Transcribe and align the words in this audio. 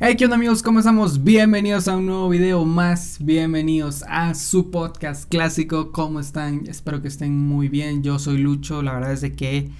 Hey, 0.00 0.14
¿qué 0.16 0.26
onda 0.26 0.36
amigos? 0.36 0.62
¿Cómo 0.62 0.78
estamos? 0.78 1.24
Bienvenidos 1.24 1.88
a 1.88 1.96
un 1.96 2.06
nuevo 2.06 2.28
video 2.28 2.64
más, 2.64 3.16
bienvenidos 3.20 4.04
a 4.06 4.32
su 4.36 4.70
podcast 4.70 5.28
clásico, 5.28 5.90
¿cómo 5.90 6.20
están? 6.20 6.68
Espero 6.68 7.02
que 7.02 7.08
estén 7.08 7.36
muy 7.36 7.68
bien, 7.68 8.04
yo 8.04 8.20
soy 8.20 8.38
Lucho, 8.38 8.80
la 8.80 8.92
verdad 8.92 9.12
es 9.12 9.22
de 9.22 9.32
que, 9.32 9.72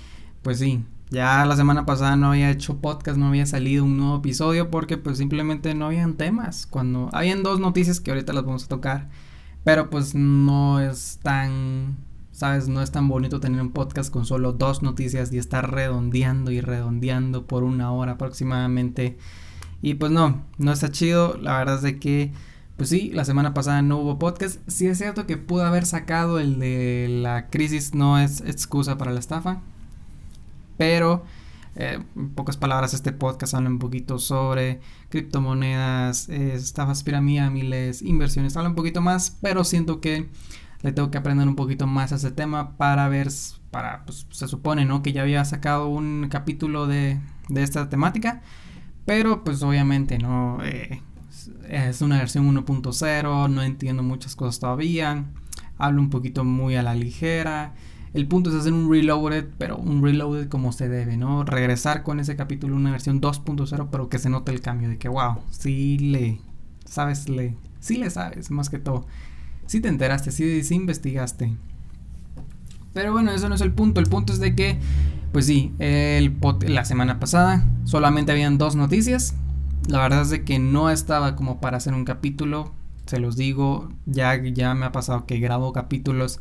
pues 0.42 0.58
sí, 0.58 0.82
ya 1.10 1.46
la 1.46 1.54
semana 1.54 1.86
pasada 1.86 2.16
no 2.16 2.32
había 2.32 2.50
hecho 2.50 2.78
podcast, 2.78 3.16
no 3.16 3.28
había 3.28 3.46
salido 3.46 3.84
un 3.84 3.96
nuevo 3.96 4.16
episodio 4.16 4.72
porque 4.72 4.96
pues 4.96 5.18
simplemente 5.18 5.72
no 5.76 5.86
habían 5.86 6.14
temas, 6.14 6.66
cuando 6.66 7.10
habían 7.12 7.44
dos 7.44 7.60
noticias 7.60 8.00
que 8.00 8.10
ahorita 8.10 8.32
las 8.32 8.44
vamos 8.44 8.64
a 8.64 8.68
tocar, 8.68 9.08
pero 9.62 9.88
pues 9.88 10.16
no 10.16 10.80
es 10.80 11.20
tan, 11.22 11.96
sabes, 12.32 12.66
no 12.66 12.82
es 12.82 12.90
tan 12.90 13.06
bonito 13.06 13.38
tener 13.38 13.60
un 13.60 13.70
podcast 13.70 14.12
con 14.12 14.26
solo 14.26 14.52
dos 14.52 14.82
noticias 14.82 15.32
y 15.32 15.38
estar 15.38 15.72
redondeando 15.72 16.50
y 16.50 16.60
redondeando 16.60 17.46
por 17.46 17.62
una 17.62 17.92
hora 17.92 18.12
aproximadamente 18.14 19.16
y 19.82 19.94
pues 19.94 20.10
no, 20.12 20.44
no 20.58 20.72
está 20.72 20.90
chido. 20.90 21.36
La 21.38 21.58
verdad 21.58 21.76
es 21.76 21.82
de 21.82 21.98
que, 21.98 22.32
pues 22.76 22.88
sí, 22.90 23.10
la 23.12 23.24
semana 23.24 23.54
pasada 23.54 23.82
no 23.82 23.98
hubo 23.98 24.18
podcast. 24.18 24.60
Sí 24.66 24.86
es 24.86 24.98
cierto 24.98 25.26
que 25.26 25.36
pudo 25.36 25.64
haber 25.64 25.86
sacado 25.86 26.40
el 26.40 26.58
de 26.58 27.06
la 27.08 27.48
crisis, 27.48 27.94
no 27.94 28.18
es 28.18 28.40
excusa 28.40 28.98
para 28.98 29.12
la 29.12 29.20
estafa. 29.20 29.60
Pero, 30.76 31.24
eh, 31.76 32.00
en 32.16 32.30
pocas 32.30 32.56
palabras, 32.56 32.94
este 32.94 33.12
podcast 33.12 33.54
habla 33.54 33.68
un 33.68 33.78
poquito 33.78 34.18
sobre 34.18 34.80
criptomonedas, 35.10 36.28
eh, 36.28 36.54
estafas 36.54 37.02
piramidales, 37.02 38.02
inversiones. 38.02 38.56
Habla 38.56 38.70
un 38.70 38.76
poquito 38.76 39.00
más, 39.00 39.36
pero 39.42 39.64
siento 39.64 40.00
que 40.00 40.28
le 40.82 40.92
tengo 40.92 41.10
que 41.10 41.18
aprender 41.18 41.48
un 41.48 41.56
poquito 41.56 41.86
más 41.86 42.12
a 42.12 42.16
ese 42.16 42.30
tema 42.30 42.76
para 42.76 43.08
ver, 43.08 43.28
para, 43.70 44.04
pues 44.04 44.26
se 44.30 44.48
supone, 44.48 44.84
¿no? 44.84 45.02
Que 45.02 45.12
ya 45.12 45.22
había 45.22 45.44
sacado 45.44 45.88
un 45.88 46.28
capítulo 46.30 46.86
de, 46.86 47.20
de 47.48 47.62
esta 47.62 47.88
temática. 47.88 48.42
Pero 49.08 49.42
pues 49.42 49.62
obviamente 49.62 50.18
no 50.18 50.58
eh, 50.62 51.00
es 51.66 52.02
una 52.02 52.18
versión 52.18 52.54
1.0, 52.54 53.50
no 53.50 53.62
entiendo 53.62 54.02
muchas 54.02 54.36
cosas 54.36 54.60
todavía. 54.60 55.24
Hablo 55.78 56.02
un 56.02 56.10
poquito 56.10 56.44
muy 56.44 56.76
a 56.76 56.82
la 56.82 56.94
ligera. 56.94 57.72
El 58.12 58.28
punto 58.28 58.50
es 58.50 58.56
hacer 58.56 58.74
un 58.74 58.92
reloaded, 58.92 59.46
pero 59.56 59.78
un 59.78 60.02
reloaded 60.02 60.50
como 60.50 60.72
se 60.72 60.90
debe, 60.90 61.16
¿no? 61.16 61.42
Regresar 61.42 62.02
con 62.02 62.20
ese 62.20 62.36
capítulo 62.36 62.76
una 62.76 62.90
versión 62.90 63.22
2.0, 63.22 63.88
pero 63.90 64.10
que 64.10 64.18
se 64.18 64.28
note 64.28 64.52
el 64.52 64.60
cambio 64.60 64.90
de 64.90 64.98
que, 64.98 65.08
wow, 65.08 65.38
sí 65.48 65.96
le, 65.98 66.42
sabes, 66.84 67.30
le, 67.30 67.56
sí 67.80 67.96
le 67.96 68.10
sabes, 68.10 68.50
más 68.50 68.68
que 68.68 68.78
todo. 68.78 69.06
Sí 69.64 69.80
te 69.80 69.88
enteraste, 69.88 70.32
sí, 70.32 70.62
sí 70.62 70.74
investigaste. 70.74 71.56
Pero 72.92 73.12
bueno, 73.12 73.30
eso 73.30 73.48
no 73.48 73.54
es 73.54 73.60
el 73.60 73.72
punto. 73.72 74.00
El 74.00 74.08
punto 74.08 74.32
es 74.32 74.40
de 74.40 74.54
que 74.54 74.78
pues 75.32 75.46
sí, 75.46 75.74
el 75.78 76.36
la 76.66 76.84
semana 76.84 77.20
pasada 77.20 77.64
solamente 77.84 78.32
habían 78.32 78.58
dos 78.58 78.76
noticias. 78.76 79.34
La 79.86 80.00
verdad 80.00 80.22
es 80.22 80.30
de 80.30 80.44
que 80.44 80.58
no 80.58 80.90
estaba 80.90 81.36
como 81.36 81.60
para 81.60 81.76
hacer 81.76 81.94
un 81.94 82.04
capítulo. 82.04 82.72
Se 83.06 83.18
los 83.18 83.36
digo, 83.36 83.88
ya, 84.06 84.42
ya 84.42 84.74
me 84.74 84.86
ha 84.86 84.92
pasado 84.92 85.26
que 85.26 85.38
grabo 85.38 85.72
capítulos 85.72 86.40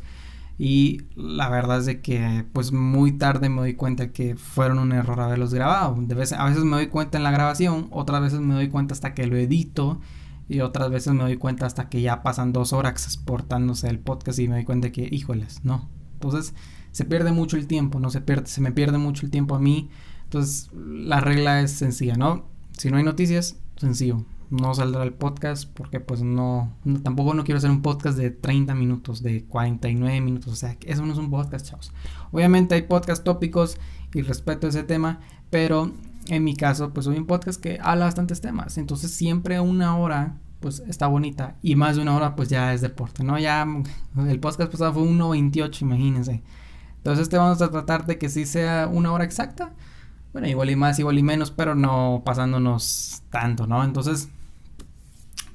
y 0.58 1.02
la 1.14 1.48
verdad 1.48 1.78
es 1.78 1.86
de 1.86 2.00
que 2.00 2.44
pues 2.52 2.72
muy 2.72 3.12
tarde 3.12 3.48
me 3.48 3.60
doy 3.60 3.74
cuenta 3.74 4.12
que 4.12 4.36
fueron 4.36 4.78
un 4.78 4.92
error 4.92 5.20
haberlos 5.20 5.54
grabado. 5.54 5.96
De 6.00 6.14
a 6.14 6.44
veces 6.44 6.64
me 6.64 6.76
doy 6.76 6.88
cuenta 6.88 7.18
en 7.18 7.24
la 7.24 7.30
grabación, 7.30 7.88
otras 7.90 8.20
veces 8.20 8.40
me 8.40 8.54
doy 8.54 8.68
cuenta 8.68 8.94
hasta 8.94 9.14
que 9.14 9.26
lo 9.26 9.36
edito 9.36 10.00
y 10.48 10.60
otras 10.60 10.90
veces 10.90 11.12
me 11.12 11.22
doy 11.22 11.36
cuenta 11.36 11.66
hasta 11.66 11.88
que 11.88 12.00
ya 12.02 12.22
pasan 12.22 12.52
dos 12.52 12.72
horas 12.72 13.04
exportándose 13.04 13.88
el 13.88 13.98
podcast 13.98 14.38
y 14.38 14.48
me 14.48 14.56
doy 14.56 14.64
cuenta 14.64 14.90
que, 14.90 15.08
híjoles, 15.10 15.64
no. 15.64 15.88
Entonces, 16.18 16.54
se 16.90 17.04
pierde 17.04 17.30
mucho 17.30 17.56
el 17.56 17.68
tiempo, 17.68 18.00
no 18.00 18.10
se 18.10 18.20
pierde, 18.20 18.46
se 18.46 18.60
me 18.60 18.72
pierde 18.72 18.98
mucho 18.98 19.24
el 19.24 19.30
tiempo 19.30 19.54
a 19.54 19.60
mí. 19.60 19.88
Entonces, 20.24 20.68
la 20.74 21.20
regla 21.20 21.60
es 21.60 21.70
sencilla, 21.70 22.16
¿no? 22.16 22.46
Si 22.76 22.90
no 22.90 22.96
hay 22.96 23.04
noticias, 23.04 23.56
sencillo. 23.76 24.24
No 24.50 24.74
saldrá 24.74 25.04
el 25.04 25.12
podcast 25.12 25.70
porque 25.72 26.00
pues 26.00 26.22
no, 26.22 26.74
tampoco 27.04 27.34
no 27.34 27.44
quiero 27.44 27.58
hacer 27.58 27.70
un 27.70 27.82
podcast 27.82 28.18
de 28.18 28.30
30 28.30 28.74
minutos, 28.74 29.22
de 29.22 29.44
49 29.44 30.20
minutos, 30.20 30.52
o 30.54 30.56
sea, 30.56 30.76
eso 30.86 31.06
no 31.06 31.12
es 31.12 31.18
un 31.18 31.30
podcast, 31.30 31.68
chavos. 31.68 31.92
Obviamente 32.32 32.74
hay 32.74 32.82
podcast 32.82 33.22
tópicos 33.22 33.78
y 34.14 34.22
respeto 34.22 34.66
ese 34.66 34.84
tema, 34.84 35.20
pero 35.50 35.92
en 36.28 36.44
mi 36.44 36.56
caso 36.56 36.94
pues 36.94 37.04
soy 37.04 37.18
un 37.18 37.26
podcast 37.26 37.60
que 37.60 37.78
habla 37.82 38.06
bastantes 38.06 38.40
temas, 38.40 38.78
entonces 38.78 39.10
siempre 39.10 39.60
una 39.60 39.98
hora 39.98 40.38
pues 40.60 40.80
está 40.88 41.06
bonita 41.06 41.56
y 41.62 41.76
más 41.76 41.96
de 41.96 42.02
una 42.02 42.16
hora 42.16 42.34
pues 42.36 42.48
ya 42.48 42.72
es 42.74 42.80
deporte, 42.80 43.24
¿no? 43.24 43.38
Ya 43.38 43.66
el 44.16 44.40
podcast 44.40 44.70
pasado 44.70 44.92
fue 44.94 45.02
1.28, 45.02 45.82
imagínense. 45.82 46.42
Entonces 46.98 47.22
este 47.22 47.36
vamos 47.36 47.62
a 47.62 47.70
tratar 47.70 48.06
de 48.06 48.18
que 48.18 48.28
sí 48.28 48.44
sea 48.44 48.88
una 48.92 49.12
hora 49.12 49.24
exacta. 49.24 49.72
Bueno, 50.32 50.48
igual 50.48 50.70
y 50.70 50.76
más, 50.76 50.98
igual 50.98 51.18
y 51.18 51.22
menos, 51.22 51.50
pero 51.50 51.74
no 51.74 52.22
pasándonos 52.24 53.22
tanto, 53.30 53.66
¿no? 53.66 53.82
Entonces, 53.82 54.28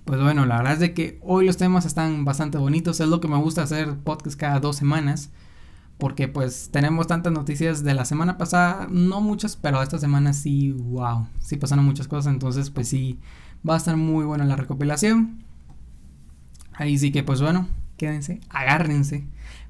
pues 0.05 0.19
bueno, 0.21 0.45
la 0.45 0.57
verdad 0.57 0.73
es 0.73 0.79
de 0.79 0.93
que 0.93 1.19
hoy 1.21 1.45
los 1.45 1.57
temas 1.57 1.85
están 1.85 2.25
bastante 2.25 2.57
bonitos. 2.57 2.99
Es 2.99 3.07
lo 3.07 3.19
que 3.19 3.27
me 3.27 3.37
gusta 3.37 3.63
hacer 3.63 3.97
podcast 3.99 4.39
cada 4.39 4.59
dos 4.59 4.75
semanas. 4.75 5.29
Porque 5.99 6.27
pues 6.27 6.69
tenemos 6.71 7.07
tantas 7.07 7.31
noticias 7.31 7.83
de 7.83 7.93
la 7.93 8.03
semana 8.03 8.37
pasada, 8.37 8.87
no 8.89 9.21
muchas, 9.21 9.55
pero 9.55 9.81
esta 9.81 9.99
semana 9.99 10.33
sí, 10.33 10.71
wow, 10.71 11.27
sí 11.39 11.55
pasaron 11.55 11.85
muchas 11.85 12.07
cosas. 12.07 12.33
Entonces 12.33 12.71
pues 12.71 12.89
sí, 12.89 13.19
va 13.67 13.75
a 13.75 13.77
estar 13.77 13.97
muy 13.97 14.25
buena 14.25 14.45
la 14.45 14.55
recopilación. 14.55 15.43
Ahí 16.73 16.97
sí 16.97 17.11
que 17.11 17.23
pues 17.23 17.41
bueno, 17.41 17.67
quédense, 17.97 18.41
agárrense 18.49 19.25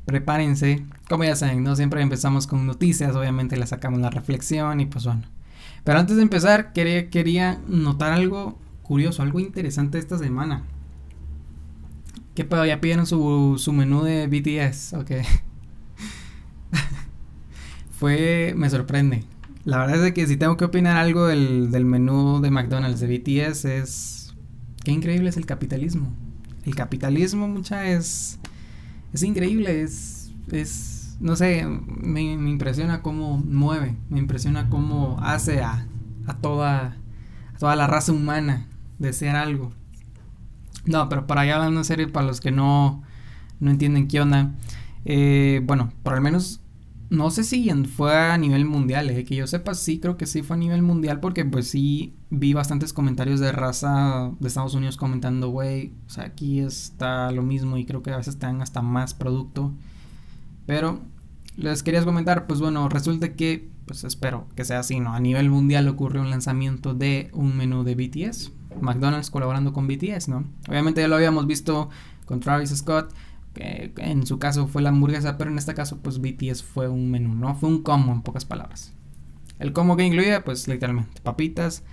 prepárense. 0.05 0.85
Como 1.09 1.23
ya 1.23 1.35
saben, 1.35 1.63
¿no? 1.63 1.75
Siempre 1.75 2.01
empezamos 2.01 2.47
con 2.47 2.65
noticias, 2.65 3.15
obviamente 3.15 3.57
le 3.57 3.67
sacamos 3.67 3.99
la 3.99 4.09
reflexión 4.09 4.79
y 4.79 4.85
pues 4.85 5.05
bueno. 5.05 5.23
Pero 5.83 5.99
antes 5.99 6.15
de 6.15 6.21
empezar, 6.21 6.73
quería, 6.73 7.09
quería 7.09 7.59
notar 7.67 8.13
algo 8.13 8.57
curioso, 8.83 9.21
algo 9.21 9.39
interesante 9.39 9.97
esta 9.97 10.17
semana. 10.17 10.63
¿Qué 12.35 12.45
pedo? 12.45 12.65
Ya 12.65 12.81
pidieron 12.81 13.05
su, 13.05 13.55
su 13.57 13.73
menú 13.73 14.03
de 14.03 14.27
BTS, 14.27 14.93
ok. 14.93 15.11
Fue, 17.99 18.53
me 18.55 18.69
sorprende. 18.69 19.23
La 19.65 19.77
verdad 19.77 20.05
es 20.05 20.13
que 20.13 20.27
si 20.27 20.37
tengo 20.37 20.57
que 20.57 20.65
opinar 20.65 20.97
algo 20.97 21.25
del, 21.27 21.71
del 21.71 21.85
menú 21.85 22.41
de 22.41 22.51
McDonald's 22.51 22.99
de 22.99 23.07
BTS 23.07 23.65
es... 23.65 24.35
Qué 24.83 24.91
increíble 24.91 25.29
es 25.29 25.37
el 25.37 25.45
capitalismo. 25.45 26.13
El 26.65 26.75
capitalismo, 26.75 27.47
mucha 27.47 27.85
es 27.87 28.39
es 29.13 29.21
increíble, 29.21 29.83
es, 29.83 30.31
es 30.51 31.15
no 31.19 31.35
sé, 31.35 31.65
me, 31.65 32.33
impresiona 32.33 33.01
cómo 33.01 33.37
mueve, 33.37 33.95
me 34.09 34.19
impresiona 34.19 34.69
cómo 34.69 35.17
hace 35.21 35.61
a, 35.61 35.87
a, 36.25 36.33
toda, 36.37 36.97
a 37.53 37.57
toda 37.59 37.75
la 37.75 37.87
raza 37.87 38.11
humana 38.11 38.65
desear 38.97 39.35
algo. 39.35 39.71
No, 40.85 41.07
pero 41.07 41.27
para 41.27 41.41
allá 41.41 41.55
hablando 41.55 41.79
en 41.79 41.85
serio, 41.85 42.11
para 42.11 42.25
los 42.25 42.41
que 42.41 42.51
no, 42.51 43.03
no 43.59 43.69
entienden 43.69 44.07
qué 44.07 44.19
onda, 44.19 44.51
eh, 45.05 45.61
bueno, 45.63 45.93
por 46.01 46.13
al 46.13 46.21
menos 46.21 46.59
no 47.13 47.29
sé 47.29 47.43
si 47.43 47.69
fue 47.85 48.17
a 48.17 48.35
nivel 48.39 48.65
mundial, 48.65 49.07
eh, 49.11 49.23
que 49.23 49.35
yo 49.35 49.45
sepa, 49.45 49.75
sí 49.75 49.99
creo 49.99 50.17
que 50.17 50.25
sí 50.25 50.41
fue 50.41 50.55
a 50.55 50.59
nivel 50.59 50.81
mundial 50.81 51.19
porque 51.19 51.45
pues 51.45 51.67
sí 51.67 52.15
vi 52.31 52.53
bastantes 52.53 52.91
comentarios 52.91 53.39
de 53.39 53.51
raza 53.51 54.31
de 54.39 54.47
Estados 54.47 54.73
Unidos 54.73 54.97
comentando, 54.97 55.49
güey, 55.49 55.93
o 56.07 56.09
sea, 56.09 56.23
aquí 56.23 56.59
está 56.59 57.31
lo 57.31 57.43
mismo 57.43 57.77
y 57.77 57.85
creo 57.85 58.01
que 58.01 58.09
a 58.09 58.17
veces 58.17 58.39
te 58.39 58.47
hasta 58.47 58.81
más 58.81 59.13
producto. 59.13 59.71
Pero 60.65 61.01
les 61.55 61.83
quería 61.83 62.03
comentar, 62.03 62.47
pues 62.47 62.59
bueno, 62.59 62.89
resulta 62.89 63.33
que, 63.33 63.69
pues 63.85 64.03
espero 64.05 64.47
que 64.55 64.65
sea 64.65 64.79
así, 64.79 64.99
¿no? 64.99 65.13
A 65.13 65.19
nivel 65.19 65.51
mundial 65.51 65.87
ocurrió 65.89 66.23
un 66.23 66.31
lanzamiento 66.31 66.95
de 66.95 67.29
un 67.33 67.55
menú 67.55 67.83
de 67.83 67.93
BTS, 67.93 68.51
McDonald's 68.81 69.29
colaborando 69.29 69.71
con 69.71 69.87
BTS, 69.87 70.29
¿no? 70.29 70.45
Obviamente 70.67 71.01
ya 71.01 71.07
lo 71.07 71.15
habíamos 71.17 71.45
visto 71.45 71.89
con 72.25 72.39
Travis 72.39 72.71
Scott 72.71 73.13
que 73.53 73.93
en 73.97 74.25
su 74.25 74.39
caso 74.39 74.67
fue 74.67 74.81
la 74.81 74.89
hamburguesa, 74.89 75.37
pero 75.37 75.51
en 75.51 75.57
este 75.57 75.73
caso 75.73 75.99
pues 75.99 76.19
BTS 76.19 76.63
fue 76.63 76.87
un 76.87 77.11
menú, 77.11 77.35
¿no? 77.35 77.55
Fue 77.55 77.69
un 77.69 77.83
combo 77.83 78.11
en 78.11 78.21
pocas 78.21 78.45
palabras. 78.45 78.93
El 79.59 79.73
combo 79.73 79.95
que 79.95 80.03
incluía 80.03 80.43
pues 80.43 80.67
literalmente 80.67 81.21
papitas, 81.21 81.83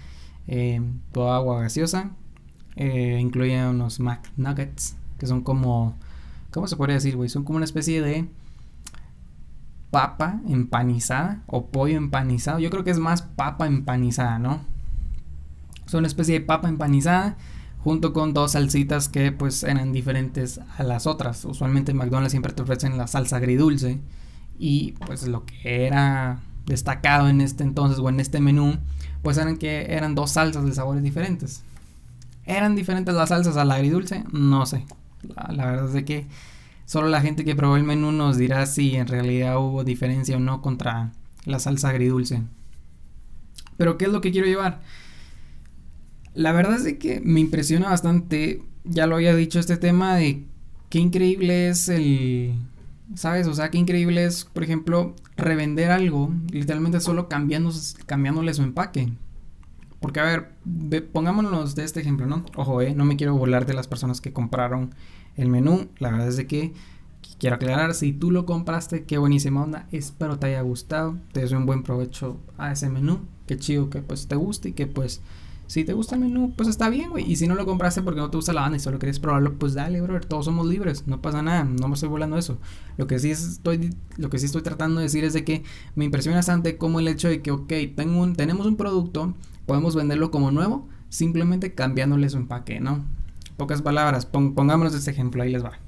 eh, 0.49 0.81
toda 1.13 1.37
agua 1.37 1.63
gaseosa, 1.63 2.13
eh, 2.77 3.19
incluía 3.21 3.71
unos 3.71 4.01
McNuggets, 4.01 4.97
que 5.19 5.27
son 5.27 5.43
como, 5.43 5.97
¿cómo 6.51 6.67
se 6.67 6.77
podría 6.77 6.95
decir, 6.95 7.17
güey? 7.17 7.29
Son 7.29 7.45
como 7.45 7.57
una 7.57 7.65
especie 7.65 8.01
de 8.01 8.27
papa 9.91 10.41
empanizada 10.49 11.43
o 11.47 11.67
pollo 11.67 11.97
empanizado. 11.97 12.59
Yo 12.59 12.71
creo 12.71 12.85
que 12.85 12.91
es 12.91 12.99
más 12.99 13.23
papa 13.23 13.67
empanizada, 13.67 14.39
¿no? 14.39 14.61
Son 15.87 15.99
una 15.99 16.09
especie 16.09 16.39
de 16.39 16.47
papa 16.47 16.69
empanizada 16.69 17.37
junto 17.83 18.13
con 18.13 18.35
dos 18.35 18.53
salsitas 18.53 19.09
que 19.09 19.33
pues 19.33 19.63
eran 19.63 19.93
diferentes 19.93 20.61
a 20.77 20.83
las 20.83 21.07
otras. 21.07 21.45
Usualmente 21.45 21.93
en 21.93 21.99
McDonald's 21.99 22.33
siempre 22.33 22.53
te 22.53 22.63
ofrecen 22.63 22.99
la 22.99 23.07
salsa 23.07 23.37
agridulce 23.37 23.99
y 24.59 24.93
pues 25.07 25.27
lo 25.27 25.47
que 25.47 25.87
era 25.87 26.41
destacado 26.67 27.29
en 27.29 27.41
este 27.41 27.65
entonces 27.65 27.99
o 27.99 28.09
en 28.09 28.21
este 28.21 28.41
menú 28.41 28.77
pues 29.23 29.39
eran 29.39 29.57
que 29.57 29.87
eran 29.95 30.15
dos 30.15 30.33
salsas 30.33 30.65
de 30.65 30.73
sabores 30.73 31.03
diferentes. 31.03 31.63
¿Eran 32.47 32.75
diferentes 32.75 33.15
las 33.15 33.29
salsas 33.29 33.57
al 33.57 33.71
agridulce? 33.71 34.25
No 34.33 34.67
sé. 34.67 34.85
La, 35.23 35.67
verdad 35.67 35.95
es 35.95 36.05
que 36.05 36.27
solo 36.87 37.09
la 37.09 37.21
gente 37.21 37.45
que 37.45 37.55
probó 37.55 37.77
el 37.77 37.85
menú 37.85 38.13
nos 38.13 38.37
dirá 38.39 38.67
si 38.67 38.97
en 38.97 39.07
realidad 39.07 39.59
hubo 39.59 39.85
diferencia 39.85 40.37
o 40.37 40.41
no 40.41 40.63
contra 40.63 41.13
la 41.45 41.59
salsa 41.59 41.91
agridulce. 41.91 42.43
Pero 43.77 43.99
¿qué 43.99 44.07
es 44.07 44.13
lo 44.13 44.21
que 44.21 44.33
quiero 44.33 44.47
llevar? 44.47 44.81
La 46.35 46.53
verdad 46.53 46.87
es 46.87 46.99
que 46.99 47.21
me 47.21 47.41
impresiona 47.41 47.91
bastante, 47.91 48.63
ya 48.85 49.07
lo 49.07 49.17
había 49.17 49.35
dicho, 49.35 49.59
este 49.59 49.77
tema 49.77 50.17
de 50.17 50.45
qué 50.89 50.99
increíble 50.99 51.69
es 51.69 51.89
el, 51.89 52.55
¿sabes? 53.15 53.47
O 53.47 53.55
sea, 53.55 53.71
qué 53.71 53.79
increíble 53.79 54.25
es, 54.25 54.45
por 54.45 54.63
ejemplo, 54.63 55.15
revender 55.37 55.91
algo, 55.91 56.33
literalmente 56.51 57.01
solo 57.01 57.29
cambiando, 57.29 57.73
cambiándole 58.07 58.55
su 58.55 58.63
empaque. 58.63 59.13
Porque, 60.01 60.21
a 60.21 60.25
ver, 60.25 61.07
pongámonos 61.13 61.75
de 61.75 61.85
este 61.85 62.01
ejemplo, 62.01 62.27
¿no? 62.27 62.45
Ojo, 62.57 62.81
eh, 62.81 62.95
no 62.95 63.05
me 63.05 63.17
quiero 63.17 63.37
burlar 63.37 63.67
de 63.67 63.75
las 63.75 63.87
personas 63.87 64.21
que 64.21 64.33
compraron 64.33 64.95
el 65.37 65.49
menú. 65.49 65.89
La 65.99 66.11
verdad 66.11 66.29
es 66.29 66.37
de 66.39 66.47
que 66.47 66.73
quiero 67.39 67.57
aclarar, 67.57 67.95
si 67.95 68.13
tú 68.13 68.31
lo 68.31 68.47
compraste, 68.47 69.05
qué 69.05 69.19
buenísima 69.19 69.63
onda. 69.63 69.87
Espero 69.93 70.39
te 70.39 70.47
haya 70.47 70.63
gustado. 70.63 71.19
Te 71.33 71.41
deseo 71.41 71.59
un 71.59 71.67
buen 71.67 71.83
provecho 71.83 72.39
a 72.57 72.73
ese 72.73 72.89
menú. 72.89 73.21
Qué 73.47 73.59
chido 73.59 73.91
que 73.91 74.01
pues 74.01 74.27
te 74.27 74.37
guste 74.37 74.71
y 74.71 74.73
que 74.73 74.87
pues 74.87 75.21
si 75.71 75.85
te 75.85 75.93
gusta 75.93 76.17
el 76.17 76.23
menú, 76.23 76.53
pues 76.57 76.69
está 76.69 76.89
bien, 76.89 77.11
güey. 77.11 77.31
Y 77.31 77.37
si 77.37 77.47
no 77.47 77.55
lo 77.55 77.65
compraste 77.65 78.03
porque 78.03 78.19
no 78.19 78.29
te 78.29 78.37
gusta 78.37 78.53
la 78.53 78.63
banda 78.63 78.77
y 78.77 78.81
solo 78.81 78.99
quieres 78.99 79.21
probarlo, 79.21 79.57
pues 79.57 79.73
dale, 79.73 80.01
bro. 80.01 80.19
Todos 80.21 80.47
somos 80.47 80.67
libres, 80.67 81.07
no 81.07 81.23
pasa 81.23 81.43
nada. 81.43 81.63
No 81.63 81.87
me 81.87 81.95
estoy 81.95 82.09
volando 82.09 82.37
eso. 82.37 82.59
Lo 82.97 83.07
que 83.07 83.21
sí 83.21 83.31
estoy, 83.31 83.95
lo 84.17 84.31
que 84.31 84.41
sí 84.41 84.47
estoy 84.47 84.63
tratando 84.63 84.99
de 84.99 85.05
decir 85.05 85.23
es 85.23 85.33
de 85.33 85.45
que 85.45 85.63
me 85.95 86.05
impresiona 86.05 86.39
bastante 86.39 86.77
como 86.77 86.99
el 86.99 87.07
hecho 87.07 87.29
de 87.29 87.41
que, 87.41 87.53
ok, 87.53 87.73
tengo 87.95 88.33
tenemos 88.33 88.67
un 88.67 88.75
producto, 88.75 89.37
podemos 89.65 89.95
venderlo 89.95 90.33
como 90.33 90.51
nuevo, 90.51 90.89
simplemente 91.09 91.73
cambiándole 91.73 92.29
su 92.31 92.39
empaque, 92.39 92.81
¿no? 92.81 93.05
Pocas 93.57 93.81
palabras, 93.81 94.27
pongámonos 94.27 94.93
este 94.93 95.13
ejemplo, 95.13 95.41
ahí 95.41 95.53
les 95.53 95.65
va. 95.65 95.79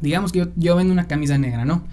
Digamos 0.00 0.32
que 0.32 0.38
yo, 0.38 0.46
yo 0.56 0.76
vendo 0.76 0.94
una 0.94 1.08
camisa 1.08 1.36
negra, 1.36 1.66
¿no? 1.66 1.84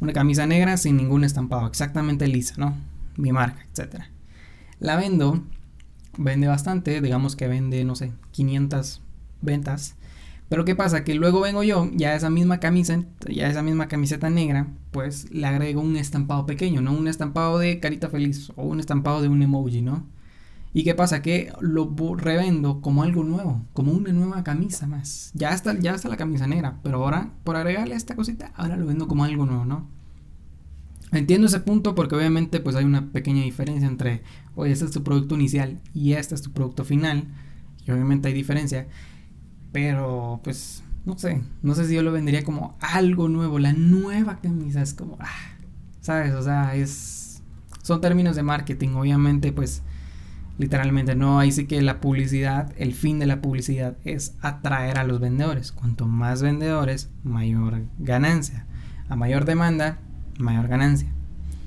Una 0.00 0.14
camisa 0.14 0.46
negra 0.46 0.78
sin 0.78 0.96
ningún 0.96 1.24
estampado, 1.24 1.66
exactamente 1.66 2.26
lisa, 2.26 2.54
¿no? 2.56 2.74
Mi 3.18 3.32
marca, 3.32 3.66
etcétera. 3.70 4.08
La 4.80 4.96
vendo 4.96 5.42
vende 6.18 6.46
bastante, 6.46 7.00
digamos 7.00 7.36
que 7.36 7.48
vende, 7.48 7.84
no 7.84 7.94
sé, 7.94 8.12
500 8.32 9.02
ventas. 9.40 9.96
Pero 10.48 10.66
¿qué 10.66 10.76
pasa? 10.76 11.02
Que 11.02 11.14
luego 11.14 11.40
vengo 11.40 11.62
yo, 11.62 11.90
ya 11.94 12.14
esa 12.14 12.28
misma 12.28 12.60
camisa, 12.60 13.02
ya 13.26 13.48
esa 13.48 13.62
misma 13.62 13.88
camiseta 13.88 14.28
negra, 14.28 14.68
pues 14.90 15.30
le 15.30 15.46
agrego 15.46 15.80
un 15.80 15.96
estampado 15.96 16.44
pequeño, 16.44 16.82
¿no? 16.82 16.92
Un 16.92 17.08
estampado 17.08 17.58
de 17.58 17.80
carita 17.80 18.10
feliz 18.10 18.52
o 18.56 18.64
un 18.64 18.78
estampado 18.78 19.22
de 19.22 19.28
un 19.28 19.42
emoji, 19.42 19.80
¿no? 19.80 20.06
¿Y 20.74 20.84
qué 20.84 20.94
pasa? 20.94 21.22
Que 21.22 21.52
lo 21.60 21.94
revendo 22.16 22.80
como 22.80 23.02
algo 23.02 23.24
nuevo, 23.24 23.62
como 23.72 23.92
una 23.92 24.12
nueva 24.12 24.42
camisa 24.42 24.86
más. 24.86 25.30
Ya 25.34 25.52
está, 25.52 25.78
ya 25.78 25.94
está 25.94 26.08
la 26.08 26.16
camisa 26.16 26.46
negra, 26.46 26.80
pero 26.82 27.02
ahora, 27.02 27.30
por 27.44 27.56
agregarle 27.56 27.94
esta 27.94 28.16
cosita, 28.16 28.52
ahora 28.54 28.76
lo 28.76 28.86
vendo 28.86 29.08
como 29.08 29.24
algo 29.24 29.46
nuevo, 29.46 29.64
¿no? 29.64 29.88
Entiendo 31.12 31.46
ese 31.46 31.60
punto 31.60 31.94
porque 31.94 32.16
obviamente 32.16 32.58
pues 32.60 32.74
hay 32.74 32.84
una 32.84 33.12
pequeña 33.12 33.42
diferencia 33.42 33.86
entre, 33.86 34.22
oye, 34.54 34.72
este 34.72 34.86
es 34.86 34.90
tu 34.90 35.04
producto 35.04 35.34
inicial 35.34 35.80
y 35.92 36.14
este 36.14 36.34
es 36.34 36.42
tu 36.42 36.52
producto 36.52 36.84
final. 36.84 37.28
Y 37.86 37.90
obviamente 37.90 38.28
hay 38.28 38.34
diferencia. 38.34 38.88
Pero 39.72 40.40
pues, 40.42 40.82
no 41.04 41.18
sé, 41.18 41.42
no 41.62 41.74
sé 41.74 41.86
si 41.86 41.94
yo 41.94 42.02
lo 42.02 42.12
vendería 42.12 42.44
como 42.44 42.76
algo 42.80 43.28
nuevo, 43.28 43.58
la 43.58 43.74
nueva 43.74 44.40
camisa. 44.40 44.80
Es 44.80 44.94
como, 44.94 45.18
ah, 45.20 45.56
¿sabes? 46.00 46.32
O 46.34 46.42
sea, 46.42 46.74
es... 46.74 47.42
Son 47.82 48.00
términos 48.00 48.36
de 48.36 48.44
marketing, 48.44 48.90
obviamente 48.90 49.52
pues 49.52 49.82
literalmente 50.58 51.16
no, 51.16 51.40
ahí 51.40 51.50
sí 51.50 51.66
que 51.66 51.82
la 51.82 52.00
publicidad, 52.00 52.72
el 52.76 52.94
fin 52.94 53.18
de 53.18 53.26
la 53.26 53.40
publicidad 53.40 53.96
es 54.04 54.36
atraer 54.40 54.98
a 54.98 55.04
los 55.04 55.20
vendedores. 55.20 55.72
Cuanto 55.72 56.06
más 56.06 56.42
vendedores, 56.42 57.10
mayor 57.24 57.82
ganancia. 57.98 58.66
A 59.08 59.16
mayor 59.16 59.44
demanda, 59.44 59.98
mayor 60.38 60.68
ganancia. 60.68 61.12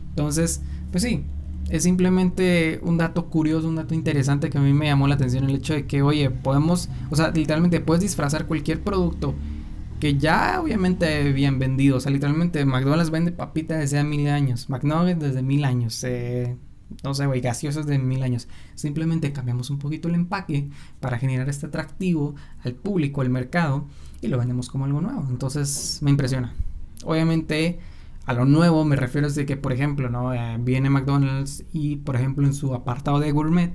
Entonces, 0.09 0.62
pues 0.91 1.03
sí, 1.03 1.23
es 1.69 1.83
simplemente 1.83 2.79
un 2.83 2.97
dato 2.97 3.29
curioso, 3.29 3.67
un 3.67 3.75
dato 3.75 3.94
interesante 3.94 4.50
que 4.50 4.57
a 4.57 4.62
mí 4.62 4.73
me 4.73 4.85
llamó 4.85 5.07
la 5.07 5.15
atención 5.15 5.45
el 5.45 5.56
hecho 5.56 5.73
de 5.73 5.88
que, 5.88 6.01
oye, 6.01 6.29
podemos, 6.29 6.89
o 7.09 7.15
sea, 7.15 7.31
literalmente 7.31 7.79
puedes 7.79 8.01
disfrazar 8.01 8.45
cualquier 8.47 8.81
producto 8.81 9.35
que 10.00 10.17
ya 10.17 10.59
obviamente 10.62 11.31
bien 11.31 11.57
vendido, 11.57 11.97
o 11.97 12.00
sea, 12.00 12.12
literalmente 12.12 12.65
McDonald's 12.65 13.12
vende 13.12 13.31
papitas 13.31 13.79
desde 13.79 14.03
mil 14.03 14.27
años, 14.27 14.69
McNuggets 14.69 15.21
desde 15.21 15.41
mil 15.41 15.63
años, 15.63 16.03
eh, 16.03 16.57
no 17.03 17.13
sé, 17.13 17.25
güey, 17.25 17.41
gaseosas 17.41 17.88
de 17.88 17.97
mil 17.97 18.21
años. 18.23 18.47
Simplemente 18.75 19.31
cambiamos 19.31 19.69
un 19.69 19.79
poquito 19.79 20.07
el 20.07 20.15
empaque 20.15 20.69
para 21.00 21.18
generar 21.18 21.50
este 21.50 21.65
atractivo 21.68 22.35
al 22.63 22.73
público, 22.73 23.21
al 23.21 23.29
mercado, 23.29 23.88
y 24.21 24.27
lo 24.27 24.38
vendemos 24.38 24.69
como 24.69 24.85
algo 24.85 25.01
nuevo. 25.01 25.25
Entonces, 25.29 26.00
me 26.01 26.11
impresiona. 26.11 26.53
Obviamente, 27.03 27.79
a 28.25 28.33
lo 28.33 28.45
nuevo 28.45 28.83
me 28.86 28.95
refiero 28.95 29.30
de 29.30 29.45
que, 29.45 29.56
por 29.56 29.72
ejemplo, 29.72 30.10
¿no? 30.10 30.33
Eh, 30.33 30.57
viene 30.60 30.89
McDonald's 30.89 31.63
y, 31.72 31.98
por 31.98 32.16
ejemplo, 32.16 32.45
en 32.45 32.54
su 32.54 32.74
apartado 32.74 33.19
de 33.19 33.31
gourmet 33.31 33.74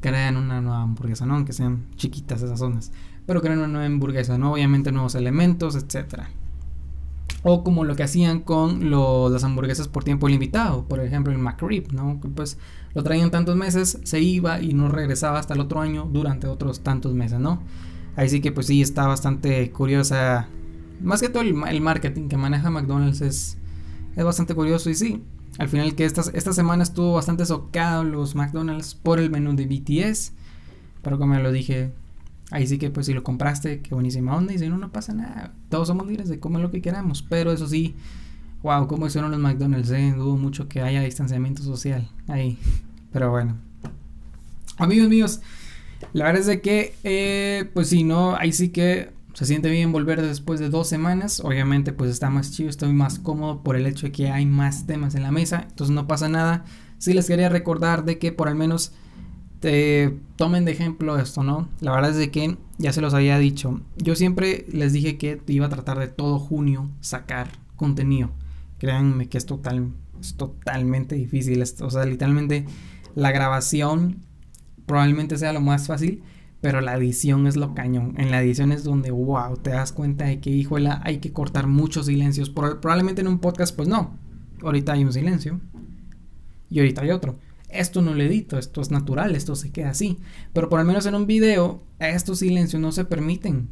crean 0.00 0.36
una 0.36 0.60
nueva 0.60 0.82
hamburguesa, 0.82 1.24
¿no? 1.24 1.34
Aunque 1.34 1.54
sean 1.54 1.86
chiquitas 1.96 2.42
esas 2.42 2.58
zonas. 2.58 2.92
Pero 3.26 3.40
crean 3.40 3.58
una 3.58 3.68
nueva 3.68 3.86
hamburguesa, 3.86 4.36
¿no? 4.36 4.52
Obviamente 4.52 4.92
nuevos 4.92 5.14
elementos, 5.14 5.76
etcétera. 5.76 6.28
O 7.42 7.64
como 7.64 7.84
lo 7.84 7.96
que 7.96 8.02
hacían 8.02 8.40
con 8.40 8.90
las 8.90 9.44
hamburguesas 9.44 9.88
por 9.88 10.04
tiempo 10.04 10.28
limitado, 10.28 10.84
por 10.84 11.00
ejemplo 11.00 11.32
el 11.32 11.38
McRib, 11.38 11.92
¿no? 11.92 12.20
Pues 12.34 12.58
lo 12.94 13.02
traían 13.02 13.30
tantos 13.30 13.56
meses, 13.56 13.98
se 14.04 14.20
iba 14.20 14.60
y 14.60 14.74
no 14.74 14.88
regresaba 14.88 15.38
hasta 15.38 15.54
el 15.54 15.60
otro 15.60 15.80
año 15.80 16.08
durante 16.12 16.46
otros 16.48 16.80
tantos 16.80 17.14
meses, 17.14 17.40
¿no? 17.40 17.62
Ahí 18.14 18.28
sí 18.28 18.40
que 18.40 18.52
pues 18.52 18.66
sí 18.66 18.82
está 18.82 19.06
bastante 19.06 19.70
curiosa. 19.70 20.48
Más 21.00 21.20
que 21.20 21.28
todo 21.28 21.42
el, 21.42 21.54
el 21.68 21.80
marketing 21.80 22.28
que 22.28 22.36
maneja 22.36 22.70
McDonald's 22.70 23.20
es 23.20 23.58
es 24.16 24.24
bastante 24.24 24.54
curioso 24.54 24.90
y 24.90 24.94
sí, 24.94 25.22
al 25.58 25.68
final 25.68 25.94
que 25.94 26.04
esta, 26.04 26.22
esta 26.32 26.52
semana 26.52 26.82
estuvo 26.82 27.12
bastante 27.12 27.44
socado 27.44 28.02
los 28.02 28.34
McDonald's 28.34 28.94
por 28.94 29.20
el 29.20 29.30
menú 29.30 29.54
de 29.54 29.66
BTS, 29.66 30.32
pero 31.02 31.18
como 31.18 31.34
lo 31.34 31.52
dije, 31.52 31.92
ahí 32.50 32.66
sí 32.66 32.78
que 32.78 32.90
pues 32.90 33.06
si 33.06 33.12
lo 33.12 33.22
compraste, 33.22 33.80
qué 33.82 33.94
buenísima 33.94 34.34
onda 34.34 34.54
y 34.54 34.58
si 34.58 34.68
no, 34.68 34.78
no 34.78 34.90
pasa 34.90 35.12
nada, 35.12 35.54
todos 35.68 35.88
somos 35.88 36.06
libres 36.06 36.28
de 36.28 36.40
comer 36.40 36.62
lo 36.62 36.70
que 36.70 36.80
queramos, 36.80 37.22
pero 37.22 37.52
eso 37.52 37.68
sí, 37.68 37.94
wow, 38.62 38.86
cómo 38.86 39.06
hicieron 39.06 39.30
los 39.30 39.40
McDonald's, 39.40 39.90
eh? 39.90 40.14
dudo 40.16 40.36
mucho 40.36 40.66
que 40.66 40.80
haya 40.80 41.02
distanciamiento 41.02 41.62
social 41.62 42.10
ahí, 42.26 42.58
pero 43.12 43.30
bueno. 43.30 43.56
Amigos 44.78 45.08
míos, 45.08 45.40
la 46.12 46.26
verdad 46.26 46.40
es 46.40 46.46
de 46.46 46.60
que, 46.60 46.94
eh, 47.04 47.70
pues 47.72 47.88
si 47.88 48.02
no, 48.02 48.34
ahí 48.36 48.52
sí 48.52 48.70
que 48.70 49.15
se 49.36 49.44
siente 49.44 49.68
bien 49.68 49.92
volver 49.92 50.22
después 50.22 50.60
de 50.60 50.70
dos 50.70 50.88
semanas. 50.88 51.40
Obviamente, 51.40 51.92
pues 51.92 52.10
está 52.10 52.30
más 52.30 52.52
chido, 52.52 52.70
estoy 52.70 52.94
más 52.94 53.18
cómodo 53.18 53.62
por 53.62 53.76
el 53.76 53.86
hecho 53.86 54.06
de 54.06 54.12
que 54.12 54.30
hay 54.30 54.46
más 54.46 54.86
temas 54.86 55.14
en 55.14 55.22
la 55.22 55.30
mesa. 55.30 55.66
Entonces 55.68 55.94
no 55.94 56.06
pasa 56.06 56.30
nada. 56.30 56.64
Sí 56.96 57.12
les 57.12 57.26
quería 57.26 57.50
recordar 57.50 58.06
de 58.06 58.18
que 58.18 58.32
por 58.32 58.48
al 58.48 58.54
menos 58.54 58.92
te 59.60 60.18
tomen 60.36 60.64
de 60.64 60.72
ejemplo 60.72 61.18
esto, 61.18 61.42
¿no? 61.42 61.68
La 61.80 61.92
verdad 61.92 62.12
es 62.12 62.16
de 62.16 62.30
que 62.30 62.56
ya 62.78 62.94
se 62.94 63.02
los 63.02 63.12
había 63.12 63.36
dicho. 63.36 63.82
Yo 63.98 64.14
siempre 64.14 64.64
les 64.72 64.94
dije 64.94 65.18
que 65.18 65.38
iba 65.48 65.66
a 65.66 65.68
tratar 65.68 65.98
de 65.98 66.08
todo 66.08 66.38
junio 66.38 66.88
sacar 67.02 67.50
contenido. 67.76 68.30
Créanme 68.78 69.28
que 69.28 69.36
es, 69.36 69.44
total, 69.44 69.90
es 70.18 70.36
totalmente 70.36 71.14
difícil. 71.14 71.62
O 71.82 71.90
sea, 71.90 72.06
literalmente 72.06 72.64
la 73.14 73.32
grabación 73.32 74.24
probablemente 74.86 75.36
sea 75.36 75.52
lo 75.52 75.60
más 75.60 75.88
fácil 75.88 76.22
pero 76.60 76.80
la 76.80 76.96
edición 76.96 77.46
es 77.46 77.56
lo 77.56 77.74
cañón. 77.74 78.14
En 78.18 78.30
la 78.30 78.42
edición 78.42 78.72
es 78.72 78.84
donde, 78.84 79.10
wow, 79.10 79.56
te 79.56 79.70
das 79.70 79.92
cuenta 79.92 80.24
de 80.24 80.40
que, 80.40 80.50
híjola, 80.50 81.00
hay 81.04 81.18
que 81.18 81.32
cortar 81.32 81.66
muchos 81.66 82.06
silencios. 82.06 82.50
probablemente 82.50 83.20
en 83.20 83.28
un 83.28 83.38
podcast, 83.38 83.74
pues 83.76 83.88
no. 83.88 84.18
Ahorita 84.62 84.92
hay 84.92 85.04
un 85.04 85.12
silencio 85.12 85.60
y 86.70 86.78
ahorita 86.78 87.02
hay 87.02 87.10
otro. 87.10 87.38
Esto 87.68 88.00
no 88.00 88.14
lo 88.14 88.22
edito, 88.22 88.58
esto 88.58 88.80
es 88.80 88.90
natural, 88.90 89.34
esto 89.34 89.54
se 89.54 89.70
queda 89.70 89.90
así. 89.90 90.18
Pero 90.52 90.68
por 90.68 90.78
lo 90.78 90.84
menos 90.84 91.04
en 91.06 91.14
un 91.14 91.26
video, 91.26 91.82
estos 91.98 92.38
silencios 92.38 92.80
no 92.80 92.92
se 92.92 93.04
permiten. 93.04 93.68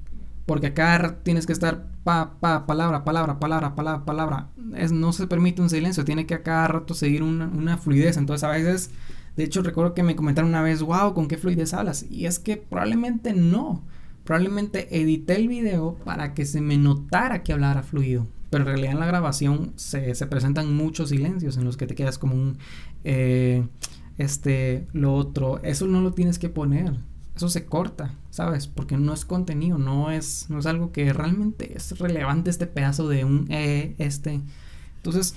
Porque 0.47 0.69
acá 0.69 1.21
tienes 1.23 1.47
que 1.47 1.55
estar 1.55 1.87
pa, 2.05 2.39
pa, 2.39 2.67
palabra, 2.67 3.03
palabra, 3.03 3.41
palabra, 3.41 3.75
palabra, 3.75 4.05
palabra. 4.05 4.51
Es, 4.77 4.93
no 4.93 5.13
se 5.13 5.27
permite 5.27 5.63
un 5.63 5.71
silencio, 5.71 6.05
tiene 6.05 6.27
que 6.27 6.35
a 6.35 6.43
cada 6.43 6.69
rato 6.69 6.93
seguir 6.93 7.23
una, 7.23 7.47
una 7.47 7.79
fluidez. 7.79 8.19
Entonces 8.19 8.45
a 8.45 8.51
veces 8.51 8.91
de 9.37 9.45
hecho, 9.45 9.63
recuerdo 9.63 9.95
que 9.95 10.03
me 10.03 10.15
comentaron 10.15 10.51
una 10.51 10.63
vez, 10.63 10.83
wow, 10.83 11.13
¿con 11.13 11.27
qué 11.27 11.37
fluidez 11.37 11.75
hablas? 11.75 12.07
Y 12.09 12.27
es 12.27 12.39
que 12.39 12.57
probablemente 12.57 13.33
no. 13.33 13.83
Probablemente 14.23 15.01
edité 15.01 15.37
el 15.37 15.49
video 15.49 15.97
para 16.05 16.35
que 16.35 16.47
se 16.47 16.61
me 16.61 16.79
notara 16.79 17.43
que 17.43 17.53
hablara 17.53 17.83
fluido. 17.83 18.27
Pero 18.51 18.63
en 18.63 18.69
realidad 18.69 18.93
en 18.93 19.01
la 19.01 19.07
grabación 19.07 19.73
se, 19.75 20.15
presentan 20.27 20.75
muchos 20.75 21.09
silencios 21.09 21.57
en 21.57 21.65
los 21.65 21.77
que 21.77 21.87
te 21.87 21.95
quedas 21.95 22.19
como 22.19 22.35
un... 22.35 22.59
Eh, 23.03 23.67
este, 24.17 24.87
lo 24.93 25.15
otro. 25.15 25.61
Eso 25.65 25.89
no 25.89 26.01
lo 26.01 26.13
tienes 26.13 26.39
que 26.39 26.49
poner. 26.49 26.95
Eso 27.35 27.49
se 27.49 27.67
corta, 27.67 28.15
¿sabes? 28.31 28.69
Porque 28.69 28.97
no 28.97 29.13
es 29.13 29.25
contenido, 29.25 29.77
no 29.77 30.13
es, 30.13 30.49
no 30.49 30.61
es 30.61 30.67
algo 30.67 30.93
que 30.93 31.13
realmente 31.13 31.77
es 31.77 31.99
relevante 31.99 32.51
este 32.51 32.69
pedazo 32.69 33.09
de 33.09 33.25
un 33.25 33.47
eh, 33.51 33.97
este. 33.99 34.41
Entonces, 34.99 35.35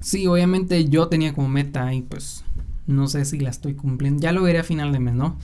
sí, 0.00 0.26
obviamente 0.26 0.84
yo 0.84 1.08
tenía 1.08 1.32
como 1.32 1.48
meta 1.48 1.94
y 1.94 2.02
pues 2.02 2.43
no 2.86 3.06
sé 3.06 3.24
si 3.24 3.38
la 3.38 3.50
estoy 3.50 3.74
cumpliendo. 3.74 4.20
Ya 4.20 4.32
lo 4.32 4.42
veré 4.42 4.58
a 4.60 4.64
final 4.64 4.92
de 4.92 5.00
mes, 5.00 5.14
¿no? 5.14 5.38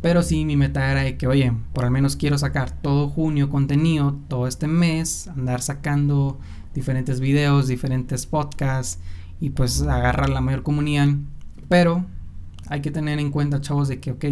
Pero 0.00 0.22
sí, 0.22 0.44
mi 0.44 0.56
meta 0.56 0.90
era 0.90 1.02
de 1.02 1.16
que, 1.16 1.26
oye, 1.26 1.52
por 1.72 1.84
al 1.84 1.90
menos 1.90 2.16
quiero 2.16 2.38
sacar 2.38 2.70
todo 2.70 3.08
junio 3.08 3.50
contenido, 3.50 4.16
todo 4.28 4.46
este 4.46 4.68
mes, 4.68 5.26
andar 5.28 5.60
sacando 5.60 6.38
diferentes 6.72 7.18
videos, 7.18 7.66
diferentes 7.66 8.26
podcasts 8.26 9.00
y 9.40 9.50
pues 9.50 9.82
agarrar 9.82 10.30
la 10.30 10.40
mayor 10.40 10.62
comunidad. 10.62 11.08
Pero 11.68 12.06
hay 12.68 12.80
que 12.80 12.90
tener 12.92 13.18
en 13.18 13.30
cuenta, 13.30 13.60
chavos, 13.60 13.88
de 13.88 13.98
que, 14.00 14.12
ok, 14.12 14.24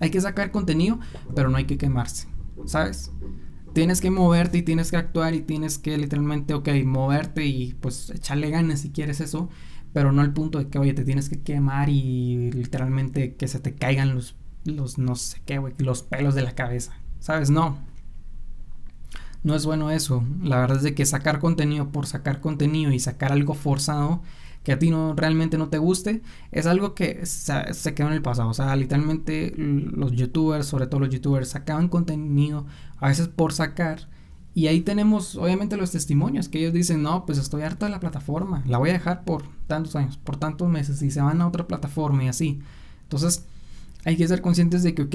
Hay 0.00 0.10
que 0.10 0.20
sacar 0.20 0.52
contenido, 0.52 1.00
pero 1.34 1.48
no 1.48 1.56
hay 1.56 1.64
que 1.64 1.76
quemarse, 1.76 2.28
¿sabes? 2.66 3.10
Tienes 3.72 4.00
que 4.00 4.10
moverte 4.10 4.58
y 4.58 4.62
tienes 4.62 4.90
que 4.90 4.96
actuar 4.96 5.34
y 5.34 5.40
tienes 5.40 5.78
que 5.78 5.98
literalmente, 5.98 6.54
ok, 6.54 6.68
moverte 6.84 7.46
y 7.46 7.74
pues 7.74 8.10
echarle 8.10 8.50
ganas 8.50 8.80
si 8.80 8.90
quieres 8.90 9.20
eso, 9.20 9.48
pero 9.98 10.12
no 10.12 10.22
al 10.22 10.32
punto 10.32 10.60
de 10.60 10.68
que, 10.68 10.78
oye, 10.78 10.94
te 10.94 11.04
tienes 11.04 11.28
que 11.28 11.42
quemar 11.42 11.88
y 11.88 12.52
literalmente 12.52 13.34
que 13.34 13.48
se 13.48 13.58
te 13.58 13.74
caigan 13.74 14.14
los, 14.14 14.36
los 14.64 14.96
no 14.96 15.16
sé 15.16 15.42
qué, 15.44 15.60
los 15.78 16.04
pelos 16.04 16.36
de 16.36 16.42
la 16.42 16.54
cabeza, 16.54 16.92
¿sabes? 17.18 17.50
No. 17.50 17.78
No 19.42 19.56
es 19.56 19.66
bueno 19.66 19.90
eso. 19.90 20.22
La 20.40 20.60
verdad 20.60 20.76
es 20.76 20.84
de 20.84 20.94
que 20.94 21.04
sacar 21.04 21.40
contenido 21.40 21.90
por 21.90 22.06
sacar 22.06 22.40
contenido 22.40 22.92
y 22.92 23.00
sacar 23.00 23.32
algo 23.32 23.54
forzado 23.54 24.22
que 24.62 24.70
a 24.70 24.78
ti 24.78 24.90
no 24.90 25.14
realmente 25.16 25.58
no 25.58 25.68
te 25.68 25.78
guste, 25.78 26.22
es 26.52 26.66
algo 26.66 26.94
que 26.94 27.26
se, 27.26 27.94
quedó 27.94 28.06
en 28.06 28.14
el 28.14 28.22
pasado. 28.22 28.50
O 28.50 28.54
sea, 28.54 28.76
literalmente 28.76 29.52
los 29.56 30.12
youtubers, 30.12 30.66
sobre 30.66 30.86
todo 30.86 31.00
los 31.00 31.10
youtubers, 31.10 31.48
sacaban 31.48 31.88
contenido 31.88 32.66
a 32.98 33.08
veces 33.08 33.26
por 33.26 33.52
sacar. 33.52 34.08
Y 34.58 34.66
ahí 34.66 34.80
tenemos 34.80 35.36
obviamente 35.36 35.76
los 35.76 35.92
testimonios 35.92 36.48
que 36.48 36.58
ellos 36.58 36.72
dicen, 36.72 37.00
no, 37.00 37.24
pues 37.24 37.38
estoy 37.38 37.62
harto 37.62 37.86
de 37.86 37.92
la 37.92 38.00
plataforma, 38.00 38.64
la 38.66 38.78
voy 38.78 38.90
a 38.90 38.94
dejar 38.94 39.22
por 39.22 39.44
tantos 39.68 39.94
años, 39.94 40.16
por 40.16 40.36
tantos 40.36 40.68
meses 40.68 41.00
y 41.00 41.12
se 41.12 41.20
van 41.20 41.40
a 41.40 41.46
otra 41.46 41.68
plataforma 41.68 42.24
y 42.24 42.26
así. 42.28 42.58
Entonces, 43.04 43.44
hay 44.04 44.16
que 44.16 44.26
ser 44.26 44.42
conscientes 44.42 44.82
de 44.82 44.96
que, 44.96 45.02
ok, 45.02 45.14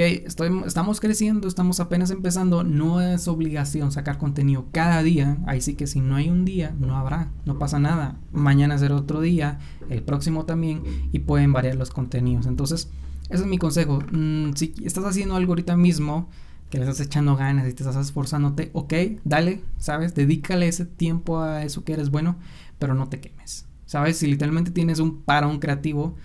estamos 0.65 1.01
creciendo, 1.01 1.49
estamos 1.49 1.81
apenas 1.81 2.09
empezando, 2.09 2.63
no 2.63 3.01
es 3.01 3.27
obligación 3.27 3.91
sacar 3.91 4.17
contenido 4.17 4.67
cada 4.71 5.03
día, 5.03 5.39
ahí 5.45 5.59
sí 5.59 5.73
que 5.73 5.87
si 5.87 5.99
no 5.99 6.15
hay 6.15 6.29
un 6.29 6.45
día, 6.45 6.73
no 6.79 6.95
habrá, 6.95 7.29
no 7.43 7.59
pasa 7.59 7.79
nada, 7.79 8.21
mañana 8.31 8.77
será 8.77 8.95
otro 8.95 9.19
día, 9.19 9.59
el 9.89 10.03
próximo 10.03 10.45
también, 10.45 10.83
y 11.11 11.19
pueden 11.19 11.51
variar 11.51 11.75
los 11.75 11.89
contenidos. 11.89 12.45
Entonces, 12.45 12.89
ese 13.29 13.43
es 13.43 13.49
mi 13.49 13.57
consejo, 13.57 13.99
mm, 14.09 14.53
si 14.55 14.73
estás 14.85 15.03
haciendo 15.03 15.35
algo 15.35 15.51
ahorita 15.51 15.75
mismo, 15.75 16.29
que 16.73 16.79
le 16.79 16.85
estás 16.85 17.05
echando 17.05 17.35
ganas 17.35 17.69
y 17.69 17.73
te 17.73 17.83
estás 17.83 18.03
esforzándote, 18.03 18.71
ok, 18.73 18.93
dale, 19.23 19.61
¿sabes? 19.77 20.15
Dedícale 20.15 20.67
ese 20.67 20.87
tiempo 20.87 21.39
a 21.39 21.63
eso 21.63 21.83
que 21.83 21.93
eres 21.93 22.09
bueno, 22.09 22.37
pero 22.79 22.95
no 22.95 23.09
te 23.09 23.19
quemes, 23.19 23.67
¿sabes? 23.85 24.17
Si 24.17 24.25
literalmente 24.25 24.71
tienes 24.71 24.97
un 24.97 25.21
parón 25.21 25.59
creativo, 25.59 26.15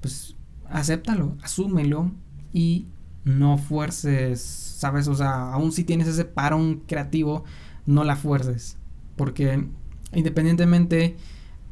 pues 0.00 0.36
acéptalo, 0.70 1.36
asúmelo 1.42 2.12
y 2.50 2.86
no 3.24 3.58
fuerces, 3.58 4.40
¿sabes? 4.40 5.06
O 5.06 5.14
sea, 5.14 5.52
aún 5.52 5.70
si 5.70 5.84
tienes 5.84 6.08
ese 6.08 6.24
parón 6.24 6.80
creativo, 6.86 7.44
no 7.84 8.02
la 8.02 8.16
fuerces. 8.16 8.78
Porque 9.16 9.68
independientemente, 10.14 11.18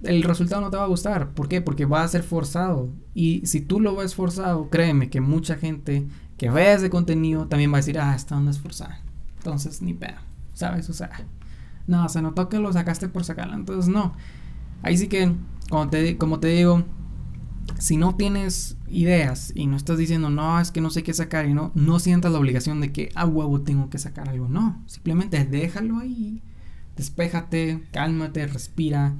el 0.02 0.22
resultado 0.22 0.60
no 0.60 0.70
te 0.70 0.76
va 0.76 0.84
a 0.84 0.88
gustar. 0.88 1.30
¿Por 1.30 1.48
qué? 1.48 1.62
Porque 1.62 1.86
va 1.86 2.02
a 2.02 2.08
ser 2.08 2.24
forzado. 2.24 2.90
Y 3.14 3.40
si 3.46 3.62
tú 3.62 3.80
lo 3.80 3.96
ves 3.96 4.14
forzado, 4.14 4.68
créeme 4.68 5.08
que 5.08 5.22
mucha 5.22 5.56
gente 5.56 6.06
que 6.38 6.48
ve 6.50 6.72
ese 6.72 6.88
contenido 6.88 7.46
también 7.46 7.70
va 7.70 7.76
a 7.76 7.80
decir, 7.80 7.98
ah, 7.98 8.14
esta 8.14 8.36
onda 8.36 8.52
es 8.52 8.58
forzada. 8.58 9.00
Entonces, 9.36 9.82
ni 9.82 9.92
pedo, 9.92 10.16
¿sabes? 10.54 10.88
O 10.88 11.08
no, 11.86 12.08
se 12.08 12.22
notó 12.22 12.48
que 12.48 12.58
lo 12.58 12.72
sacaste 12.72 13.08
por 13.08 13.24
sacarla. 13.24 13.56
Entonces, 13.56 13.92
no. 13.92 14.14
Ahí 14.82 14.96
sí 14.96 15.08
que, 15.08 15.34
como 15.68 15.88
te, 15.88 16.16
como 16.16 16.38
te 16.38 16.48
digo, 16.48 16.84
si 17.78 17.96
no 17.96 18.14
tienes 18.14 18.76
ideas 18.88 19.52
y 19.54 19.66
no 19.66 19.76
estás 19.76 19.98
diciendo, 19.98 20.30
no, 20.30 20.60
es 20.60 20.70
que 20.70 20.80
no 20.80 20.90
sé 20.90 21.02
qué 21.02 21.12
sacar 21.12 21.46
y 21.46 21.54
no, 21.54 21.72
no 21.74 21.98
sientas 21.98 22.32
la 22.32 22.38
obligación 22.38 22.80
de 22.80 22.92
que 22.92 23.10
a 23.14 23.26
huevo 23.26 23.62
tengo 23.62 23.90
que 23.90 23.98
sacar 23.98 24.28
algo. 24.28 24.48
No, 24.48 24.82
simplemente 24.86 25.44
déjalo 25.44 25.98
ahí, 25.98 26.42
despéjate, 26.96 27.82
cálmate, 27.90 28.46
respira 28.46 29.16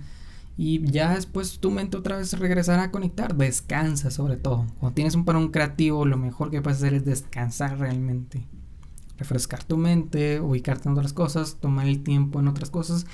y 0.59 0.85
ya 0.91 1.15
después 1.15 1.61
tu 1.61 1.71
mente 1.71 1.97
otra 1.97 2.19
vez 2.19 2.37
regresará 2.39 2.83
a 2.83 2.91
conectar. 2.91 3.37
Descansa 3.37 4.11
sobre 4.11 4.37
todo. 4.37 4.67
Cuando 4.81 4.95
tienes 4.95 5.15
un 5.15 5.25
parón 5.25 5.49
creativo, 5.53 6.05
lo 6.05 6.19
mejor 6.19 6.51
que 6.51 6.61
puedes 6.61 6.79
hacer 6.79 6.95
es 6.95 7.05
descansar 7.05 7.79
realmente. 7.79 8.45
Refrescar 9.17 9.63
tu 9.65 9.77
mente, 9.77 10.41
ubicarte 10.41 10.89
en 10.89 10.95
otras 10.95 11.13
cosas, 11.13 11.57
tomar 11.61 11.87
el 11.87 12.03
tiempo 12.03 12.41
en 12.41 12.49
otras 12.49 12.71
cosas 12.71 13.07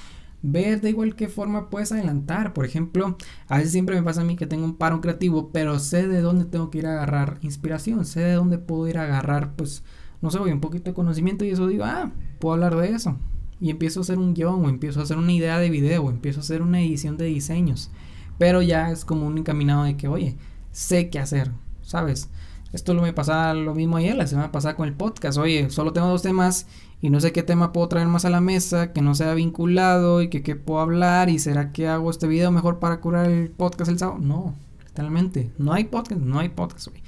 ver 0.47 0.83
de 0.83 0.91
igual 0.91 1.17
qué 1.17 1.29
forma 1.29 1.71
puedes 1.71 1.91
adelantar. 1.91 2.53
Por 2.53 2.67
ejemplo, 2.67 3.17
a 3.49 3.57
veces 3.57 3.73
siempre 3.73 3.97
me 3.97 4.03
pasa 4.03 4.21
a 4.21 4.25
mí 4.25 4.37
que 4.37 4.47
tengo 4.47 4.65
un 4.65 4.77
paro 4.77 5.01
creativo, 5.01 5.51
pero 5.53 5.79
sé 5.79 6.07
de 6.07 6.21
dónde 6.21 6.45
tengo 6.45 6.71
que 6.71 6.79
ir 6.79 6.87
a 6.87 6.93
agarrar 6.93 7.39
inspiración, 7.41 8.05
sé 8.05 8.21
de 8.21 8.35
dónde 8.35 8.59
puedo 8.59 8.87
ir 8.87 8.99
a 8.99 9.05
agarrar, 9.05 9.55
pues, 9.57 9.83
no 10.21 10.31
sé, 10.31 10.39
un 10.39 10.61
poquito 10.61 10.91
de 10.91 10.95
conocimiento 10.95 11.45
y 11.45 11.51
eso 11.51 11.67
digo, 11.67 11.85
ah, 11.85 12.13
puedo 12.41 12.55
hablar 12.55 12.77
de 12.77 12.91
eso. 12.91 13.19
Y 13.65 13.71
empiezo 13.71 14.01
a 14.01 14.03
hacer 14.03 14.19
un 14.19 14.35
guion, 14.35 14.63
o 14.63 14.69
empiezo 14.69 15.01
a 15.01 15.05
hacer 15.05 15.17
una 15.17 15.33
idea 15.33 15.59
de 15.59 15.71
video, 15.71 16.03
o 16.03 16.11
empiezo 16.11 16.41
a 16.41 16.43
hacer 16.43 16.61
una 16.61 16.83
edición 16.83 17.17
de 17.17 17.25
diseños. 17.25 17.91
Pero 18.37 18.61
ya 18.61 18.91
es 18.91 19.07
como 19.07 19.27
un 19.27 19.39
encaminado 19.39 19.85
de 19.85 19.97
que, 19.97 20.07
oye, 20.07 20.37
sé 20.71 21.09
qué 21.09 21.19
hacer, 21.19 21.51
¿sabes? 21.81 22.29
Esto 22.75 22.93
lo 22.93 23.01
me 23.01 23.15
pasa 23.15 23.55
lo 23.55 23.75
mismo 23.75 23.97
ayer, 23.97 24.17
la 24.17 24.27
semana 24.27 24.53
pasada 24.53 24.77
con 24.77 24.87
el 24.87 24.93
podcast. 24.93 25.39
Oye, 25.39 25.71
solo 25.71 25.95
tengo 25.95 26.09
dos 26.09 26.21
temas 26.21 26.67
y 27.01 27.09
no 27.09 27.21
sé 27.21 27.33
qué 27.33 27.43
tema 27.43 27.73
puedo 27.73 27.89
traer 27.89 28.07
más 28.07 28.27
a 28.27 28.31
la 28.31 28.43
mesa 28.43 28.93
que 28.93 29.01
no 29.01 29.15
sea 29.15 29.33
vinculado 29.33 30.21
y 30.21 30.29
que 30.29 30.43
qué 30.43 30.57
puedo 30.57 30.81
hablar 30.81 31.31
y 31.31 31.39
será 31.39 31.73
que 31.73 31.89
hago 31.89 32.11
este 32.11 32.27
video 32.27 32.51
mejor 32.51 32.81
para 32.81 33.01
curar 33.01 33.31
el 33.31 33.49
podcast 33.49 33.91
el 33.91 33.99
sábado. 33.99 34.19
No, 34.19 34.55
totalmente. 34.89 35.51
No 35.57 35.73
hay 35.73 35.85
podcast, 35.85 36.21
no 36.21 36.39
hay 36.39 36.51
podcast, 36.51 36.89
hoy. 36.89 37.03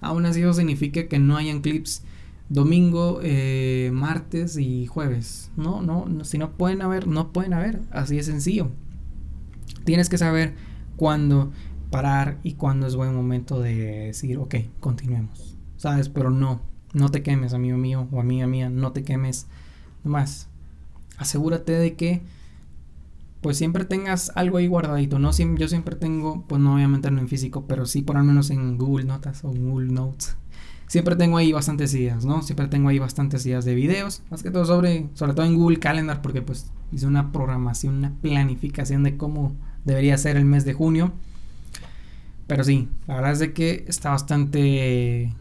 Aún 0.00 0.26
así 0.26 0.42
eso 0.42 0.52
significa 0.52 1.08
que 1.08 1.18
no 1.18 1.36
hayan 1.36 1.60
clips 1.60 2.04
domingo, 2.48 3.20
eh, 3.22 3.90
martes 3.92 4.56
y 4.56 4.86
jueves. 4.86 5.50
No, 5.56 5.82
no, 5.82 6.24
si 6.24 6.38
no 6.38 6.52
pueden 6.52 6.82
haber, 6.82 7.06
no 7.06 7.32
pueden 7.32 7.52
haber. 7.52 7.80
Así 7.90 8.16
de 8.16 8.22
sencillo. 8.22 8.70
Tienes 9.84 10.08
que 10.08 10.18
saber 10.18 10.54
cuándo 10.96 11.52
parar 11.90 12.38
y 12.42 12.54
cuándo 12.54 12.86
es 12.86 12.96
buen 12.96 13.14
momento 13.14 13.60
de 13.60 14.06
decir, 14.06 14.38
ok, 14.38 14.56
continuemos. 14.80 15.56
¿Sabes? 15.76 16.08
Pero 16.08 16.30
no, 16.30 16.60
no 16.92 17.10
te 17.10 17.22
quemes, 17.22 17.54
amigo 17.54 17.78
mío 17.78 18.08
o 18.10 18.20
amiga 18.20 18.46
mía, 18.46 18.68
no 18.68 18.92
te 18.92 19.04
quemes. 19.04 19.46
Nomás, 20.04 20.48
asegúrate 21.18 21.72
de 21.72 21.94
que 21.94 22.22
pues 23.40 23.56
siempre 23.56 23.84
tengas 23.84 24.32
algo 24.34 24.56
ahí 24.56 24.66
guardadito. 24.66 25.18
No 25.18 25.30
yo 25.32 25.68
siempre 25.68 25.96
tengo, 25.96 26.44
pues 26.48 26.60
no 26.60 26.72
voy 26.72 26.82
a 26.82 26.88
meterlo 26.88 27.20
en 27.20 27.28
físico, 27.28 27.66
pero 27.66 27.86
sí 27.86 28.02
por 28.02 28.16
lo 28.16 28.24
menos 28.24 28.50
en 28.50 28.76
Google 28.78 29.04
Notas 29.04 29.44
o 29.44 29.50
Google 29.50 29.92
Notes. 29.92 30.36
Siempre 30.88 31.16
tengo 31.16 31.36
ahí 31.36 31.52
bastantes 31.52 31.94
ideas, 31.94 32.24
¿no? 32.24 32.42
Siempre 32.42 32.66
tengo 32.66 32.88
ahí 32.88 32.98
bastantes 32.98 33.44
ideas 33.46 33.64
de 33.64 33.74
videos, 33.74 34.22
más 34.30 34.42
que 34.42 34.50
todo 34.50 34.64
sobre, 34.64 35.08
sobre 35.14 35.34
todo 35.34 35.46
en 35.46 35.54
Google 35.54 35.78
Calendar, 35.78 36.22
porque 36.22 36.42
pues 36.42 36.72
hice 36.90 37.06
una 37.06 37.30
programación, 37.30 37.98
una 37.98 38.14
planificación 38.20 39.02
de 39.02 39.16
cómo 39.16 39.54
debería 39.84 40.16
ser 40.18 40.36
el 40.36 40.44
mes 40.46 40.64
de 40.64 40.72
junio. 40.72 41.12
Pero 42.46 42.64
sí, 42.64 42.88
la 43.06 43.16
verdad 43.16 43.32
es 43.32 43.38
de 43.38 43.52
que 43.52 43.84
está 43.86 44.10
bastante... 44.10 45.34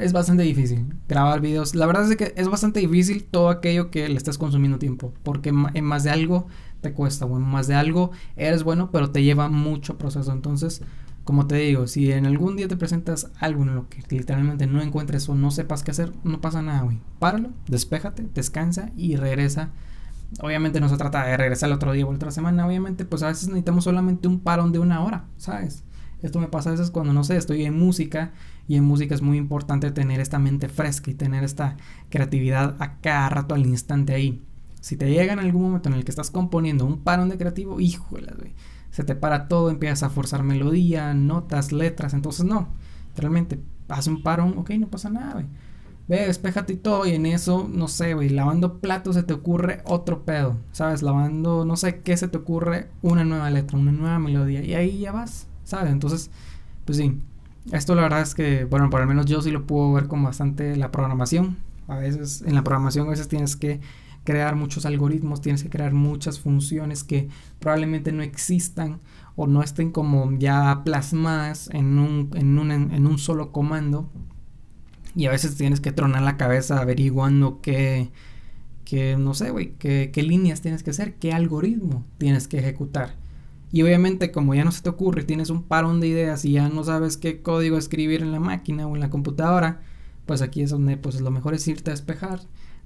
es 0.00 0.12
bastante 0.14 0.42
difícil 0.42 0.86
grabar 1.06 1.42
videos. 1.42 1.74
La 1.74 1.84
verdad 1.84 2.04
es 2.04 2.08
de 2.08 2.16
que 2.16 2.32
es 2.36 2.48
bastante 2.48 2.80
difícil 2.80 3.24
todo 3.24 3.50
aquello 3.50 3.90
que 3.90 4.08
le 4.08 4.16
estás 4.16 4.38
consumiendo 4.38 4.78
tiempo. 4.78 5.12
Porque 5.22 5.50
en 5.50 5.84
más 5.84 6.04
de 6.04 6.10
algo 6.10 6.46
te 6.80 6.92
cuesta, 6.92 7.26
o 7.26 7.36
en 7.36 7.42
más 7.42 7.66
de 7.66 7.74
algo 7.74 8.12
eres 8.36 8.62
bueno, 8.62 8.90
pero 8.90 9.10
te 9.10 9.22
lleva 9.22 9.50
mucho 9.50 9.98
proceso. 9.98 10.32
Entonces, 10.32 10.80
como 11.24 11.46
te 11.46 11.56
digo, 11.56 11.86
si 11.86 12.12
en 12.12 12.26
algún 12.26 12.54
día 12.54 12.68
te 12.68 12.76
presentas 12.76 13.30
algo 13.40 13.62
en 13.62 13.74
lo 13.74 13.88
que 13.88 14.02
literalmente 14.10 14.66
no 14.66 14.82
encuentres 14.82 15.28
o 15.28 15.34
no 15.34 15.50
sepas 15.50 15.82
qué 15.82 15.90
hacer, 15.90 16.12
no 16.22 16.40
pasa 16.42 16.60
nada, 16.60 16.82
güey. 16.82 17.00
Páralo, 17.18 17.50
despéjate, 17.66 18.28
descansa 18.34 18.90
y 18.94 19.16
regresa. 19.16 19.70
Obviamente 20.40 20.80
no 20.80 20.88
se 20.88 20.98
trata 20.98 21.24
de 21.24 21.36
regresar 21.36 21.68
el 21.68 21.76
otro 21.76 21.92
día 21.92 22.06
o 22.06 22.10
la 22.10 22.16
otra 22.16 22.30
semana. 22.30 22.66
Obviamente, 22.66 23.06
pues 23.06 23.22
a 23.22 23.28
veces 23.28 23.48
necesitamos 23.48 23.84
solamente 23.84 24.28
un 24.28 24.40
parón 24.40 24.72
de 24.72 24.80
una 24.80 25.02
hora, 25.02 25.24
¿sabes? 25.38 25.84
Esto 26.20 26.40
me 26.40 26.48
pasa 26.48 26.70
a 26.70 26.72
veces 26.72 26.90
cuando, 26.90 27.12
no 27.12 27.24
sé, 27.24 27.36
estoy 27.36 27.64
en 27.64 27.78
música 27.78 28.32
y 28.68 28.76
en 28.76 28.84
música 28.84 29.14
es 29.14 29.22
muy 29.22 29.38
importante 29.38 29.90
tener 29.90 30.20
esta 30.20 30.38
mente 30.38 30.68
fresca 30.68 31.10
y 31.10 31.14
tener 31.14 31.42
esta 31.44 31.76
creatividad 32.10 32.76
a 32.80 32.98
cada 33.00 33.30
rato 33.30 33.54
al 33.54 33.66
instante 33.66 34.14
ahí. 34.14 34.42
Si 34.80 34.96
te 34.96 35.10
llega 35.10 35.32
en 35.32 35.38
algún 35.38 35.62
momento 35.62 35.88
en 35.88 35.94
el 35.94 36.04
que 36.04 36.10
estás 36.10 36.30
componiendo 36.30 36.84
un 36.84 36.98
parón 36.98 37.30
de 37.30 37.38
creativo, 37.38 37.80
híjole, 37.80 38.32
güey, 38.38 38.54
se 38.94 39.02
te 39.02 39.16
para 39.16 39.48
todo, 39.48 39.70
empiezas 39.70 40.04
a 40.04 40.08
forzar 40.08 40.44
melodía, 40.44 41.14
notas, 41.14 41.72
letras, 41.72 42.14
entonces 42.14 42.46
no, 42.46 42.68
realmente 43.16 43.58
haz 43.88 44.06
un 44.06 44.22
parón, 44.22 44.54
ok, 44.56 44.70
no 44.78 44.86
pasa 44.86 45.10
nada, 45.10 45.32
güey. 45.32 45.46
Ve, 46.06 46.28
despéjate 46.28 46.74
y 46.74 46.76
todo, 46.76 47.04
y 47.04 47.10
en 47.10 47.26
eso, 47.26 47.68
no 47.68 47.88
sé, 47.88 48.14
güey, 48.14 48.28
lavando 48.28 48.78
platos 48.78 49.16
se 49.16 49.24
te 49.24 49.34
ocurre 49.34 49.82
otro 49.84 50.24
pedo, 50.24 50.58
¿sabes? 50.70 51.02
Lavando, 51.02 51.64
no 51.64 51.74
sé 51.74 52.02
qué 52.02 52.16
se 52.16 52.28
te 52.28 52.38
ocurre, 52.38 52.88
una 53.02 53.24
nueva 53.24 53.50
letra, 53.50 53.76
una 53.76 53.90
nueva 53.90 54.20
melodía, 54.20 54.62
y 54.62 54.74
ahí 54.74 55.00
ya 55.00 55.10
vas, 55.10 55.48
¿sabes? 55.64 55.90
Entonces, 55.90 56.30
pues 56.84 56.96
sí, 56.96 57.20
esto 57.72 57.96
la 57.96 58.02
verdad 58.02 58.20
es 58.20 58.36
que, 58.36 58.64
bueno, 58.64 58.90
por 58.90 59.00
lo 59.00 59.08
menos 59.08 59.26
yo 59.26 59.42
sí 59.42 59.50
lo 59.50 59.66
puedo 59.66 59.92
ver 59.92 60.06
con 60.06 60.22
bastante 60.22 60.76
la 60.76 60.92
programación. 60.92 61.56
A 61.88 61.96
veces 61.96 62.42
en 62.46 62.54
la 62.54 62.62
programación 62.62 63.08
a 63.08 63.10
veces 63.10 63.26
tienes 63.26 63.56
que 63.56 63.80
crear 64.24 64.56
muchos 64.56 64.86
algoritmos, 64.86 65.42
tienes 65.42 65.62
que 65.62 65.68
crear 65.68 65.92
muchas 65.92 66.40
funciones 66.40 67.04
que 67.04 67.28
probablemente 67.60 68.10
no 68.10 68.22
existan 68.22 69.00
o 69.36 69.46
no 69.46 69.62
estén 69.62 69.92
como 69.92 70.30
ya 70.38 70.82
plasmadas 70.84 71.68
en 71.72 71.98
un, 71.98 72.30
en 72.34 72.58
un, 72.58 72.70
en 72.70 73.06
un 73.06 73.18
solo 73.18 73.52
comando. 73.52 74.10
Y 75.14 75.26
a 75.26 75.30
veces 75.30 75.56
tienes 75.56 75.80
que 75.80 75.92
tronar 75.92 76.22
la 76.22 76.36
cabeza 76.36 76.80
averiguando 76.80 77.60
qué, 77.60 78.10
qué 78.84 79.16
no 79.16 79.34
sé, 79.34 79.50
güey, 79.50 79.74
qué, 79.78 80.10
qué 80.12 80.22
líneas 80.22 80.60
tienes 80.62 80.82
que 80.82 80.90
hacer, 80.90 81.14
qué 81.16 81.32
algoritmo 81.32 82.04
tienes 82.18 82.48
que 82.48 82.58
ejecutar. 82.58 83.14
Y 83.70 83.82
obviamente 83.82 84.32
como 84.32 84.54
ya 84.54 84.64
no 84.64 84.72
se 84.72 84.82
te 84.82 84.88
ocurre, 84.88 85.24
tienes 85.24 85.50
un 85.50 85.64
parón 85.64 86.00
de 86.00 86.08
ideas 86.08 86.44
y 86.44 86.52
ya 86.52 86.68
no 86.68 86.82
sabes 86.82 87.16
qué 87.16 87.42
código 87.42 87.76
escribir 87.76 88.22
en 88.22 88.32
la 88.32 88.40
máquina 88.40 88.86
o 88.86 88.94
en 88.94 89.00
la 89.00 89.10
computadora, 89.10 89.82
pues 90.26 90.42
aquí 90.42 90.62
es 90.62 90.70
donde 90.70 90.96
pues 90.96 91.20
lo 91.20 91.30
mejor 91.30 91.54
es 91.54 91.66
irte 91.68 91.90
a 91.90 91.94
despejar, 91.94 92.40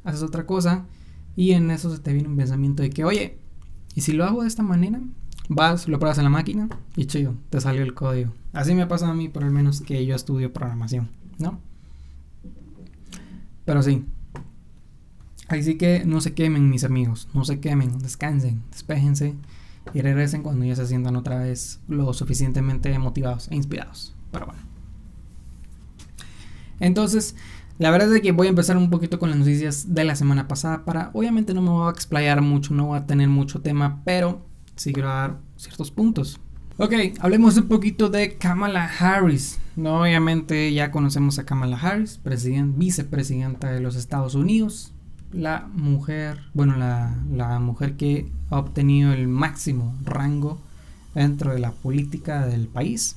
haces 0.05 0.23
otra 0.23 0.47
cosa 0.47 0.87
y 1.37 1.53
en 1.53 1.71
eso 1.71 1.95
se 1.95 2.01
te 2.01 2.13
viene 2.13 2.29
un 2.29 2.37
pensamiento 2.37 2.83
de 2.83 2.91
que, 2.91 3.05
oye, 3.05 3.39
¿y 3.95 4.01
si 4.01 4.13
lo 4.13 4.25
hago 4.25 4.43
de 4.43 4.49
esta 4.49 4.63
manera? 4.63 5.01
Vas, 5.49 5.89
lo 5.89 5.99
pruebas 5.99 6.19
en 6.19 6.25
la 6.25 6.31
máquina 6.31 6.69
y 6.97 7.07
chido, 7.07 7.35
te 7.51 7.61
salió 7.61 7.83
el 7.83 7.95
código. 7.95 8.33
Así 8.53 8.75
me 8.75 8.87
pasa 8.87 9.09
a 9.09 9.15
mí, 9.15 9.29
por 9.29 9.45
lo 9.45 9.51
menos 9.51 9.81
que 9.81 10.05
yo 10.05 10.15
estudio 10.15 10.53
programación, 10.53 11.11
¿no? 11.39 11.61
Pero 13.65 13.83
sí. 13.83 14.05
Así 15.49 15.77
que 15.77 16.05
no 16.05 16.21
se 16.21 16.35
quemen, 16.35 16.71
mis 16.71 16.85
amigos. 16.85 17.29
No 17.35 17.45
se 17.45 17.61
quemen. 17.61 17.99
Descansen, 17.99 18.63
despejense 18.71 19.35
y 19.95 20.01
regresen 20.01 20.43
cuando 20.43 20.65
ya 20.65 20.77
se 20.77 20.87
sientan 20.87 21.17
otra 21.17 21.39
vez 21.39 21.81
lo 21.89 22.13
suficientemente 22.13 22.99
motivados 22.99 23.49
e 23.51 23.57
inspirados. 23.57 24.15
Pero 24.31 24.47
bueno. 24.47 24.61
Entonces, 26.81 27.35
la 27.79 27.91
verdad 27.91 28.15
es 28.15 28.23
que 28.23 28.33
voy 28.33 28.49
a 28.49 28.51
empezar 28.51 28.77
un 28.77 28.91
poquito 28.91 29.19
con 29.19 29.31
las 29.31 29.39
noticias 29.39 29.95
de 29.95 30.05
la 30.05 30.17
semana 30.17 30.49
pasada 30.49 30.85
para, 30.85 31.11
obviamente 31.15 31.55
no 31.55 31.63
me 31.63 31.71
voy 31.71 31.89
a 31.89 31.91
explayar 31.91 32.43
mucho, 32.43 32.75
no 32.75 32.87
voy 32.87 32.99
a 32.99 33.07
tener 33.07 33.29
mucho 33.29 33.61
tema, 33.61 34.03
pero 34.05 34.47
sí 34.77 34.93
quiero 34.93 35.09
dar 35.09 35.39
ciertos 35.57 35.91
puntos. 35.91 36.41
Ok, 36.81 36.93
hablemos 37.19 37.57
un 37.57 37.67
poquito 37.67 38.09
de 38.09 38.37
Kamala 38.37 38.85
Harris. 38.85 39.59
No, 39.75 40.03
obviamente 40.03 40.73
ya 40.73 40.93
conocemos 40.93 41.39
a 41.39 41.45
Kamala 41.45 41.77
Harris, 41.77 42.21
vicepresidenta 42.77 43.73
de 43.73 43.81
los 43.81 43.97
Estados 43.97 44.37
Unidos. 44.37 44.93
La 45.33 45.69
mujer, 45.73 46.41
bueno, 46.55 46.77
la, 46.77 47.17
la 47.33 47.59
mujer 47.59 47.97
que 47.97 48.31
ha 48.51 48.59
obtenido 48.59 49.13
el 49.13 49.29
máximo 49.29 49.95
rango 50.05 50.61
dentro 51.15 51.53
de 51.53 51.59
la 51.59 51.73
política 51.73 52.47
del 52.47 52.69
país. 52.69 53.17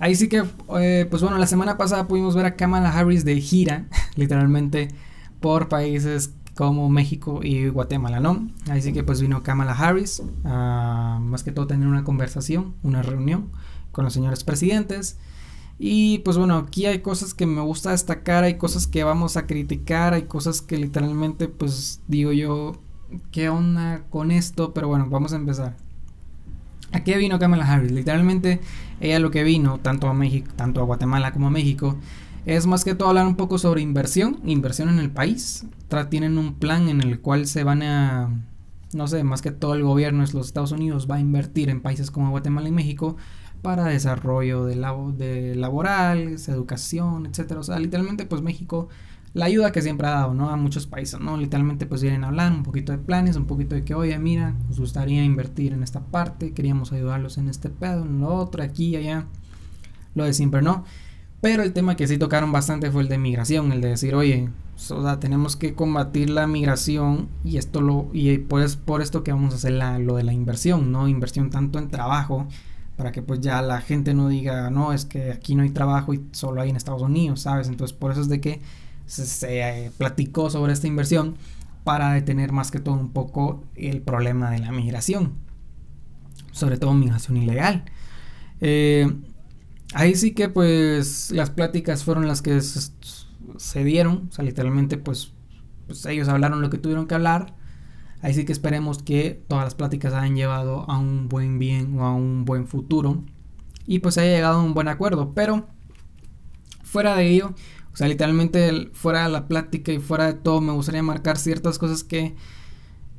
Ahí 0.00 0.14
sí 0.14 0.28
que, 0.28 0.42
eh, 0.78 1.06
pues 1.10 1.22
bueno, 1.22 1.36
la 1.36 1.46
semana 1.46 1.76
pasada 1.76 2.08
pudimos 2.08 2.34
ver 2.34 2.46
a 2.46 2.56
Kamala 2.56 2.90
Harris 2.90 3.24
de 3.24 3.38
gira, 3.40 3.86
literalmente, 4.16 4.88
por 5.40 5.68
países 5.68 6.32
como 6.54 6.88
México 6.88 7.40
y 7.42 7.68
Guatemala, 7.68 8.18
¿no? 8.18 8.48
Así 8.70 8.92
que 8.92 9.02
pues 9.02 9.20
vino 9.20 9.42
Kamala 9.42 9.72
Harris 9.72 10.22
a 10.44 11.18
más 11.20 11.42
que 11.42 11.52
todo 11.52 11.66
tener 11.66 11.86
una 11.86 12.02
conversación, 12.02 12.74
una 12.82 13.02
reunión 13.02 13.50
con 13.92 14.04
los 14.04 14.14
señores 14.14 14.42
presidentes. 14.42 15.18
Y 15.78 16.18
pues 16.18 16.36
bueno, 16.36 16.56
aquí 16.56 16.86
hay 16.86 17.00
cosas 17.00 17.32
que 17.32 17.46
me 17.46 17.60
gusta 17.60 17.90
destacar, 17.90 18.44
hay 18.44 18.58
cosas 18.58 18.86
que 18.86 19.04
vamos 19.04 19.36
a 19.36 19.46
criticar, 19.46 20.12
hay 20.12 20.22
cosas 20.24 20.60
que 20.60 20.76
literalmente 20.76 21.48
pues 21.48 22.00
digo 22.08 22.32
yo, 22.32 22.72
¿qué 23.32 23.48
onda 23.48 24.04
con 24.10 24.30
esto? 24.30 24.74
Pero 24.74 24.88
bueno, 24.88 25.08
vamos 25.08 25.32
a 25.32 25.36
empezar. 25.36 25.76
Aquí 26.92 27.14
vino 27.14 27.38
Kamala 27.38 27.70
Harris, 27.70 27.92
literalmente 27.92 28.60
ella 29.00 29.20
lo 29.20 29.30
que 29.30 29.44
vino, 29.44 29.78
tanto 29.78 30.08
a 30.08 30.14
México, 30.14 30.50
tanto 30.56 30.80
a 30.80 30.84
Guatemala 30.84 31.32
como 31.32 31.46
a 31.46 31.50
México, 31.50 31.96
es 32.46 32.66
más 32.66 32.84
que 32.84 32.94
todo 32.94 33.08
hablar 33.08 33.26
un 33.26 33.36
poco 33.36 33.58
sobre 33.58 33.82
inversión, 33.82 34.40
inversión 34.44 34.88
en 34.88 34.98
el 34.98 35.10
país. 35.10 35.66
tienen 36.08 36.38
un 36.38 36.54
plan 36.54 36.88
en 36.88 37.00
el 37.00 37.20
cual 37.20 37.46
se 37.46 37.64
van 37.64 37.82
a, 37.82 38.30
no 38.92 39.06
sé, 39.06 39.22
más 39.24 39.42
que 39.42 39.50
todo 39.50 39.74
el 39.74 39.82
gobierno 39.82 40.24
de 40.26 40.32
los 40.32 40.46
Estados 40.46 40.72
Unidos 40.72 41.06
va 41.10 41.16
a 41.16 41.20
invertir 41.20 41.68
en 41.68 41.80
países 41.80 42.10
como 42.10 42.30
Guatemala 42.30 42.68
y 42.68 42.72
México 42.72 43.16
para 43.62 43.84
desarrollo 43.84 44.64
de, 44.64 44.76
de 45.16 45.54
laborales, 45.54 46.48
educación, 46.48 47.26
etcétera. 47.26 47.60
O 47.60 47.62
sea, 47.62 47.78
literalmente 47.78 48.24
pues 48.24 48.42
México 48.42 48.88
la 49.32 49.44
ayuda 49.46 49.72
que 49.72 49.82
siempre 49.82 50.06
ha 50.06 50.10
dado, 50.10 50.34
¿no? 50.34 50.50
A 50.50 50.56
muchos 50.56 50.86
países, 50.86 51.20
¿no? 51.20 51.36
Literalmente 51.36 51.86
pues 51.86 52.02
vienen 52.02 52.24
a 52.24 52.28
hablar 52.28 52.52
un 52.52 52.62
poquito 52.62 52.92
de 52.92 52.98
planes, 52.98 53.36
un 53.36 53.46
poquito 53.46 53.74
de 53.74 53.84
que, 53.84 53.94
oye, 53.94 54.18
mira, 54.18 54.54
nos 54.68 54.80
gustaría 54.80 55.24
invertir 55.24 55.72
en 55.72 55.82
esta 55.82 56.00
parte, 56.00 56.52
queríamos 56.52 56.92
ayudarlos 56.92 57.38
en 57.38 57.48
este 57.48 57.68
pedo, 57.70 58.04
en 58.04 58.20
lo 58.20 58.34
otro, 58.34 58.62
aquí, 58.62 58.96
allá, 58.96 59.26
lo 60.14 60.24
de 60.24 60.32
siempre, 60.32 60.62
¿no? 60.62 60.84
Pero 61.40 61.62
el 61.62 61.72
tema 61.72 61.96
que 61.96 62.06
sí 62.06 62.18
tocaron 62.18 62.52
bastante 62.52 62.90
fue 62.90 63.02
el 63.02 63.08
de 63.08 63.18
migración, 63.18 63.72
el 63.72 63.80
de 63.80 63.88
decir, 63.88 64.14
oye, 64.14 64.50
tenemos 65.20 65.56
que 65.56 65.74
combatir 65.74 66.30
la 66.30 66.46
migración 66.46 67.28
y 67.44 67.58
esto 67.58 67.80
lo 67.80 68.08
y 68.12 68.38
pues 68.38 68.76
por 68.76 69.02
esto 69.02 69.22
que 69.22 69.32
vamos 69.32 69.52
a 69.52 69.56
hacer 69.56 69.72
la, 69.72 69.98
lo 69.98 70.16
de 70.16 70.24
la 70.24 70.32
inversión, 70.32 70.90
¿no? 70.90 71.08
Inversión 71.08 71.50
tanto 71.50 71.78
en 71.78 71.90
trabajo 71.90 72.46
para 72.96 73.12
que 73.12 73.22
pues 73.22 73.40
ya 73.40 73.62
la 73.62 73.80
gente 73.80 74.14
no 74.14 74.28
diga, 74.28 74.70
no, 74.70 74.92
es 74.92 75.04
que 75.04 75.32
aquí 75.32 75.54
no 75.54 75.62
hay 75.62 75.70
trabajo 75.70 76.12
y 76.14 76.24
solo 76.32 76.60
hay 76.60 76.70
en 76.70 76.76
Estados 76.76 77.02
Unidos, 77.02 77.40
¿sabes? 77.40 77.68
Entonces 77.68 77.96
por 77.96 78.12
eso 78.12 78.20
es 78.20 78.28
de 78.28 78.40
que 78.40 78.60
se, 79.10 79.86
eh, 79.86 79.90
platicó 79.96 80.50
sobre 80.50 80.72
esta 80.72 80.86
inversión 80.86 81.36
para 81.84 82.12
detener 82.12 82.52
más 82.52 82.70
que 82.70 82.78
todo 82.78 82.94
un 82.94 83.10
poco 83.12 83.64
el 83.74 84.02
problema 84.02 84.50
de 84.50 84.58
la 84.58 84.72
migración, 84.72 85.34
sobre 86.52 86.76
todo 86.78 86.94
migración 86.94 87.36
ilegal. 87.36 87.84
Eh, 88.60 89.08
Ahí 89.92 90.14
sí 90.14 90.32
que 90.32 90.48
pues 90.48 91.30
las 91.32 91.50
pláticas 91.50 92.04
fueron 92.04 92.28
las 92.28 92.42
que 92.42 92.60
se, 92.60 93.84
dieron, 93.84 94.28
o 94.30 94.32
sea, 94.32 94.44
literalmente 94.44 94.96
pues, 94.98 95.32
pues, 95.86 96.06
ellos 96.06 96.28
hablaron 96.28 96.62
lo 96.62 96.70
que 96.70 96.78
tuvieron 96.78 97.06
que 97.06 97.14
hablar. 97.14 97.54
Ahí 98.22 98.34
sí 98.34 98.44
que 98.44 98.52
esperemos 98.52 99.02
que 99.02 99.42
todas 99.48 99.64
las 99.64 99.74
pláticas 99.74 100.12
hayan 100.12 100.36
llevado 100.36 100.88
a 100.88 100.98
un 100.98 101.28
buen 101.28 101.58
bien 101.58 101.98
o 101.98 102.04
a 102.04 102.14
un 102.14 102.44
buen 102.44 102.66
futuro 102.66 103.24
y 103.86 103.98
pues 104.00 104.18
haya 104.18 104.30
llegado 104.30 104.60
a 104.60 104.62
un 104.62 104.74
buen 104.74 104.88
acuerdo, 104.88 105.32
pero 105.34 105.66
fuera 106.84 107.16
de 107.16 107.28
ello, 107.28 107.54
o 107.92 107.96
sea, 107.96 108.08
literalmente 108.08 108.90
fuera 108.92 109.24
de 109.24 109.30
la 109.30 109.48
plática 109.48 109.92
y 109.92 109.98
fuera 109.98 110.26
de 110.26 110.34
todo 110.34 110.60
me 110.60 110.72
gustaría 110.72 111.02
marcar 111.02 111.38
ciertas 111.38 111.78
cosas 111.78 112.04
que 112.04 112.34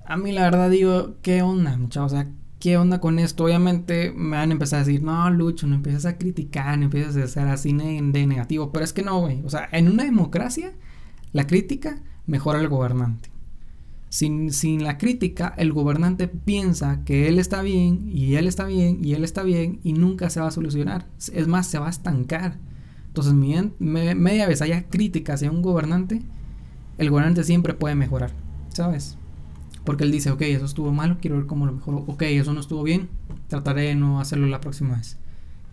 a 0.05 0.17
mí 0.17 0.31
la 0.31 0.43
verdad 0.43 0.69
digo, 0.69 1.15
¿qué 1.21 1.41
onda, 1.41 1.77
muchachos? 1.77 2.11
O 2.11 2.15
sea, 2.15 2.27
¿qué 2.59 2.77
onda 2.77 2.99
con 2.99 3.19
esto? 3.19 3.45
Obviamente 3.45 4.11
me 4.15 4.37
van 4.37 4.49
a 4.49 4.53
empezar 4.53 4.81
a 4.81 4.83
decir, 4.83 5.01
no, 5.03 5.29
Lucho, 5.29 5.67
no 5.67 5.75
empiezas 5.75 6.05
a 6.05 6.17
criticar, 6.17 6.77
no 6.77 6.85
empiezas 6.85 7.15
a 7.17 7.27
ser 7.27 7.47
así 7.47 7.73
de 7.73 8.27
negativo. 8.27 8.71
Pero 8.71 8.85
es 8.85 8.93
que 8.93 9.03
no, 9.03 9.19
güey. 9.19 9.41
O 9.43 9.49
sea, 9.49 9.67
en 9.71 9.89
una 9.89 10.03
democracia, 10.03 10.73
la 11.33 11.47
crítica 11.47 12.01
mejora 12.25 12.59
al 12.59 12.67
gobernante. 12.67 13.29
Sin, 14.09 14.51
sin, 14.51 14.83
la 14.83 14.97
crítica, 14.97 15.53
el 15.57 15.71
gobernante 15.71 16.27
piensa 16.27 17.03
que 17.05 17.29
él 17.29 17.39
está 17.39 17.61
bien, 17.61 18.09
y 18.09 18.35
él 18.35 18.47
está 18.47 18.65
bien, 18.65 19.03
y 19.03 19.13
él 19.13 19.23
está 19.23 19.41
bien, 19.43 19.79
y 19.83 19.93
nunca 19.93 20.29
se 20.29 20.41
va 20.41 20.47
a 20.47 20.51
solucionar. 20.51 21.07
Es 21.33 21.47
más, 21.47 21.67
se 21.67 21.79
va 21.79 21.87
a 21.87 21.91
estancar. 21.91 22.57
Entonces, 23.11 23.33
media 23.79 24.47
vez 24.47 24.61
haya 24.61 24.83
crítica 24.87 25.33
hacia 25.33 25.51
un 25.51 25.61
gobernante, 25.61 26.21
el 26.97 27.09
gobernante 27.09 27.43
siempre 27.43 27.73
puede 27.73 27.93
mejorar, 27.93 28.31
¿sabes? 28.69 29.17
Porque 29.83 30.05
él 30.05 30.13
dice, 30.13 30.31
ok, 30.31 30.41
eso 30.43 30.63
estuvo 30.63 30.93
malo, 30.93 31.17
quiero 31.19 31.35
ver 31.35 31.45
cómo 31.45 31.65
lo 31.65 31.73
mejor. 31.73 32.05
Ok, 32.07 32.21
eso 32.21 32.53
no 32.53 32.61
estuvo 32.61 32.83
bien, 32.83 33.09
trataré 33.49 33.81
de 33.81 33.95
no 33.95 34.21
hacerlo 34.21 34.47
la 34.47 34.61
próxima 34.61 34.95
vez. 34.95 35.17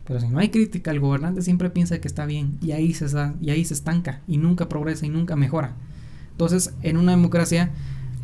Pero 0.04 0.18
si 0.18 0.26
no 0.26 0.40
hay 0.40 0.48
crítica, 0.48 0.90
el 0.90 0.98
gobernante 0.98 1.42
siempre 1.42 1.70
piensa 1.70 2.00
que 2.00 2.08
está 2.08 2.26
bien 2.26 2.58
y 2.60 2.72
ahí 2.72 2.92
se, 2.92 3.06
y 3.40 3.50
ahí 3.50 3.64
se 3.64 3.74
estanca 3.74 4.20
y 4.26 4.38
nunca 4.38 4.68
progresa 4.68 5.06
y 5.06 5.10
nunca 5.10 5.36
mejora. 5.36 5.76
Entonces, 6.32 6.74
en 6.82 6.96
una 6.96 7.12
democracia, 7.12 7.70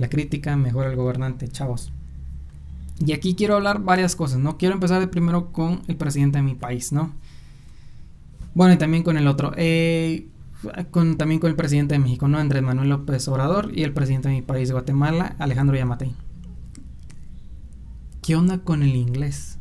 la 0.00 0.08
crítica 0.08 0.56
mejora 0.56 0.90
al 0.90 0.96
gobernante, 0.96 1.46
chavos. 1.46 1.92
Y 2.98 3.12
aquí 3.12 3.36
quiero 3.36 3.54
hablar 3.54 3.80
varias 3.80 4.16
cosas, 4.16 4.40
¿no? 4.40 4.56
Quiero 4.56 4.74
empezar 4.74 5.08
primero 5.10 5.52
con 5.52 5.82
el 5.86 5.94
presidente 5.96 6.38
de 6.38 6.42
mi 6.42 6.54
país, 6.54 6.90
¿no? 6.90 7.12
Bueno, 8.54 8.74
y 8.74 8.78
también 8.78 9.02
con 9.02 9.16
el 9.16 9.26
otro. 9.26 9.52
Eh, 9.56 10.28
con, 10.90 11.16
también 11.16 11.40
con 11.40 11.50
el 11.50 11.56
presidente 11.56 11.94
de 11.94 11.98
México, 11.98 12.28
¿no? 12.28 12.38
Andrés 12.38 12.62
Manuel 12.62 12.88
López 12.88 13.26
Obrador 13.28 13.70
y 13.74 13.82
el 13.82 13.92
presidente 13.92 14.28
de 14.28 14.36
mi 14.36 14.42
país, 14.42 14.70
Guatemala, 14.72 15.36
Alejandro 15.38 15.76
Yamatei. 15.76 16.14
¿Qué 18.22 18.36
onda 18.36 18.58
con 18.58 18.82
el 18.82 18.96
inglés? 18.96 19.58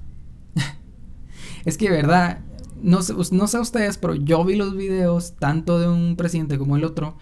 es 1.65 1.77
que, 1.77 1.89
verdad, 1.89 2.39
no 2.82 3.01
sé, 3.01 3.13
no 3.32 3.47
sé 3.47 3.60
ustedes, 3.60 3.97
pero 3.97 4.15
yo 4.15 4.45
vi 4.45 4.56
los 4.56 4.75
videos 4.75 5.36
tanto 5.38 5.79
de 5.79 5.89
un 5.89 6.15
presidente 6.15 6.58
como 6.58 6.77
el 6.77 6.86
otro. 6.86 7.17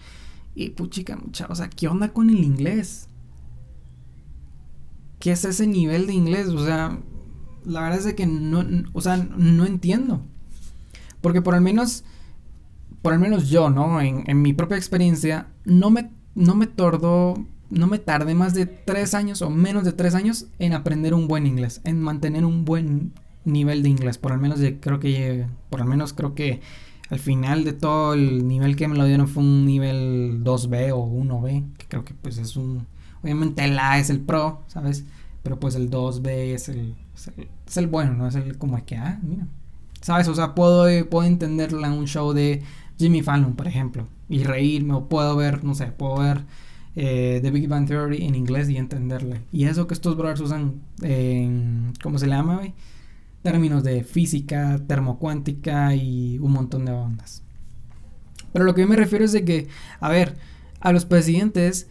Y 0.54 0.70
puchica, 0.70 1.16
mucha, 1.16 1.46
o 1.48 1.54
sea, 1.54 1.70
¿qué 1.70 1.88
onda 1.88 2.12
con 2.12 2.28
el 2.28 2.44
inglés? 2.44 3.08
¿Qué 5.18 5.32
es 5.32 5.44
ese 5.44 5.66
nivel 5.66 6.06
de 6.06 6.12
inglés? 6.12 6.48
O 6.48 6.64
sea, 6.64 6.98
la 7.64 7.80
verdad 7.80 8.06
es 8.06 8.14
que 8.14 8.26
no, 8.26 8.64
o 8.92 9.00
sea, 9.00 9.16
no 9.16 9.64
entiendo. 9.64 10.26
Porque 11.22 11.40
por 11.40 11.54
al 11.54 11.62
menos 11.62 12.04
por 13.02 13.12
al 13.12 13.18
menos 13.18 13.50
yo, 13.50 13.68
¿no? 13.68 14.00
En, 14.00 14.42
mi 14.42 14.52
propia 14.52 14.76
experiencia, 14.76 15.48
no 15.64 15.90
me, 15.90 16.10
no 16.36 16.54
me 16.54 16.68
tardó, 16.68 17.34
no 17.68 17.86
me 17.88 17.98
tardé 17.98 18.34
más 18.34 18.54
de 18.54 18.66
tres 18.66 19.12
años 19.14 19.42
o 19.42 19.50
menos 19.50 19.84
de 19.84 19.92
tres 19.92 20.14
años 20.14 20.46
en 20.60 20.72
aprender 20.72 21.12
un 21.12 21.26
buen 21.26 21.46
inglés, 21.46 21.80
en 21.84 22.00
mantener 22.00 22.44
un 22.44 22.64
buen 22.64 23.12
nivel 23.44 23.82
de 23.82 23.88
inglés. 23.88 24.18
Por 24.18 24.32
al 24.32 24.38
menos 24.38 24.60
creo 24.80 25.00
que, 25.00 25.46
por 25.68 25.80
al 25.80 25.88
menos 25.88 26.12
creo 26.12 26.34
que 26.34 26.60
al 27.10 27.18
final 27.18 27.64
de 27.64 27.72
todo 27.72 28.14
el 28.14 28.46
nivel 28.46 28.76
que 28.76 28.86
me 28.86 28.96
lo 28.96 29.04
dieron 29.04 29.26
fue 29.26 29.42
un 29.42 29.66
nivel 29.66 30.44
2B 30.44 30.92
o 30.94 31.04
1B, 31.04 31.76
que 31.76 31.86
creo 31.88 32.04
que 32.04 32.14
pues 32.14 32.38
es 32.38 32.56
un, 32.56 32.86
obviamente 33.22 33.64
el 33.64 33.78
A 33.80 33.98
es 33.98 34.10
el 34.10 34.20
pro, 34.20 34.62
¿sabes? 34.68 35.04
Pero 35.42 35.58
pues 35.58 35.74
el 35.74 35.90
2B 35.90 36.54
es 36.54 36.68
el, 36.68 36.94
es 37.66 37.76
el, 37.76 37.88
bueno, 37.88 38.14
¿no? 38.14 38.28
Es 38.28 38.36
el 38.36 38.56
como 38.58 38.82
que, 38.86 38.96
ah, 38.96 39.18
mira. 39.24 39.48
¿Sabes? 40.02 40.28
O 40.28 40.34
sea, 40.34 40.54
puedo, 40.54 41.08
puedo 41.08 41.26
entenderla 41.26 41.86
en 41.86 41.94
un 41.94 42.06
show 42.06 42.32
de 42.32 42.62
Jimmy 42.98 43.22
Fallon, 43.22 43.54
por 43.54 43.66
ejemplo, 43.66 44.06
y 44.28 44.44
reírme, 44.44 44.94
o 44.94 45.08
puedo 45.08 45.34
ver, 45.36 45.64
no 45.64 45.74
sé, 45.74 45.86
puedo 45.86 46.18
ver 46.18 46.44
eh, 46.96 47.38
The 47.42 47.50
Big 47.50 47.68
Bang 47.68 47.86
Theory 47.86 48.24
en 48.26 48.34
inglés 48.34 48.68
y 48.68 48.76
entenderle. 48.76 49.42
Y 49.52 49.64
eso 49.64 49.86
que 49.86 49.94
estos 49.94 50.16
brothers 50.16 50.40
usan 50.40 50.82
en, 51.02 51.92
¿cómo 52.02 52.18
se 52.18 52.26
le 52.26 52.34
llama, 52.34 52.56
güey? 52.56 52.74
Términos 53.42 53.82
de 53.84 54.04
física, 54.04 54.80
termocuántica 54.86 55.94
y 55.94 56.38
un 56.38 56.52
montón 56.52 56.84
de 56.84 56.92
ondas. 56.92 57.42
Pero 58.52 58.64
lo 58.64 58.74
que 58.74 58.82
yo 58.82 58.88
me 58.88 58.96
refiero 58.96 59.24
es 59.24 59.32
de 59.32 59.44
que, 59.44 59.68
a 60.00 60.10
ver, 60.10 60.36
a 60.80 60.92
los 60.92 61.04
presidentes, 61.06 61.88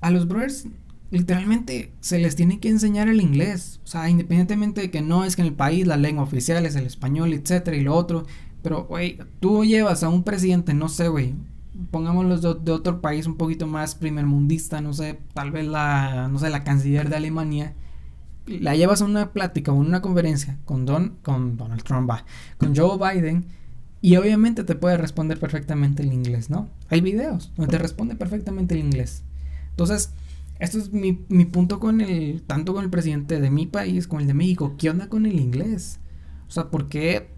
a 0.00 0.10
los 0.10 0.26
brothers, 0.26 0.66
literalmente 1.10 1.92
se 2.00 2.18
les 2.18 2.36
tiene 2.36 2.60
que 2.60 2.68
enseñar 2.68 3.08
el 3.08 3.20
inglés. 3.20 3.80
O 3.84 3.86
sea, 3.86 4.08
independientemente 4.10 4.80
de 4.80 4.90
que 4.90 5.02
no 5.02 5.24
es 5.24 5.36
que 5.36 5.42
en 5.42 5.48
el 5.48 5.54
país 5.54 5.86
la 5.86 5.96
lengua 5.96 6.24
oficial 6.24 6.66
es 6.66 6.76
el 6.76 6.86
español, 6.86 7.32
etcétera, 7.32 7.76
y 7.76 7.82
lo 7.82 7.94
otro. 7.94 8.26
Pero, 8.62 8.84
güey, 8.84 9.18
tú 9.40 9.64
llevas 9.64 10.02
a 10.02 10.08
un 10.08 10.24
presidente, 10.24 10.74
no 10.74 10.88
sé, 10.88 11.08
güey, 11.08 11.34
pongámoslo 11.90 12.38
de, 12.38 12.64
de, 12.64 12.72
otro 12.72 13.00
país 13.00 13.26
un 13.26 13.36
poquito 13.36 13.66
más 13.66 13.94
primermundista, 13.94 14.80
no 14.80 14.92
sé, 14.92 15.20
tal 15.34 15.50
vez 15.50 15.66
la, 15.66 16.28
no 16.28 16.38
sé, 16.38 16.50
la 16.50 16.64
canciller 16.64 17.08
de 17.08 17.16
Alemania, 17.16 17.74
la 18.46 18.74
llevas 18.74 19.02
a 19.02 19.04
una 19.04 19.32
plática 19.32 19.72
o 19.72 19.74
una 19.74 20.02
conferencia 20.02 20.58
con, 20.64 20.86
Don, 20.86 21.16
con 21.22 21.56
Donald 21.56 21.82
Trump, 21.82 22.10
con 22.58 22.74
Joe 22.74 22.98
Biden, 22.98 23.46
y 24.00 24.16
obviamente 24.16 24.64
te 24.64 24.74
puede 24.74 24.96
responder 24.96 25.38
perfectamente 25.38 26.02
el 26.02 26.12
inglés, 26.12 26.50
¿no? 26.50 26.68
Hay 26.88 27.00
videos 27.00 27.52
donde 27.56 27.72
te 27.72 27.78
responde 27.78 28.14
perfectamente 28.14 28.74
el 28.74 28.80
inglés. 28.80 29.24
Entonces, 29.70 30.12
esto 30.58 30.78
es 30.78 30.92
mi, 30.92 31.24
mi 31.28 31.44
punto 31.44 31.80
con 31.80 32.00
el, 32.00 32.42
tanto 32.42 32.74
con 32.74 32.84
el 32.84 32.90
presidente 32.90 33.40
de 33.40 33.50
mi 33.50 33.66
país 33.66 34.08
como 34.08 34.20
el 34.20 34.26
de 34.26 34.34
México. 34.34 34.74
¿Qué 34.78 34.90
onda 34.90 35.08
con 35.08 35.26
el 35.26 35.38
inglés? 35.40 36.00
O 36.48 36.50
sea, 36.50 36.70
¿por 36.70 36.88
qué 36.88 37.36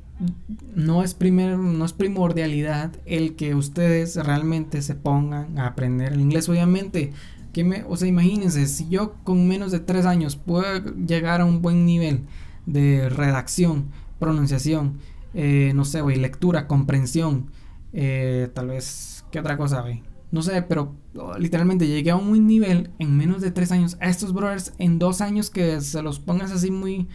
no 0.74 1.02
es, 1.02 1.14
primer, 1.14 1.58
no 1.58 1.84
es 1.84 1.92
primordialidad 1.92 2.92
el 3.06 3.36
que 3.36 3.54
ustedes 3.54 4.16
realmente 4.16 4.82
se 4.82 4.94
pongan 4.94 5.58
a 5.58 5.66
aprender 5.66 6.12
el 6.12 6.20
inglés. 6.20 6.48
Obviamente, 6.48 7.12
que 7.52 7.64
me, 7.64 7.84
o 7.84 7.96
sea, 7.96 8.08
imagínense, 8.08 8.66
si 8.66 8.88
yo 8.88 9.14
con 9.24 9.46
menos 9.46 9.72
de 9.72 9.80
tres 9.80 10.06
años 10.06 10.36
puedo 10.36 10.64
llegar 10.94 11.40
a 11.40 11.44
un 11.44 11.62
buen 11.62 11.86
nivel 11.86 12.22
de 12.66 13.08
redacción, 13.08 13.86
pronunciación, 14.18 14.98
eh, 15.34 15.72
no 15.74 15.84
sé, 15.84 16.00
güey, 16.00 16.16
lectura, 16.16 16.66
comprensión, 16.66 17.50
eh, 17.92 18.48
tal 18.54 18.68
vez, 18.68 19.24
¿qué 19.30 19.38
otra 19.40 19.56
cosa, 19.56 19.82
güey? 19.82 20.02
No 20.30 20.42
sé, 20.42 20.62
pero 20.62 20.94
oh, 21.16 21.38
literalmente 21.38 21.86
llegué 21.86 22.10
a 22.10 22.16
un 22.16 22.46
nivel 22.46 22.90
en 22.98 23.16
menos 23.16 23.40
de 23.40 23.50
tres 23.50 23.72
años. 23.72 23.96
A 24.00 24.08
estos 24.08 24.32
brothers 24.32 24.74
en 24.78 24.98
dos 24.98 25.20
años 25.20 25.50
que 25.50 25.80
se 25.80 26.02
los 26.02 26.20
pongas 26.20 26.50
así 26.52 26.70
muy, 26.70 27.08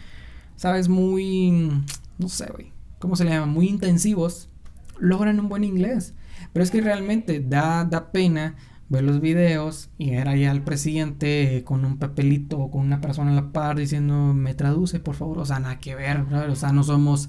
¿sabes? 0.55 0.89
Muy, 0.89 1.69
no 2.17 2.27
sé, 2.29 2.47
güey 2.51 2.73
¿cómo 3.03 3.17
se 3.17 3.25
le 3.25 3.31
llama? 3.31 3.47
Muy 3.47 3.67
intensivos, 3.67 4.47
logran 4.97 5.37
un 5.37 5.49
buen 5.49 5.65
inglés. 5.65 6.13
Pero 6.53 6.63
es 6.63 6.71
que 6.71 6.79
realmente 6.79 7.41
da, 7.41 7.83
da 7.83 8.13
pena 8.13 8.55
ver 8.87 9.03
los 9.03 9.19
videos 9.19 9.89
y 9.97 10.11
ver 10.11 10.29
allá 10.29 10.51
al 10.51 10.63
presidente 10.63 11.63
con 11.65 11.83
un 11.83 11.97
papelito 11.97 12.57
o 12.57 12.71
con 12.71 12.79
una 12.79 13.01
persona 13.01 13.31
a 13.31 13.35
la 13.35 13.51
par 13.51 13.75
diciendo, 13.75 14.33
me 14.33 14.53
traduce, 14.53 15.01
por 15.01 15.15
favor. 15.15 15.39
O 15.39 15.45
sea, 15.45 15.59
nada 15.59 15.79
que 15.79 15.95
ver, 15.95 16.21
O 16.49 16.55
sea, 16.55 16.71
no 16.71 16.81
somos, 16.83 17.27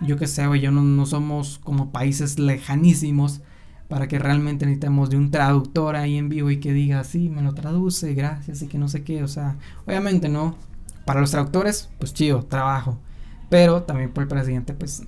yo 0.00 0.16
qué 0.16 0.26
sé, 0.26 0.44
güey, 0.48 0.60
yo 0.60 0.72
no, 0.72 0.82
no 0.82 1.06
somos 1.06 1.60
como 1.60 1.92
países 1.92 2.40
lejanísimos 2.40 3.42
para 3.88 4.08
que 4.08 4.18
realmente 4.18 4.66
necesitemos 4.66 5.10
de 5.10 5.16
un 5.16 5.30
traductor 5.30 5.96
ahí 5.96 6.16
en 6.16 6.28
vivo 6.28 6.50
y 6.50 6.58
que 6.58 6.72
diga, 6.72 7.04
sí, 7.04 7.28
me 7.28 7.42
lo 7.42 7.54
traduce, 7.54 8.14
gracias 8.14 8.62
y 8.62 8.66
que 8.66 8.78
no 8.78 8.88
sé 8.88 9.04
qué. 9.04 9.22
O 9.22 9.28
sea, 9.28 9.56
obviamente 9.86 10.28
no. 10.28 10.56
Para 11.04 11.20
los 11.20 11.30
traductores, 11.30 11.88
pues 11.98 12.12
chido, 12.12 12.42
trabajo. 12.44 12.98
Pero 13.48 13.84
también 13.84 14.10
por 14.12 14.22
el 14.22 14.28
presidente, 14.28 14.74
pues, 14.74 15.04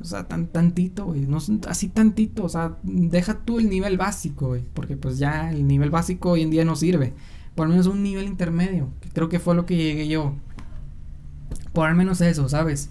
o 0.00 0.04
sea, 0.04 0.28
tan 0.28 0.46
tantito, 0.46 1.06
güey. 1.06 1.22
No 1.22 1.38
así 1.66 1.88
tantito, 1.88 2.44
o 2.44 2.48
sea, 2.48 2.76
deja 2.84 3.40
tú 3.40 3.58
el 3.58 3.68
nivel 3.68 3.96
básico. 3.96 4.56
Porque 4.74 4.96
pues 4.96 5.18
ya 5.18 5.50
el 5.50 5.66
nivel 5.66 5.90
básico 5.90 6.30
hoy 6.30 6.42
en 6.42 6.50
día 6.50 6.64
no 6.64 6.76
sirve. 6.76 7.14
Por 7.56 7.66
lo 7.66 7.72
menos 7.72 7.88
un 7.88 8.04
nivel 8.04 8.26
intermedio. 8.26 8.90
Que 9.00 9.08
creo 9.08 9.28
que 9.28 9.40
fue 9.40 9.56
lo 9.56 9.66
que 9.66 9.76
llegué 9.76 10.06
yo. 10.06 10.34
Por 11.72 11.88
al 11.88 11.96
menos 11.96 12.20
eso, 12.20 12.48
¿sabes? 12.48 12.90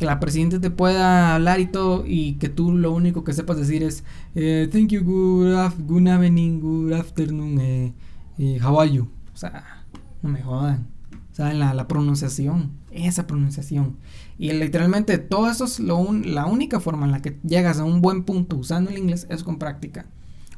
Que 0.00 0.06
la 0.06 0.18
presidente 0.18 0.60
te 0.60 0.70
pueda 0.70 1.34
hablar 1.34 1.60
y 1.60 1.66
todo. 1.66 2.04
Y 2.06 2.36
que 2.36 2.48
tú 2.48 2.72
lo 2.72 2.90
único 2.90 3.22
que 3.22 3.34
sepas 3.34 3.58
decir 3.58 3.82
es 3.82 4.02
eh, 4.34 4.66
Thank 4.72 4.88
you, 4.88 5.04
good, 5.04 5.54
good 5.86 6.06
evening, 6.06 6.58
good 6.58 6.94
afternoon, 6.94 7.60
eh, 7.60 7.92
eh, 8.38 8.58
how 8.64 8.80
are 8.80 8.90
you? 8.90 9.10
O 9.34 9.36
sea, 9.36 9.84
no 10.22 10.30
me 10.30 10.40
jodan. 10.40 10.88
¿Saben? 11.32 11.58
La, 11.58 11.74
la 11.74 11.86
pronunciación. 11.86 12.70
Esa 12.90 13.26
pronunciación. 13.26 13.98
Y 14.38 14.50
literalmente 14.52 15.18
todo 15.18 15.50
eso 15.50 15.66
es 15.66 15.78
lo 15.80 16.10
la 16.14 16.46
única 16.46 16.80
forma 16.80 17.04
en 17.04 17.12
la 17.12 17.20
que 17.20 17.38
llegas 17.44 17.78
a 17.78 17.84
un 17.84 18.00
buen 18.00 18.24
punto 18.24 18.56
usando 18.56 18.88
el 18.88 18.96
inglés 18.96 19.26
es 19.28 19.44
con 19.44 19.58
práctica. 19.58 20.06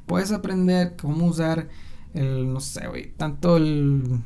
Puedes 0.07 0.31
aprender 0.31 0.94
cómo 0.94 1.26
usar 1.26 1.68
el, 2.14 2.52
no 2.52 2.61
sé, 2.61 2.87
güey, 2.87 3.12
tanto 3.16 3.57
el 3.57 4.20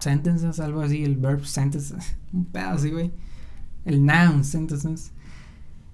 sentences, 0.00 0.58
algo 0.58 0.80
así, 0.80 1.04
el 1.04 1.14
verb 1.14 1.46
sentences, 1.46 2.16
un 2.32 2.46
pedazo 2.46 2.90
güey. 2.90 3.12
El 3.84 4.04
noun 4.04 4.44
sentences. 4.44 5.12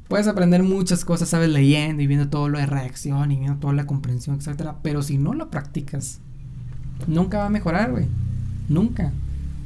Puedes 0.08 0.28
aprender 0.28 0.62
muchas 0.62 1.04
cosas, 1.04 1.28
sabes, 1.28 1.50
leyendo 1.50 2.02
y 2.02 2.06
viendo 2.06 2.28
todo 2.28 2.48
lo 2.48 2.58
de 2.58 2.66
reacción 2.66 3.32
y 3.32 3.38
viendo 3.38 3.58
toda 3.58 3.72
la 3.72 3.86
comprensión, 3.86 4.36
etcétera. 4.36 4.76
Pero 4.82 5.02
si 5.02 5.18
no 5.18 5.34
lo 5.34 5.50
practicas, 5.50 6.20
nunca 7.06 7.38
va 7.38 7.46
a 7.46 7.50
mejorar, 7.50 7.90
güey. 7.90 8.06
Nunca. 8.68 9.12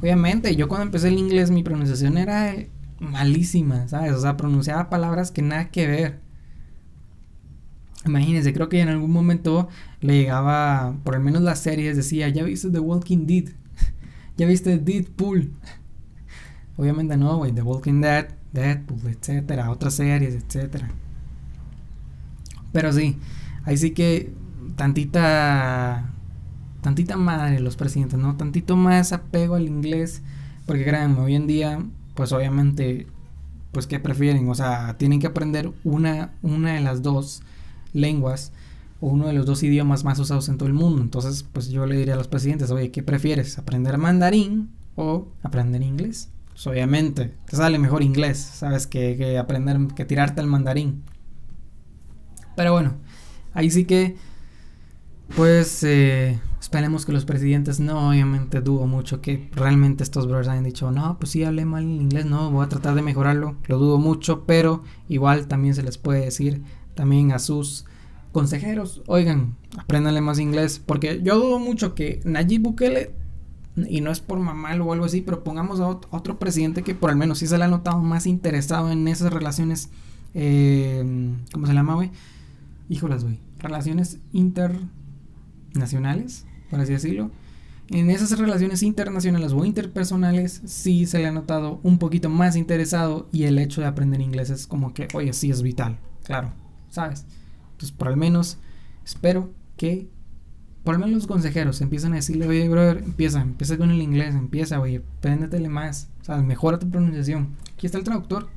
Obviamente, 0.00 0.56
yo 0.56 0.68
cuando 0.68 0.86
empecé 0.86 1.08
el 1.08 1.18
inglés, 1.18 1.50
mi 1.50 1.62
pronunciación 1.62 2.16
era 2.16 2.54
malísima, 3.00 3.86
¿sabes? 3.88 4.12
O 4.12 4.20
sea, 4.20 4.36
pronunciaba 4.36 4.88
palabras 4.88 5.30
que 5.30 5.42
nada 5.42 5.70
que 5.70 5.86
ver. 5.86 6.20
Imagínense, 8.06 8.54
creo 8.54 8.70
que 8.70 8.80
en 8.80 8.88
algún 8.88 9.10
momento 9.10 9.68
le 10.00 10.14
llegaba, 10.14 10.96
por 11.04 11.14
lo 11.14 11.20
menos 11.20 11.42
las 11.42 11.58
series, 11.58 11.96
decía, 11.96 12.28
ya 12.30 12.44
viste 12.44 12.70
The 12.70 12.78
Walking 12.78 13.26
Dead, 13.26 13.44
ya 14.38 14.46
viste 14.46 14.78
Deadpool. 14.78 15.52
Obviamente 16.76 17.16
no, 17.16 17.36
güey, 17.36 17.52
The 17.52 17.62
Walking 17.62 18.00
Dead, 18.00 18.28
Deadpool, 18.52 19.00
etcétera, 19.06 19.70
otras 19.70 19.94
series, 19.94 20.34
etcétera. 20.34 20.90
Pero 22.72 22.92
sí, 22.92 23.18
ahí 23.64 23.76
sí 23.76 23.90
que 23.92 24.32
tantita, 24.76 26.10
tantita 26.80 27.16
madre 27.16 27.60
los 27.60 27.76
presidentes, 27.76 28.18
¿no? 28.18 28.36
Tantito 28.36 28.76
más 28.76 29.12
apego 29.12 29.56
al 29.56 29.66
inglés, 29.66 30.22
porque 30.66 30.84
créanme, 30.84 31.20
hoy 31.20 31.34
en 31.34 31.46
día 31.46 31.80
pues 32.20 32.32
obviamente, 32.32 33.06
pues 33.72 33.86
¿qué 33.86 33.98
prefieren? 33.98 34.46
O 34.50 34.54
sea, 34.54 34.98
tienen 34.98 35.20
que 35.20 35.26
aprender 35.26 35.72
una, 35.84 36.34
una 36.42 36.74
de 36.74 36.80
las 36.80 37.02
dos 37.02 37.42
lenguas 37.94 38.52
o 39.00 39.08
uno 39.08 39.26
de 39.26 39.32
los 39.32 39.46
dos 39.46 39.62
idiomas 39.62 40.04
más 40.04 40.18
usados 40.18 40.48
en 40.50 40.58
todo 40.58 40.68
el 40.68 40.74
mundo. 40.74 41.00
Entonces, 41.00 41.44
pues 41.50 41.70
yo 41.70 41.86
le 41.86 41.96
diría 41.96 42.12
a 42.12 42.18
los 42.18 42.28
presidentes, 42.28 42.70
oye, 42.70 42.90
¿qué 42.90 43.02
prefieres? 43.02 43.58
¿Aprender 43.58 43.96
mandarín 43.96 44.68
o 44.96 45.28
aprender 45.42 45.80
inglés? 45.82 46.28
Pues 46.60 46.66
obviamente, 46.66 47.32
te 47.46 47.56
sale 47.56 47.78
mejor 47.78 48.02
inglés, 48.02 48.36
¿sabes? 48.36 48.86
Que, 48.86 49.16
que 49.16 49.38
aprender, 49.38 49.78
que 49.96 50.04
tirarte 50.04 50.42
al 50.42 50.46
mandarín. 50.46 51.04
Pero 52.54 52.72
bueno, 52.72 52.98
ahí 53.54 53.70
sí 53.70 53.86
que, 53.86 54.16
pues, 55.34 55.82
eh, 55.84 56.38
Esperemos 56.60 57.06
que 57.06 57.12
los 57.12 57.24
presidentes, 57.24 57.80
no, 57.80 58.10
obviamente 58.10 58.60
dudo 58.60 58.86
mucho 58.86 59.22
que 59.22 59.48
realmente 59.54 60.04
estos 60.04 60.26
brothers 60.26 60.48
hayan 60.48 60.64
dicho, 60.64 60.90
no, 60.90 61.18
pues 61.18 61.30
sí, 61.30 61.42
hablé 61.42 61.64
mal 61.64 61.84
el 61.84 62.02
inglés, 62.02 62.26
no, 62.26 62.50
voy 62.50 62.66
a 62.66 62.68
tratar 62.68 62.94
de 62.94 63.00
mejorarlo, 63.00 63.56
lo 63.66 63.78
dudo 63.78 63.96
mucho, 63.96 64.44
pero 64.44 64.84
igual 65.08 65.48
también 65.48 65.74
se 65.74 65.82
les 65.82 65.96
puede 65.96 66.26
decir 66.26 66.62
también 66.94 67.32
a 67.32 67.38
sus 67.38 67.86
consejeros, 68.30 69.02
oigan, 69.06 69.56
apréndanle 69.78 70.20
más 70.20 70.38
inglés, 70.38 70.82
porque 70.84 71.20
yo 71.22 71.38
dudo 71.38 71.58
mucho 71.58 71.94
que 71.94 72.20
Nayib 72.24 72.60
Bukele, 72.60 73.14
y 73.76 74.00
no 74.00 74.10
es 74.10 74.20
por 74.20 74.38
mamá 74.38 74.74
o 74.74 74.92
algo 74.92 75.04
así, 75.04 75.22
pero 75.22 75.44
pongamos 75.44 75.80
a 75.80 75.88
otro 75.88 76.38
presidente 76.38 76.82
que 76.82 76.94
por 76.94 77.10
al 77.10 77.16
menos 77.16 77.38
sí 77.38 77.46
se 77.46 77.58
le 77.58 77.64
ha 77.64 77.68
notado 77.68 78.00
más 78.00 78.26
interesado 78.26 78.90
en 78.90 79.06
esas 79.08 79.32
relaciones, 79.32 79.90
eh, 80.34 81.34
¿cómo 81.52 81.66
se 81.66 81.74
llama, 81.74 81.94
güey? 81.94 82.10
Híjolas, 82.88 83.24
güey, 83.24 83.38
relaciones 83.58 84.18
internacionales 84.32 86.46
por 86.70 86.80
así 86.80 86.92
decirlo. 86.92 87.30
En 87.88 88.08
esas 88.08 88.38
relaciones 88.38 88.84
internacionales 88.84 89.52
o 89.52 89.64
interpersonales 89.64 90.62
sí 90.64 91.06
se 91.06 91.18
le 91.18 91.26
ha 91.26 91.32
notado 91.32 91.80
un 91.82 91.98
poquito 91.98 92.30
más 92.30 92.54
interesado 92.54 93.28
y 93.32 93.44
el 93.44 93.58
hecho 93.58 93.80
de 93.80 93.88
aprender 93.88 94.20
inglés 94.20 94.48
es 94.50 94.68
como 94.68 94.94
que, 94.94 95.08
oye, 95.12 95.32
sí 95.32 95.50
es 95.50 95.62
vital, 95.62 95.98
claro, 96.22 96.52
¿sabes? 96.88 97.26
Entonces, 97.72 97.90
por 97.90 98.06
al 98.06 98.16
menos 98.16 98.58
espero 99.04 99.52
que, 99.76 100.08
por 100.84 100.94
lo 100.94 101.00
menos 101.00 101.14
los 101.14 101.26
consejeros 101.26 101.80
empiezan 101.80 102.12
a 102.12 102.16
decirle, 102.16 102.46
oye, 102.46 102.68
brother, 102.68 102.98
empieza, 102.98 103.42
empieza 103.42 103.76
con 103.76 103.90
el 103.90 104.00
inglés, 104.00 104.34
empieza, 104.34 104.80
oye, 104.80 105.02
préndetele 105.20 105.68
más, 105.68 106.08
¿sabes? 106.22 106.44
Mejora 106.44 106.78
tu 106.78 106.88
pronunciación. 106.90 107.56
Aquí 107.74 107.86
está 107.86 107.98
el 107.98 108.04
traductor, 108.04 108.48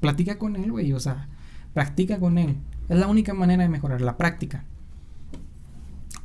platica 0.00 0.38
con 0.38 0.56
él, 0.56 0.70
güey, 0.70 0.92
o 0.92 1.00
sea, 1.00 1.28
practica 1.74 2.18
con 2.18 2.38
él. 2.38 2.56
Es 2.88 2.98
la 2.98 3.08
única 3.08 3.34
manera 3.34 3.64
de 3.64 3.68
mejorar, 3.68 4.00
la 4.00 4.16
práctica. 4.16 4.64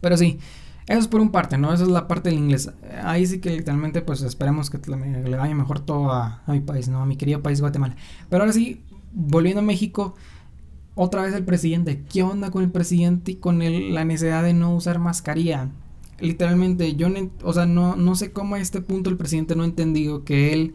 Pero 0.02 0.18
sí, 0.18 0.40
eso 0.88 1.00
es 1.00 1.08
por 1.08 1.22
un 1.22 1.32
parte, 1.32 1.58
¿no? 1.58 1.74
Esa 1.74 1.84
es 1.84 1.90
la 1.90 2.08
parte 2.08 2.30
del 2.30 2.38
inglés. 2.38 2.70
Ahí 3.04 3.26
sí 3.26 3.40
que 3.40 3.52
literalmente, 3.52 4.02
pues 4.02 4.22
esperemos 4.22 4.70
que 4.70 4.80
le 4.88 5.36
vaya 5.38 5.56
mejor 5.56 5.80
todo 5.80 6.12
a, 6.12 6.44
mi 6.48 6.60
país, 6.60 6.90
¿no? 6.90 7.02
A 7.02 7.06
mi 7.06 7.16
querido 7.16 7.42
país 7.42 7.62
Guatemala. 7.62 7.96
Pero 8.30 8.44
ahora 8.44 8.54
sí, 8.54 8.84
volviendo 9.14 9.62
a 9.62 9.64
México, 9.64 10.16
otra 10.96 11.24
vez 11.24 11.34
el 11.34 11.46
presidente. 11.46 12.04
¿Qué 12.12 12.24
onda 12.24 12.52
con 12.52 12.64
el 12.64 12.72
presidente 12.72 13.32
y 13.32 13.36
con 13.36 13.60
la 13.60 14.06
necesidad 14.06 14.44
de 14.44 14.54
no 14.54 14.76
usar 14.76 15.00
mascarilla? 15.00 15.72
Literalmente, 16.20 16.96
yo 16.96 17.10
no, 17.10 17.32
o 17.44 17.54
sea, 17.54 17.66
no, 17.66 17.96
no 17.96 18.16
sé 18.16 18.32
cómo 18.32 18.56
a 18.56 18.60
este 18.60 18.82
punto 18.82 19.10
el 19.10 19.18
presidente 19.18 19.56
no 19.56 19.64
ha 19.64 19.68
entendido 19.68 20.24
que 20.24 20.54
él, 20.54 20.74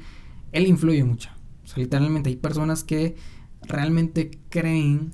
él 0.52 0.66
influye 0.66 1.04
mucho. 1.04 1.30
O 1.64 1.66
sea, 1.66 1.82
literalmente 1.82 2.30
hay 2.30 2.36
personas 2.36 2.84
que 2.84 3.16
realmente 3.62 4.30
creen 4.48 5.12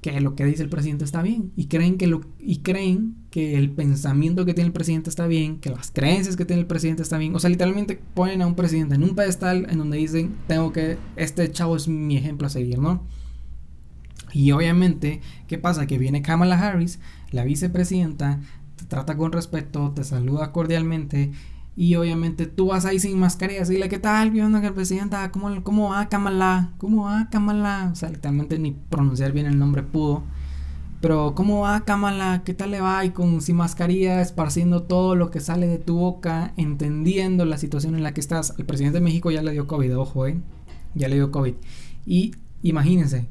que 0.00 0.20
lo 0.20 0.36
que 0.36 0.44
dice 0.44 0.62
el 0.62 0.68
presidente 0.68 1.04
está 1.04 1.20
bien 1.20 1.52
y 1.56 1.66
creen 1.66 1.96
que 1.98 2.06
lo 2.06 2.20
y 2.38 2.58
creen 2.58 3.16
que 3.30 3.56
el 3.56 3.70
pensamiento 3.70 4.44
que 4.44 4.54
tiene 4.54 4.68
el 4.68 4.72
presidente 4.72 5.10
está 5.10 5.26
bien, 5.26 5.58
que 5.58 5.70
las 5.70 5.90
creencias 5.90 6.36
que 6.36 6.44
tiene 6.44 6.60
el 6.60 6.68
presidente 6.68 7.02
está 7.02 7.18
bien. 7.18 7.34
O 7.34 7.40
sea, 7.40 7.50
literalmente 7.50 8.00
ponen 8.14 8.40
a 8.42 8.46
un 8.46 8.54
presidente 8.54 8.94
en 8.94 9.02
un 9.02 9.16
pedestal 9.16 9.66
en 9.68 9.78
donde 9.78 9.98
dicen, 9.98 10.36
"Tengo 10.46 10.72
que 10.72 10.96
este 11.16 11.50
chavo 11.50 11.76
es 11.76 11.88
mi 11.88 12.16
ejemplo 12.16 12.46
a 12.46 12.50
seguir", 12.50 12.78
¿no? 12.78 13.02
Y 14.32 14.52
obviamente, 14.52 15.20
¿qué 15.46 15.58
pasa? 15.58 15.86
Que 15.86 15.98
viene 15.98 16.22
Kamala 16.22 16.60
Harris, 16.60 17.00
la 17.30 17.44
vicepresidenta, 17.44 18.40
te 18.76 18.84
trata 18.84 19.16
con 19.16 19.32
respeto, 19.32 19.92
te 19.92 20.04
saluda 20.04 20.52
cordialmente 20.52 21.32
y 21.76 21.94
obviamente 21.96 22.46
tú 22.46 22.68
vas 22.68 22.86
ahí 22.86 22.98
sin 22.98 23.18
mascarilla, 23.18 23.64
dile 23.64 23.90
qué 23.90 23.98
tal, 23.98 24.32
¿qué 24.32 24.42
onda 24.42 24.62
que 24.62 24.68
el 24.68 24.74
presidente? 24.74 25.16
¿Cómo, 25.30 25.62
cómo 25.62 25.90
va 25.90 26.08
Kamala? 26.08 26.72
¿Cómo 26.78 27.04
va 27.04 27.28
Kamala? 27.30 27.90
O 27.92 27.94
sea, 27.94 28.08
literalmente 28.08 28.58
ni 28.58 28.72
pronunciar 28.72 29.32
bien 29.32 29.44
el 29.44 29.58
nombre 29.58 29.82
pudo. 29.82 30.22
Pero 31.02 31.34
¿cómo 31.34 31.60
va 31.60 31.84
Kamala? 31.84 32.42
¿Qué 32.44 32.54
tal 32.54 32.70
le 32.70 32.80
va? 32.80 33.04
Y 33.04 33.10
con 33.10 33.42
sin 33.42 33.56
mascarilla, 33.56 34.22
esparciendo 34.22 34.84
todo 34.84 35.14
lo 35.14 35.30
que 35.30 35.40
sale 35.40 35.66
de 35.66 35.78
tu 35.78 35.96
boca, 35.98 36.54
entendiendo 36.56 37.44
la 37.44 37.58
situación 37.58 37.94
en 37.94 38.02
la 38.02 38.14
que 38.14 38.20
estás. 38.20 38.54
El 38.56 38.64
presidente 38.64 38.98
de 38.98 39.04
México 39.04 39.30
ya 39.30 39.42
le 39.42 39.52
dio 39.52 39.66
COVID, 39.66 39.98
ojo, 39.98 40.26
eh. 40.26 40.40
Ya 40.94 41.08
le 41.08 41.16
dio 41.16 41.30
COVID. 41.30 41.54
Y 42.06 42.34
imagínense, 42.62 43.28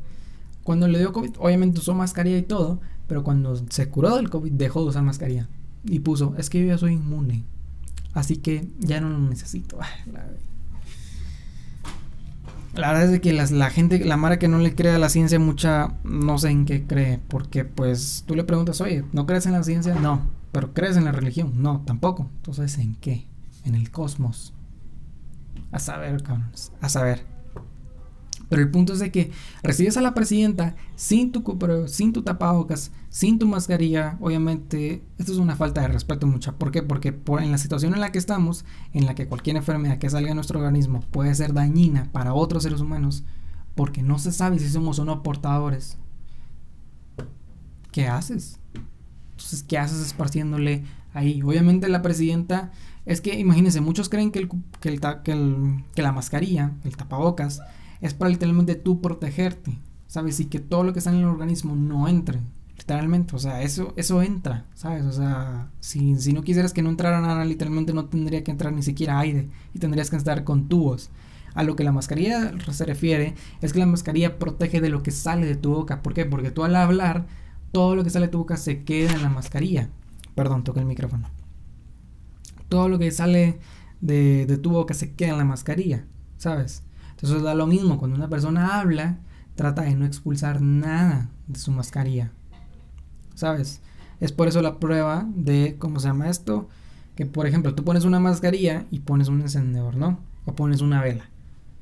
cuando 0.65 0.87
le 0.87 0.97
dio 0.97 1.13
COVID, 1.13 1.35
obviamente 1.37 1.79
usó 1.79 1.93
mascarilla 1.93 2.39
y 2.39 2.41
todo, 2.41 2.81
pero 3.05 3.23
cuando 3.23 3.55
se 3.69 3.87
curó 3.87 4.15
del 4.15 4.31
COVID 4.31 4.51
dejó 4.51 4.81
de 4.81 4.87
usar 4.87 5.03
mascarilla. 5.03 5.47
Y 5.83 5.99
puso, 5.99 6.33
es 6.39 6.49
que 6.49 6.59
yo 6.59 6.65
ya 6.65 6.79
soy 6.79 6.93
inmune. 6.93 7.43
Así 8.15 8.37
que 8.37 8.67
ya 8.79 8.99
no 8.99 9.09
lo 9.09 9.19
necesito. 9.19 9.77
La, 12.73 12.91
verdad 12.91 13.13
es 13.13 13.21
que 13.21 13.31
la 13.31 13.69
gente, 13.69 14.03
la 14.03 14.17
Mara 14.17 14.37
que 14.37 14.49
no 14.49 14.57
le 14.57 14.75
cree 14.75 14.91
a 14.91 14.99
la 14.99 15.07
ciencia 15.07 15.39
mucha, 15.39 15.93
no 16.03 16.37
sé 16.39 16.49
en 16.49 16.65
qué 16.65 16.85
cree. 16.85 17.21
Porque 17.29 17.63
pues 17.63 18.23
tú 18.25 18.35
le 18.35 18.43
preguntas, 18.43 18.81
oye, 18.81 19.05
¿no 19.13 19.25
crees 19.25 19.45
en 19.45 19.53
la 19.53 19.63
ciencia? 19.63 19.95
No. 19.95 20.19
¿Pero 20.51 20.73
crees 20.73 20.97
en 20.97 21.05
la 21.05 21.13
religión? 21.13 21.61
No, 21.61 21.83
tampoco. 21.85 22.29
Entonces, 22.37 22.77
¿en 22.79 22.95
qué? 22.95 23.27
En 23.63 23.75
el 23.75 23.91
cosmos. 23.91 24.53
A 25.71 25.79
saber, 25.79 26.21
cabrones. 26.21 26.73
A 26.81 26.89
saber. 26.89 27.34
Pero 28.49 28.61
el 28.61 28.69
punto 28.69 28.93
es 28.93 28.99
de 28.99 29.11
que 29.11 29.31
recibes 29.63 29.97
a 29.97 30.01
la 30.01 30.13
presidenta 30.13 30.75
sin 30.95 31.31
tu 31.31 31.41
tapabocas, 32.23 32.91
sin 33.09 33.39
tu 33.39 33.47
mascarilla. 33.47 34.17
Obviamente, 34.19 35.03
esto 35.17 35.31
es 35.31 35.37
una 35.37 35.55
falta 35.55 35.81
de 35.81 35.87
respeto 35.87 36.27
mucha. 36.27 36.53
¿Por 36.53 36.71
qué? 36.71 36.83
Porque 36.83 37.11
por, 37.11 37.41
en 37.41 37.51
la 37.51 37.57
situación 37.57 37.93
en 37.93 38.01
la 38.01 38.11
que 38.11 38.19
estamos, 38.19 38.65
en 38.93 39.05
la 39.05 39.15
que 39.15 39.27
cualquier 39.27 39.55
enfermedad 39.55 39.97
que 39.97 40.09
salga 40.09 40.29
de 40.29 40.35
nuestro 40.35 40.59
organismo 40.59 41.01
puede 41.11 41.33
ser 41.33 41.53
dañina 41.53 42.09
para 42.11 42.33
otros 42.33 42.63
seres 42.63 42.81
humanos, 42.81 43.23
porque 43.73 44.03
no 44.03 44.19
se 44.19 44.31
sabe 44.31 44.59
si 44.59 44.69
somos 44.69 44.99
o 44.99 45.05
no 45.05 45.23
portadores. 45.23 45.97
¿Qué 47.91 48.07
haces? 48.07 48.59
Entonces, 49.31 49.63
¿qué 49.63 49.77
haces 49.77 50.05
esparciéndole 50.05 50.83
ahí? 51.13 51.41
Obviamente 51.41 51.89
la 51.89 52.01
presidenta, 52.01 52.71
es 53.05 53.21
que 53.21 53.39
imagínense, 53.39 53.81
muchos 53.81 54.09
creen 54.09 54.31
que, 54.31 54.39
el, 54.39 54.49
que, 54.79 54.89
el, 54.89 55.01
que, 55.23 55.31
el, 55.31 55.83
que 55.93 56.01
la 56.01 56.11
mascarilla, 56.11 56.73
el 56.83 56.95
tapabocas, 56.95 57.61
es 58.01 58.13
para 58.13 58.29
literalmente 58.29 58.75
tú 58.75 59.01
protegerte, 59.01 59.77
¿sabes? 60.07 60.39
Y 60.39 60.45
que 60.45 60.59
todo 60.59 60.83
lo 60.83 60.93
que 60.93 60.99
está 60.99 61.11
en 61.11 61.17
el 61.17 61.25
organismo 61.25 61.75
no 61.75 62.07
entre, 62.07 62.39
literalmente, 62.77 63.35
o 63.35 63.39
sea, 63.39 63.61
eso, 63.61 63.93
eso 63.95 64.21
entra, 64.21 64.65
¿sabes? 64.75 65.03
O 65.05 65.11
sea, 65.11 65.69
si, 65.79 66.15
si 66.19 66.33
no 66.33 66.43
quisieras 66.43 66.73
que 66.73 66.81
no 66.81 66.89
entrara 66.89 67.21
nada, 67.21 67.45
literalmente 67.45 67.93
no 67.93 68.05
tendría 68.05 68.43
que 68.43 68.51
entrar 68.51 68.73
ni 68.73 68.83
siquiera 68.83 69.19
aire 69.19 69.49
y 69.73 69.79
tendrías 69.79 70.09
que 70.09 70.17
estar 70.17 70.43
con 70.43 70.67
tubos. 70.67 71.09
A 71.53 71.63
lo 71.63 71.77
que 71.77 71.85
la 71.85 71.93
mascarilla 71.93 72.51
se 72.71 72.85
refiere 72.85 73.33
es 73.61 73.71
que 73.71 73.79
la 73.79 73.85
mascarilla 73.85 74.37
protege 74.37 74.81
de 74.81 74.89
lo 74.89 75.03
que 75.03 75.11
sale 75.11 75.47
de 75.47 75.55
tu 75.55 75.71
boca. 75.71 76.01
¿Por 76.01 76.13
qué? 76.13 76.25
Porque 76.25 76.51
tú 76.51 76.65
al 76.65 76.75
hablar, 76.75 77.27
todo 77.71 77.95
lo 77.95 78.03
que 78.03 78.09
sale 78.09 78.25
de 78.27 78.31
tu 78.33 78.39
boca 78.39 78.57
se 78.57 78.83
queda 78.83 79.13
en 79.13 79.21
la 79.21 79.29
mascarilla. 79.29 79.89
Perdón, 80.35 80.65
toca 80.65 80.81
el 80.81 80.85
micrófono. 80.85 81.29
Todo 82.67 82.89
lo 82.89 82.99
que 82.99 83.09
sale 83.11 83.59
de, 84.01 84.45
de 84.45 84.57
tu 84.57 84.71
boca 84.71 84.93
se 84.93 85.13
queda 85.13 85.29
en 85.29 85.37
la 85.37 85.45
mascarilla, 85.45 86.05
¿sabes? 86.37 86.83
Entonces 87.15 87.43
da 87.43 87.55
lo 87.55 87.67
mismo, 87.67 87.97
cuando 87.97 88.17
una 88.17 88.29
persona 88.29 88.79
habla, 88.79 89.19
trata 89.55 89.83
de 89.83 89.95
no 89.95 90.05
expulsar 90.05 90.61
nada 90.61 91.29
de 91.47 91.59
su 91.59 91.71
mascarilla. 91.71 92.31
¿Sabes? 93.35 93.81
Es 94.19 94.31
por 94.31 94.47
eso 94.47 94.61
la 94.61 94.79
prueba 94.79 95.25
de, 95.35 95.75
¿cómo 95.79 95.99
se 95.99 96.07
llama 96.07 96.29
esto? 96.29 96.69
Que 97.15 97.25
por 97.25 97.47
ejemplo, 97.47 97.73
tú 97.75 97.83
pones 97.83 98.05
una 98.05 98.19
mascarilla 98.19 98.85
y 98.91 98.99
pones 98.99 99.27
un 99.27 99.41
encendedor, 99.41 99.95
¿no? 99.95 100.19
O 100.45 100.53
pones 100.55 100.81
una 100.81 101.01
vela. 101.01 101.29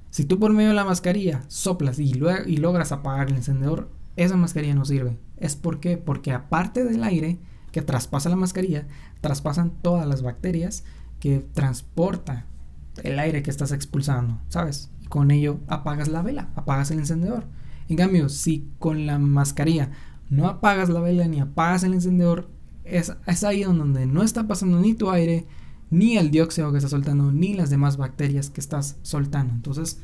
Si 0.10 0.26
tú 0.26 0.40
por 0.40 0.54
medio 0.54 0.70
de 0.70 0.76
la 0.76 0.86
mascarilla 0.86 1.44
soplas 1.48 1.98
y, 2.00 2.12
y 2.46 2.58
logras 2.58 2.92
apagar 2.92 3.30
el 3.30 3.38
encendedor, 3.38 3.90
esa 4.16 4.38
mascarilla 4.38 4.76
no 4.76 4.86
sirve. 4.86 5.18
¿Es 5.38 5.56
por 5.56 5.80
qué? 5.80 5.98
Porque 5.98 6.32
aparte 6.32 6.84
del 6.84 7.04
aire 7.04 7.40
que 7.72 7.82
traspasa 7.82 8.30
la 8.30 8.36
mascarilla, 8.36 8.88
traspasan 9.22 9.72
todas 9.82 10.06
las 10.08 10.22
bacterias 10.22 10.84
que 11.20 11.40
transporta 11.54 12.46
el 13.02 13.18
aire 13.18 13.42
que 13.42 13.50
estás 13.50 13.72
expulsando, 13.72 14.40
¿sabes? 14.50 14.92
Con 15.14 15.30
ello 15.30 15.60
apagas 15.68 16.08
la 16.08 16.24
vela, 16.24 16.50
apagas 16.56 16.90
el 16.90 16.98
encendedor. 16.98 17.46
En 17.88 17.98
cambio, 17.98 18.30
si 18.30 18.68
con 18.80 19.06
la 19.06 19.20
mascarilla 19.20 19.92
no 20.32 20.48
apagas 20.48 20.90
la 20.90 21.02
vela 21.02 21.28
ni 21.28 21.40
apagas 21.40 21.84
el 21.84 21.94
encendedor, 21.94 22.50
es, 22.84 23.14
es 23.28 23.44
ahí 23.44 23.62
donde 23.62 24.08
no 24.08 24.24
está 24.24 24.48
pasando 24.48 24.80
ni 24.80 24.96
tu 24.96 25.12
aire, 25.12 25.46
ni 25.92 26.18
el 26.18 26.32
dióxido 26.32 26.72
que 26.72 26.80
estás 26.80 26.90
soltando, 26.90 27.32
ni 27.32 27.54
las 27.54 27.70
demás 27.70 27.98
bacterias 27.98 28.50
que 28.50 28.60
estás 28.60 28.98
soltando. 29.04 29.54
Entonces, 29.54 30.00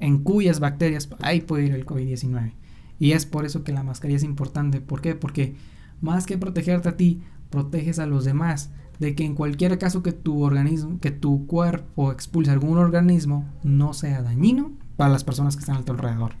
en 0.00 0.24
cuyas 0.24 0.60
bacterias 0.60 1.10
ahí 1.20 1.42
puede 1.42 1.66
ir 1.66 1.74
el 1.74 1.84
COVID-19. 1.84 2.54
Y 2.98 3.12
es 3.12 3.26
por 3.26 3.44
eso 3.44 3.64
que 3.64 3.72
la 3.72 3.82
mascarilla 3.82 4.16
es 4.16 4.24
importante. 4.24 4.80
¿Por 4.80 5.02
qué? 5.02 5.14
Porque 5.14 5.56
más 6.00 6.24
que 6.24 6.38
protegerte 6.38 6.88
a 6.88 6.96
ti, 6.96 7.20
proteges 7.50 7.98
a 7.98 8.06
los 8.06 8.24
demás 8.24 8.70
de 8.98 9.14
que 9.14 9.24
en 9.24 9.34
cualquier 9.34 9.78
caso 9.78 10.02
que 10.02 10.12
tu 10.12 10.42
organismo, 10.42 10.98
que 11.00 11.10
tu 11.10 11.46
cuerpo 11.46 12.12
expulse 12.12 12.50
algún 12.50 12.78
organismo, 12.78 13.44
no 13.62 13.92
sea 13.92 14.22
dañino 14.22 14.72
para 14.96 15.10
las 15.10 15.24
personas 15.24 15.56
que 15.56 15.60
están 15.60 15.76
a 15.76 15.84
tu 15.84 15.92
alrededor. 15.92 16.32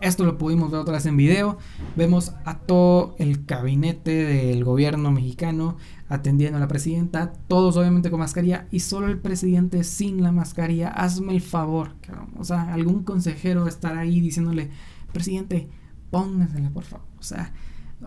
Esto 0.00 0.24
lo 0.24 0.36
pudimos 0.36 0.70
ver 0.70 0.80
otra 0.80 0.94
vez 0.94 1.06
en 1.06 1.16
video. 1.16 1.56
Vemos 1.96 2.34
a 2.44 2.58
todo 2.58 3.14
el 3.18 3.46
gabinete 3.46 4.10
del 4.10 4.62
gobierno 4.62 5.10
mexicano 5.10 5.76
atendiendo 6.08 6.58
a 6.58 6.60
la 6.60 6.68
presidenta, 6.68 7.32
todos 7.48 7.76
obviamente 7.76 8.10
con 8.10 8.20
mascarilla 8.20 8.68
y 8.70 8.80
solo 8.80 9.08
el 9.08 9.18
presidente 9.18 9.84
sin 9.84 10.22
la 10.22 10.32
mascarilla. 10.32 10.88
Hazme 10.88 11.32
el 11.32 11.40
favor, 11.40 11.92
o 12.38 12.44
sea, 12.44 12.74
algún 12.74 13.04
consejero 13.04 13.66
estar 13.66 13.96
ahí 13.96 14.20
diciéndole, 14.20 14.70
presidente, 15.12 15.68
póngasela 16.10 16.70
por 16.70 16.84
favor. 16.84 17.06
O 17.18 17.22
sea, 17.22 17.52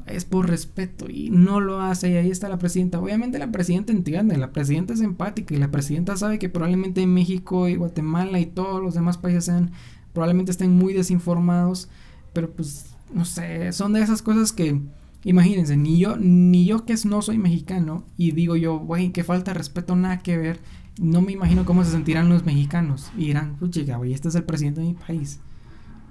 es 0.06 0.26
por 0.26 0.48
respeto 0.48 1.10
y 1.10 1.30
no 1.30 1.60
lo 1.60 1.82
hace 1.82 2.12
y 2.12 2.16
ahí 2.16 2.30
está 2.30 2.50
la 2.50 2.60
presidenta. 2.60 3.00
Obviamente 3.00 3.40
la 3.40 3.52
presidenta 3.52 3.92
entiende, 3.92 4.38
la 4.38 4.52
presidenta 4.52 4.94
es 4.94 5.02
empática 5.02 5.56
y 5.56 5.58
la 5.58 5.72
presidenta 5.72 6.16
sabe 6.16 6.40
que 6.40 6.50
probablemente 6.50 7.06
México 7.08 7.68
y 7.68 7.76
Guatemala 7.76 8.40
y 8.40 8.46
todos 8.46 8.82
los 8.82 8.94
demás 8.94 9.18
países 9.18 9.46
sean, 9.46 9.72
probablemente 10.14 10.52
estén 10.52 10.76
muy 10.76 10.94
desinformados, 10.94 11.90
pero 12.34 12.52
pues 12.52 12.94
no 13.14 13.26
sé, 13.26 13.72
son 13.74 13.94
de 13.94 14.02
esas 14.02 14.22
cosas 14.22 14.52
que 14.52 14.80
imagínense, 15.24 15.76
ni 15.76 16.00
yo 16.00 16.16
ni 16.18 16.66
yo 16.66 16.86
que 16.86 16.96
no 17.06 17.22
soy 17.22 17.38
mexicano 17.38 18.06
y 18.18 18.32
digo 18.32 18.56
yo, 18.56 18.78
güey, 18.80 19.12
que 19.12 19.24
falta 19.24 19.52
de 19.52 19.58
respeto, 19.58 19.96
nada 19.96 20.20
que 20.20 20.38
ver. 20.38 20.60
No 21.00 21.22
me 21.22 21.32
imagino 21.32 21.66
cómo 21.66 21.86
se 21.86 21.92
sentirán 21.92 22.28
los 22.28 22.46
mexicanos 22.46 23.10
y 23.18 23.28
dirán, 23.28 23.58
chica, 23.70 23.98
güey, 23.98 24.14
este 24.14 24.28
es 24.28 24.36
el 24.36 24.44
presidente 24.44 24.82
de 24.82 24.88
mi 24.88 24.94
país. 24.94 25.40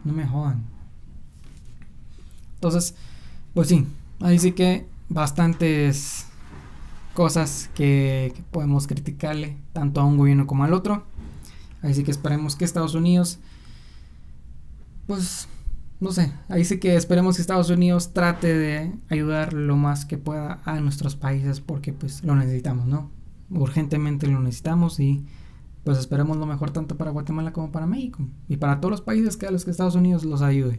No 0.04 0.14
me 0.14 0.26
jodan. 0.26 0.64
Entonces, 2.54 2.94
pues 3.58 3.66
sí, 3.66 3.84
ahí 4.20 4.38
sí 4.38 4.52
que 4.52 4.86
bastantes 5.08 6.26
cosas 7.12 7.68
que, 7.74 8.32
podemos 8.52 8.86
criticarle 8.86 9.56
tanto 9.72 10.00
a 10.00 10.04
un 10.04 10.16
gobierno 10.16 10.46
como 10.46 10.62
al 10.62 10.72
otro. 10.72 11.02
Ahí 11.82 11.92
sí 11.92 12.04
que 12.04 12.12
esperemos 12.12 12.54
que 12.54 12.64
Estados 12.64 12.94
Unidos, 12.94 13.40
pues, 15.08 15.48
no 15.98 16.12
sé, 16.12 16.32
ahí 16.48 16.64
sí 16.64 16.78
que 16.78 16.94
esperemos 16.94 17.34
que 17.34 17.42
Estados 17.42 17.68
Unidos 17.68 18.12
trate 18.12 18.56
de 18.56 18.92
ayudar 19.08 19.52
lo 19.52 19.76
más 19.76 20.04
que 20.04 20.18
pueda 20.18 20.60
a 20.64 20.78
nuestros 20.78 21.16
países 21.16 21.60
porque 21.60 21.92
pues 21.92 22.22
lo 22.22 22.36
necesitamos, 22.36 22.86
¿no? 22.86 23.10
Urgentemente 23.50 24.28
lo 24.28 24.38
necesitamos 24.38 25.00
y 25.00 25.26
pues 25.82 25.98
esperemos 25.98 26.36
lo 26.36 26.46
mejor 26.46 26.70
tanto 26.70 26.96
para 26.96 27.10
Guatemala 27.10 27.52
como 27.52 27.72
para 27.72 27.86
México 27.86 28.24
y 28.48 28.58
para 28.58 28.78
todos 28.78 28.92
los 28.92 29.00
países 29.00 29.36
que 29.36 29.46
a 29.46 29.50
los 29.50 29.64
que 29.64 29.72
Estados 29.72 29.96
Unidos 29.96 30.24
los 30.24 30.42
ayude. 30.42 30.78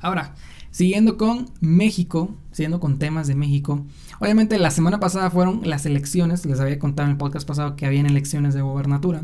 Ahora, 0.00 0.34
Siguiendo 0.72 1.18
con 1.18 1.50
México, 1.60 2.34
siguiendo 2.50 2.80
con 2.80 2.98
temas 2.98 3.26
de 3.28 3.34
México. 3.34 3.84
Obviamente 4.20 4.58
la 4.58 4.70
semana 4.70 5.00
pasada 5.00 5.30
fueron 5.30 5.60
las 5.64 5.84
elecciones, 5.84 6.46
les 6.46 6.60
había 6.60 6.78
contado 6.78 7.08
en 7.08 7.12
el 7.12 7.18
podcast 7.18 7.46
pasado 7.46 7.76
que 7.76 7.84
habían 7.84 8.06
elecciones 8.06 8.54
de 8.54 8.62
gobernatura. 8.62 9.22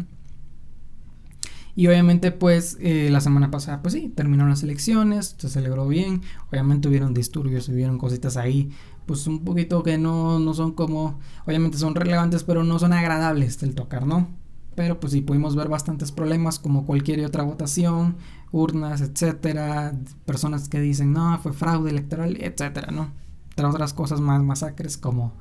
Y 1.74 1.86
obviamente 1.86 2.32
pues 2.32 2.76
eh, 2.80 3.08
la 3.10 3.22
semana 3.22 3.50
pasada 3.50 3.80
pues 3.80 3.94
sí, 3.94 4.10
terminaron 4.14 4.50
las 4.50 4.62
elecciones, 4.62 5.36
se 5.38 5.48
celebró 5.48 5.88
bien, 5.88 6.20
obviamente 6.50 6.86
hubieron 6.86 7.14
disturbios, 7.14 7.68
hubieron 7.70 7.96
cositas 7.96 8.36
ahí, 8.36 8.70
pues 9.06 9.26
un 9.26 9.42
poquito 9.42 9.82
que 9.82 9.96
no, 9.96 10.38
no 10.38 10.52
son 10.52 10.72
como, 10.72 11.18
obviamente 11.46 11.78
son 11.78 11.94
relevantes 11.94 12.44
pero 12.44 12.62
no 12.62 12.78
son 12.78 12.92
agradables 12.92 13.58
del 13.58 13.74
tocar, 13.74 14.06
¿no? 14.06 14.28
Pero 14.74 15.00
pues 15.00 15.12
sí 15.14 15.22
pudimos 15.22 15.56
ver 15.56 15.68
bastantes 15.68 16.12
problemas 16.12 16.58
como 16.58 16.84
cualquier 16.84 17.24
otra 17.24 17.42
votación, 17.42 18.16
urnas, 18.52 19.00
etcétera, 19.00 19.94
personas 20.24 20.68
que 20.68 20.80
dicen 20.80 21.12
no, 21.12 21.38
fue 21.38 21.52
fraude 21.52 21.90
electoral, 21.90 22.36
etcétera, 22.40 22.90
¿no? 22.92 23.10
Entre 23.50 23.66
otras 23.66 23.92
cosas 23.92 24.20
más 24.20 24.42
masacres 24.42 24.96
como 24.96 25.32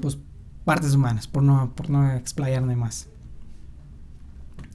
pues 0.00 0.18
partes 0.64 0.94
humanas, 0.94 1.26
por 1.28 1.42
no, 1.42 1.72
por 1.74 1.90
no 1.90 2.12
explayarme 2.12 2.76
más. 2.76 3.08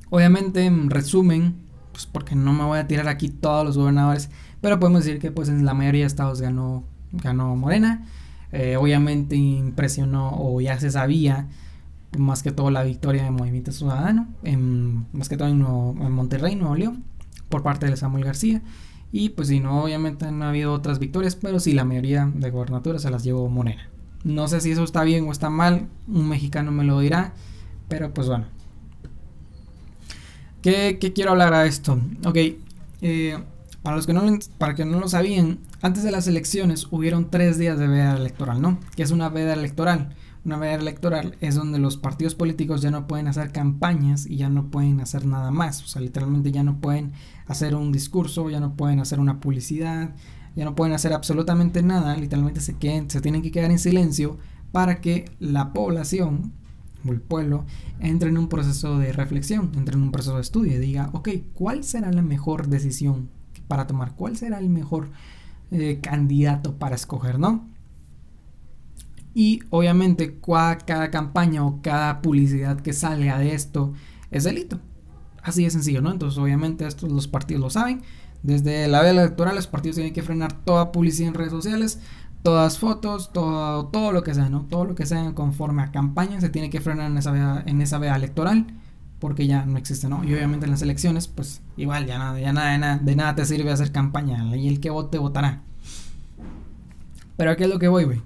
Obviamente, 0.09 0.65
en 0.65 0.89
resumen, 0.89 1.55
pues 1.91 2.05
porque 2.05 2.35
no 2.35 2.53
me 2.53 2.63
voy 2.63 2.79
a 2.79 2.87
tirar 2.87 3.07
aquí 3.07 3.29
todos 3.29 3.65
los 3.65 3.77
gobernadores, 3.77 4.29
pero 4.61 4.79
podemos 4.79 5.03
decir 5.03 5.19
que 5.19 5.31
pues 5.31 5.49
en 5.49 5.65
la 5.65 5.73
mayoría 5.73 6.01
de 6.01 6.07
estados 6.07 6.41
ganó, 6.41 6.83
ganó 7.11 7.55
Morena. 7.55 8.05
Eh, 8.51 8.77
obviamente 8.77 9.35
impresionó 9.35 10.31
o 10.35 10.59
ya 10.59 10.79
se 10.79 10.89
sabía 10.89 11.47
más 12.17 12.43
que 12.43 12.51
todo 12.51 12.71
la 12.71 12.83
victoria 12.83 13.23
de 13.23 13.31
Movimiento 13.31 13.71
Ciudadano, 13.71 14.27
en, 14.43 15.05
más 15.13 15.29
que 15.29 15.37
todo 15.37 15.47
en, 15.47 15.61
Monterrey, 16.11 16.55
Nuevo 16.55 16.75
León, 16.75 17.03
por 17.49 17.63
parte 17.63 17.85
de 17.85 17.97
Samuel 17.97 18.25
García. 18.25 18.61
Y 19.11 19.29
pues 19.29 19.47
si 19.47 19.59
no, 19.59 19.83
obviamente 19.83 20.31
no 20.31 20.45
ha 20.45 20.49
habido 20.49 20.73
otras 20.73 20.99
victorias, 20.99 21.35
pero 21.35 21.59
sí 21.59 21.73
la 21.73 21.85
mayoría 21.85 22.31
de 22.33 22.49
gobernaturas 22.51 23.01
se 23.01 23.09
las 23.09 23.23
llevó 23.23 23.49
Morena. 23.49 23.89
No 24.23 24.47
sé 24.47 24.61
si 24.61 24.71
eso 24.71 24.83
está 24.83 25.03
bien 25.03 25.27
o 25.27 25.31
está 25.31 25.49
mal, 25.49 25.87
un 26.07 26.27
mexicano 26.29 26.71
me 26.71 26.83
lo 26.83 26.99
dirá, 26.99 27.33
pero 27.87 28.13
pues 28.13 28.27
bueno. 28.27 28.45
¿Qué, 30.61 30.97
quiero 31.15 31.31
hablar 31.31 31.53
a 31.53 31.65
esto? 31.65 31.99
Ok, 32.25 32.37
eh, 33.01 33.39
para 33.81 33.95
los 33.95 34.05
que 34.05 34.13
no, 34.13 34.21
para 34.57 34.75
que 34.75 34.85
no 34.85 34.99
lo 34.99 35.07
sabían, 35.07 35.59
antes 35.81 36.03
de 36.03 36.11
las 36.11 36.27
elecciones 36.27 36.87
hubieron 36.91 37.29
tres 37.31 37.57
días 37.57 37.79
de 37.79 37.87
veda 37.87 38.17
electoral, 38.17 38.61
¿no? 38.61 38.77
¿Qué 38.95 39.03
es 39.03 39.11
una 39.11 39.29
veda 39.29 39.53
electoral? 39.53 40.13
Una 40.45 40.57
veda 40.57 40.75
electoral 40.75 41.35
es 41.41 41.55
donde 41.55 41.79
los 41.79 41.97
partidos 41.97 42.33
políticos 42.33 42.81
ya 42.81 42.91
no 42.91 43.07
pueden 43.07 43.27
hacer 43.27 43.51
campañas 43.51 44.25
y 44.25 44.37
ya 44.37 44.49
no 44.49 44.71
pueden 44.71 45.01
hacer 45.01 45.25
nada 45.25 45.51
más. 45.51 45.83
O 45.83 45.87
sea, 45.87 46.01
literalmente 46.01 46.51
ya 46.51 46.63
no 46.63 46.79
pueden 46.79 47.11
hacer 47.45 47.75
un 47.75 47.91
discurso, 47.91 48.49
ya 48.49 48.59
no 48.59 48.75
pueden 48.75 48.99
hacer 48.99 49.19
una 49.19 49.39
publicidad, 49.39 50.15
ya 50.55 50.65
no 50.65 50.75
pueden 50.75 50.93
hacer 50.93 51.13
absolutamente 51.13 51.83
nada, 51.83 52.15
literalmente 52.15 52.61
se, 52.61 52.77
queden, 52.77 53.09
se 53.09 53.21
tienen 53.21 53.41
que 53.41 53.51
quedar 53.51 53.71
en 53.71 53.79
silencio 53.79 54.37
para 54.71 55.01
que 55.01 55.31
la 55.39 55.73
población 55.73 56.53
o 57.07 57.11
el 57.11 57.21
pueblo 57.21 57.65
entre 57.99 58.29
en 58.29 58.37
un 58.37 58.49
proceso 58.49 58.97
de 58.97 59.13
reflexión, 59.13 59.71
entre 59.75 59.95
en 59.95 60.03
un 60.03 60.11
proceso 60.11 60.35
de 60.35 60.41
estudio 60.41 60.75
y 60.75 60.79
diga, 60.79 61.09
ok, 61.13 61.29
¿cuál 61.53 61.83
será 61.83 62.11
la 62.11 62.21
mejor 62.21 62.67
decisión 62.67 63.29
para 63.67 63.87
tomar? 63.87 64.15
¿Cuál 64.15 64.37
será 64.37 64.59
el 64.59 64.69
mejor 64.69 65.09
eh, 65.71 65.99
candidato 66.01 66.77
para 66.77 66.95
escoger, 66.95 67.39
no? 67.39 67.67
Y 69.33 69.61
obviamente 69.69 70.39
cada 70.85 71.11
campaña 71.11 71.65
o 71.65 71.81
cada 71.81 72.21
publicidad 72.21 72.79
que 72.79 72.93
salga 72.93 73.37
de 73.37 73.53
esto 73.53 73.93
es 74.31 74.43
delito. 74.43 74.79
Así 75.41 75.63
de 75.63 75.69
sencillo, 75.69 76.01
¿no? 76.01 76.11
Entonces 76.11 76.37
obviamente 76.37 76.85
estos 76.85 77.11
los 77.11 77.27
partidos 77.27 77.61
lo 77.61 77.69
saben 77.69 78.01
desde 78.43 78.87
la 78.87 79.01
vela 79.01 79.21
electoral, 79.21 79.55
los 79.55 79.67
partidos 79.67 79.95
tienen 79.95 80.13
que 80.13 80.23
frenar 80.23 80.53
toda 80.63 80.91
publicidad 80.91 81.29
en 81.29 81.33
redes 81.33 81.51
sociales, 81.51 81.99
todas 82.41 82.77
fotos, 82.77 83.31
todo, 83.33 83.87
todo 83.87 84.11
lo 84.11 84.23
que 84.23 84.33
sea, 84.33 84.49
¿no? 84.49 84.65
Todo 84.69 84.85
lo 84.85 84.95
que 84.95 85.05
sea 85.05 85.33
conforme 85.33 85.81
a 85.81 85.91
campaña 85.91 86.39
se 86.39 86.49
tiene 86.49 86.69
que 86.69 86.79
frenar 86.79 87.11
en 87.11 87.17
esa 87.17 87.31
veda, 87.31 87.63
en 87.65 87.81
esa 87.81 87.97
veda 87.97 88.15
electoral 88.15 88.67
porque 89.19 89.47
ya 89.47 89.65
no 89.65 89.77
existe, 89.77 90.07
¿no? 90.07 90.23
Y 90.23 90.33
obviamente 90.33 90.65
en 90.65 90.71
las 90.71 90.81
elecciones, 90.81 91.27
pues 91.27 91.61
igual, 91.75 92.05
ya 92.05 92.17
nada, 92.17 92.39
ya 92.39 92.53
nada, 92.53 92.71
de 92.71 92.77
nada, 92.77 92.97
de 92.97 93.15
nada 93.17 93.35
te 93.35 93.45
sirve 93.45 93.69
hacer 93.69 93.91
campaña, 93.91 94.55
y 94.55 94.69
el 94.69 94.79
que 94.79 94.89
vote 94.89 95.17
votará. 95.17 95.61
Pero 97.35 97.51
aquí 97.51 97.63
es 97.63 97.69
lo 97.69 97.79
que 97.79 97.89
voy, 97.89 98.05
güey. 98.05 98.21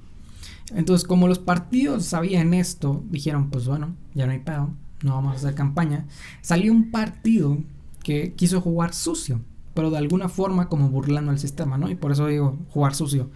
Entonces, 0.75 1.07
como 1.07 1.27
los 1.27 1.39
partidos 1.39 2.05
sabían 2.05 2.53
esto, 2.53 3.03
dijeron, 3.09 3.49
pues 3.49 3.67
bueno, 3.67 3.95
ya 4.13 4.25
no 4.25 4.31
hay 4.31 4.39
pedo, 4.39 4.71
no 5.03 5.15
vamos 5.15 5.33
a 5.33 5.35
hacer 5.37 5.55
campaña. 5.55 6.05
Salió 6.41 6.71
un 6.71 6.91
partido 6.91 7.57
que 8.03 8.33
quiso 8.33 8.61
jugar 8.61 8.93
sucio 8.93 9.41
pero 9.73 9.89
de 9.89 9.97
alguna 9.97 10.29
forma 10.29 10.69
como 10.69 10.89
burlando 10.89 11.31
el 11.31 11.39
sistema, 11.39 11.77
¿no? 11.77 11.89
Y 11.89 11.95
por 11.95 12.11
eso 12.11 12.27
digo 12.27 12.57
jugar 12.69 12.95
sucio. 12.95 13.29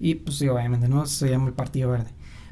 Y 0.00 0.16
pues 0.16 0.38
sí, 0.38 0.48
obviamente, 0.48 0.88
¿no? 0.88 1.06
Se 1.06 1.30
llama 1.30 1.48
el 1.48 1.54
Partido 1.54 1.90
Verde. 1.90 2.10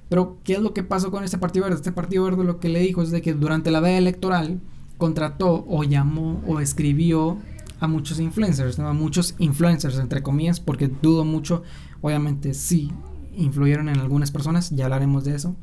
Pero, 0.09 0.39
¿qué 0.45 0.55
es 0.55 0.61
lo 0.61 0.75
que 0.75 0.83
pasó 0.83 1.11
con 1.11 1.25
este 1.25 1.39
Partido 1.39 1.65
Verde? 1.65 1.77
Este 1.77 1.93
Partido 1.93 2.25
Verde 2.25 2.45
lo 2.45 2.61
que 2.61 2.69
le 2.69 2.81
dijo 2.81 3.03
es 3.03 3.11
de 3.11 3.23
que 3.23 3.35
durante 3.35 3.71
la 3.71 3.81
veda 3.81 3.99
electoral 3.99 4.61
contrató 4.99 5.65
o 5.69 5.83
llamó 5.83 6.41
o 6.47 6.61
escribió 6.61 7.39
a 7.81 7.89
muchos 7.89 8.21
influencers, 8.21 8.79
¿no? 8.79 8.89
A 8.89 8.93
muchos 8.93 9.35
influencers, 9.39 9.99
entre 9.99 10.23
comillas, 10.23 10.61
porque 10.61 10.89
dudo 10.89 11.25
mucho, 11.25 11.63
obviamente 12.01 12.55
sí 12.55 12.93
influyeron 13.37 13.89
en 13.89 13.99
algunas 13.99 14.31
personas, 14.31 14.71
ya 14.71 14.85
hablaremos 14.85 15.25
de 15.25 15.35
eso. 15.35 15.57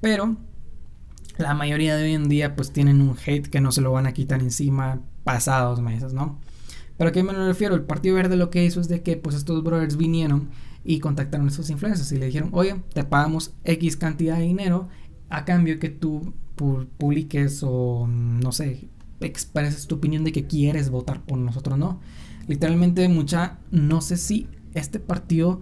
Pero 0.00 0.36
la 1.38 1.54
mayoría 1.54 1.96
de 1.96 2.04
hoy 2.04 2.12
en 2.12 2.28
día 2.28 2.54
pues 2.54 2.72
tienen 2.72 3.00
un 3.00 3.16
hate 3.24 3.48
que 3.48 3.60
no 3.60 3.72
se 3.72 3.80
lo 3.80 3.92
van 3.92 4.06
a 4.06 4.12
quitar 4.12 4.40
encima 4.40 5.00
pasados 5.24 5.80
meses, 5.80 6.12
¿no? 6.12 6.38
¿Pero 6.96 7.10
a 7.10 7.12
qué 7.12 7.22
me 7.22 7.32
refiero? 7.32 7.74
El 7.74 7.82
Partido 7.82 8.14
Verde 8.14 8.36
lo 8.36 8.50
que 8.50 8.64
hizo 8.64 8.80
es 8.80 8.88
de 8.88 9.02
que 9.02 9.16
pues 9.16 9.34
estos 9.34 9.64
brothers 9.64 9.96
vinieron 9.96 10.50
y 10.84 11.00
contactaron 11.00 11.46
a 11.46 11.50
esos 11.50 11.70
influencers 11.70 12.12
y 12.12 12.18
le 12.18 12.26
dijeron, 12.26 12.50
oye, 12.52 12.76
te 12.92 13.04
pagamos 13.04 13.54
X 13.64 13.96
cantidad 13.96 14.36
de 14.36 14.44
dinero 14.44 14.88
a 15.30 15.44
cambio 15.44 15.78
que 15.78 15.88
tú 15.88 16.34
publiques 16.54 17.62
o 17.64 18.06
no 18.06 18.52
sé, 18.52 18.88
expreses 19.20 19.86
tu 19.86 19.96
opinión 19.96 20.22
de 20.22 20.32
que 20.32 20.46
quieres 20.46 20.90
votar 20.90 21.22
por 21.22 21.38
nosotros, 21.38 21.78
¿no? 21.78 22.00
Literalmente 22.46 23.08
mucha, 23.08 23.58
no 23.70 24.00
sé 24.00 24.16
si 24.16 24.48
este 24.74 25.00
partido 25.00 25.60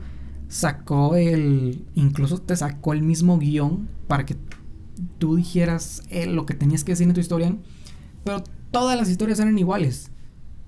sacó 0.52 1.16
el, 1.16 1.84
incluso 1.94 2.38
te 2.38 2.56
sacó 2.56 2.92
el 2.92 3.02
mismo 3.02 3.38
guion 3.38 3.88
para 4.06 4.26
que 4.26 4.36
tú 5.18 5.36
dijeras 5.36 6.02
eh, 6.10 6.26
lo 6.26 6.44
que 6.46 6.54
tenías 6.54 6.84
que 6.84 6.92
decir 6.92 7.08
en 7.08 7.14
tu 7.14 7.20
historia, 7.20 7.56
pero 8.24 8.44
todas 8.70 8.96
las 8.96 9.08
historias 9.08 9.40
eran 9.40 9.58
iguales 9.58 10.12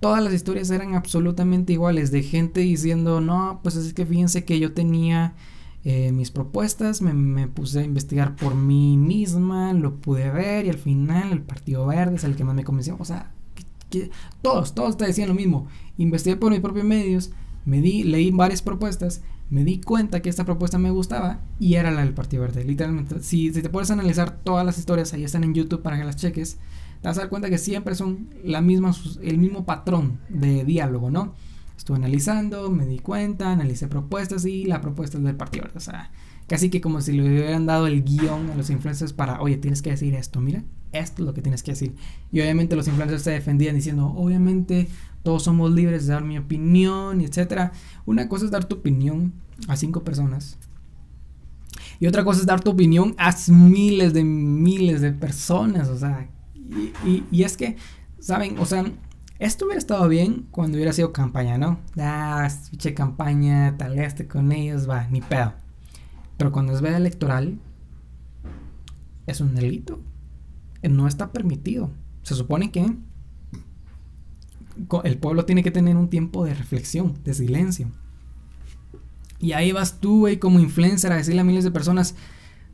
todas 0.05 0.23
las 0.23 0.35
historias 0.35 0.71
eran 0.71 0.95
absolutamente 0.95 1.73
iguales, 1.73 2.11
de 2.11 2.23
gente 2.23 2.61
diciendo, 2.61 3.23
no, 3.23 3.61
pues 3.63 3.75
es 3.77 3.95
que 3.95 4.05
fíjense 4.05 4.45
que 4.45 4.61
yo 4.61 4.75
tenía 4.75 5.35
eh, 5.83 6.13
mis 6.13 6.31
propuestas, 6.31 7.01
me, 7.01 7.49
puse 7.49 7.81
a 7.81 7.85
investigar 7.85 8.37
por 8.37 8.55
mí 8.55 8.99
misma, 8.99 9.73
lo 9.73 9.97
pude 10.03 10.31
ver 10.31 10.67
y 10.67 10.69
al 10.69 10.77
final 10.77 11.33
el 11.33 11.41
Partido 11.41 11.87
Verde 11.87 12.17
es 12.17 12.25
el 12.25 12.37
que 12.37 12.45
más 12.45 12.55
me 12.55 12.65
convenció. 12.65 12.99
O 12.99 13.05
sea, 13.07 13.33
todos, 14.43 14.75
todos 14.75 14.99
te 14.99 15.07
decían 15.07 15.29
lo 15.29 15.35
mismo. 15.35 15.69
Investigué 15.97 16.37
por 16.37 16.53
mis 16.53 16.61
propios 16.61 16.85
medios, 16.85 17.31
me 17.65 17.81
di, 17.81 18.03
leí 18.03 18.31
varias 18.31 18.61
propuestas, 18.61 19.23
me 19.51 19.65
di 19.65 19.81
cuenta 19.81 20.21
que 20.21 20.31
esta 20.31 20.45
propuesta 20.45 20.79
me 20.79 20.91
gustaba 20.91 21.41
y 21.59 21.75
era 21.75 21.91
la 21.91 22.05
del 22.05 22.15
Partido 22.15 22.43
Verde. 22.43 22.65
Literalmente, 22.65 23.21
si, 23.23 23.51
te 23.51 23.69
puedes 23.69 23.91
analizar 23.91 24.39
todas 24.43 24.65
las 24.65 24.79
historias, 24.79 25.13
ahí 25.13 25.25
están 25.25 25.45
en 25.45 25.55
YouTube 25.55 25.83
para 25.83 25.97
que 25.97 26.05
las 26.05 26.17
cheques 26.17 26.59
te 27.01 27.09
vas 27.09 27.19
a 27.19 27.23
dar 27.23 27.31
cuenta 27.31 27.51
que 27.51 27.59
siempre 27.59 27.95
son 27.95 28.31
la 28.43 28.61
misma, 28.61 28.93
el 29.23 29.39
mismo 29.39 29.67
patrón 29.67 30.21
de 30.29 30.65
diálogo, 30.65 31.11
¿no? 31.11 31.35
Estuve 31.77 31.99
analizando, 31.99 32.71
me 32.71 32.87
di 32.87 32.99
cuenta, 32.99 33.53
analicé 33.53 33.89
propuestas 33.89 34.47
y 34.47 34.65
la 34.65 34.81
propuesta 34.81 35.19
es 35.19 35.25
del 35.25 35.37
partido, 35.37 35.67
o 35.75 35.81
sea, 35.81 36.11
casi 36.47 36.71
que 36.71 36.81
como 36.81 37.01
si 37.01 37.13
le 37.13 37.23
hubieran 37.23 37.67
dado 37.67 37.87
el 37.87 38.05
guion 38.05 38.51
a 38.51 38.55
los 38.55 38.71
influencers 38.71 39.13
para, 39.13 39.41
oye, 39.41 39.57
tienes 39.57 39.83
que 39.83 39.91
decir 39.91 40.15
esto, 40.15 40.41
mira, 40.41 40.65
esto 40.93 41.23
es 41.23 41.27
lo 41.27 41.35
que 41.35 41.43
tienes 41.43 41.63
que 41.63 41.73
decir. 41.73 41.95
Y 42.33 42.41
obviamente 42.41 42.77
los 42.77 42.89
influencers 42.89 43.23
se 43.23 43.33
defendían 43.33 43.75
diciendo, 43.75 44.07
obviamente 44.17 44.89
todos 45.23 45.43
somos 45.43 45.73
libres 45.73 46.07
de 46.07 46.13
dar 46.13 46.25
mi 46.25 46.39
opinión, 46.39 47.21
etcétera. 47.21 47.73
Una 48.07 48.29
cosa 48.29 48.45
es 48.45 48.51
dar 48.51 48.67
tu 48.67 48.77
opinión 48.77 49.33
a 49.69 49.77
cinco 49.77 50.05
personas. 50.05 50.59
Y 51.99 52.07
otra 52.07 52.25
cosa 52.25 52.41
es 52.41 52.47
dar 52.47 52.61
tu 52.61 52.71
opinión 52.71 53.15
a 53.19 53.35
miles 53.49 54.13
de 54.13 54.25
miles 54.25 55.01
de 55.01 55.13
personas. 55.13 55.89
O 55.89 55.99
sea, 55.99 56.29
y, 57.05 57.43
es 57.43 57.57
que, 57.57 57.77
¿saben? 58.19 58.59
O 58.59 58.67
sea, 58.67 58.85
esto 59.39 59.65
hubiera 59.65 59.79
estado 59.79 60.09
bien 60.09 60.47
cuando 60.51 60.77
hubiera 60.77 60.93
sido 60.93 61.13
campaña, 61.13 61.59
¿no? 61.59 61.79
Ah, 61.99 62.49
fiche 62.71 62.95
campaña, 62.95 63.77
tal 63.79 63.99
este 63.99 64.27
con 64.27 64.53
ellos, 64.53 64.89
va, 64.89 65.07
ni 65.09 65.21
pedo. 65.21 65.55
Pero 66.37 66.53
cuando 66.53 66.73
es 66.73 66.81
veda 66.81 66.97
electoral, 66.97 67.59
es 69.27 69.41
un 69.41 69.55
delito. 69.55 70.01
No 70.83 71.07
está 71.07 71.33
permitido. 71.33 71.91
Se 72.23 72.35
supone 72.35 72.71
que 72.71 72.95
el 75.05 75.19
pueblo 75.19 75.45
tiene 75.45 75.63
que 75.63 75.71
tener 75.71 75.97
un 75.97 76.09
tiempo 76.09 76.45
de 76.45 76.55
reflexión, 76.55 77.15
de 77.25 77.35
silencio. 77.35 77.91
Y 79.39 79.53
ahí 79.53 79.73
vas 79.73 80.01
tú, 80.01 80.21
güey, 80.21 80.39
como 80.39 80.61
influencer 80.61 81.13
a 81.13 81.17
decirle 81.17 81.43
a 81.43 81.45
miles 81.45 81.65
de 81.65 81.71
personas, 81.71 82.15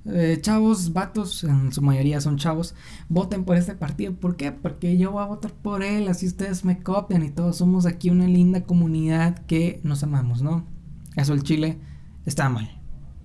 eh, 0.06 0.38
chavos, 0.40 0.92
vatos, 0.92 1.44
en 1.44 1.72
su 1.72 1.82
mayoría 1.82 2.20
son 2.20 2.38
chavos, 2.38 2.74
voten 3.08 3.44
por 3.44 3.56
este 3.56 3.74
partido. 3.74 4.14
¿Por 4.14 4.36
qué? 4.36 4.52
Porque 4.52 4.96
yo 4.96 5.12
voy 5.12 5.22
a 5.22 5.26
votar 5.26 5.52
por 5.52 5.82
él, 5.82 6.08
así 6.08 6.26
ustedes 6.26 6.64
me 6.64 6.82
copian 6.82 7.22
y 7.22 7.30
todos 7.30 7.56
somos 7.56 7.86
aquí 7.86 8.11
una 8.11 8.26
linda 8.26 8.62
comunidad 8.64 9.44
que 9.46 9.80
nos 9.84 10.02
amamos, 10.02 10.42
¿no? 10.42 10.64
Eso 11.16 11.34
el 11.34 11.42
Chile 11.42 11.78
está 12.24 12.48
mal. 12.48 12.80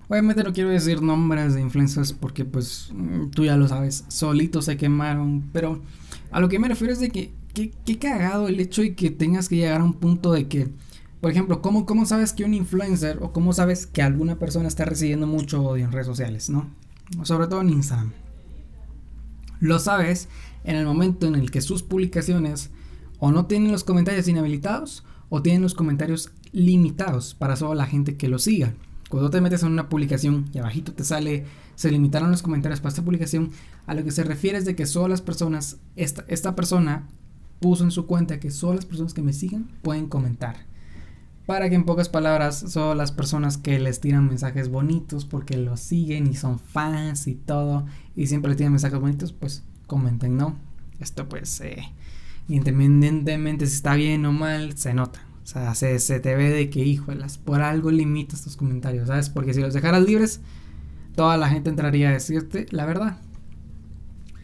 Obviamente 0.08 0.44
no 0.44 0.52
quiero 0.52 0.70
decir 0.70 1.02
nombres 1.02 1.54
de 1.54 1.60
influencers 1.60 2.12
porque 2.12 2.44
pues 2.44 2.90
mm, 2.94 3.30
tú 3.30 3.44
ya 3.44 3.56
lo 3.56 3.66
sabes, 3.68 4.04
solitos 4.08 4.66
se 4.66 4.76
quemaron, 4.76 5.50
pero 5.52 5.82
a 6.30 6.40
lo 6.40 6.48
que 6.48 6.58
me 6.58 6.68
refiero 6.68 6.92
es 6.92 7.00
de 7.00 7.10
que 7.10 7.32
qué 7.54 7.98
cagado 7.98 8.48
el 8.48 8.60
hecho 8.60 8.82
de 8.82 8.94
que 8.94 9.10
tengas 9.10 9.48
que 9.48 9.56
llegar 9.56 9.80
a 9.80 9.84
un 9.84 9.94
punto 9.94 10.32
de 10.32 10.46
que 10.46 10.70
por 11.20 11.30
ejemplo, 11.30 11.62
¿cómo, 11.62 11.86
¿cómo 11.86 12.06
sabes 12.06 12.32
que 12.32 12.44
un 12.44 12.54
influencer 12.54 13.18
o 13.20 13.32
cómo 13.32 13.52
sabes 13.52 13.86
que 13.86 14.02
alguna 14.02 14.38
persona 14.38 14.68
está 14.68 14.84
recibiendo 14.84 15.26
mucho 15.26 15.62
odio 15.62 15.84
en 15.84 15.92
redes 15.92 16.06
sociales, 16.06 16.50
no? 16.50 16.68
Sobre 17.22 17.46
todo 17.48 17.62
en 17.62 17.70
Instagram. 17.70 18.12
Lo 19.58 19.78
sabes 19.78 20.28
en 20.64 20.76
el 20.76 20.84
momento 20.84 21.26
en 21.26 21.34
el 21.34 21.50
que 21.50 21.62
sus 21.62 21.82
publicaciones 21.82 22.70
o 23.18 23.32
no 23.32 23.46
tienen 23.46 23.72
los 23.72 23.82
comentarios 23.82 24.28
inhabilitados 24.28 25.04
o 25.30 25.42
tienen 25.42 25.62
los 25.62 25.74
comentarios 25.74 26.30
limitados 26.52 27.34
para 27.34 27.56
solo 27.56 27.74
la 27.74 27.86
gente 27.86 28.16
que 28.16 28.28
lo 28.28 28.38
siga. 28.38 28.74
Cuando 29.08 29.30
te 29.30 29.40
metes 29.40 29.62
en 29.62 29.70
una 29.70 29.88
publicación 29.88 30.46
y 30.52 30.58
abajito 30.58 30.92
te 30.92 31.04
sale, 31.04 31.44
se 31.76 31.90
limitaron 31.90 32.30
los 32.30 32.42
comentarios 32.42 32.80
para 32.80 32.88
esta 32.90 33.04
publicación, 33.04 33.50
a 33.86 33.94
lo 33.94 34.02
que 34.02 34.10
se 34.10 34.24
refiere 34.24 34.58
es 34.58 34.64
de 34.64 34.74
que 34.74 34.86
solo 34.86 35.08
las 35.08 35.22
personas, 35.22 35.78
esta, 35.94 36.24
esta 36.28 36.56
persona 36.56 37.06
puso 37.60 37.84
en 37.84 37.90
su 37.90 38.06
cuenta 38.06 38.40
que 38.40 38.50
solo 38.50 38.74
las 38.74 38.86
personas 38.86 39.14
que 39.14 39.22
me 39.22 39.32
sigan 39.32 39.68
pueden 39.82 40.08
comentar. 40.08 40.56
Para 41.46 41.68
que 41.68 41.76
en 41.76 41.84
pocas 41.84 42.08
palabras, 42.08 42.58
solo 42.68 42.96
las 42.96 43.12
personas 43.12 43.56
que 43.56 43.78
les 43.78 44.00
tiran 44.00 44.26
mensajes 44.26 44.68
bonitos 44.68 45.24
porque 45.24 45.56
los 45.56 45.78
siguen 45.78 46.26
y 46.26 46.34
son 46.34 46.58
fans 46.58 47.28
y 47.28 47.36
todo, 47.36 47.86
y 48.16 48.26
siempre 48.26 48.50
le 48.50 48.56
tiran 48.56 48.72
mensajes 48.72 48.98
bonitos, 48.98 49.32
pues 49.32 49.62
comenten, 49.86 50.36
¿no? 50.36 50.56
Esto 50.98 51.28
pues, 51.28 51.60
eh, 51.60 51.84
independientemente 52.48 53.66
si 53.66 53.76
está 53.76 53.94
bien 53.94 54.26
o 54.26 54.32
mal, 54.32 54.76
se 54.76 54.92
nota. 54.92 55.20
O 55.46 55.48
sea, 55.48 55.76
se, 55.76 56.18
te 56.18 56.34
ve 56.34 56.50
de 56.50 56.70
que, 56.70 56.84
híjolas, 56.84 57.38
por 57.38 57.62
algo 57.62 57.92
limitas 57.92 58.42
tus 58.42 58.56
comentarios, 58.56 59.06
¿sabes? 59.06 59.30
Porque 59.30 59.54
si 59.54 59.60
los 59.60 59.72
dejaras 59.72 60.02
libres, 60.02 60.40
toda 61.14 61.36
la 61.36 61.48
gente 61.48 61.70
entraría 61.70 62.08
a 62.08 62.14
decirte 62.14 62.66
la 62.70 62.84
verdad. 62.84 63.18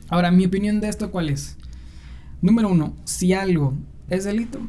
Ahora, 0.08 0.30
mi 0.30 0.46
opinión 0.46 0.80
de 0.80 0.88
esto, 0.88 1.10
¿cuál 1.10 1.28
es? 1.28 1.56
Número 2.40 2.68
uno, 2.68 2.94
si 3.02 3.32
algo 3.32 3.74
es 4.10 4.22
delito, 4.22 4.60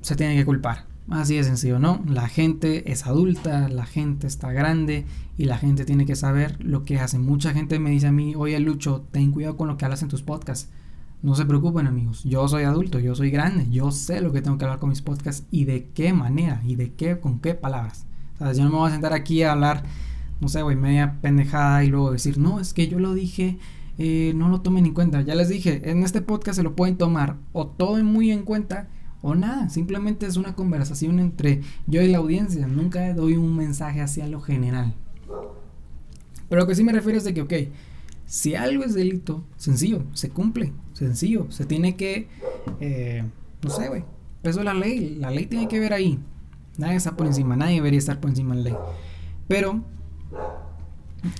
se 0.00 0.16
tiene 0.16 0.34
que 0.34 0.44
culpar. 0.44 0.86
Así 1.08 1.36
de 1.36 1.44
sencillo, 1.44 1.78
¿no? 1.78 2.02
La 2.04 2.28
gente 2.28 2.90
es 2.90 3.06
adulta, 3.06 3.68
la 3.68 3.86
gente 3.86 4.26
está 4.26 4.50
grande 4.50 5.06
y 5.38 5.44
la 5.44 5.56
gente 5.56 5.84
tiene 5.84 6.04
que 6.04 6.16
saber 6.16 6.56
lo 6.64 6.82
que 6.82 6.98
hace. 6.98 7.20
Mucha 7.20 7.52
gente 7.52 7.78
me 7.78 7.90
dice 7.90 8.08
a 8.08 8.12
mí, 8.12 8.34
oye 8.34 8.58
Lucho, 8.58 9.06
ten 9.12 9.30
cuidado 9.30 9.56
con 9.56 9.68
lo 9.68 9.76
que 9.76 9.84
hablas 9.84 10.02
en 10.02 10.08
tus 10.08 10.22
podcasts. 10.22 10.68
No 11.22 11.34
se 11.34 11.44
preocupen 11.44 11.86
amigos, 11.86 12.24
yo 12.24 12.48
soy 12.48 12.62
adulto, 12.62 12.98
yo 12.98 13.14
soy 13.14 13.30
grande, 13.30 13.66
yo 13.70 13.90
sé 13.90 14.22
lo 14.22 14.32
que 14.32 14.40
tengo 14.40 14.56
que 14.56 14.64
hablar 14.64 14.80
con 14.80 14.88
mis 14.88 15.02
podcasts 15.02 15.46
y 15.50 15.66
de 15.66 15.88
qué 15.92 16.14
manera 16.14 16.62
y 16.64 16.76
de 16.76 16.94
qué, 16.94 17.20
con 17.20 17.40
qué 17.40 17.54
palabras. 17.54 18.06
O 18.36 18.38
sea, 18.38 18.52
yo 18.54 18.64
no 18.64 18.70
me 18.70 18.76
voy 18.76 18.88
a 18.88 18.92
sentar 18.92 19.12
aquí 19.12 19.42
a 19.42 19.52
hablar, 19.52 19.84
no 20.40 20.48
sé, 20.48 20.62
güey, 20.62 20.76
media 20.76 21.18
pendejada 21.20 21.84
y 21.84 21.88
luego 21.88 22.10
decir, 22.10 22.38
no, 22.38 22.58
es 22.58 22.72
que 22.72 22.88
yo 22.88 22.98
lo 22.98 23.12
dije, 23.12 23.58
eh, 23.98 24.32
no 24.34 24.48
lo 24.48 24.62
tomen 24.62 24.86
en 24.86 24.94
cuenta. 24.94 25.20
Ya 25.20 25.34
les 25.34 25.50
dije, 25.50 25.90
en 25.90 26.02
este 26.04 26.22
podcast 26.22 26.56
se 26.56 26.62
lo 26.62 26.74
pueden 26.74 26.96
tomar 26.96 27.36
o 27.52 27.66
todo 27.66 28.02
muy 28.02 28.30
en 28.30 28.44
cuenta 28.44 28.88
o 29.20 29.34
nada, 29.34 29.68
simplemente 29.68 30.24
es 30.24 30.38
una 30.38 30.54
conversación 30.54 31.18
entre 31.18 31.60
yo 31.86 32.00
y 32.00 32.08
la 32.08 32.16
audiencia, 32.16 32.66
nunca 32.66 33.12
doy 33.12 33.36
un 33.36 33.54
mensaje 33.54 34.00
hacia 34.00 34.26
lo 34.26 34.40
general. 34.40 34.94
Pero 36.48 36.62
lo 36.62 36.66
que 36.66 36.74
sí 36.74 36.82
me 36.82 36.92
refiero 36.92 37.18
es 37.18 37.24
de 37.24 37.34
que, 37.34 37.42
ok, 37.42 37.52
si 38.24 38.54
algo 38.54 38.84
es 38.84 38.94
delito, 38.94 39.44
sencillo, 39.56 40.04
se 40.14 40.30
cumple, 40.30 40.72
sencillo, 41.06 41.50
se 41.50 41.66
tiene 41.66 41.96
que, 41.96 42.28
eh, 42.80 43.24
no 43.62 43.70
sé, 43.70 43.88
güey, 43.88 44.04
eso 44.42 44.60
es 44.60 44.64
la 44.64 44.74
ley, 44.74 45.16
la 45.16 45.30
ley 45.30 45.46
tiene 45.46 45.68
que 45.68 45.80
ver 45.80 45.92
ahí, 45.92 46.18
nadie 46.78 46.96
está 46.96 47.16
por 47.16 47.26
encima, 47.26 47.56
nadie 47.56 47.76
debería 47.76 47.98
estar 47.98 48.20
por 48.20 48.30
encima 48.30 48.54
de 48.54 48.62
la 48.62 48.70
ley. 48.70 48.78
Pero, 49.48 49.82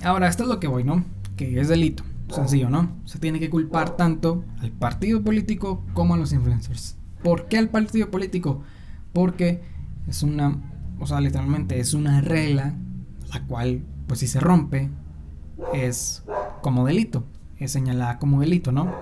ahora, 0.02 0.28
esto 0.28 0.42
es 0.42 0.48
lo 0.48 0.60
que 0.60 0.68
voy, 0.68 0.84
¿no? 0.84 1.04
Que 1.36 1.60
es 1.60 1.68
delito, 1.68 2.04
sencillo, 2.28 2.70
¿no? 2.70 2.90
Se 3.04 3.18
tiene 3.18 3.40
que 3.40 3.50
culpar 3.50 3.96
tanto 3.96 4.44
al 4.60 4.72
partido 4.72 5.22
político 5.22 5.84
como 5.94 6.14
a 6.14 6.16
los 6.16 6.32
influencers. 6.32 6.96
¿Por 7.22 7.46
qué 7.48 7.58
al 7.58 7.68
partido 7.68 8.10
político? 8.10 8.62
Porque 9.12 9.62
es 10.08 10.22
una, 10.22 10.58
o 10.98 11.06
sea, 11.06 11.20
literalmente 11.20 11.78
es 11.78 11.94
una 11.94 12.20
regla 12.20 12.74
la 13.32 13.46
cual, 13.46 13.82
pues 14.06 14.20
si 14.20 14.26
se 14.26 14.40
rompe, 14.40 14.90
es 15.72 16.24
como 16.62 16.86
delito, 16.86 17.24
es 17.58 17.72
señalada 17.72 18.18
como 18.18 18.40
delito, 18.40 18.72
¿no? 18.72 18.92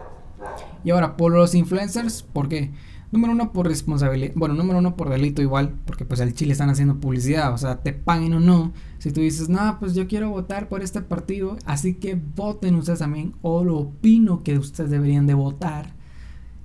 Y 0.84 0.90
ahora, 0.90 1.16
por 1.16 1.32
los 1.32 1.54
influencers, 1.54 2.22
¿por 2.22 2.48
qué? 2.48 2.72
Número 3.10 3.32
uno, 3.32 3.52
por 3.52 3.66
responsabilidad. 3.66 4.32
Bueno, 4.34 4.54
número 4.54 4.80
uno, 4.80 4.94
por 4.94 5.08
delito 5.08 5.40
igual, 5.40 5.74
porque 5.86 6.04
pues 6.04 6.20
al 6.20 6.34
Chile 6.34 6.52
están 6.52 6.68
haciendo 6.68 7.00
publicidad, 7.00 7.54
o 7.54 7.58
sea, 7.58 7.80
te 7.80 7.94
paguen 7.94 8.34
o 8.34 8.40
no. 8.40 8.72
Si 8.98 9.12
tú 9.12 9.22
dices, 9.22 9.48
no, 9.48 9.78
pues 9.80 9.94
yo 9.94 10.06
quiero 10.06 10.28
votar 10.28 10.68
por 10.68 10.82
este 10.82 11.00
partido, 11.00 11.56
así 11.64 11.94
que 11.94 12.14
voten 12.14 12.74
ustedes 12.74 12.98
también, 12.98 13.34
o 13.40 13.64
lo 13.64 13.78
opino 13.78 14.42
que 14.42 14.58
ustedes 14.58 14.90
deberían 14.90 15.26
de 15.26 15.34
votar. 15.34 15.94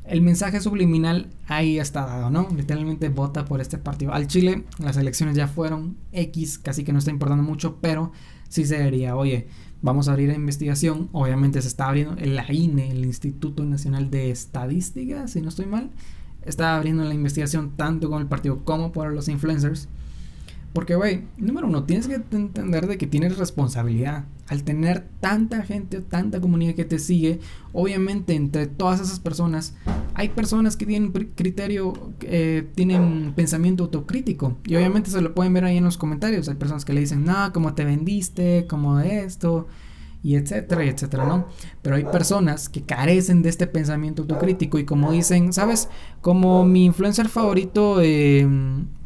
El 0.04 0.22
mensaje 0.22 0.60
subliminal 0.60 1.30
ahí 1.48 1.80
está 1.80 2.06
dado, 2.06 2.30
¿no? 2.30 2.50
Literalmente 2.54 3.08
vota 3.08 3.46
por 3.46 3.62
este 3.62 3.78
partido. 3.78 4.12
Al 4.12 4.28
Chile, 4.28 4.66
las 4.80 4.98
elecciones 4.98 5.38
ya 5.38 5.48
fueron 5.48 5.96
X, 6.12 6.60
casi 6.60 6.84
que 6.84 6.92
no 6.92 7.00
está 7.00 7.12
importando 7.12 7.44
mucho, 7.44 7.78
pero 7.80 8.12
sí 8.50 8.66
se 8.66 8.78
debería, 8.78 9.16
oye, 9.16 9.48
Vamos 9.84 10.08
a 10.08 10.14
abrir 10.14 10.30
la 10.30 10.36
investigación. 10.36 11.10
Obviamente 11.12 11.62
se 11.62 11.68
está 11.68 11.90
abriendo 11.90 12.16
el 12.18 12.40
INE, 12.50 12.90
el 12.90 13.04
Instituto 13.04 13.66
Nacional 13.66 14.10
de 14.10 14.32
Estadística, 14.32 15.28
si 15.28 15.42
no 15.42 15.50
estoy 15.50 15.66
mal. 15.66 15.92
Está 16.46 16.78
abriendo 16.78 17.04
la 17.04 17.14
investigación 17.14 17.74
tanto 17.76 18.10
con 18.10 18.22
el 18.22 18.28
partido 18.30 18.64
como 18.64 18.94
por 18.94 19.12
los 19.12 19.28
influencers. 19.28 19.90
Porque, 20.74 20.96
güey, 20.96 21.22
número 21.38 21.68
uno, 21.68 21.84
tienes 21.84 22.08
que 22.08 22.16
entender 22.16 22.88
de 22.88 22.98
que 22.98 23.06
tienes 23.06 23.38
responsabilidad. 23.38 24.26
Al 24.48 24.64
tener 24.64 25.08
tanta 25.20 25.62
gente, 25.62 26.02
tanta 26.02 26.42
comunidad 26.42 26.74
que 26.74 26.84
te 26.84 26.98
sigue, 26.98 27.40
obviamente 27.72 28.34
entre 28.34 28.66
todas 28.66 29.00
esas 29.00 29.20
personas, 29.20 29.76
hay 30.16 30.30
personas 30.30 30.76
que 30.76 30.88
tienen 30.88 31.12
criterio, 31.12 31.94
eh, 32.22 32.68
tienen 32.74 33.34
pensamiento 33.36 33.84
autocrítico. 33.84 34.58
Y 34.66 34.76
obviamente 34.76 35.12
se 35.12 35.22
lo 35.22 35.36
pueden 35.36 35.54
ver 35.54 35.64
ahí 35.64 35.78
en 35.78 35.84
los 35.84 35.98
comentarios. 35.98 36.50
Hay 36.50 36.56
personas 36.56 36.86
que 36.86 36.94
le 36.94 37.02
dicen, 37.02 37.24
no, 37.24 37.54
como 37.54 37.76
te 37.76 37.86
vendiste, 37.86 38.66
como 38.68 39.00
esto, 39.00 39.68
y 40.24 40.36
etcétera, 40.36 40.86
y 40.86 40.88
etcétera, 40.88 41.26
¿no? 41.26 41.48
Pero 41.82 41.98
hay 41.98 42.06
personas 42.06 42.70
que 42.70 42.84
carecen 42.84 43.42
de 43.44 43.50
este 43.50 43.68
pensamiento 43.68 44.22
autocrítico 44.22 44.80
y 44.80 44.86
como 44.86 45.12
dicen, 45.12 45.52
¿sabes? 45.52 45.90
Como 46.22 46.64
mi 46.64 46.86
influencer 46.86 47.28
favorito 47.28 48.02
eh, 48.02 48.48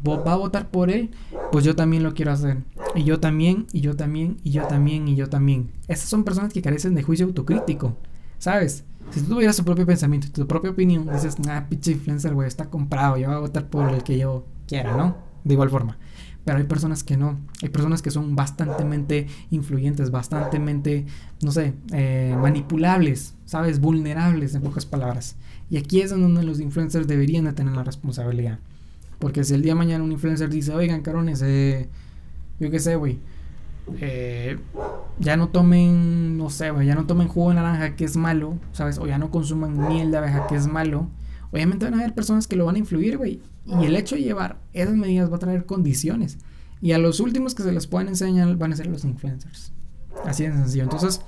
va 0.06 0.32
a 0.32 0.36
votar 0.36 0.70
por 0.70 0.90
él, 0.90 1.10
pues 1.50 1.64
yo 1.64 1.74
también 1.74 2.04
lo 2.04 2.14
quiero 2.14 2.30
hacer. 2.30 2.58
Y 2.94 3.02
yo 3.02 3.18
también, 3.18 3.66
y 3.72 3.80
yo 3.80 3.96
también, 3.96 4.38
y 4.44 4.52
yo 4.52 4.62
también, 4.68 5.08
y 5.08 5.16
yo 5.16 5.28
también. 5.28 5.72
Estas 5.88 6.08
son 6.08 6.22
personas 6.22 6.52
que 6.52 6.62
carecen 6.62 6.94
de 6.94 7.02
juicio 7.02 7.26
autocrítico, 7.26 7.96
¿sabes? 8.38 8.84
Si 9.10 9.20
tú 9.22 9.34
tuvieras 9.34 9.56
tu 9.56 9.64
propio 9.64 9.86
pensamiento, 9.86 10.28
tu 10.30 10.46
propia 10.46 10.70
opinión, 10.70 11.08
dices, 11.12 11.38
nah, 11.40 11.62
pinche 11.62 11.92
influencer, 11.92 12.32
güey, 12.32 12.46
está 12.46 12.70
comprado, 12.70 13.16
yo 13.16 13.26
voy 13.26 13.36
a 13.36 13.40
votar 13.40 13.68
por 13.68 13.92
el 13.92 14.04
que 14.04 14.18
yo 14.18 14.46
quiera, 14.68 14.96
¿no? 14.96 15.16
De 15.42 15.54
igual 15.54 15.70
forma. 15.70 15.98
Pero 16.48 16.60
hay 16.60 16.64
personas 16.64 17.04
que 17.04 17.18
no. 17.18 17.38
Hay 17.60 17.68
personas 17.68 18.00
que 18.00 18.10
son 18.10 18.34
bastantemente 18.34 19.26
influyentes, 19.50 20.10
bastantemente, 20.10 21.04
no 21.42 21.52
sé, 21.52 21.74
eh, 21.92 22.34
manipulables, 22.40 23.34
¿sabes? 23.44 23.80
Vulnerables, 23.80 24.54
en 24.54 24.62
pocas 24.62 24.86
palabras. 24.86 25.36
Y 25.68 25.76
aquí 25.76 26.00
es 26.00 26.08
donde 26.08 26.42
los 26.42 26.58
influencers 26.60 27.06
deberían 27.06 27.44
de 27.44 27.52
tener 27.52 27.74
la 27.74 27.84
responsabilidad. 27.84 28.60
Porque 29.18 29.44
si 29.44 29.52
el 29.52 29.60
día 29.60 29.72
de 29.72 29.78
mañana 29.78 30.02
un 30.02 30.10
influencer 30.10 30.48
dice, 30.48 30.72
oigan, 30.72 31.02
carones, 31.02 31.42
eh, 31.42 31.90
yo 32.58 32.70
qué 32.70 32.80
sé, 32.80 32.96
güey, 32.96 33.18
eh, 34.00 34.56
ya 35.18 35.36
no 35.36 35.50
tomen, 35.50 36.38
no 36.38 36.48
sé, 36.48 36.70
güey, 36.70 36.86
ya 36.86 36.94
no 36.94 37.04
tomen 37.04 37.28
jugo 37.28 37.50
de 37.50 37.56
naranja 37.56 37.94
que 37.94 38.06
es 38.06 38.16
malo, 38.16 38.56
¿sabes? 38.72 38.96
O 38.96 39.06
ya 39.06 39.18
no 39.18 39.30
consuman 39.30 39.86
miel 39.86 40.10
de 40.10 40.16
abeja 40.16 40.46
que 40.46 40.56
es 40.56 40.66
malo. 40.66 41.10
Obviamente 41.50 41.84
van 41.84 41.92
a 41.92 41.98
haber 41.98 42.14
personas 42.14 42.46
que 42.46 42.56
lo 42.56 42.64
van 42.64 42.76
a 42.76 42.78
influir, 42.78 43.18
güey. 43.18 43.42
Y 43.80 43.84
el 43.84 43.96
hecho 43.96 44.16
de 44.16 44.22
llevar 44.22 44.60
esas 44.72 44.96
medidas 44.96 45.30
va 45.30 45.36
a 45.36 45.40
traer 45.40 45.66
condiciones. 45.66 46.38
Y 46.80 46.92
a 46.92 46.98
los 46.98 47.20
últimos 47.20 47.54
que 47.54 47.62
se 47.62 47.72
les 47.72 47.86
pueden 47.86 48.08
enseñar 48.08 48.56
van 48.56 48.72
a 48.72 48.76
ser 48.76 48.86
los 48.86 49.04
influencers. 49.04 49.72
Así 50.24 50.44
de 50.44 50.52
sencillo. 50.52 50.84
Entonces, 50.84 51.20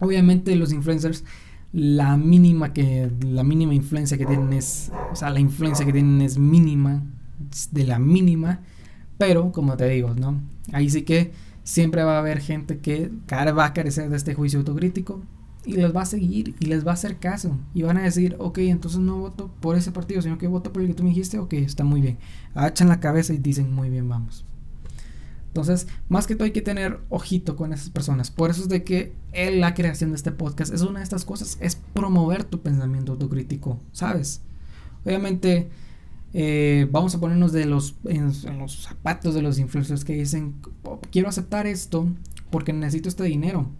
obviamente 0.00 0.56
los 0.56 0.72
influencers, 0.72 1.24
la 1.72 2.16
mínima 2.16 2.72
que, 2.72 3.10
la 3.20 3.44
mínima 3.44 3.74
influencia 3.74 4.18
que 4.18 4.26
tienen 4.26 4.52
es, 4.52 4.90
o 5.12 5.16
sea, 5.16 5.30
la 5.30 5.40
influencia 5.40 5.84
que 5.86 5.92
tienen 5.92 6.20
es 6.22 6.38
mínima, 6.38 7.02
de 7.70 7.84
la 7.84 7.98
mínima. 7.98 8.60
Pero, 9.18 9.52
como 9.52 9.76
te 9.76 9.88
digo, 9.88 10.14
¿no? 10.14 10.40
Ahí 10.72 10.90
sí 10.90 11.02
que 11.02 11.32
siempre 11.62 12.02
va 12.02 12.16
a 12.16 12.18
haber 12.18 12.40
gente 12.40 12.78
que 12.78 13.10
va 13.32 13.64
a 13.64 13.72
carecer 13.72 14.10
de 14.10 14.16
este 14.16 14.34
juicio 14.34 14.58
autocrítico 14.58 15.22
y 15.64 15.72
les 15.72 15.94
va 15.94 16.02
a 16.02 16.06
seguir 16.06 16.54
y 16.60 16.66
les 16.66 16.86
va 16.86 16.90
a 16.90 16.94
hacer 16.94 17.18
caso 17.18 17.58
y 17.74 17.82
van 17.82 17.96
a 17.96 18.02
decir, 18.02 18.36
ok, 18.38 18.58
entonces 18.58 19.00
no 19.00 19.18
voto 19.18 19.50
por 19.60 19.76
ese 19.76 19.92
partido, 19.92 20.22
sino 20.22 20.38
que 20.38 20.46
voto 20.46 20.72
por 20.72 20.82
el 20.82 20.88
que 20.88 20.94
tú 20.94 21.02
me 21.02 21.10
dijiste, 21.10 21.38
ok, 21.38 21.54
está 21.54 21.84
muy 21.84 22.00
bien. 22.00 22.18
Agachan 22.54 22.88
la 22.88 23.00
cabeza 23.00 23.32
y 23.32 23.38
dicen, 23.38 23.72
muy 23.72 23.90
bien, 23.90 24.08
vamos. 24.08 24.44
Entonces, 25.48 25.86
más 26.08 26.26
que 26.26 26.34
todo 26.34 26.46
hay 26.46 26.52
que 26.52 26.62
tener 26.62 27.00
ojito 27.10 27.56
con 27.56 27.72
esas 27.72 27.88
personas. 27.88 28.30
Por 28.30 28.50
eso 28.50 28.62
es 28.62 28.68
de 28.68 28.82
que 28.82 29.14
la 29.32 29.74
creación 29.74 30.10
de 30.10 30.16
este 30.16 30.32
podcast 30.32 30.72
es 30.74 30.82
una 30.82 30.98
de 30.98 31.04
estas 31.04 31.24
cosas, 31.24 31.58
es 31.60 31.76
promover 31.76 32.44
tu 32.44 32.60
pensamiento 32.60 33.12
autocrítico, 33.12 33.80
¿sabes? 33.92 34.42
Obviamente, 35.04 35.70
eh, 36.32 36.88
vamos 36.90 37.14
a 37.14 37.20
ponernos 37.20 37.52
de 37.52 37.66
los, 37.66 37.96
en, 38.04 38.32
en 38.44 38.58
los 38.58 38.82
zapatos 38.82 39.34
de 39.34 39.42
los 39.42 39.58
influencers 39.60 40.04
que 40.04 40.14
dicen, 40.14 40.56
oh, 40.82 40.98
quiero 41.12 41.28
aceptar 41.28 41.68
esto 41.68 42.08
porque 42.50 42.72
necesito 42.72 43.08
este 43.08 43.22
dinero 43.22 43.70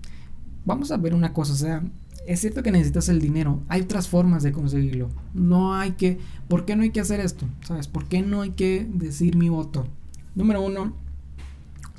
vamos 0.64 0.90
a 0.90 0.96
ver 0.96 1.14
una 1.14 1.32
cosa, 1.32 1.52
o 1.52 1.56
sea, 1.56 1.82
es 2.26 2.40
cierto 2.40 2.62
que 2.62 2.72
necesitas 2.72 3.08
el 3.08 3.20
dinero, 3.20 3.62
hay 3.68 3.82
otras 3.82 4.08
formas 4.08 4.42
de 4.42 4.52
conseguirlo. 4.52 5.10
No 5.34 5.74
hay 5.74 5.92
que, 5.92 6.18
¿por 6.48 6.64
qué 6.64 6.74
no 6.74 6.82
hay 6.82 6.90
que 6.90 7.00
hacer 7.00 7.20
esto? 7.20 7.46
¿Sabes? 7.64 7.88
¿Por 7.88 8.06
qué 8.06 8.22
no 8.22 8.40
hay 8.40 8.50
que 8.50 8.88
decir 8.90 9.36
mi 9.36 9.48
voto? 9.48 9.86
Número 10.34 10.62
uno, 10.62 10.94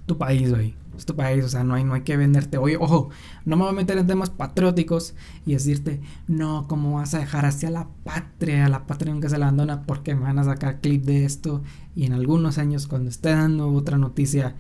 tu 0.06 0.18
país, 0.18 0.50
güey. 0.50 0.76
es 0.98 1.06
tu 1.06 1.16
país, 1.16 1.44
o 1.44 1.50
sea, 1.50 1.64
no 1.64 1.74
hay, 1.76 1.84
no 1.84 1.94
hay 1.94 2.02
que 2.02 2.18
venderte. 2.18 2.58
Oye, 2.58 2.78
ojo, 2.78 3.10
no 3.46 3.56
me 3.56 3.64
voy 3.64 3.72
a 3.72 3.76
meter 3.76 3.98
en 3.98 4.08
temas 4.08 4.30
patrióticos 4.30 5.14
y 5.46 5.54
decirte, 5.54 6.02
no, 6.28 6.68
¿cómo 6.68 6.96
vas 6.96 7.14
a 7.14 7.20
dejar 7.20 7.46
hacia 7.46 7.70
la 7.70 7.88
patria, 8.04 8.68
la 8.70 8.86
patria 8.88 9.14
nunca 9.14 9.30
se 9.30 9.38
la 9.38 9.48
abandona 9.48 9.84
porque 9.84 10.16
me 10.16 10.22
van 10.22 10.40
a 10.40 10.44
sacar 10.44 10.82
clip 10.82 11.04
de 11.04 11.26
esto 11.26 11.64
y 11.96 12.06
en 12.06 12.14
algunos 12.14 12.58
años 12.58 12.88
cuando 12.88 13.10
esté 13.10 13.30
dando 13.30 13.72
otra 13.72 13.98
noticia 13.98 14.56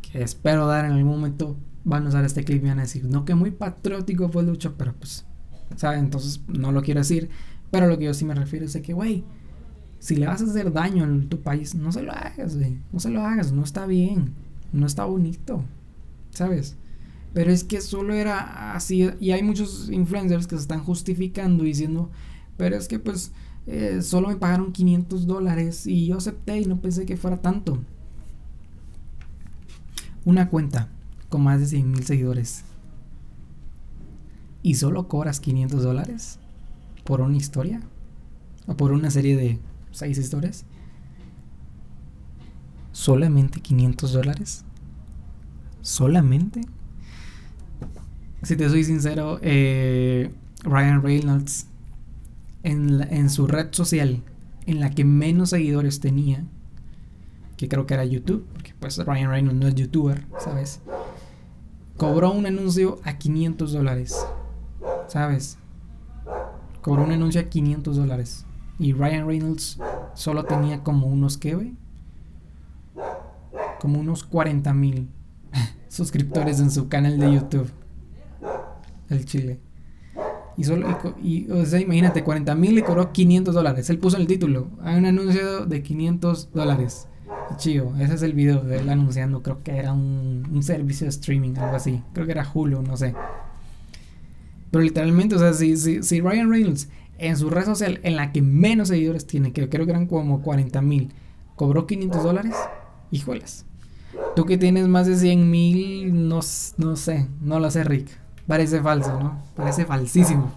que 0.00 0.22
espero 0.22 0.66
dar 0.66 0.84
en 0.84 0.92
algún 0.92 1.12
momento, 1.12 1.56
van 1.84 2.06
a 2.06 2.08
usar 2.08 2.24
este 2.24 2.44
clip 2.44 2.64
y 2.64 2.68
van 2.68 2.78
a 2.78 2.82
decir, 2.82 3.04
no, 3.04 3.24
que 3.24 3.34
muy 3.34 3.50
patriótico 3.50 4.28
fue 4.28 4.42
Lucho, 4.42 4.74
pero 4.76 4.94
pues, 4.94 5.24
¿sabes? 5.76 6.00
Entonces 6.00 6.42
no 6.48 6.72
lo 6.72 6.82
quiero 6.82 7.00
decir, 7.00 7.30
pero 7.70 7.86
lo 7.86 7.98
que 7.98 8.06
yo 8.06 8.14
sí 8.14 8.24
me 8.24 8.34
refiero 8.34 8.66
es 8.66 8.72
de 8.72 8.82
que, 8.82 8.92
güey, 8.92 9.24
si 9.98 10.16
le 10.16 10.26
vas 10.26 10.42
a 10.42 10.44
hacer 10.44 10.72
daño 10.72 11.04
en 11.04 11.28
tu 11.28 11.40
país, 11.40 11.74
no 11.74 11.92
se 11.92 12.02
lo 12.02 12.12
hagas, 12.12 12.56
güey, 12.56 12.78
no 12.92 13.00
se 13.00 13.10
lo 13.10 13.22
hagas, 13.22 13.52
no 13.52 13.64
está 13.64 13.86
bien, 13.86 14.34
no 14.72 14.86
está 14.86 15.04
bonito. 15.04 15.64
¿sabes? 16.30 16.76
Pero 17.34 17.50
es 17.50 17.64
que 17.64 17.80
solo 17.80 18.14
era 18.14 18.72
así. 18.74 19.10
Y 19.20 19.32
hay 19.32 19.42
muchos 19.42 19.90
influencers 19.90 20.46
que 20.46 20.56
se 20.56 20.62
están 20.62 20.82
justificando 20.82 21.64
diciendo, 21.64 22.10
pero 22.56 22.76
es 22.76 22.88
que 22.88 22.98
pues 22.98 23.32
eh, 23.66 24.00
solo 24.02 24.28
me 24.28 24.36
pagaron 24.36 24.72
500 24.72 25.26
dólares 25.26 25.86
y 25.86 26.06
yo 26.06 26.16
acepté 26.16 26.60
y 26.60 26.64
no 26.64 26.80
pensé 26.80 27.06
que 27.06 27.16
fuera 27.16 27.36
tanto. 27.38 27.78
Una 30.24 30.48
cuenta 30.48 30.88
con 31.28 31.42
más 31.42 31.60
de 31.60 31.66
100 31.66 31.90
mil 31.90 32.04
seguidores. 32.04 32.64
¿Y 34.62 34.74
solo 34.74 35.08
cobras 35.08 35.40
500 35.40 35.82
dólares? 35.82 36.38
¿Por 37.04 37.20
una 37.20 37.36
historia? 37.36 37.80
¿O 38.66 38.76
por 38.76 38.92
una 38.92 39.10
serie 39.10 39.36
de 39.36 39.58
6 39.92 40.18
historias? 40.18 40.64
¿Solamente 42.92 43.60
500 43.60 44.12
dólares? 44.12 44.64
solamente. 45.88 46.60
Si 48.42 48.56
te 48.56 48.68
soy 48.68 48.84
sincero, 48.84 49.38
eh, 49.42 50.30
Ryan 50.62 51.02
Reynolds 51.02 51.66
en, 52.62 53.00
en 53.10 53.30
su 53.30 53.46
red 53.46 53.68
social 53.72 54.22
en 54.66 54.80
la 54.80 54.90
que 54.90 55.04
menos 55.04 55.50
seguidores 55.50 56.00
tenía, 56.00 56.44
que 57.56 57.68
creo 57.68 57.86
que 57.86 57.94
era 57.94 58.04
YouTube, 58.04 58.46
porque 58.52 58.74
pues 58.78 58.98
Ryan 58.98 59.30
Reynolds 59.30 59.58
no 59.58 59.66
es 59.66 59.74
youtuber, 59.74 60.26
¿sabes? 60.38 60.80
Cobró 61.98 62.30
un 62.30 62.46
anuncio 62.46 63.00
a 63.02 63.18
500 63.18 63.72
dólares, 63.72 64.24
¿sabes? 65.08 65.58
Cobró 66.80 67.02
un 67.02 67.10
anuncio 67.10 67.40
a 67.40 67.44
500 67.44 67.96
dólares. 67.96 68.46
Y 68.78 68.92
Ryan 68.92 69.26
Reynolds 69.26 69.80
solo 70.14 70.44
tenía 70.44 70.84
como 70.84 71.08
unos, 71.08 71.36
¿qué, 71.36 71.74
Como 73.80 73.98
unos 73.98 74.22
40 74.22 74.72
mil 74.74 75.08
suscriptores 75.88 76.60
en 76.60 76.70
su 76.70 76.88
canal 76.88 77.18
de 77.18 77.32
YouTube. 77.32 77.68
El 79.10 79.24
Chile. 79.24 79.58
Y 80.56 80.62
solo, 80.62 80.96
y, 81.20 81.50
o 81.50 81.66
sea, 81.66 81.80
imagínate, 81.80 82.22
40 82.22 82.54
mil 82.54 82.76
le 82.76 82.84
cobró 82.84 83.12
500 83.12 83.52
dólares. 83.52 83.90
Él 83.90 83.98
puso 83.98 84.16
en 84.16 84.22
el 84.22 84.28
título, 84.28 84.68
hay 84.82 84.98
un 84.98 85.06
anuncio 85.06 85.66
de 85.66 85.82
500 85.82 86.52
dólares. 86.52 87.08
Chido, 87.56 87.92
ese 87.98 88.14
es 88.14 88.22
el 88.22 88.34
video 88.34 88.60
de 88.60 88.78
él 88.78 88.88
anunciando, 88.88 89.42
creo 89.42 89.62
que 89.62 89.76
era 89.76 89.92
un, 89.92 90.46
un 90.52 90.62
servicio 90.62 91.06
de 91.06 91.10
streaming, 91.10 91.56
algo 91.56 91.76
así. 91.76 92.02
Creo 92.12 92.26
que 92.26 92.32
era 92.32 92.48
Hulu, 92.52 92.82
no 92.82 92.96
sé. 92.96 93.14
Pero 94.70 94.84
literalmente, 94.84 95.34
o 95.34 95.38
sea, 95.38 95.52
si, 95.52 95.76
si, 95.76 96.20
Ryan 96.20 96.50
Reynolds 96.50 96.88
en 97.18 97.36
su 97.36 97.50
red 97.50 97.64
social, 97.64 98.00
en 98.02 98.16
la 98.16 98.32
que 98.32 98.42
menos 98.42 98.88
seguidores 98.88 99.26
tiene, 99.26 99.52
que 99.52 99.68
creo 99.68 99.86
que 99.86 99.92
eran 99.92 100.06
como 100.06 100.42
40 100.42 100.80
mil, 100.82 101.10
cobró 101.56 101.86
500 101.86 102.22
dólares, 102.22 102.54
híjoles. 103.10 103.64
Tú 104.36 104.44
que 104.44 104.58
tienes 104.58 104.86
más 104.88 105.06
de 105.06 105.16
100 105.16 105.50
mil, 105.50 106.28
no, 106.28 106.40
no 106.76 106.96
sé, 106.96 107.28
no 107.40 107.60
lo 107.60 107.70
sé, 107.70 107.84
Rick. 107.84 108.08
Parece 108.46 108.80
falso, 108.80 109.18
¿no? 109.18 109.42
Parece 109.54 109.84
falsísimo. 109.84 110.52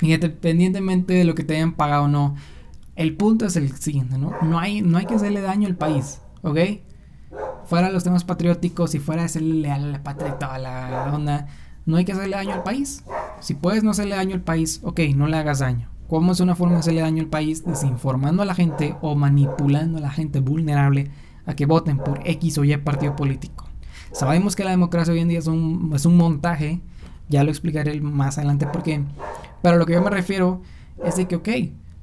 Independientemente 0.00 1.14
de 1.14 1.24
lo 1.24 1.34
que 1.34 1.44
te 1.44 1.54
hayan 1.54 1.74
pagado 1.74 2.04
o 2.04 2.08
no, 2.08 2.34
el 2.96 3.16
punto 3.16 3.46
es 3.46 3.56
el 3.56 3.74
siguiente, 3.76 4.18
¿no? 4.18 4.32
No 4.42 4.58
hay, 4.58 4.82
no 4.82 4.98
hay 4.98 5.06
que 5.06 5.14
hacerle 5.14 5.40
daño 5.40 5.66
al 5.66 5.76
país, 5.76 6.20
¿ok? 6.42 6.58
Fuera 7.64 7.90
los 7.90 8.04
temas 8.04 8.24
patrióticos 8.24 8.94
y 8.94 8.98
fuera 8.98 9.22
de 9.22 9.26
hacerle 9.26 9.54
leal 9.54 9.84
a 9.84 9.88
la 9.88 10.02
patria 10.02 10.34
y 10.34 10.38
toda 10.38 10.58
la 10.58 11.10
onda, 11.12 11.46
no 11.86 11.96
hay 11.96 12.04
que 12.04 12.12
hacerle 12.12 12.36
daño 12.36 12.54
al 12.54 12.62
país. 12.62 13.04
Si 13.40 13.54
puedes 13.54 13.84
no 13.84 13.90
hacerle 13.90 14.16
daño 14.16 14.34
al 14.34 14.42
país, 14.42 14.80
ok, 14.82 15.00
no 15.14 15.26
le 15.26 15.36
hagas 15.36 15.58
daño. 15.58 15.90
¿Cómo 16.08 16.32
es 16.32 16.40
una 16.40 16.54
forma 16.54 16.74
de 16.74 16.80
hacerle 16.80 17.00
daño 17.00 17.22
al 17.22 17.28
país? 17.28 17.64
Desinformando 17.64 18.42
a 18.42 18.46
la 18.46 18.54
gente 18.54 18.94
o 19.00 19.14
manipulando 19.14 19.98
a 19.98 20.00
la 20.00 20.10
gente 20.10 20.40
vulnerable 20.40 21.10
a 21.46 21.54
que 21.54 21.66
voten 21.66 21.98
por 21.98 22.20
X 22.24 22.58
o 22.58 22.64
Y 22.64 22.76
partido 22.76 23.16
político. 23.16 23.66
Sabemos 24.12 24.54
que 24.54 24.64
la 24.64 24.70
democracia 24.70 25.12
hoy 25.12 25.20
en 25.20 25.28
día 25.28 25.38
es 25.38 25.46
un, 25.46 26.16
montaje, 26.16 26.80
ya 27.28 27.42
lo 27.42 27.50
explicaré 27.50 28.00
más 28.00 28.38
adelante 28.38 28.66
por 28.66 28.82
qué, 28.82 29.02
pero 29.62 29.76
lo 29.76 29.86
que 29.86 29.94
yo 29.94 30.02
me 30.02 30.10
refiero 30.10 30.62
es 31.04 31.16
de 31.16 31.26
que, 31.26 31.36
ok, 31.36 31.48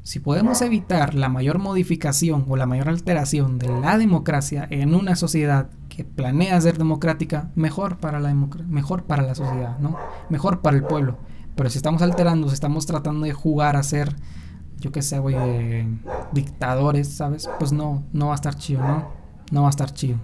si 0.04 0.20
podemos 0.20 0.62
evitar 0.62 1.14
la 1.14 1.30
mayor 1.30 1.60
modificación 1.60 2.46
o 2.48 2.56
la 2.56 2.66
mayor 2.66 2.90
alteración 2.90 3.60
de 3.60 3.68
la 3.68 3.98
democracia 3.98 4.68
en 4.70 4.96
una 4.96 5.16
sociedad 5.16 5.70
que 5.90 6.04
planea 6.04 6.60
ser 6.60 6.78
democrática, 6.78 7.52
mejor 7.56 7.98
para 7.98 8.20
la 8.20 8.34
mejor 8.34 9.04
para 9.04 9.24
la 9.24 9.36
sociedad, 9.36 9.78
¿no? 9.80 9.98
Mejor 10.30 10.62
para 10.62 10.78
el 10.78 10.84
pueblo. 10.84 11.18
Pero 11.56 11.70
si 11.70 11.78
estamos 11.78 12.02
alterando, 12.02 12.48
si 12.48 12.54
estamos 12.54 12.86
tratando 12.86 13.26
de 13.26 13.34
jugar 13.34 13.76
a 13.76 13.84
ser, 13.84 14.16
yo 14.80 14.92
qué 14.92 15.02
sé, 15.02 15.20
güey, 15.20 15.36
dictadores, 16.32 17.10
¿sabes? 17.10 17.50
Pues 17.60 17.72
no, 17.72 18.04
no 18.14 18.28
va 18.28 18.34
a 18.34 18.36
estar 18.36 18.56
chido, 18.56 18.82
¿no? 18.82 19.22
no 19.52 19.62
va 19.62 19.68
a 19.68 19.70
estar 19.70 19.94
chido. 19.94 20.18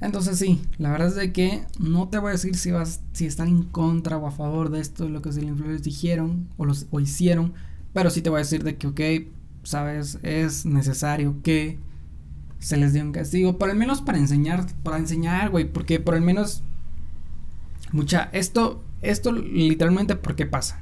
Entonces 0.00 0.38
sí, 0.38 0.62
la 0.78 0.90
verdad 0.92 1.08
es 1.08 1.16
de 1.16 1.32
que 1.32 1.64
no 1.80 2.08
te 2.08 2.18
voy 2.18 2.28
a 2.28 2.32
decir 2.32 2.56
si 2.56 2.70
vas, 2.70 3.02
si 3.12 3.26
están 3.26 3.48
en 3.48 3.64
contra 3.64 4.16
o 4.16 4.28
a 4.28 4.30
favor 4.30 4.70
de 4.70 4.80
esto, 4.80 5.04
de 5.04 5.10
lo 5.10 5.20
que 5.20 5.30
los 5.30 5.38
influencers 5.38 5.82
dijeron 5.82 6.48
o, 6.56 6.64
los, 6.64 6.86
o 6.92 7.00
hicieron, 7.00 7.52
pero 7.92 8.10
sí 8.10 8.22
te 8.22 8.30
voy 8.30 8.38
a 8.38 8.44
decir 8.44 8.64
de 8.64 8.76
que, 8.76 8.86
ok, 8.86 9.00
sabes, 9.62 10.18
es 10.22 10.66
necesario 10.66 11.36
que 11.42 11.78
se 12.58 12.76
les 12.76 12.92
dé 12.92 13.02
un 13.02 13.12
castigo, 13.12 13.58
por 13.58 13.70
al 13.70 13.76
menos 13.76 14.02
para 14.02 14.18
enseñar, 14.18 14.66
para 14.82 14.98
enseñar, 14.98 15.50
güey, 15.50 15.70
porque 15.70 16.00
por 16.00 16.14
al 16.14 16.22
menos, 16.22 16.62
mucha, 17.92 18.30
esto, 18.32 18.82
esto 19.02 19.32
literalmente, 19.32 20.16
¿por 20.16 20.34
qué 20.34 20.46
pasa? 20.46 20.80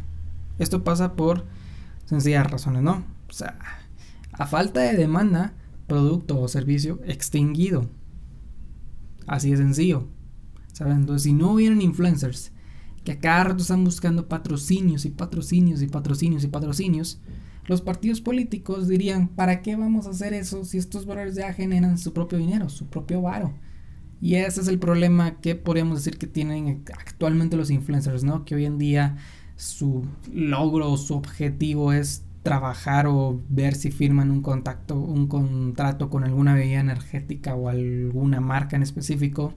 Esto 0.59 0.84
pasa 0.84 1.14
por 1.14 1.44
sencillas 2.07 2.50
razones, 2.50 2.82
¿no? 2.82 3.04
O 3.28 3.32
sea, 3.32 3.59
a 4.32 4.46
falta 4.46 4.80
de 4.80 4.96
demanda, 4.96 5.52
producto 5.86 6.40
o 6.40 6.48
servicio 6.48 7.00
extinguido. 7.04 7.88
Así 9.26 9.50
de 9.50 9.57
sencillo. 9.59 10.09
¿Saben? 10.72 10.98
Entonces, 10.98 11.24
si 11.24 11.32
no 11.32 11.52
hubieran 11.52 11.82
influencers 11.82 12.52
que 13.07 13.12
a 13.12 13.20
cada 13.20 13.44
rato 13.44 13.62
están 13.62 13.84
buscando 13.84 14.26
patrocinios 14.26 15.04
y 15.04 15.11
patrocinios 15.11 15.80
y 15.80 15.86
patrocinios 15.86 16.42
y 16.42 16.48
patrocinios, 16.48 17.20
los 17.66 17.80
partidos 17.80 18.20
políticos 18.20 18.88
dirían, 18.88 19.28
¿para 19.28 19.62
qué 19.62 19.76
vamos 19.76 20.07
a 20.07 20.11
hacer 20.11 20.34
eso 20.34 20.64
si 20.64 20.76
estos 20.76 21.07
valores 21.07 21.36
ya 21.36 21.52
generan 21.52 21.98
su 21.98 22.12
propio 22.12 22.36
dinero, 22.36 22.68
su 22.68 22.86
propio 22.88 23.22
varo? 23.22 23.54
Y 24.20 24.34
ese 24.34 24.61
es 24.61 24.66
el 24.66 24.80
problema 24.80 25.40
que 25.40 25.54
podríamos 25.54 26.02
decir 26.02 26.18
que 26.18 26.26
tienen 26.26 26.82
actualmente 27.07 27.57
los 27.57 27.70
influencers, 27.70 28.24
¿no? 28.24 28.44
Que 28.44 28.57
hoy 28.57 28.64
en 28.64 28.76
día 28.76 29.18
su 29.54 30.04
logro, 30.32 30.96
su 30.96 31.14
objetivo 31.14 31.92
es 31.92 32.24
trabajar 32.42 33.07
o 33.07 33.40
ver 33.48 33.76
si 33.76 33.92
firman 33.92 34.32
un 34.32 34.42
contacto, 34.42 34.98
un 34.98 35.28
contrato 35.28 36.11
con 36.11 36.24
alguna 36.24 36.54
bebida 36.54 36.80
energética 36.80 37.54
o 37.54 37.68
alguna 37.68 38.40
marca 38.40 38.74
en 38.74 38.82
específico, 38.82 39.54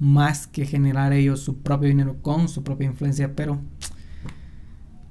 más 0.00 0.46
que 0.46 0.66
generar 0.66 1.12
ellos 1.12 1.40
su 1.40 1.58
propio 1.58 1.88
dinero 1.88 2.16
con 2.22 2.48
su 2.48 2.64
propia 2.64 2.86
influencia, 2.86 3.36
pero 3.36 3.60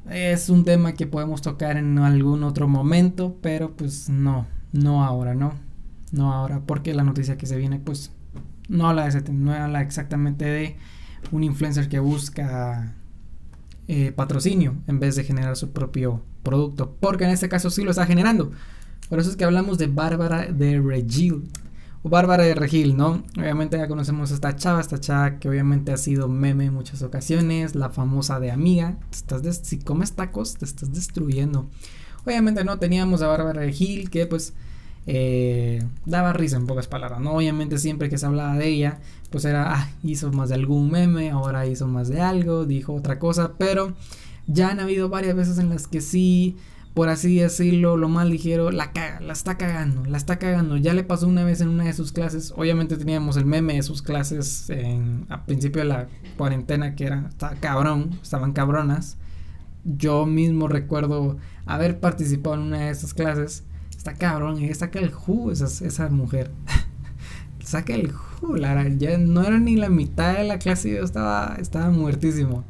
es 0.09 0.49
un 0.49 0.65
tema 0.65 0.93
que 0.93 1.07
podemos 1.07 1.41
tocar 1.41 1.77
en 1.77 1.97
algún 1.99 2.43
otro 2.43 2.67
momento, 2.67 3.37
pero 3.41 3.75
pues 3.77 4.09
no, 4.09 4.47
no 4.73 5.05
ahora, 5.05 5.35
¿no? 5.35 5.53
No 6.11 6.33
ahora, 6.33 6.61
porque 6.65 6.95
la 6.95 7.03
noticia 7.03 7.37
que 7.37 7.45
se 7.45 7.55
viene, 7.55 7.79
pues 7.79 8.11
no 8.67 8.89
habla 8.89 9.03
de 9.03 9.09
ese 9.09 9.31
no 9.31 9.53
habla 9.53 9.81
exactamente 9.81 10.45
de 10.45 10.77
un 11.31 11.43
influencer 11.43 11.87
que 11.87 11.99
busca 11.99 12.95
eh, 13.87 14.11
patrocinio 14.11 14.75
en 14.87 14.99
vez 14.99 15.15
de 15.15 15.23
generar 15.23 15.55
su 15.55 15.71
propio 15.71 16.23
producto, 16.41 16.95
porque 16.99 17.25
en 17.25 17.31
este 17.31 17.47
caso 17.47 17.69
sí 17.69 17.83
lo 17.83 17.91
está 17.91 18.07
generando. 18.07 18.51
Por 19.07 19.19
eso 19.19 19.29
es 19.29 19.35
que 19.35 19.43
hablamos 19.43 19.77
de 19.77 19.87
Bárbara 19.87 20.47
de 20.51 20.79
Regil 20.79 21.43
Bárbara 22.04 22.43
de 22.43 22.56
Regil, 22.56 22.95
¿no? 22.95 23.24
Obviamente 23.38 23.78
ya 23.78 23.88
conocemos 23.88 24.32
a 24.32 24.36
esta 24.36 24.56
chava, 24.56 24.80
esta 24.80 25.00
chava 25.00 25.39
que 25.39 25.50
obviamente 25.50 25.91
ha 25.91 25.97
sido 25.97 26.30
meme 26.30 26.66
en 26.66 26.74
muchas 26.74 27.02
ocasiones, 27.02 27.76
la 27.76 27.89
famosa 27.89 28.39
de 28.39 28.52
amiga. 28.52 28.97
estás 29.12 29.62
si 29.64 29.80
comes 29.80 30.14
tacos, 30.14 30.56
te 30.58 30.66
estás 30.66 30.93
destruyendo. 30.93 31.70
Obviamente 32.26 32.64
no 32.64 32.80
teníamos 32.80 33.22
a 33.22 33.28
Bárbara 33.28 33.62
de 33.62 33.68
Regil 33.68 34.10
que 34.10 34.26
pues 34.26 34.54
eh, 35.08 35.84
daba 36.06 36.34
risa 36.34 36.58
en 36.58 36.68
pocas 36.68 36.88
palabras, 36.88 37.20
¿no? 37.20 37.34
Obviamente 37.34 37.78
siempre 37.78 38.10
que 38.10 38.18
se 38.18 38.26
hablaba 38.26 38.56
de 38.56 38.68
ella, 38.68 39.00
pues 39.30 39.43
era, 39.43 39.74
ah, 39.74 39.89
hizo 40.04 40.32
más 40.32 40.50
de 40.50 40.56
algún 40.56 40.91
meme, 40.91 41.32
ahora 41.32 41.66
hizo 41.66 41.88
más 41.88 42.08
de 42.08 42.22
algo, 42.22 42.66
dijo 42.66 42.93
otra 42.93 43.20
cosa, 43.20 43.54
pero 43.58 43.93
ya 44.47 44.70
han 44.70 44.80
habido 44.80 45.10
varias 45.10 45.36
veces 45.36 45.58
en 45.58 45.70
las 45.70 45.88
que 45.88 46.02
sí 46.02 46.58
por 47.00 47.08
así 47.08 47.39
decirlo, 47.39 47.95
lo 47.95 48.10
más 48.10 48.28
ligero, 48.28 48.72
la 48.72 48.91
caga, 48.91 49.22
la 49.22 49.32
está 49.32 49.58
cagando, 49.58 50.04
la 50.04 50.18
está 50.18 50.38
cagando. 50.38 50.76
Ya 50.76 50.93
le 50.93 51.06
pasó 51.06 51.30
una 51.30 51.45
vez 51.45 51.62
en 51.62 51.70
una 51.70 51.86
de 51.86 51.93
sus 51.93 52.12
clases. 52.12 52.52
Obviamente 52.58 52.97
teníamos 52.97 53.38
el 53.38 53.45
meme 53.45 53.76
de 53.76 53.84
sus 53.84 54.02
clases 54.02 54.70
en, 54.70 55.26
a 55.30 55.45
principio 55.45 55.82
de 55.82 55.88
la 55.88 56.10
cuarentena 56.36 56.95
que 56.95 57.06
era, 57.06 57.28
estaba 57.30 57.56
cabrón, 57.56 58.20
estaban 58.22 58.52
cabronas. 58.52 59.16
Yo 59.86 60.26
mismo 60.26 60.68
recuerdo 60.68 61.38
haber 61.66 62.02
participado 62.02 62.56
en 62.56 62.64
una 62.64 62.80
de 62.80 62.89
esas 62.89 63.14
clases. 63.14 63.64
Está 63.95 64.16
cabrón, 64.16 64.62
y 64.62 64.74
saca 64.74 65.00
el 65.00 65.14
jugo 65.14 65.54
esa, 65.54 65.68
esa 65.86 66.10
mujer. 66.10 66.52
saca 67.64 67.95
el 67.95 68.12
jugo, 68.12 68.58
la, 68.58 68.86
ya 68.89 69.18
no 69.18 69.43
era 69.43 69.58
ni 69.58 69.78
la 69.78 69.88
mitad 69.88 70.34
de 70.34 70.43
la 70.43 70.60
clase, 70.60 70.91
yo 70.91 71.06
estaba, 71.06 71.56
estaba 71.62 71.91
muertísimo. 71.91 72.66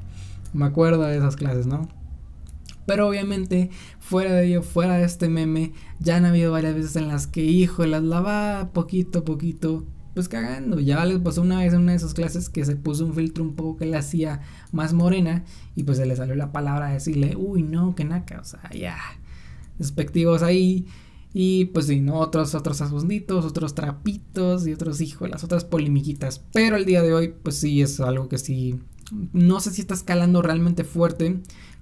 Me 0.53 0.65
acuerdo 0.65 1.01
de 1.01 1.17
esas 1.17 1.35
clases, 1.35 1.65
¿no? 1.65 1.89
Pero 2.89 3.07
obviamente, 3.07 3.69
fuera 3.99 4.33
de 4.33 4.47
ello, 4.47 4.63
fuera 4.63 4.97
de 4.97 5.05
este 5.05 5.29
meme, 5.29 5.73
ya 5.99 6.15
han 6.15 6.25
habido 6.25 6.51
varias 6.51 6.73
veces 6.73 6.95
en 6.95 7.07
las 7.07 7.27
que, 7.27 7.43
hijo, 7.43 7.85
las 7.85 8.01
lava 8.01 8.71
poquito 8.73 9.19
a 9.19 9.25
poquito, 9.25 9.85
pues 10.15 10.27
cagando. 10.27 10.79
Ya 10.79 11.05
les 11.05 11.19
pasó 11.19 11.43
una 11.43 11.59
vez 11.59 11.71
en 11.73 11.81
una 11.81 11.91
de 11.91 11.99
esas 11.99 12.15
clases 12.15 12.49
que 12.49 12.65
se 12.65 12.75
puso 12.75 13.05
un 13.05 13.13
filtro 13.13 13.43
un 13.43 13.53
poco 13.53 13.77
que 13.77 13.85
le 13.85 13.95
hacía 13.95 14.41
más 14.71 14.93
morena 14.93 15.43
y 15.75 15.83
pues 15.83 15.99
se 15.99 16.07
le 16.07 16.15
salió 16.15 16.33
la 16.33 16.51
palabra 16.51 16.87
a 16.87 16.93
decirle, 16.93 17.35
uy, 17.35 17.61
no, 17.61 17.93
que 17.93 18.05
naca, 18.05 18.39
o 18.41 18.43
sea, 18.43 18.67
ya, 18.71 18.97
despectivos 19.77 20.41
ahí. 20.41 20.87
Y 21.31 21.65
pues 21.65 21.85
sí, 21.85 21.99
¿no? 21.99 22.15
Otros, 22.15 22.55
otros 22.55 22.81
otros 22.81 23.75
trapitos 23.75 24.65
y 24.65 24.73
otros, 24.73 24.99
hijos, 24.99 25.29
las 25.29 25.43
otras 25.43 25.63
polimiquitas. 25.63 26.43
Pero 26.53 26.75
el 26.75 26.85
día 26.85 27.03
de 27.03 27.13
hoy, 27.13 27.35
pues 27.43 27.57
sí, 27.57 27.83
es 27.83 27.99
algo 27.99 28.27
que 28.29 28.39
sí. 28.39 28.79
No 29.31 29.59
sé 29.59 29.69
si 29.69 29.81
está 29.81 29.93
escalando 29.93 30.41
realmente 30.41 30.83
fuerte. 30.83 31.39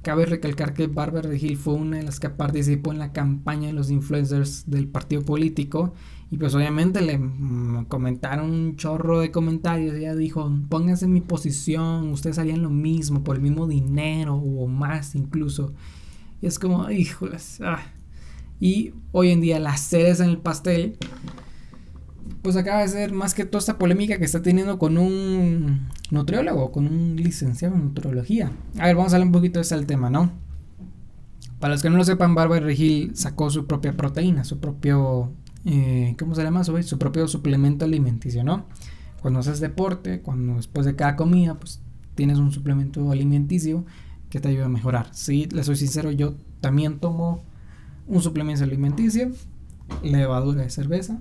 Cabe 0.07 0.25
recalcar 0.25 0.73
que 0.73 0.87
Barbara 0.87 1.35
Hill 1.35 1.57
fue 1.57 1.73
una 1.73 1.97
de 1.97 2.03
las 2.03 2.21
que 2.21 2.29
participó 2.29 2.93
en 2.93 2.97
la 2.97 3.11
campaña 3.11 3.67
de 3.67 3.73
los 3.73 3.91
influencers 3.91 4.63
del 4.65 4.87
partido 4.87 5.21
político. 5.21 5.93
Y 6.31 6.37
pues 6.37 6.55
obviamente 6.55 7.01
le 7.01 7.17
mm, 7.17 7.87
comentaron 7.89 8.49
un 8.49 8.77
chorro 8.77 9.19
de 9.19 9.31
comentarios. 9.31 9.95
Ella 9.95 10.15
dijo, 10.15 10.49
pónganse 10.69 11.03
en 11.03 11.11
mi 11.11 11.19
posición, 11.19 12.07
ustedes 12.13 12.39
harían 12.39 12.61
lo 12.61 12.69
mismo 12.69 13.25
por 13.25 13.35
el 13.35 13.41
mismo 13.41 13.67
dinero 13.67 14.35
o 14.35 14.65
más 14.67 15.13
incluso. 15.13 15.73
Y 16.41 16.45
es 16.47 16.57
como, 16.57 16.89
híjoles. 16.89 17.59
Ah. 17.61 17.81
Y 18.61 18.93
hoy 19.11 19.31
en 19.31 19.41
día 19.41 19.59
las 19.59 19.81
sedes 19.81 20.21
en 20.21 20.29
el 20.29 20.37
pastel, 20.37 20.95
pues 22.41 22.55
acaba 22.55 22.81
de 22.81 22.87
ser 22.87 23.11
más 23.11 23.33
que 23.33 23.45
toda 23.45 23.59
esta 23.59 23.77
polémica 23.77 24.17
que 24.17 24.25
está 24.25 24.41
teniendo 24.41 24.77
con 24.77 24.97
un 24.97 25.87
nutriólogo, 26.11 26.71
con 26.71 26.87
un 26.87 27.15
licenciado 27.15 27.75
en 27.75 27.85
nutriología. 27.85 28.51
A 28.77 28.87
ver, 28.87 28.95
vamos 28.95 29.13
a 29.13 29.17
hablar 29.17 29.27
un 29.27 29.33
poquito 29.33 29.59
de 29.59 29.63
ese 29.63 29.83
tema, 29.85 30.09
¿no? 30.09 30.31
Para 31.59 31.73
los 31.73 31.81
que 31.81 31.89
no 31.89 31.97
lo 31.97 32.03
sepan, 32.03 32.35
Barbara 32.35 32.65
Regil 32.65 33.15
sacó 33.15 33.49
su 33.49 33.65
propia 33.65 33.93
proteína, 33.93 34.43
su 34.43 34.59
propio, 34.59 35.31
eh, 35.65 36.15
¿cómo 36.19 36.35
se 36.35 36.43
llama 36.43 36.61
eso? 36.61 36.81
Su 36.83 36.99
propio 36.99 37.27
suplemento 37.27 37.85
alimenticio, 37.85 38.43
¿no? 38.43 38.65
Cuando 39.21 39.39
haces 39.39 39.59
deporte, 39.59 40.21
cuando 40.21 40.55
después 40.55 40.85
de 40.85 40.95
cada 40.95 41.15
comida, 41.15 41.55
pues 41.55 41.81
tienes 42.13 42.37
un 42.37 42.51
suplemento 42.51 43.11
alimenticio 43.11 43.85
que 44.29 44.39
te 44.39 44.49
ayuda 44.49 44.65
a 44.65 44.69
mejorar. 44.69 45.09
Sí, 45.13 45.47
le 45.51 45.63
soy 45.63 45.75
sincero, 45.75 46.11
yo 46.11 46.35
también 46.61 46.99
tomo 46.99 47.43
un 48.07 48.21
suplemento 48.21 48.63
alimenticio, 48.63 49.31
levadura 50.03 50.61
de 50.61 50.69
cerveza. 50.69 51.19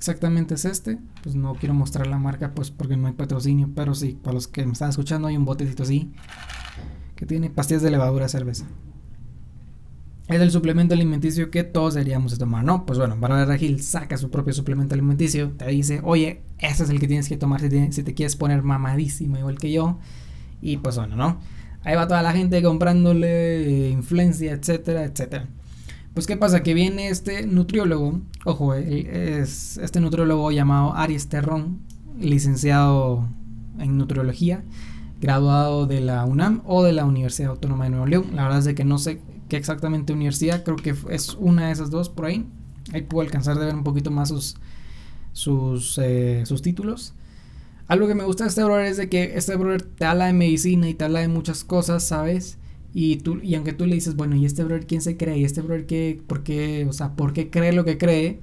Exactamente 0.00 0.54
es 0.54 0.64
este. 0.64 0.98
Pues 1.22 1.34
no 1.34 1.54
quiero 1.56 1.74
mostrar 1.74 2.06
la 2.06 2.16
marca 2.16 2.54
pues 2.54 2.70
porque 2.70 2.96
no 2.96 3.06
hay 3.06 3.12
patrocinio, 3.12 3.68
pero 3.76 3.94
sí, 3.94 4.18
para 4.24 4.32
los 4.32 4.48
que 4.48 4.64
me 4.64 4.72
están 4.72 4.88
escuchando 4.88 5.28
hay 5.28 5.36
un 5.36 5.44
botecito 5.44 5.82
así 5.82 6.10
que 7.16 7.26
tiene 7.26 7.50
pastillas 7.50 7.82
de 7.82 7.90
levadura 7.90 8.26
cerveza. 8.26 8.64
Es 10.26 10.40
el 10.40 10.50
suplemento 10.50 10.94
alimenticio 10.94 11.50
que 11.50 11.64
todos 11.64 11.92
deberíamos 11.92 12.32
de 12.32 12.38
tomar, 12.38 12.64
¿no? 12.64 12.86
Pues 12.86 12.98
bueno, 12.98 13.14
Barbara 13.18 13.44
Regil 13.44 13.82
saca 13.82 14.16
su 14.16 14.30
propio 14.30 14.54
suplemento 14.54 14.94
alimenticio, 14.94 15.50
te 15.50 15.66
dice, 15.66 16.00
oye, 16.02 16.44
ese 16.58 16.84
es 16.84 16.88
el 16.88 16.98
que 16.98 17.06
tienes 17.06 17.28
que 17.28 17.36
tomar 17.36 17.60
si 17.60 17.68
te, 17.68 17.92
si 17.92 18.02
te 18.02 18.14
quieres 18.14 18.36
poner 18.36 18.62
mamadísimo 18.62 19.36
igual 19.36 19.58
que 19.58 19.70
yo. 19.70 19.98
Y 20.62 20.78
pues 20.78 20.96
bueno, 20.96 21.14
¿no? 21.14 21.40
Ahí 21.82 21.94
va 21.94 22.08
toda 22.08 22.22
la 22.22 22.32
gente 22.32 22.62
comprándole 22.62 23.90
influencia, 23.90 24.52
etcétera, 24.52 25.04
etcétera. 25.04 25.46
Pues 26.14 26.26
qué 26.26 26.36
pasa, 26.36 26.62
que 26.62 26.74
viene 26.74 27.08
este 27.08 27.46
nutriólogo, 27.46 28.20
ojo, 28.44 28.74
eh, 28.74 29.40
es 29.40 29.76
este 29.78 30.00
nutriólogo 30.00 30.50
llamado 30.50 30.94
Aries 30.94 31.28
Terrón, 31.28 31.80
licenciado 32.18 33.28
en 33.78 33.96
nutriología, 33.96 34.64
graduado 35.20 35.86
de 35.86 36.00
la 36.00 36.24
UNAM 36.24 36.62
o 36.66 36.82
de 36.82 36.92
la 36.92 37.04
Universidad 37.04 37.50
Autónoma 37.52 37.84
de 37.84 37.90
Nuevo 37.90 38.06
León. 38.06 38.26
La 38.34 38.42
verdad 38.42 38.58
es 38.58 38.64
de 38.64 38.74
que 38.74 38.84
no 38.84 38.98
sé 38.98 39.20
qué 39.48 39.56
exactamente 39.56 40.12
universidad, 40.12 40.64
creo 40.64 40.76
que 40.76 40.94
es 41.10 41.34
una 41.34 41.66
de 41.66 41.72
esas 41.72 41.90
dos 41.90 42.08
por 42.08 42.24
ahí. 42.26 42.44
Ahí 42.92 43.02
puedo 43.02 43.24
alcanzar 43.24 43.56
de 43.58 43.66
ver 43.66 43.74
un 43.74 43.84
poquito 43.84 44.10
más 44.10 44.30
sus, 44.30 44.56
sus, 45.32 45.96
eh, 45.98 46.42
sus 46.44 46.60
títulos. 46.60 47.14
Algo 47.86 48.08
que 48.08 48.16
me 48.16 48.24
gusta 48.24 48.44
de 48.44 48.48
este 48.48 48.64
brother 48.64 48.86
es 48.86 48.96
de 48.96 49.08
que 49.08 49.36
este 49.36 49.54
brother 49.54 49.82
te 49.82 50.06
habla 50.06 50.26
de 50.26 50.32
medicina 50.32 50.88
y 50.88 50.94
te 50.94 51.04
habla 51.04 51.20
de 51.20 51.28
muchas 51.28 51.62
cosas, 51.62 52.02
¿sabes? 52.02 52.58
Y, 52.92 53.16
tú, 53.16 53.38
y 53.42 53.54
aunque 53.54 53.72
tú 53.72 53.86
le 53.86 53.94
dices, 53.94 54.16
bueno, 54.16 54.36
¿y 54.36 54.44
este 54.44 54.64
brother 54.64 54.86
quién 54.86 55.00
se 55.00 55.16
cree? 55.16 55.38
¿Y 55.38 55.44
este 55.44 55.62
brother 55.62 55.86
qué, 55.86 56.20
por 56.26 56.42
qué, 56.42 56.86
o 56.88 56.92
sea, 56.92 57.14
por 57.14 57.32
qué 57.32 57.50
cree 57.50 57.72
lo 57.72 57.84
que 57.84 57.98
cree? 57.98 58.40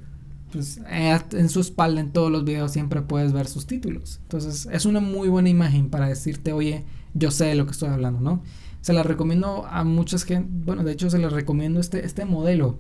Pues 0.52 0.80
eh, 0.90 1.20
en 1.34 1.50
su 1.50 1.60
espalda 1.60 2.00
en 2.00 2.12
todos 2.12 2.32
los 2.32 2.46
videos 2.46 2.72
siempre 2.72 3.02
puedes 3.02 3.34
ver 3.34 3.48
sus 3.48 3.68
títulos. 3.68 4.20
Entonces 4.24 4.68
es 4.72 4.86
una 4.86 5.02
muy 5.02 5.28
buena 5.28 5.50
imagen 5.50 5.90
para 5.90 6.08
decirte, 6.08 6.54
oye, 6.54 6.86
yo 7.14 7.32
sé 7.32 7.46
de 7.46 7.56
lo 7.56 7.66
que 7.66 7.72
estoy 7.72 7.90
hablando, 7.90 8.22
¿no? 8.22 8.42
Se 8.82 8.94
la 8.94 9.04
recomiendo 9.04 9.66
a 9.66 9.84
muchas 9.84 10.24
gente, 10.24 10.50
bueno, 10.66 10.84
de 10.84 10.94
hecho 10.94 11.10
se 11.10 11.18
les 11.18 11.34
recomiendo 11.34 11.82
este, 11.82 12.06
este 12.06 12.24
modelo, 12.24 12.80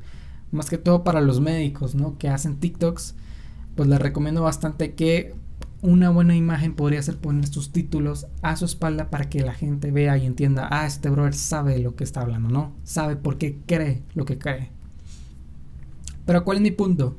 más 0.51 0.69
que 0.69 0.77
todo 0.77 1.03
para 1.03 1.19
los 1.19 1.41
médicos, 1.41 1.95
¿no? 1.95 2.17
Que 2.17 2.29
hacen 2.29 2.57
TikToks, 2.57 3.15
pues 3.75 3.89
les 3.89 3.99
recomiendo 3.99 4.41
bastante 4.41 4.93
que 4.93 5.35
una 5.81 6.09
buena 6.09 6.35
imagen 6.35 6.73
podría 6.73 7.01
ser 7.01 7.17
poner 7.17 7.47
sus 7.47 7.71
títulos 7.71 8.27
a 8.41 8.55
su 8.55 8.65
espalda 8.65 9.09
para 9.09 9.29
que 9.29 9.41
la 9.41 9.53
gente 9.53 9.91
vea 9.91 10.17
y 10.17 10.25
entienda, 10.25 10.67
ah, 10.71 10.85
este 10.85 11.09
brother 11.09 11.33
sabe 11.33 11.79
lo 11.79 11.95
que 11.95 12.03
está 12.03 12.21
hablando, 12.21 12.49
¿no? 12.49 12.75
Sabe 12.83 13.15
por 13.15 13.37
qué 13.37 13.59
cree 13.65 14.03
lo 14.15 14.25
que 14.25 14.37
cree. 14.37 14.71
Pero 16.25 16.43
¿cuál 16.43 16.57
es 16.57 16.63
mi 16.63 16.71
punto? 16.71 17.17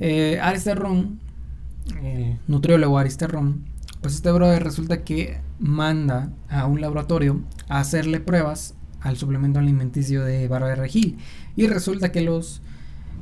Eh, 0.00 0.38
Aristerron, 0.42 1.18
el 2.02 2.38
nutriólogo 2.48 2.98
Aristerron, 2.98 3.64
pues 4.00 4.14
este 4.14 4.30
brother 4.32 4.62
resulta 4.62 5.02
que 5.02 5.40
manda 5.58 6.32
a 6.48 6.66
un 6.66 6.80
laboratorio 6.80 7.42
a 7.68 7.78
hacerle 7.78 8.20
pruebas 8.20 8.74
al 9.00 9.16
suplemento 9.16 9.60
alimenticio 9.60 10.24
de 10.24 10.48
Barbara 10.48 10.74
Regil 10.74 11.18
y 11.56 11.68
resulta 11.68 12.10
que 12.10 12.22
los 12.22 12.60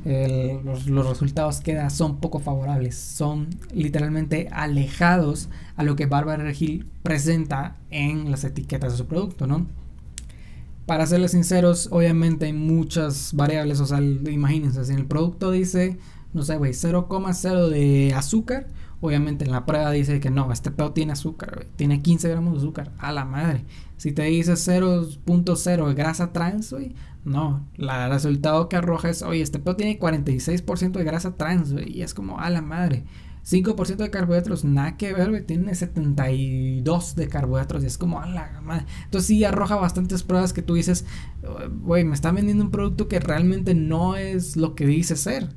los, 0.05 0.85
resultados 0.85 1.61
que 1.61 1.73
da 1.73 1.89
son 1.89 2.17
poco 2.17 2.39
favorables, 2.39 2.95
son 2.95 3.49
literalmente 3.73 4.49
alejados 4.51 5.49
a 5.75 5.83
lo 5.83 5.95
que 5.95 6.05
Barbara 6.05 6.43
Regil 6.43 6.87
presenta 7.03 7.77
en 7.89 8.29
las 8.29 8.43
etiquetas 8.43 8.93
de 8.93 8.97
su 8.97 9.07
producto, 9.07 9.47
¿no? 9.47 9.67
Para 10.85 11.07
serles 11.07 11.31
sinceros, 11.31 11.87
obviamente 11.91 12.47
hay 12.47 12.53
muchas 12.53 13.33
variables, 13.33 13.79
o 13.79 13.85
sea, 13.85 14.01
imagínense, 14.01 14.83
si 14.83 14.91
en 14.91 14.99
el 14.99 15.05
producto 15.05 15.51
dice, 15.51 15.97
no 16.33 16.41
sé, 16.43 16.57
güey, 16.57 16.73
0,0 16.73 17.69
de 17.69 18.13
azúcar, 18.13 18.67
obviamente 18.99 19.45
en 19.45 19.51
la 19.51 19.65
prueba 19.65 19.91
dice 19.91 20.19
que 20.19 20.29
no, 20.29 20.51
este 20.51 20.71
pedo 20.71 20.91
tiene 20.91 21.13
azúcar, 21.13 21.67
tiene 21.77 22.01
15 22.01 22.27
gramos 22.27 22.53
de 22.53 22.59
azúcar, 22.59 22.91
a 22.97 23.13
la 23.13 23.23
madre. 23.23 23.63
Si 23.95 24.11
te 24.11 24.23
dice 24.23 24.53
0.0 24.53 25.87
de 25.87 25.93
grasa 25.93 26.33
trans, 26.33 26.73
güey, 26.73 26.93
no, 27.25 27.69
el 27.77 28.09
resultado 28.09 28.67
que 28.69 28.75
arroja 28.75 29.09
es, 29.09 29.21
oye, 29.21 29.41
este 29.41 29.59
pedo 29.59 29.75
tiene 29.75 29.99
46% 29.99 30.91
de 30.91 31.03
grasa 31.03 31.35
trans, 31.35 31.73
güey, 31.73 31.97
y 31.97 32.01
es 32.01 32.13
como, 32.13 32.39
a 32.39 32.49
la 32.49 32.61
madre. 32.61 33.05
5% 33.45 33.97
de 33.97 34.09
carbohidratos, 34.09 34.63
nada 34.63 34.95
que 34.95 35.13
ver, 35.13 35.29
güey, 35.29 35.45
tiene 35.45 35.75
72 35.75 37.15
de 37.15 37.27
carbohidratos 37.27 37.83
y 37.83 37.87
es 37.87 37.97
como, 37.97 38.21
a 38.21 38.25
la 38.25 38.61
madre. 38.61 38.85
Entonces 39.05 39.27
sí 39.27 39.43
arroja 39.43 39.75
bastantes 39.75 40.23
pruebas 40.23 40.53
que 40.53 40.61
tú 40.61 40.75
dices, 40.75 41.05
güey, 41.81 42.05
me 42.05 42.13
está 42.13 42.31
vendiendo 42.31 42.63
un 42.63 42.71
producto 42.71 43.09
que 43.09 43.19
realmente 43.19 43.73
no 43.73 44.15
es 44.15 44.55
lo 44.55 44.75
que 44.75 44.85
dice 44.85 45.17
ser. 45.17 45.49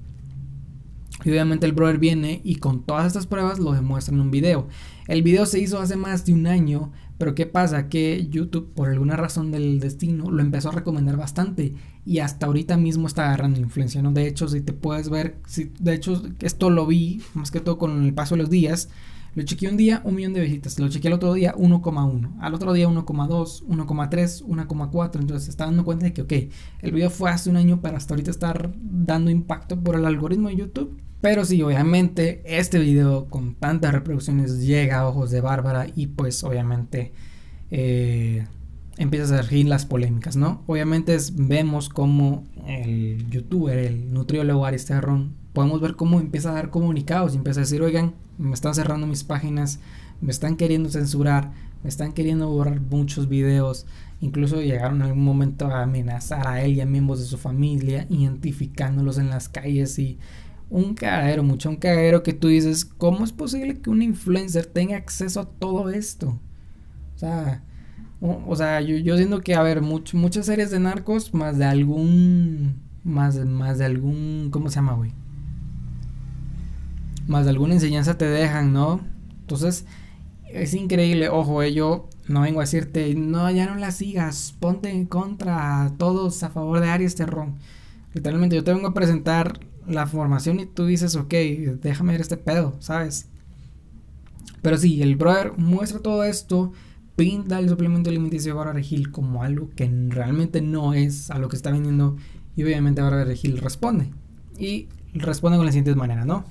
Y 1.24 1.30
obviamente 1.30 1.66
el 1.66 1.72
brother 1.72 1.98
viene 1.98 2.40
y 2.44 2.56
con 2.56 2.84
todas 2.84 3.06
estas 3.06 3.26
pruebas 3.26 3.58
lo 3.58 3.72
demuestra 3.72 4.14
en 4.14 4.20
un 4.20 4.30
video. 4.30 4.68
El 5.08 5.22
video 5.22 5.46
se 5.46 5.58
hizo 5.58 5.80
hace 5.80 5.96
más 5.96 6.26
de 6.26 6.34
un 6.34 6.46
año 6.46 6.92
pero 7.18 7.34
¿qué 7.34 7.46
pasa? 7.46 7.88
Que 7.88 8.28
YouTube, 8.28 8.72
por 8.74 8.90
alguna 8.90 9.16
razón 9.16 9.50
del 9.50 9.80
destino, 9.80 10.30
lo 10.30 10.42
empezó 10.42 10.68
a 10.68 10.72
recomendar 10.72 11.16
bastante 11.16 11.74
y 12.04 12.18
hasta 12.18 12.46
ahorita 12.46 12.76
mismo 12.76 13.06
está 13.06 13.26
agarrando 13.26 13.58
influencia, 13.58 14.02
¿no? 14.02 14.12
De 14.12 14.26
hecho, 14.26 14.48
si 14.48 14.60
te 14.60 14.74
puedes 14.74 15.08
ver, 15.08 15.38
si, 15.46 15.72
de 15.80 15.94
hecho, 15.94 16.22
esto 16.40 16.68
lo 16.68 16.86
vi 16.86 17.22
más 17.34 17.50
que 17.50 17.60
todo 17.60 17.78
con 17.78 18.04
el 18.04 18.12
paso 18.12 18.34
de 18.34 18.42
los 18.42 18.50
días. 18.50 18.90
Lo 19.34 19.42
chequeé 19.42 19.68
un 19.68 19.76
día, 19.76 20.00
un 20.04 20.14
millón 20.14 20.32
de 20.32 20.40
visitas. 20.40 20.78
Lo 20.78 20.88
chequeé 20.88 21.08
el 21.08 21.14
otro 21.14 21.34
día, 21.34 21.54
1,1. 21.54 22.36
Al 22.40 22.54
otro 22.54 22.72
día, 22.72 22.88
1,2, 22.88 23.64
1,3, 23.66 24.44
1,4. 24.46 25.20
Entonces, 25.20 25.48
está 25.48 25.66
dando 25.66 25.84
cuenta 25.84 26.06
de 26.06 26.14
que, 26.14 26.22
ok, 26.22 26.32
el 26.80 26.92
video 26.92 27.10
fue 27.10 27.30
hace 27.30 27.50
un 27.50 27.56
año, 27.56 27.80
pero 27.82 27.98
hasta 27.98 28.14
ahorita 28.14 28.30
está 28.30 28.54
dando 28.80 29.30
impacto 29.30 29.78
por 29.78 29.96
el 29.96 30.06
algoritmo 30.06 30.48
de 30.48 30.56
YouTube. 30.56 31.05
Pero 31.20 31.44
sí, 31.44 31.62
obviamente 31.62 32.42
este 32.44 32.78
video 32.78 33.26
con 33.26 33.54
tantas 33.54 33.92
reproducciones 33.92 34.60
llega 34.60 34.98
a 34.98 35.08
ojos 35.08 35.30
de 35.30 35.40
Bárbara 35.40 35.86
y 35.94 36.08
pues 36.08 36.44
obviamente 36.44 37.12
eh, 37.70 38.46
a 38.98 39.26
surgir 39.26 39.66
las 39.66 39.86
polémicas, 39.86 40.36
¿no? 40.36 40.62
Obviamente 40.66 41.16
vemos 41.34 41.88
como 41.88 42.44
el 42.66 43.28
youtuber, 43.30 43.78
el 43.78 44.12
nutriólogo 44.12 44.66
Aris 44.66 44.86
Terron, 44.86 45.34
podemos 45.52 45.80
ver 45.80 45.96
cómo 45.96 46.20
empieza 46.20 46.50
a 46.50 46.54
dar 46.54 46.70
comunicados 46.70 47.32
y 47.32 47.38
empieza 47.38 47.60
a 47.60 47.64
decir, 47.64 47.82
oigan, 47.82 48.14
me 48.38 48.54
están 48.54 48.74
cerrando 48.74 49.06
mis 49.06 49.24
páginas, 49.24 49.80
me 50.20 50.30
están 50.30 50.56
queriendo 50.56 50.90
censurar, 50.90 51.52
me 51.82 51.88
están 51.88 52.12
queriendo 52.12 52.48
borrar 52.48 52.80
muchos 52.80 53.28
videos, 53.28 53.86
incluso 54.20 54.60
llegaron 54.60 54.96
en 54.96 55.08
algún 55.08 55.24
momento 55.24 55.66
a 55.66 55.82
amenazar 55.82 56.46
a 56.46 56.62
él 56.62 56.72
y 56.74 56.80
a 56.80 56.86
miembros 56.86 57.20
de 57.20 57.26
su 57.26 57.38
familia, 57.38 58.06
identificándolos 58.10 59.18
en 59.18 59.30
las 59.30 59.48
calles 59.48 59.98
y 59.98 60.18
un 60.70 60.94
cagadero, 60.94 61.42
mucho 61.42 61.68
un 61.68 61.76
cagadero 61.76 62.22
que 62.22 62.32
tú 62.32 62.48
dices, 62.48 62.84
¿cómo 62.84 63.24
es 63.24 63.32
posible 63.32 63.80
que 63.80 63.90
un 63.90 64.02
influencer 64.02 64.66
tenga 64.66 64.96
acceso 64.96 65.40
a 65.40 65.48
todo 65.48 65.90
esto? 65.90 66.40
O 67.14 67.18
sea, 67.18 67.62
o, 68.20 68.56
sea, 68.56 68.80
yo, 68.80 68.96
yo, 68.96 69.16
siento 69.16 69.40
que, 69.40 69.54
a 69.54 69.62
ver, 69.62 69.82
muchas 69.82 70.46
series 70.46 70.70
de 70.70 70.80
narcos, 70.80 71.34
más 71.34 71.58
de 71.58 71.66
algún, 71.66 72.76
más, 73.04 73.36
más 73.36 73.78
de 73.78 73.84
algún, 73.84 74.48
¿cómo 74.50 74.68
se 74.70 74.76
llama, 74.76 74.94
güey? 74.94 75.12
Más 77.26 77.44
de 77.44 77.50
alguna 77.50 77.74
enseñanza 77.74 78.16
te 78.16 78.26
dejan, 78.26 78.72
¿no? 78.72 79.00
Entonces, 79.40 79.84
es 80.48 80.74
increíble, 80.74 81.28
ojo, 81.28 81.62
eh, 81.62 81.72
yo 81.72 82.08
no 82.26 82.40
vengo 82.40 82.60
a 82.60 82.64
decirte, 82.64 83.14
no, 83.14 83.50
ya 83.50 83.66
no 83.66 83.76
la 83.76 83.90
sigas, 83.90 84.54
ponte 84.58 84.90
en 84.90 85.06
contra, 85.06 85.92
todos 85.98 86.42
a 86.42 86.50
favor 86.50 86.80
de 86.80 86.88
Aries 86.88 87.14
Terrón. 87.16 87.56
Literalmente 88.14 88.56
yo 88.56 88.64
te 88.64 88.72
vengo 88.72 88.88
a 88.88 88.94
presentar 88.94 89.60
la 89.88 90.06
formación 90.06 90.60
y 90.60 90.66
tú 90.66 90.86
dices, 90.86 91.16
ok, 91.16 91.32
déjame 91.82 92.12
ver 92.12 92.20
este 92.20 92.36
pedo, 92.36 92.76
¿sabes? 92.80 93.28
Pero 94.62 94.78
sí, 94.78 95.02
el 95.02 95.16
brother 95.16 95.52
muestra 95.56 96.00
todo 96.00 96.24
esto, 96.24 96.72
pinta 97.14 97.58
el 97.58 97.68
suplemento 97.68 98.10
alimenticio 98.10 98.52
de 98.52 98.58
Bárbara 98.58 98.80
como 99.12 99.42
algo 99.42 99.70
que 99.76 99.90
realmente 100.08 100.60
no 100.60 100.92
es 100.94 101.30
a 101.30 101.38
lo 101.38 101.48
que 101.48 101.56
está 101.56 101.70
vendiendo 101.70 102.16
y 102.56 102.64
obviamente 102.64 103.02
Bárbara 103.02 103.24
Regil 103.24 103.58
responde. 103.58 104.10
Y 104.58 104.88
responde 105.14 105.58
con 105.58 105.66
la 105.66 105.72
siguiente 105.72 105.94
manera, 105.94 106.24
¿no? 106.24 106.44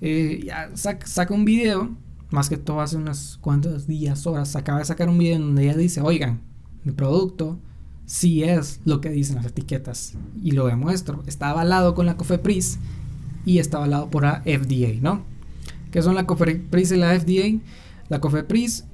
Eh, 0.00 0.42
ya 0.44 0.70
saca, 0.74 1.34
un 1.34 1.44
video, 1.44 1.96
más 2.30 2.48
que 2.48 2.56
todo 2.56 2.80
hace 2.80 2.96
unos 2.96 3.38
cuantos 3.40 3.86
días, 3.86 4.26
horas, 4.26 4.56
acaba 4.56 4.78
de 4.78 4.84
sacar 4.86 5.08
un 5.08 5.18
video 5.18 5.36
en 5.36 5.42
donde 5.42 5.64
ella 5.64 5.76
dice, 5.76 6.00
oigan, 6.00 6.40
mi 6.82 6.92
producto 6.92 7.58
sí 8.06 8.42
es 8.42 8.80
lo 8.84 9.00
que 9.00 9.10
dicen 9.10 9.36
las 9.36 9.46
etiquetas. 9.46 10.14
Y 10.42 10.52
lo 10.52 10.66
demuestro. 10.66 11.22
Está 11.26 11.50
avalado 11.50 11.94
con 11.94 12.06
la 12.06 12.16
COFEPRIS 12.16 12.78
y 13.44 13.58
está 13.58 13.78
avalado 13.78 14.10
por 14.10 14.24
la 14.24 14.42
FDA, 14.42 15.00
¿no? 15.00 15.22
¿Qué 15.90 16.02
son 16.02 16.14
la 16.14 16.26
COFEPRIS 16.26 16.92
y 16.92 16.96
la 16.96 17.18
FDA? 17.18 17.60
La 18.08 18.20
COFEPRIS 18.20 18.84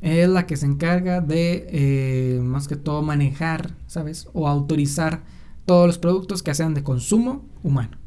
es 0.00 0.28
la 0.28 0.46
que 0.46 0.56
se 0.56 0.66
encarga 0.66 1.20
de, 1.20 1.66
eh, 1.70 2.40
más 2.40 2.68
que 2.68 2.76
todo, 2.76 3.02
manejar, 3.02 3.74
¿sabes? 3.86 4.28
O 4.32 4.48
autorizar 4.48 5.22
todos 5.66 5.86
los 5.86 5.98
productos 5.98 6.42
que 6.42 6.54
sean 6.54 6.74
de 6.74 6.82
consumo 6.82 7.44
humano. 7.62 7.98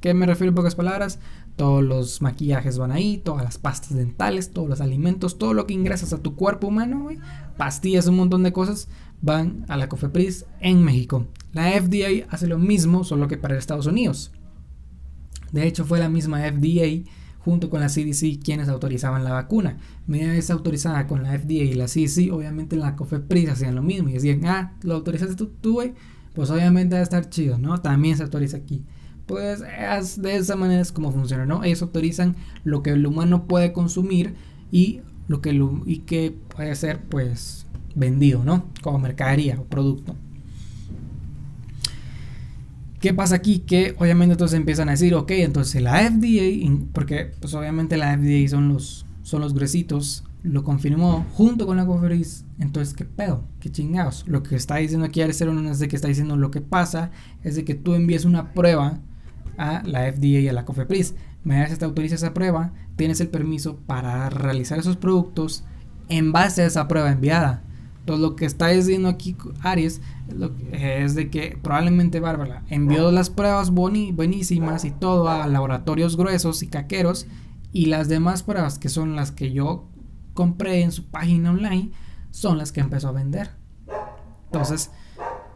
¿Qué 0.00 0.14
me 0.14 0.26
refiero 0.26 0.50
en 0.50 0.54
pocas 0.54 0.74
palabras? 0.74 1.18
Todos 1.56 1.84
los 1.84 2.20
maquillajes 2.20 2.78
van 2.78 2.90
ahí, 2.90 3.18
todas 3.18 3.44
las 3.44 3.58
pastas 3.58 3.94
dentales, 3.94 4.50
todos 4.50 4.68
los 4.68 4.80
alimentos, 4.80 5.38
todo 5.38 5.54
lo 5.54 5.66
que 5.66 5.74
ingresas 5.74 6.12
a 6.12 6.18
tu 6.18 6.34
cuerpo 6.34 6.66
humano, 6.66 7.08
pastillas, 7.56 8.06
un 8.08 8.16
montón 8.16 8.42
de 8.42 8.52
cosas, 8.52 8.88
van 9.24 9.64
a 9.68 9.76
la 9.78 9.88
COFEPRIS 9.88 10.44
en 10.60 10.82
México. 10.82 11.26
La 11.52 11.70
FDA 11.70 12.26
hace 12.28 12.46
lo 12.46 12.58
mismo, 12.58 13.04
solo 13.04 13.26
que 13.26 13.38
para 13.38 13.56
Estados 13.56 13.86
Unidos. 13.86 14.32
De 15.50 15.66
hecho, 15.66 15.86
fue 15.86 15.98
la 15.98 16.10
misma 16.10 16.40
FDA 16.40 17.10
junto 17.38 17.70
con 17.70 17.80
la 17.80 17.88
CDC 17.88 18.42
quienes 18.42 18.68
autorizaban 18.68 19.24
la 19.24 19.32
vacuna. 19.32 19.78
Media 20.06 20.28
vez 20.28 20.50
autorizada 20.50 21.06
con 21.06 21.22
la 21.22 21.38
FDA 21.38 21.64
y 21.64 21.74
la 21.74 21.86
CDC, 21.86 22.32
obviamente 22.32 22.76
la 22.76 22.96
COFEPRIS 22.96 23.50
hacían 23.50 23.74
lo 23.74 23.82
mismo 23.82 24.10
y 24.10 24.14
decían, 24.14 24.44
ah, 24.44 24.76
lo 24.82 24.94
autorizaste 24.94 25.36
tú, 25.36 25.46
tú 25.60 25.80
pues 26.34 26.50
obviamente 26.50 26.96
va 26.96 27.00
a 27.00 27.04
estar 27.04 27.30
chido, 27.30 27.58
¿no? 27.58 27.80
También 27.80 28.16
se 28.16 28.24
autoriza 28.24 28.58
aquí. 28.58 28.84
Pues 29.26 29.60
de 30.20 30.36
esa 30.36 30.56
manera 30.56 30.82
es 30.82 30.92
como 30.92 31.12
funciona, 31.12 31.46
¿no? 31.46 31.64
Ellos 31.64 31.80
autorizan 31.80 32.36
lo 32.62 32.82
que 32.82 32.90
el 32.90 33.06
humano 33.06 33.46
puede 33.46 33.72
consumir 33.72 34.34
y 34.70 35.00
lo 35.28 35.40
que, 35.40 35.58
y 35.86 35.98
que 36.00 36.36
puede 36.54 36.74
ser, 36.74 37.04
pues, 37.04 37.63
vendido, 37.94 38.44
¿no? 38.44 38.70
Como 38.82 38.98
mercadería 38.98 39.58
o 39.60 39.64
producto. 39.64 40.16
¿Qué 43.00 43.12
pasa 43.12 43.36
aquí? 43.36 43.58
Que 43.58 43.94
obviamente 43.98 44.32
entonces 44.32 44.56
empiezan 44.56 44.88
a 44.88 44.92
decir, 44.92 45.14
ok, 45.14 45.30
entonces 45.32 45.82
la 45.82 45.98
FDA, 46.10 46.70
porque 46.92 47.32
pues 47.38 47.52
obviamente 47.52 47.98
la 47.98 48.16
FDA 48.16 48.48
son 48.48 48.68
los, 48.68 49.04
son 49.22 49.42
los 49.42 49.52
gruesitos, 49.52 50.24
lo 50.42 50.62
confirmó 50.62 51.26
junto 51.32 51.66
con 51.66 51.76
la 51.76 51.86
conferencia. 51.86 52.46
Entonces, 52.58 52.94
¿qué 52.94 53.04
pedo? 53.04 53.44
¿Qué 53.60 53.70
chingados? 53.70 54.24
Lo 54.26 54.42
que 54.42 54.56
está 54.56 54.76
diciendo 54.76 55.06
aquí 55.06 55.20
no 55.20 55.70
es 55.70 55.78
de 55.78 55.88
que 55.88 55.96
está 55.96 56.08
diciendo 56.08 56.36
lo 56.36 56.50
que 56.50 56.60
pasa, 56.60 57.10
es 57.42 57.56
de 57.56 57.64
que 57.64 57.74
tú 57.74 57.94
envíes 57.94 58.24
una 58.24 58.52
prueba 58.52 59.00
a 59.58 59.82
la 59.84 60.10
FDA 60.12 60.40
y 60.40 60.48
a 60.48 60.52
la 60.52 60.64
COFEPRIS. 60.64 61.14
Me 61.42 61.58
das 61.58 61.78
te 61.78 61.84
autoriza 61.84 62.14
esa 62.14 62.32
prueba, 62.32 62.72
tienes 62.96 63.20
el 63.20 63.28
permiso 63.28 63.76
para 63.86 64.30
realizar 64.30 64.78
esos 64.78 64.96
productos 64.96 65.64
en 66.08 66.32
base 66.32 66.62
a 66.62 66.66
esa 66.66 66.88
prueba 66.88 67.10
enviada. 67.10 67.63
Entonces 68.04 68.20
lo 68.20 68.36
que 68.36 68.44
está 68.44 68.68
diciendo 68.68 69.08
aquí 69.08 69.34
Aries 69.62 70.02
es 70.72 71.14
de 71.14 71.30
que 71.30 71.58
probablemente 71.62 72.20
Bárbara 72.20 72.62
envió 72.68 73.10
las 73.10 73.30
pruebas 73.30 73.70
buenísimas 73.70 74.84
y 74.84 74.90
todo 74.90 75.30
a 75.30 75.46
laboratorios 75.46 76.18
gruesos 76.18 76.62
y 76.62 76.66
caqueros 76.66 77.26
y 77.72 77.86
las 77.86 78.08
demás 78.08 78.42
pruebas 78.42 78.78
que 78.78 78.90
son 78.90 79.16
las 79.16 79.32
que 79.32 79.52
yo 79.52 79.88
compré 80.34 80.82
en 80.82 80.92
su 80.92 81.06
página 81.06 81.50
online 81.50 81.92
son 82.30 82.58
las 82.58 82.72
que 82.72 82.80
empezó 82.80 83.08
a 83.08 83.12
vender. 83.12 83.52
Entonces, 84.48 84.90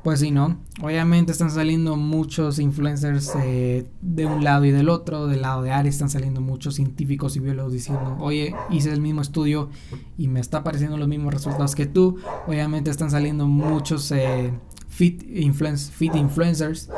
pues 0.08 0.20
sí, 0.20 0.30
¿no? 0.30 0.56
Obviamente 0.80 1.32
están 1.32 1.50
saliendo 1.50 1.94
muchos 1.94 2.58
influencers 2.58 3.30
eh, 3.42 3.84
de 4.00 4.24
un 4.24 4.42
lado 4.42 4.64
y 4.64 4.70
del 4.70 4.88
otro. 4.88 5.26
Del 5.26 5.42
lado 5.42 5.60
de 5.60 5.70
Ari 5.70 5.90
están 5.90 6.08
saliendo 6.08 6.40
muchos 6.40 6.76
científicos 6.76 7.36
y 7.36 7.40
biólogos 7.40 7.74
diciendo, 7.74 8.16
oye, 8.18 8.54
hice 8.70 8.90
el 8.90 9.02
mismo 9.02 9.20
estudio 9.20 9.68
y 10.16 10.28
me 10.28 10.40
está 10.40 10.60
apareciendo 10.60 10.96
los 10.96 11.08
mismos 11.08 11.34
resultados 11.34 11.74
que 11.74 11.84
tú. 11.84 12.16
Obviamente 12.46 12.90
están 12.90 13.10
saliendo 13.10 13.46
muchos 13.46 14.10
eh, 14.10 14.50
fit, 14.88 15.24
influencers 15.28 16.88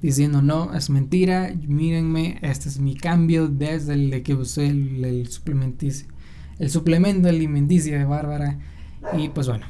diciendo, 0.00 0.40
no, 0.40 0.72
es 0.72 0.88
mentira, 0.88 1.52
mírenme, 1.68 2.38
este 2.40 2.70
es 2.70 2.78
mi 2.80 2.96
cambio 2.96 3.46
desde 3.46 3.92
el 3.92 4.22
que 4.22 4.34
usé 4.34 4.68
el, 4.68 5.04
el 5.04 5.28
el 6.58 6.70
suplemento 6.70 7.28
alimenticio 7.28 7.98
de 7.98 8.06
Bárbara. 8.06 8.58
Y 9.18 9.28
pues 9.28 9.48
bueno, 9.48 9.66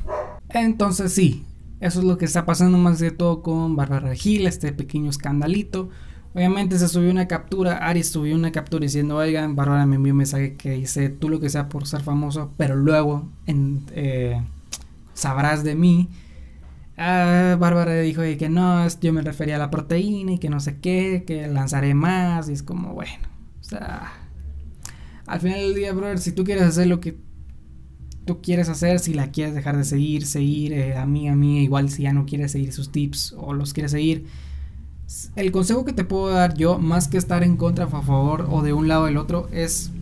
entonces 0.49 1.13
sí, 1.13 1.45
eso 1.81 2.01
es 2.01 2.05
lo 2.05 2.19
que 2.19 2.25
está 2.25 2.47
pasando 2.47 2.79
más 2.79 2.99
de 2.99 3.11
todo 3.11 3.43
con 3.43 3.77
Bárbara 3.77 4.15
Gil, 4.15 4.47
este 4.47 4.73
pequeño 4.73 5.11
escandalito. 5.11 5.91
Obviamente 6.35 6.79
se 6.79 6.89
subió 6.89 7.11
una 7.11 7.29
captura, 7.29 7.79
Aries 7.79 8.11
subió 8.11 8.35
una 8.35 8.53
captura 8.53 8.83
diciendo, 8.83 9.17
oigan, 9.17 9.57
Bárbara 9.57 9.87
me 9.87 9.97
envió 9.97 10.13
un 10.13 10.19
mensaje 10.19 10.55
que 10.57 10.73
dice, 10.73 11.09
tú 11.09 11.29
lo 11.29 11.41
que 11.41 11.49
sea 11.49 11.69
por 11.69 11.87
ser 11.87 12.03
famoso, 12.03 12.53
pero 12.57 12.77
luego 12.77 13.29
eh, 13.47 14.43
sabrás 15.15 15.65
de 15.65 15.75
mí. 15.75 16.09
Ah, 16.99 17.57
Bárbara 17.59 17.95
dijo 18.01 18.23
que 18.23 18.49
no, 18.49 18.87
yo 19.01 19.13
me 19.13 19.23
refería 19.23 19.57
a 19.57 19.59
la 19.59 19.71
proteína 19.71 20.33
y 20.33 20.39
que 20.39 20.51
no 20.51 20.61
sé 20.61 20.79
qué, 20.79 21.25
que 21.27 21.47
lanzaré 21.47 21.95
más 21.95 22.49
y 22.49 22.53
es 22.53 22.63
como, 22.63 22.95
bueno, 22.95 23.29
o 23.61 23.65
sea, 23.65 24.13
al 25.27 25.41
final 25.41 25.61
del 25.61 25.75
día, 25.75 25.93
brother, 25.93 26.19
si 26.19 26.33
tú 26.33 26.45
quieres 26.45 26.65
hacer 26.65 26.87
lo 26.87 27.01
que 27.01 27.17
tú 28.27 28.43
quieres 28.43 28.69
hacer, 28.69 28.99
si 28.99 29.15
la 29.15 29.31
quieres 29.31 29.55
dejar 29.55 29.77
de 29.77 29.85
seguir, 29.85 30.27
seguir, 30.27 30.73
eh, 30.73 30.97
a 30.99 31.07
mí, 31.07 31.29
a 31.29 31.37
mí, 31.37 31.63
igual 31.63 31.89
si 31.89 32.03
ya 32.03 32.13
no 32.13 32.27
quieres 32.27 32.53
seguir 32.53 32.73
sus 32.73 32.91
tips 32.91 33.35
o 33.39 33.55
los 33.55 33.73
quieres 33.73 33.93
seguir. 33.93 34.27
El 35.37 35.53
consejo 35.53 35.85
que 35.85 35.93
te 35.93 36.05
puedo 36.05 36.29
dar 36.29 36.55
yo, 36.55 36.79
más 36.79 37.07
que 37.07 37.17
estar 37.17 37.45
en 37.45 37.57
contra, 37.57 37.85
a 37.85 37.89
favor 37.89 38.49
o 38.51 38.63
de 38.63 38.73
un 38.73 38.89
lado 38.89 39.03
o 39.03 39.07
del 39.07 39.17
otro, 39.17 39.49
es, 39.53 39.93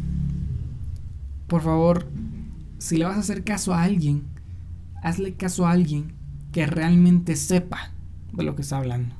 por 1.46 1.62
favor, 1.62 2.06
si 2.78 2.96
le 2.96 3.04
vas 3.04 3.18
a 3.18 3.20
hacer 3.20 3.44
caso 3.44 3.74
a 3.74 3.82
alguien, 3.82 4.24
hazle 5.02 5.34
caso 5.34 5.66
a 5.66 5.72
alguien 5.72 6.14
que 6.50 6.66
realmente 6.66 7.36
sepa 7.36 7.92
de 8.32 8.42
lo 8.42 8.56
que 8.56 8.62
está 8.62 8.78
hablando. 8.78 9.14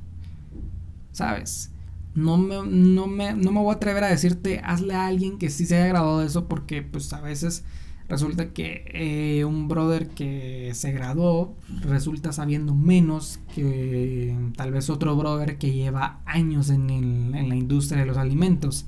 ¿Sabes? 1.11 1.69
No 2.15 2.37
me, 2.37 2.65
no 2.65 3.05
me, 3.05 3.33
no 3.33 3.51
me 3.51 3.59
voy 3.59 3.71
a 3.71 3.75
atrever 3.75 4.03
a 4.03 4.09
decirte, 4.09 4.61
hazle 4.63 4.95
a 4.95 5.05
alguien 5.05 5.37
que 5.37 5.51
sí 5.51 5.67
se 5.67 5.75
haya 5.75 5.87
graduado 5.87 6.21
de 6.21 6.25
eso, 6.25 6.47
porque 6.47 6.81
pues 6.81 7.13
a 7.13 7.21
veces 7.21 7.63
Resulta 8.07 8.53
que 8.53 8.85
eh, 8.93 9.45
un 9.45 9.67
brother 9.67 10.09
que 10.09 10.71
se 10.75 10.91
graduó 10.91 11.55
resulta 11.81 12.31
sabiendo 12.33 12.75
menos 12.75 13.39
que 13.55 14.37
tal 14.55 14.71
vez 14.71 14.91
otro 14.91 15.15
brother 15.15 15.57
que 15.57 15.73
lleva 15.73 16.21
años 16.25 16.69
en, 16.69 17.31
la 17.31 17.55
industria 17.55 18.01
de 18.01 18.05
los 18.05 18.17
alimentos. 18.17 18.85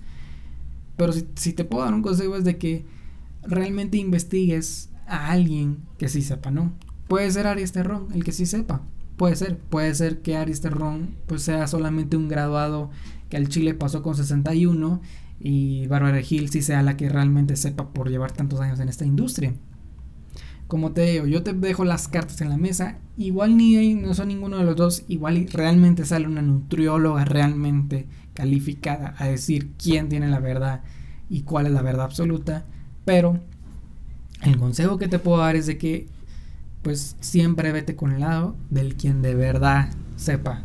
Pero 0.97 1.13
si, 1.13 1.53
te 1.53 1.65
puedo 1.65 1.83
dar 1.83 1.95
un 1.95 2.03
consejo 2.03 2.35
es 2.35 2.43
de 2.43 2.57
que 2.57 2.85
realmente 3.41 3.97
investigues 3.97 4.91
a 5.07 5.31
alguien 5.31 5.79
que 5.97 6.09
sí 6.09 6.21
sepa, 6.21 6.51
¿no? 6.51 6.73
Puede 7.07 7.31
ser 7.31 7.47
Aries 7.47 7.71
Terrón, 7.71 8.09
el 8.13 8.23
que 8.23 8.31
sí 8.31 8.45
sepa. 8.45 8.83
Puede 9.15 9.35
ser, 9.35 9.57
puede 9.57 9.95
ser 9.95 10.21
que 10.21 10.37
Aries 10.37 10.61
Terrón 10.61 11.15
pues 11.25 11.41
sea 11.41 11.65
solamente 11.65 12.17
un 12.17 12.27
graduado 12.27 12.91
que 13.29 13.37
al 13.37 13.49
Chile 13.49 13.73
pasó 13.73 14.03
con 14.03 14.15
61 14.15 15.01
y 15.39 15.87
Bárbara 15.87 16.21
Hill 16.27 16.49
sí 16.49 16.61
sea 16.61 16.81
la 16.81 16.97
que 16.97 17.09
realmente 17.09 17.55
sepa 17.55 17.89
por 17.93 18.09
llevar 18.09 18.31
tantos 18.31 18.59
años 18.59 18.79
en 18.79 18.89
esta 18.89 19.05
industria. 19.05 19.53
como 20.67 20.91
te 20.91 21.01
digo, 21.03 21.25
yo 21.27 21.43
te 21.43 21.53
dejo 21.53 21.85
las 21.85 22.09
cartas 22.09 22.41
en 22.41 22.49
la 22.49 22.57
mesa, 22.57 22.97
igual 23.17 23.55
ni 23.55 23.93
no 23.95 24.13
son 24.13 24.27
ninguno 24.27 24.57
de 24.57 24.65
los 24.65 24.75
dos, 24.75 25.03
igual 25.07 25.47
realmente 25.53 26.05
sale 26.05 26.27
una 26.27 26.41
nutrióloga 26.41 27.23
realmente 27.23 28.05
calificada 28.33 29.15
a 29.17 29.27
decir 29.27 29.71
quién 29.81 30.09
tiene 30.09 30.27
la 30.27 30.39
verdad 30.41 30.83
y 31.29 31.43
cuál 31.43 31.67
es 31.67 31.71
la 31.71 31.81
verdad 31.81 32.05
absoluta, 32.05 32.65
pero 33.05 33.39
el 34.43 34.57
consejo 34.57 34.97
que 34.97 35.07
te 35.07 35.19
puedo 35.19 35.39
dar 35.39 35.55
es 35.55 35.67
de 35.67 35.77
que 35.77 36.07
pues 36.81 37.15
siempre 37.19 37.71
vete 37.71 37.95
con 37.95 38.11
el 38.11 38.19
lado 38.19 38.55
del 38.69 38.95
quien 38.95 39.21
de 39.21 39.35
verdad 39.35 39.89
sepa. 40.15 40.63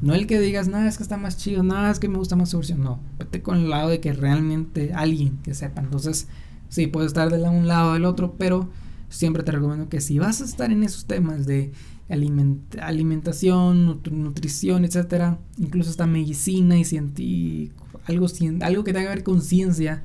No 0.00 0.14
el 0.14 0.26
que 0.26 0.38
digas, 0.38 0.68
nada, 0.68 0.88
es 0.88 0.96
que 0.96 1.02
está 1.02 1.16
más 1.16 1.36
chido, 1.36 1.62
nada, 1.62 1.90
es 1.90 1.98
que 1.98 2.08
me 2.08 2.18
gusta 2.18 2.36
más 2.36 2.50
su. 2.50 2.60
No, 2.76 3.00
vete 3.18 3.42
con 3.42 3.58
el 3.58 3.70
lado 3.70 3.88
de 3.88 4.00
que 4.00 4.12
realmente 4.12 4.92
alguien 4.94 5.38
que 5.42 5.54
sepa. 5.54 5.80
Entonces, 5.80 6.28
sí, 6.68 6.86
puede 6.86 7.06
estar 7.06 7.30
de 7.30 7.42
un 7.48 7.66
lado 7.66 7.90
o 7.90 7.94
del 7.94 8.04
otro, 8.04 8.36
pero 8.38 8.70
siempre 9.08 9.42
te 9.42 9.52
recomiendo 9.52 9.88
que 9.88 10.00
si 10.00 10.18
vas 10.18 10.40
a 10.40 10.44
estar 10.44 10.70
en 10.70 10.84
esos 10.84 11.06
temas 11.06 11.46
de 11.46 11.72
alimentación, 12.08 14.00
nutrición, 14.10 14.84
etcétera, 14.84 15.38
incluso 15.58 15.90
hasta 15.90 16.06
medicina 16.06 16.76
y 16.78 17.72
algo, 18.06 18.26
algo 18.60 18.84
que 18.84 18.92
tenga 18.92 19.08
que 19.08 19.14
ver 19.16 19.24
con 19.24 19.42
ciencia, 19.42 20.02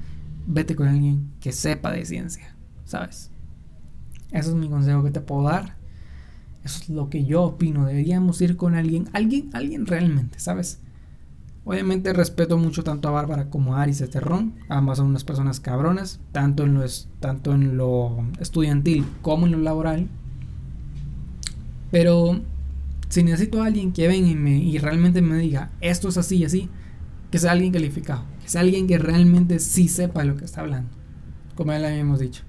vete 0.48 0.76
con 0.76 0.88
alguien 0.88 1.32
que 1.40 1.52
sepa 1.52 1.92
de 1.92 2.06
ciencia, 2.06 2.56
¿sabes? 2.84 3.30
Eso 4.32 4.50
es 4.50 4.56
mi 4.56 4.68
consejo 4.70 5.04
que 5.04 5.12
te 5.12 5.22
puedo 5.22 5.44
dar. 5.44 5.78
Eso 6.64 6.80
es 6.82 6.90
lo 6.90 7.10
que 7.10 7.26
yo 7.26 7.44
opino. 7.44 7.86
Deberíamos 7.86 8.42
ir 8.42 8.56
con 8.56 8.76
alguien, 8.76 9.10
alguien, 9.14 9.50
alguien 9.54 9.86
realmente, 9.86 10.40
¿sabes? 10.40 10.80
Obviamente 11.66 12.12
respeto 12.12 12.58
mucho 12.58 12.84
tanto 12.84 13.08
a 13.08 13.12
Bárbara 13.12 13.50
como 13.50 13.76
a 13.76 13.82
Aris 13.82 14.00
de 14.00 14.08
Terrón. 14.08 14.56
Ambas 14.70 14.98
son 14.98 15.08
unas 15.08 15.24
personas 15.24 15.60
cabronas, 15.60 16.20
tanto 16.32 16.64
en, 16.64 16.76
lo, 16.76 16.84
tanto 17.20 17.54
en 17.54 17.78
lo 17.78 18.26
estudiantil 18.40 19.06
como 19.22 19.46
en 19.46 19.54
lo 19.54 19.58
laboral. 19.60 20.10
Pero 21.92 22.42
si 23.10 23.24
necesito 23.24 23.62
a 23.62 23.68
alguien 23.68 23.94
que 23.94 24.08
venga 24.08 24.30
y, 24.30 24.36
me, 24.36 24.58
y 24.58 24.78
realmente 24.78 25.22
me 25.22 25.38
diga, 25.38 25.72
esto 25.80 26.10
es 26.10 26.18
así 26.18 26.38
y 26.38 26.46
así, 26.46 26.70
que 27.30 27.40
sea 27.40 27.52
alguien 27.52 27.72
calificado, 27.72 28.26
que 28.42 28.50
sea 28.50 28.62
alguien 28.62 28.88
que 28.88 28.98
realmente 28.98 29.60
sí 29.60 29.88
sepa 29.88 30.24
lo 30.24 30.36
que 30.36 30.46
está 30.46 30.62
hablando, 30.62 30.90
como 31.56 31.72
ya 31.72 31.80
le 31.80 31.88
habíamos 31.88 32.20
dicho. 32.20 32.44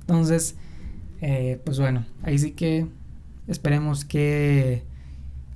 Entonces, 0.00 0.56
eh, 1.20 1.60
pues 1.64 1.78
bueno, 1.78 2.04
ahí 2.22 2.38
sí 2.38 2.52
que 2.52 2.88
esperemos 3.48 4.04
que 4.04 4.84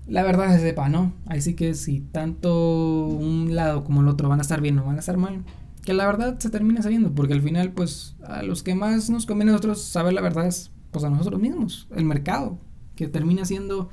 la 0.08 0.22
verdad 0.22 0.52
se 0.52 0.60
sepa, 0.60 0.88
¿no? 0.88 1.12
Ahí 1.26 1.40
sí 1.40 1.54
que 1.54 1.74
si 1.74 2.00
tanto 2.00 3.06
un 3.06 3.54
lado 3.54 3.84
como 3.84 4.00
el 4.00 4.08
otro 4.08 4.28
van 4.28 4.40
a 4.40 4.42
estar 4.42 4.60
bien 4.60 4.78
o 4.78 4.84
van 4.84 4.96
a 4.96 5.00
estar 5.00 5.16
mal, 5.16 5.44
que 5.84 5.92
la 5.94 6.06
verdad 6.06 6.38
se 6.38 6.50
termine 6.50 6.82
sabiendo, 6.82 7.12
porque 7.12 7.34
al 7.34 7.42
final, 7.42 7.72
pues, 7.72 8.16
a 8.26 8.42
los 8.42 8.62
que 8.62 8.74
más 8.74 9.10
nos 9.10 9.26
conviene 9.26 9.50
a 9.50 9.52
nosotros 9.52 9.82
saber 9.82 10.12
la 10.12 10.20
verdad 10.20 10.46
es, 10.46 10.70
pues, 10.90 11.04
a 11.04 11.10
nosotros 11.10 11.40
mismos, 11.40 11.88
el 11.94 12.04
mercado, 12.04 12.58
que 12.96 13.08
termina 13.08 13.44
siendo, 13.44 13.90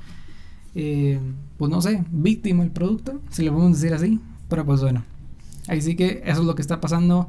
eh, 0.74 1.20
pues, 1.58 1.70
no 1.70 1.80
sé, 1.80 2.04
víctima 2.10 2.62
del 2.62 2.72
producto, 2.72 3.20
si 3.30 3.44
lo 3.44 3.52
podemos 3.52 3.80
decir 3.80 3.94
así, 3.94 4.20
pero 4.48 4.64
pues 4.64 4.80
bueno, 4.80 5.04
ahí 5.68 5.80
sí 5.80 5.96
que 5.96 6.22
eso 6.24 6.40
es 6.40 6.46
lo 6.46 6.54
que 6.54 6.62
está 6.62 6.80
pasando, 6.80 7.28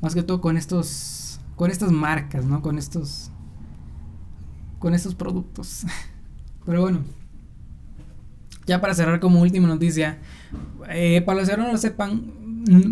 más 0.00 0.14
que 0.14 0.22
todo 0.22 0.40
con 0.40 0.56
estos, 0.56 1.40
con 1.56 1.70
estas 1.70 1.92
marcas, 1.92 2.44
¿no? 2.44 2.62
Con 2.62 2.78
estos, 2.78 3.30
con 4.78 4.94
estos 4.94 5.14
productos, 5.14 5.84
pero 6.66 6.82
bueno. 6.82 7.00
Ya 8.66 8.82
para 8.82 8.92
cerrar 8.92 9.18
como 9.18 9.40
última 9.40 9.66
noticia, 9.66 10.18
eh, 10.90 11.22
para 11.24 11.40
los 11.40 11.48
que 11.48 11.56
no 11.56 11.72
lo 11.72 11.78
sepan, 11.78 12.30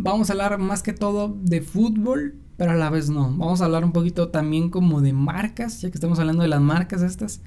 vamos 0.02 0.30
a 0.30 0.32
hablar 0.32 0.56
más 0.56 0.82
que 0.82 0.94
todo 0.94 1.36
de 1.42 1.60
fútbol, 1.60 2.34
pero 2.56 2.70
a 2.70 2.74
la 2.74 2.88
vez 2.88 3.10
no. 3.10 3.24
Vamos 3.36 3.60
a 3.60 3.66
hablar 3.66 3.84
un 3.84 3.92
poquito 3.92 4.28
también 4.28 4.70
como 4.70 5.02
de 5.02 5.12
marcas, 5.12 5.82
ya 5.82 5.90
que 5.90 5.96
estamos 5.96 6.18
hablando 6.18 6.42
de 6.42 6.48
las 6.48 6.62
marcas 6.62 7.02
estas. 7.02 7.42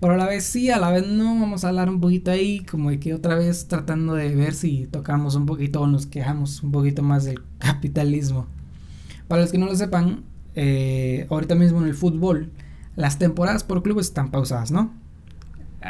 Pero 0.00 0.12
a 0.12 0.16
la 0.16 0.26
vez 0.26 0.44
sí, 0.44 0.70
a 0.70 0.78
la 0.78 0.90
vez 0.90 1.06
no, 1.06 1.40
vamos 1.40 1.64
a 1.64 1.68
hablar 1.68 1.88
un 1.88 2.00
poquito 2.00 2.30
ahí, 2.30 2.60
como 2.60 2.90
de 2.90 3.00
que 3.00 3.14
otra 3.14 3.34
vez 3.34 3.66
tratando 3.66 4.14
de 4.14 4.34
ver 4.34 4.54
si 4.54 4.86
tocamos 4.86 5.34
un 5.34 5.46
poquito 5.46 5.80
o 5.80 5.86
nos 5.86 6.06
quejamos 6.06 6.62
un 6.62 6.70
poquito 6.70 7.02
más 7.02 7.24
del 7.24 7.40
capitalismo. 7.58 8.46
Para 9.26 9.42
los 9.42 9.50
que 9.50 9.58
no 9.58 9.66
lo 9.66 9.74
sepan, 9.74 10.22
eh, 10.54 11.26
ahorita 11.30 11.54
mismo 11.54 11.80
en 11.80 11.88
el 11.88 11.94
fútbol, 11.94 12.52
las 12.96 13.18
temporadas 13.18 13.64
por 13.64 13.82
clubes 13.82 14.06
están 14.06 14.30
pausadas, 14.30 14.70
¿no? 14.70 14.90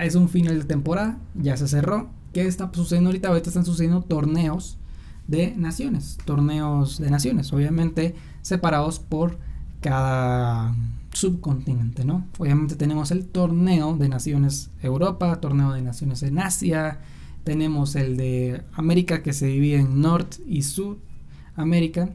es 0.02 0.14
un 0.14 0.28
final 0.28 0.58
de 0.58 0.64
temporada, 0.64 1.18
ya 1.34 1.56
se 1.56 1.68
cerró. 1.68 2.10
¿Qué 2.32 2.46
está 2.46 2.70
sucediendo 2.72 3.08
ahorita? 3.08 3.28
Ahorita 3.28 3.48
están 3.48 3.64
sucediendo 3.64 4.02
torneos 4.02 4.78
de 5.26 5.56
naciones, 5.56 6.18
torneos 6.24 6.98
de 6.98 7.10
naciones, 7.10 7.52
obviamente 7.52 8.14
separados 8.42 8.98
por 8.98 9.38
cada 9.80 10.74
subcontinente, 11.12 12.04
¿no? 12.04 12.26
Obviamente 12.38 12.76
tenemos 12.76 13.10
el 13.10 13.26
torneo 13.26 13.96
de 13.96 14.08
naciones 14.08 14.70
Europa, 14.82 15.40
torneo 15.40 15.72
de 15.72 15.82
naciones 15.82 16.22
en 16.22 16.38
Asia, 16.38 17.00
tenemos 17.42 17.96
el 17.96 18.16
de 18.16 18.62
América 18.74 19.22
que 19.22 19.32
se 19.32 19.46
divide 19.46 19.80
en 19.80 20.00
Norte 20.00 20.38
y 20.46 20.62
Sudamérica 20.62 22.10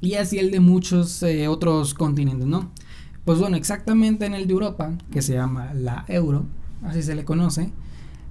y 0.00 0.14
así 0.14 0.38
el 0.38 0.50
de 0.50 0.60
muchos 0.60 1.22
eh, 1.22 1.46
otros 1.46 1.94
continentes, 1.94 2.46
¿no? 2.48 2.72
Pues 3.24 3.38
bueno, 3.38 3.56
exactamente 3.56 4.26
en 4.26 4.34
el 4.34 4.46
de 4.46 4.52
Europa, 4.52 4.92
que 5.12 5.22
se 5.22 5.34
llama 5.34 5.72
la 5.74 6.04
Euro, 6.08 6.44
así 6.82 7.02
se 7.02 7.14
le 7.14 7.24
conoce, 7.24 7.70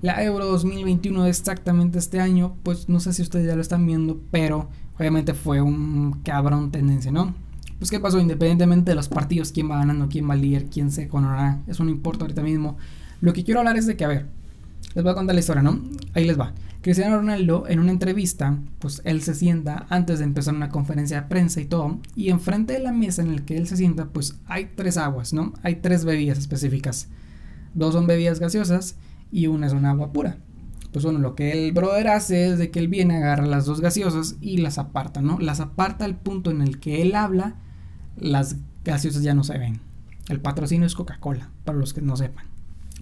la 0.01 0.21
Euro 0.23 0.45
2021 0.47 1.27
exactamente 1.27 1.97
este 1.97 2.19
año, 2.19 2.55
pues 2.63 2.89
no 2.89 2.99
sé 2.99 3.13
si 3.13 3.21
ustedes 3.21 3.47
ya 3.47 3.55
lo 3.55 3.61
están 3.61 3.85
viendo, 3.85 4.19
pero 4.31 4.67
obviamente 4.97 5.33
fue 5.33 5.61
un 5.61 6.19
cabrón 6.23 6.71
tendencia, 6.71 7.11
¿no? 7.11 7.33
Pues 7.77 7.89
qué 7.89 7.99
pasó, 7.99 8.19
independientemente 8.19 8.91
de 8.91 8.95
los 8.95 9.07
partidos, 9.07 9.51
quién 9.51 9.71
va 9.71 9.77
ganando, 9.77 10.09
quién 10.09 10.29
va 10.29 10.33
a 10.33 10.37
líder, 10.37 10.65
quién 10.65 10.91
se 10.91 11.07
coronará, 11.07 11.61
eso 11.67 11.83
no 11.83 11.89
importa 11.89 12.25
ahorita 12.25 12.41
mismo. 12.41 12.77
Lo 13.21 13.31
que 13.31 13.43
quiero 13.43 13.59
hablar 13.59 13.77
es 13.77 13.85
de 13.85 13.95
que, 13.95 14.03
a 14.03 14.09
ver, 14.09 14.27
les 14.93 15.03
voy 15.03 15.11
a 15.11 15.15
contar 15.15 15.35
la 15.35 15.39
historia, 15.39 15.63
¿no? 15.63 15.79
Ahí 16.13 16.25
les 16.25 16.39
va. 16.39 16.53
Cristiano 16.81 17.17
Ronaldo 17.17 17.65
en 17.67 17.79
una 17.79 17.91
entrevista, 17.91 18.57
pues 18.79 19.03
él 19.05 19.21
se 19.21 19.35
sienta 19.35 19.85
antes 19.89 20.17
de 20.17 20.25
empezar 20.25 20.55
una 20.55 20.69
conferencia 20.69 21.21
de 21.21 21.27
prensa 21.27 21.61
y 21.61 21.65
todo, 21.65 21.99
y 22.15 22.29
enfrente 22.29 22.73
de 22.73 22.79
la 22.79 22.91
mesa 22.91 23.21
en 23.21 23.29
el 23.29 23.45
que 23.45 23.55
él 23.55 23.67
se 23.67 23.77
sienta, 23.77 24.07
pues 24.07 24.39
hay 24.47 24.71
tres 24.75 24.97
aguas, 24.97 25.31
¿no? 25.31 25.53
Hay 25.61 25.75
tres 25.75 26.05
bebidas 26.05 26.39
específicas. 26.39 27.07
Dos 27.75 27.93
son 27.93 28.07
bebidas 28.07 28.39
gaseosas 28.39 28.95
y 29.31 29.45
una 29.45 29.67
es 29.67 29.73
una 29.73 29.91
agua 29.91 30.11
pura. 30.11 30.37
Pues 30.91 31.05
bueno, 31.05 31.19
lo 31.19 31.35
que 31.35 31.51
el 31.51 31.71
brother 31.71 32.07
hace 32.07 32.47
es 32.49 32.57
de 32.57 32.71
que 32.71 32.79
él 32.79 32.87
viene, 32.87 33.17
agarra 33.17 33.45
las 33.45 33.65
dos 33.65 33.79
gaseosas 33.79 34.37
y 34.41 34.57
las 34.57 34.79
aparta, 34.79 35.21
¿no? 35.21 35.39
Las 35.39 35.59
aparta 35.59 36.03
al 36.03 36.17
punto 36.17 36.49
en 36.49 36.61
el 36.61 36.79
que 36.79 37.03
él 37.03 37.13
habla, 37.13 37.55
las 38.17 38.57
gaseosas 38.83 39.21
ya 39.21 39.35
no 39.35 39.43
se 39.43 39.57
ven. 39.57 39.81
El 40.29 40.41
patrocinio 40.41 40.87
es 40.87 40.95
Coca-Cola, 40.95 41.51
para 41.63 41.77
los 41.77 41.93
que 41.93 42.01
no 42.01 42.17
sepan. 42.17 42.45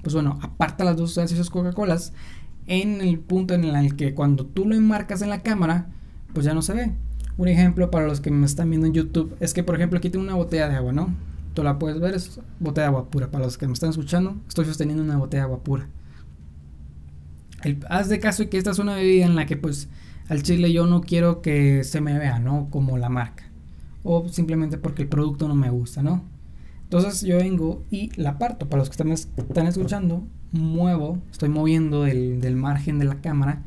Pues 0.03 0.13
bueno, 0.13 0.37
aparta 0.41 0.83
las 0.83 0.97
dos 0.97 1.15
gaseosas 1.15 1.49
Coca-Colas 1.49 2.13
en 2.69 3.01
el 3.01 3.19
punto 3.19 3.55
en 3.55 3.65
el 3.65 3.95
que 3.95 4.13
cuando 4.13 4.45
tú 4.45 4.65
lo 4.65 4.75
enmarcas 4.75 5.21
en 5.21 5.29
la 5.29 5.41
cámara, 5.41 5.89
pues 6.33 6.45
ya 6.45 6.53
no 6.53 6.61
se 6.61 6.73
ve. 6.73 6.93
Un 7.35 7.47
ejemplo 7.47 7.89
para 7.89 8.05
los 8.05 8.21
que 8.21 8.31
me 8.31 8.45
están 8.45 8.69
viendo 8.69 8.85
en 8.87 8.93
YouTube 8.93 9.35
es 9.39 9.53
que, 9.53 9.63
por 9.63 9.75
ejemplo, 9.75 9.97
aquí 9.97 10.09
tengo 10.09 10.23
una 10.23 10.35
botella 10.35 10.69
de 10.69 10.75
agua, 10.75 10.93
¿no? 10.93 11.13
Tú 11.55 11.63
la 11.63 11.79
puedes 11.79 11.99
ver, 11.99 12.13
es 12.13 12.39
botella 12.59 12.83
de 12.83 12.87
agua 12.89 13.09
pura. 13.09 13.31
Para 13.31 13.45
los 13.45 13.57
que 13.57 13.65
me 13.65 13.73
están 13.73 13.89
escuchando, 13.89 14.37
estoy 14.47 14.65
sosteniendo 14.65 15.03
una 15.03 15.17
botella 15.17 15.41
de 15.41 15.45
agua 15.45 15.63
pura. 15.63 15.89
haz 17.89 18.07
de 18.07 18.19
caso 18.19 18.47
que 18.49 18.57
esta 18.57 18.71
es 18.71 18.79
una 18.79 18.95
bebida 18.95 19.25
en 19.25 19.35
la 19.35 19.47
que, 19.47 19.57
pues, 19.57 19.89
al 20.27 20.43
chile 20.43 20.71
yo 20.71 20.85
no 20.85 21.01
quiero 21.01 21.41
que 21.41 21.83
se 21.83 22.01
me 22.01 22.19
vea, 22.19 22.37
¿no? 22.37 22.67
Como 22.69 22.99
la 22.99 23.09
marca. 23.09 23.45
O 24.03 24.29
simplemente 24.29 24.77
porque 24.77 25.01
el 25.01 25.07
producto 25.07 25.47
no 25.47 25.55
me 25.55 25.71
gusta, 25.71 26.03
¿no? 26.03 26.23
Entonces 26.83 27.21
yo 27.21 27.37
vengo 27.37 27.83
y 27.89 28.11
la 28.15 28.37
parto. 28.37 28.69
Para 28.69 28.81
los 28.81 28.89
que 28.89 28.93
están, 28.93 29.11
están 29.11 29.65
escuchando, 29.65 30.27
muevo, 30.51 31.19
estoy 31.31 31.49
moviendo 31.49 32.03
del, 32.03 32.55
margen 32.55 32.99
de 32.99 33.05
la 33.05 33.21
cámara 33.21 33.63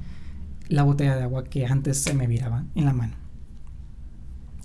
la 0.69 0.83
botella 0.83 1.17
de 1.17 1.23
agua 1.23 1.45
que 1.45 1.67
antes 1.67 1.99
se 1.99 2.15
me 2.15 2.27
viraba 2.27 2.65
en 2.75 2.85
la 2.85 2.93
mano. 2.93 3.15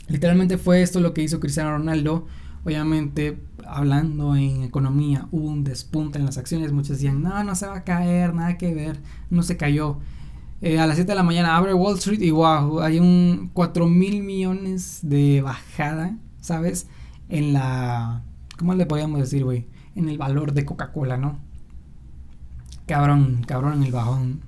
Literalmente 0.07 0.57
fue 0.57 0.81
esto 0.81 1.01
lo 1.01 1.13
que 1.13 1.21
hizo 1.21 1.39
Cristiano 1.39 1.71
Ronaldo. 1.71 2.27
Obviamente, 2.63 3.39
hablando 3.65 4.35
en 4.35 4.63
economía, 4.63 5.27
hubo 5.31 5.47
un 5.47 5.63
despunte 5.65 6.17
en 6.17 6.25
las 6.25 6.37
acciones. 6.37 6.71
Muchos 6.71 6.97
decían, 6.97 7.21
no, 7.21 7.43
no 7.43 7.55
se 7.55 7.67
va 7.67 7.77
a 7.77 7.83
caer, 7.83 8.33
nada 8.33 8.57
que 8.57 8.73
ver, 8.73 8.99
no 9.29 9.43
se 9.43 9.57
cayó. 9.57 9.99
Eh, 10.61 10.79
a 10.79 10.87
las 10.87 10.95
7 10.95 11.11
de 11.11 11.15
la 11.15 11.23
mañana 11.23 11.55
abre 11.55 11.73
Wall 11.73 11.97
Street 11.97 12.21
y 12.21 12.31
wow, 12.31 12.81
hay 12.81 12.99
un 12.99 13.51
4 13.53 13.87
mil 13.87 14.23
millones 14.23 14.99
de 15.03 15.41
bajada, 15.41 16.17
¿sabes? 16.39 16.87
En 17.29 17.53
la. 17.53 18.23
¿Cómo 18.57 18.73
le 18.73 18.85
podríamos 18.85 19.19
decir, 19.19 19.43
güey? 19.43 19.67
En 19.95 20.09
el 20.09 20.17
valor 20.17 20.53
de 20.53 20.65
Coca-Cola, 20.65 21.17
¿no? 21.17 21.46
Cabrón, 22.87 23.43
cabrón 23.45 23.73
en 23.73 23.83
el 23.83 23.91
bajón. 23.91 24.41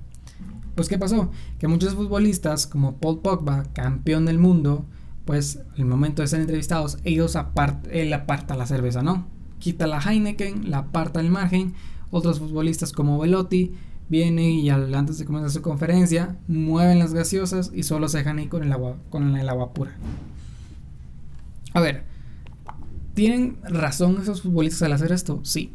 Pues 0.76 0.90
¿qué 0.90 0.98
pasó? 0.98 1.30
Que 1.60 1.68
muchos 1.68 1.94
futbolistas 1.94 2.66
como 2.66 2.98
Paul 2.98 3.20
Pogba, 3.20 3.66
campeón 3.74 4.26
del 4.26 4.40
mundo, 4.40 4.86
pues 5.26 5.62
el 5.78 5.86
momento 5.86 6.22
de 6.22 6.28
ser 6.28 6.42
entrevistados, 6.42 6.98
ellos 7.04 7.36
apart 7.36 7.86
él 7.92 8.12
aparta 8.14 8.56
la 8.56 8.66
cerveza, 8.66 9.04
¿no? 9.04 9.28
Quita 9.60 9.86
la 9.86 10.00
Heineken, 10.00 10.72
la 10.72 10.80
aparta 10.80 11.20
el 11.20 11.30
margen. 11.30 11.74
Otros 12.12 12.40
futbolistas 12.40 12.92
como 12.92 13.20
Velotti 13.20 13.74
vienen 14.08 14.52
y 14.52 14.70
al, 14.72 14.96
antes 14.96 15.20
de 15.20 15.26
comenzar 15.26 15.52
su 15.52 15.62
conferencia 15.62 16.38
mueven 16.48 16.98
las 16.98 17.14
gaseosas 17.14 17.70
y 17.74 17.84
solo 17.84 18.10
se 18.10 18.20
dejan 18.20 18.40
ahí 18.40 18.48
con 18.48 18.64
el 18.64 18.72
agua, 18.72 18.96
con 19.12 19.36
el 19.38 19.50
agua 19.50 19.74
pura. 19.74 19.96
A 21.74 21.82
ver, 21.82 22.06
¿Tienen 23.20 23.58
razón 23.64 24.18
esos 24.22 24.44
futbolistas 24.44 24.84
al 24.84 24.94
hacer 24.94 25.12
esto? 25.12 25.42
Sí, 25.44 25.74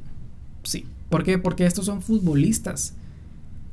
sí. 0.63 0.87
¿Por 1.15 1.23
qué? 1.23 1.39
Porque 1.39 1.65
estos 1.65 1.87
son 1.87 2.03
futbolistas. 2.03 2.95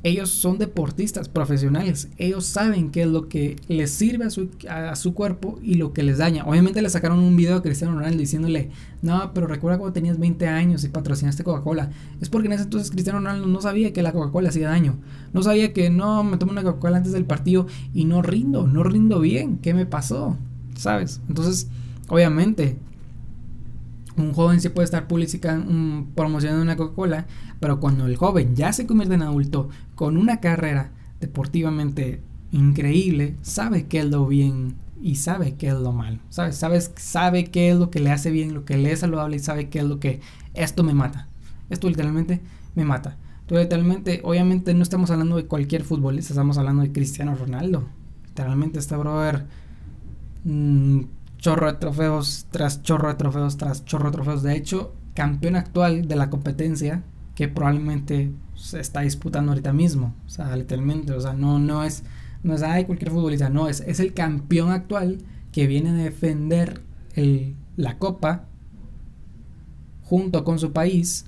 Ellos 0.04 0.30
son 0.30 0.58
deportistas 0.58 1.28
profesionales. 1.28 2.08
Ellos 2.16 2.46
saben 2.46 2.92
qué 2.92 3.02
es 3.02 3.08
lo 3.08 3.28
que 3.28 3.56
les 3.66 3.90
sirve 3.90 4.26
a 4.26 4.30
su, 4.30 4.48
a, 4.70 4.94
su, 4.94 5.12
cuerpo 5.12 5.58
y 5.60 5.74
lo 5.74 5.92
que 5.92 6.04
les 6.04 6.18
daña. 6.18 6.44
Obviamente 6.44 6.80
le 6.80 6.88
sacaron 6.88 7.18
un 7.18 7.34
video 7.34 7.56
a 7.56 7.62
Cristiano 7.62 7.94
Ronaldo 7.94 8.18
diciéndole, 8.18 8.70
no, 9.02 9.34
pero 9.34 9.48
recuerda 9.48 9.78
cuando 9.78 9.92
tenías 9.92 10.20
20 10.20 10.46
años 10.46 10.84
y 10.84 10.88
patrocinaste 10.88 11.42
Coca-Cola. 11.42 11.90
Es 12.20 12.28
porque 12.28 12.46
en 12.46 12.52
ese 12.52 12.62
entonces 12.62 12.92
Cristiano 12.92 13.18
Ronaldo 13.18 13.48
no 13.48 13.60
sabía 13.60 13.92
que 13.92 14.02
la 14.02 14.12
Coca-Cola 14.12 14.50
hacía 14.50 14.68
daño. 14.68 15.00
No 15.32 15.42
sabía 15.42 15.72
que 15.72 15.90
no, 15.90 16.22
me 16.22 16.36
tomo 16.36 16.52
una 16.52 16.62
Coca-Cola 16.62 16.98
antes 16.98 17.10
del 17.10 17.24
partido 17.24 17.66
y 17.92 18.04
no 18.04 18.22
rindo, 18.22 18.68
no 18.68 18.84
rindo 18.84 19.18
bien. 19.18 19.58
¿Qué 19.58 19.74
me 19.74 19.84
pasó? 19.84 20.38
¿Sabes? 20.76 21.20
Entonces, 21.28 21.66
obviamente, 22.06 22.78
un 24.16 24.32
joven 24.32 24.60
sí 24.60 24.68
puede 24.68 24.84
estar 24.84 25.06
publicitando, 25.06 26.06
promocionando 26.14 26.62
una 26.62 26.76
Coca-Cola, 26.76 27.26
pero 27.60 27.80
cuando 27.80 28.06
el 28.06 28.16
joven 28.16 28.54
ya 28.54 28.72
se 28.72 28.86
convierte 28.86 29.14
en 29.14 29.22
adulto 29.22 29.68
con 29.94 30.16
una 30.16 30.40
carrera 30.40 30.92
deportivamente 31.20 32.22
increíble, 32.50 33.36
sabe 33.42 33.86
qué 33.86 34.00
es 34.00 34.06
lo 34.06 34.26
bien 34.26 34.74
y 35.00 35.16
sabe 35.16 35.54
qué 35.54 35.68
es 35.68 35.74
lo 35.74 35.92
malo. 35.92 36.18
¿Sabes? 36.28 36.56
Sabes, 36.56 36.92
sabe 36.96 37.46
qué 37.46 37.70
es 37.70 37.76
lo 37.76 37.90
que 37.90 38.00
le 38.00 38.10
hace 38.10 38.30
bien, 38.30 38.54
lo 38.54 38.64
que 38.64 38.76
le 38.76 38.92
es 38.92 39.00
saludable 39.00 39.36
y 39.36 39.40
sabe 39.40 39.68
qué 39.68 39.80
es 39.80 39.84
lo 39.84 39.98
que 39.98 40.20
esto 40.54 40.84
me 40.84 40.94
mata. 40.94 41.28
Esto 41.70 41.88
literalmente 41.88 42.40
me 42.74 42.84
mata. 42.84 43.16
Entonces, 43.40 43.66
literalmente, 43.66 44.20
obviamente 44.24 44.74
no 44.74 44.82
estamos 44.82 45.10
hablando 45.10 45.36
de 45.36 45.46
cualquier 45.46 45.82
futbolista, 45.82 46.32
estamos 46.32 46.58
hablando 46.58 46.82
de 46.82 46.92
Cristiano 46.92 47.34
Ronaldo. 47.34 47.84
Literalmente 48.28 48.78
este 48.78 48.96
brother 48.96 49.46
mmm, 50.44 51.00
chorro 51.42 51.66
de 51.66 51.78
trofeos 51.78 52.46
tras 52.52 52.82
chorro 52.82 53.08
de 53.08 53.14
trofeos 53.16 53.56
tras 53.56 53.84
chorro 53.84 54.06
de 54.06 54.12
trofeos. 54.12 54.42
De 54.44 54.56
hecho, 54.56 54.94
campeón 55.14 55.56
actual 55.56 56.06
de 56.06 56.16
la 56.16 56.30
competencia 56.30 57.02
que 57.34 57.48
probablemente 57.48 58.30
se 58.54 58.78
está 58.78 59.00
disputando 59.00 59.50
ahorita 59.50 59.72
mismo. 59.72 60.14
O 60.24 60.30
sea, 60.30 60.56
literalmente, 60.56 61.12
o 61.12 61.20
sea, 61.20 61.32
no, 61.34 61.58
no 61.58 61.82
es, 61.82 62.04
no 62.44 62.54
es 62.54 62.62
ay, 62.62 62.84
cualquier 62.84 63.10
futbolista, 63.10 63.50
no, 63.50 63.68
es, 63.68 63.80
es 63.80 63.98
el 63.98 64.14
campeón 64.14 64.70
actual 64.70 65.18
que 65.50 65.66
viene 65.66 65.90
a 65.90 65.94
defender 65.94 66.80
la 67.76 67.98
copa 67.98 68.46
junto 70.02 70.44
con 70.44 70.60
su 70.60 70.72
país. 70.72 71.26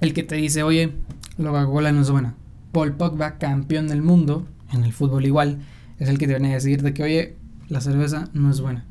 El 0.00 0.14
que 0.14 0.22
te 0.22 0.36
dice, 0.36 0.62
oye, 0.62 0.92
la 1.38 1.50
Coca-Cola 1.50 1.90
no 1.90 2.02
es 2.02 2.10
buena. 2.10 2.36
Paul 2.70 2.92
Pogba, 2.92 3.38
campeón 3.38 3.88
del 3.88 4.00
mundo, 4.00 4.46
en 4.72 4.84
el 4.84 4.92
fútbol 4.92 5.26
igual, 5.26 5.58
es 5.98 6.08
el 6.08 6.18
que 6.18 6.26
te 6.26 6.34
viene 6.34 6.52
a 6.52 6.54
decir 6.54 6.82
de 6.82 6.94
que, 6.94 7.02
oye, 7.02 7.41
la 7.72 7.80
cerveza 7.80 8.28
no 8.34 8.50
es 8.50 8.60
buena. 8.60 8.84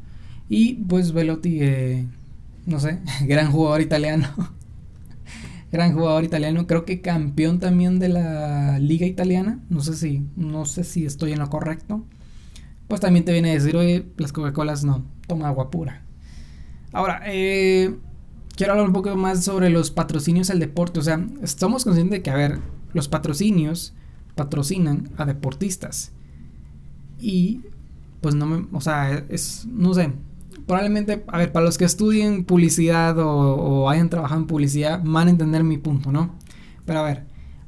Y 0.50 0.74
pues 0.74 1.14
Velotti, 1.14 1.60
eh, 1.62 2.08
no 2.66 2.80
sé, 2.80 3.00
gran 3.26 3.52
jugador 3.52 3.80
italiano. 3.80 4.28
gran 5.72 5.94
jugador 5.94 6.24
italiano, 6.24 6.66
creo 6.68 6.84
que 6.84 7.00
campeón 7.00 7.60
también 7.60 8.00
de 8.00 8.10
la 8.10 8.80
liga 8.80 9.06
italiana. 9.06 9.60
No 9.70 9.82
sé 9.82 9.96
si, 9.96 10.26
no 10.36 10.66
sé 10.66 10.84
si 10.84 11.06
estoy 11.06 11.32
en 11.32 11.40
lo 11.40 11.50
correcto. 11.50 12.04
Pues 12.88 13.00
también 13.00 13.24
te 13.24 13.32
viene 13.32 13.52
a 13.52 13.54
decir, 13.54 13.78
oye, 13.78 14.08
las 14.18 14.34
Coca-Colas 14.34 14.84
no, 14.84 15.06
toma 15.28 15.48
agua 15.48 15.70
pura. 15.70 16.02
Ahora, 16.92 17.22
eh, 17.28 17.96
quiero 18.56 18.74
hablar 18.74 18.88
un 18.88 18.94
poco 18.94 19.16
más 19.16 19.46
sobre 19.46 19.70
los 19.70 19.92
patrocinios 19.92 20.50
al 20.50 20.60
deporte. 20.60 21.00
O 21.00 21.04
sea, 21.04 21.24
estamos 21.44 21.84
conscientes 21.84 22.18
de 22.18 22.24
que, 22.24 22.32
a 22.32 22.36
ver, 22.36 22.60
los 22.94 23.08
patrocinios 23.08 23.94
patrocinan 24.36 25.12
a 25.18 25.26
deportistas. 25.26 26.12
Y 27.20 27.62
pues 28.22 28.36
no 28.36 28.46
me, 28.46 28.68
o 28.72 28.82
sea, 28.82 29.26
es, 29.30 29.68
no 29.70 29.94
sé, 29.94 30.14
probablemente, 30.66 31.24
a 31.28 31.38
ver, 31.38 31.52
para 31.52 31.66
los 31.66 31.78
que 31.78 31.86
estudien 31.86 32.46
publicidad 32.46 33.18
o, 33.20 33.90
hayan 33.90 34.10
trabajado 34.10 34.42
en 34.42 34.48
publicidad, 34.48 35.02
van 35.04 35.28
a 35.28 35.32
entender 35.32 35.64
mi 35.64 35.78
punto, 35.78 36.12
¿no? 36.12 36.36
Pero 36.86 37.00
a 37.00 37.04
ver, 37.04 37.26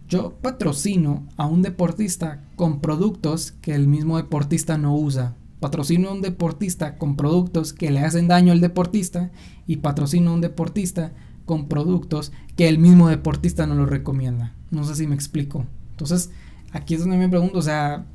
yo 0.08 0.34
patrocino 0.42 1.28
a 1.38 1.46
un 1.48 1.62
deportista 1.62 2.44
con 2.56 2.80
productos 2.80 3.52
que 3.62 3.74
el 3.74 3.88
mismo 3.88 4.18
deportista 4.18 4.78
no 4.78 4.96
usa. 4.96 5.36
Patrocino 5.60 6.10
a 6.10 6.14
un 6.14 6.22
deportista 6.22 6.98
con 6.98 7.16
productos 7.16 7.74
que 7.74 7.90
le 7.90 8.02
hacen 8.02 8.28
daño 8.28 8.52
al 8.52 8.62
deportista 8.62 9.32
y 9.66 9.78
patrocino 9.78 10.32
a 10.32 10.34
un 10.36 10.42
deportista 10.42 11.14
con 11.46 11.68
productos 11.68 12.32
que 12.56 12.68
el 12.68 12.80
mismo 12.80 13.10
deportista 13.10 13.66
no 13.66 13.76
lo 13.76 13.86
recomienda. 13.86 14.54
No 14.72 14.84
sé 14.84 14.96
si 14.96 15.08
me 15.08 15.16
explico. 15.16 15.66
Entonces, 15.92 16.32
aquí 16.72 16.96
es 16.96 17.02
donde 17.02 17.18
me 17.18 17.30
pregunto, 17.30 17.60
o 17.60 17.62
sea, 17.62 18.06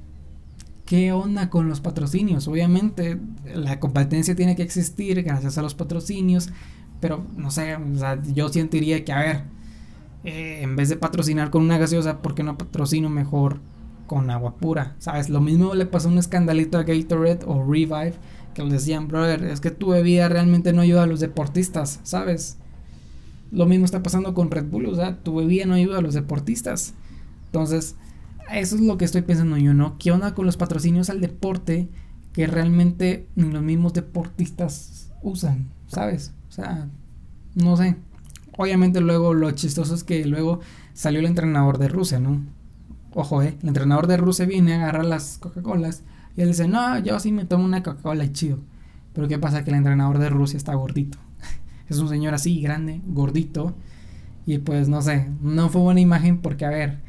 ¿Qué 0.88 1.12
onda 1.12 1.50
con 1.50 1.68
los 1.68 1.82
patrocinios? 1.82 2.48
Obviamente 2.48 3.20
la 3.54 3.78
competencia 3.78 4.34
tiene 4.34 4.56
que 4.56 4.62
existir 4.62 5.22
gracias 5.22 5.58
a 5.58 5.62
los 5.62 5.74
patrocinios, 5.74 6.48
pero 6.98 7.26
no 7.36 7.50
sé, 7.50 7.76
o 7.76 7.98
sea, 7.98 8.22
yo 8.22 8.48
sentiría 8.48 9.04
que, 9.04 9.12
a 9.12 9.18
ver, 9.18 9.42
eh, 10.24 10.60
en 10.62 10.76
vez 10.76 10.88
de 10.88 10.96
patrocinar 10.96 11.50
con 11.50 11.62
una 11.62 11.76
gaseosa, 11.76 12.22
¿por 12.22 12.34
qué 12.34 12.42
no 12.42 12.56
patrocino 12.56 13.10
mejor 13.10 13.60
con 14.06 14.30
agua 14.30 14.56
pura? 14.56 14.96
¿Sabes? 14.98 15.28
Lo 15.28 15.42
mismo 15.42 15.74
le 15.74 15.84
pasó 15.84 16.08
un 16.08 16.16
escandalito 16.16 16.78
a 16.78 16.84
Gatorade 16.84 17.40
o 17.44 17.62
Revive, 17.70 18.14
que 18.54 18.62
les 18.62 18.72
decían, 18.72 19.08
brother, 19.08 19.44
es 19.44 19.60
que 19.60 19.70
tu 19.70 19.88
bebida 19.88 20.30
realmente 20.30 20.72
no 20.72 20.80
ayuda 20.80 21.02
a 21.02 21.06
los 21.06 21.20
deportistas, 21.20 22.00
¿sabes? 22.02 22.56
Lo 23.50 23.66
mismo 23.66 23.84
está 23.84 24.02
pasando 24.02 24.32
con 24.32 24.50
Red 24.50 24.70
Bull, 24.70 24.86
o 24.86 24.94
sea, 24.94 25.18
tu 25.18 25.36
bebida 25.36 25.66
no 25.66 25.74
ayuda 25.74 25.98
a 25.98 26.02
los 26.02 26.14
deportistas. 26.14 26.94
Entonces, 27.44 27.94
eso 28.52 28.76
es 28.76 28.80
lo 28.80 28.98
que 28.98 29.04
estoy 29.04 29.22
pensando 29.22 29.56
yo, 29.56 29.74
¿no? 29.74 29.98
¿Qué 29.98 30.10
onda 30.10 30.34
con 30.34 30.46
los 30.46 30.56
patrocinios 30.56 31.10
al 31.10 31.20
deporte 31.20 31.88
que 32.32 32.46
realmente 32.46 33.28
ni 33.34 33.50
los 33.50 33.62
mismos 33.62 33.94
deportistas 33.94 35.12
usan, 35.22 35.68
¿sabes? 35.86 36.32
O 36.48 36.52
sea, 36.52 36.88
no 37.54 37.76
sé. 37.76 37.96
Obviamente 38.56 39.00
luego 39.00 39.34
lo 39.34 39.50
chistoso 39.52 39.94
es 39.94 40.04
que 40.04 40.24
luego 40.24 40.60
salió 40.92 41.20
el 41.20 41.26
entrenador 41.26 41.78
de 41.78 41.88
Rusia, 41.88 42.18
¿no? 42.18 42.40
Ojo, 43.14 43.42
eh, 43.42 43.56
el 43.62 43.68
entrenador 43.68 44.06
de 44.06 44.16
Rusia 44.16 44.46
viene 44.46 44.74
a 44.74 44.76
agarrar 44.76 45.04
las 45.04 45.38
Coca-Colas 45.38 46.02
y 46.36 46.42
él 46.42 46.48
dice, 46.48 46.68
no, 46.68 46.98
yo 46.98 47.18
sí 47.18 47.32
me 47.32 47.44
tomo 47.44 47.64
una 47.64 47.82
Coca-Cola 47.82 48.32
chido. 48.32 48.60
Pero 49.12 49.26
¿qué 49.26 49.38
pasa? 49.38 49.64
Que 49.64 49.70
el 49.70 49.76
entrenador 49.76 50.18
de 50.18 50.28
Rusia 50.28 50.56
está 50.56 50.74
gordito. 50.74 51.18
es 51.88 51.98
un 51.98 52.08
señor 52.08 52.34
así, 52.34 52.60
grande, 52.60 53.00
gordito. 53.06 53.74
Y 54.46 54.58
pues 54.58 54.88
no 54.88 55.02
sé, 55.02 55.28
no 55.42 55.68
fue 55.68 55.80
buena 55.80 56.00
imagen 56.00 56.38
porque, 56.38 56.64
a 56.64 56.70
ver, 56.70 57.00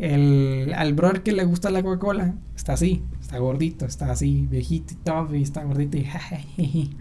el, 0.00 0.72
al 0.74 0.94
brother 0.94 1.22
que 1.22 1.32
le 1.32 1.44
gusta 1.44 1.70
la 1.70 1.82
Coca-Cola 1.82 2.34
está 2.56 2.72
así, 2.72 3.04
está 3.20 3.38
gordito, 3.38 3.84
está 3.84 4.10
así, 4.10 4.46
viejito 4.50 4.94
y 4.94 4.96
todo, 4.96 5.34
y 5.34 5.42
está 5.42 5.62
gordito 5.62 5.98
y 5.98 6.08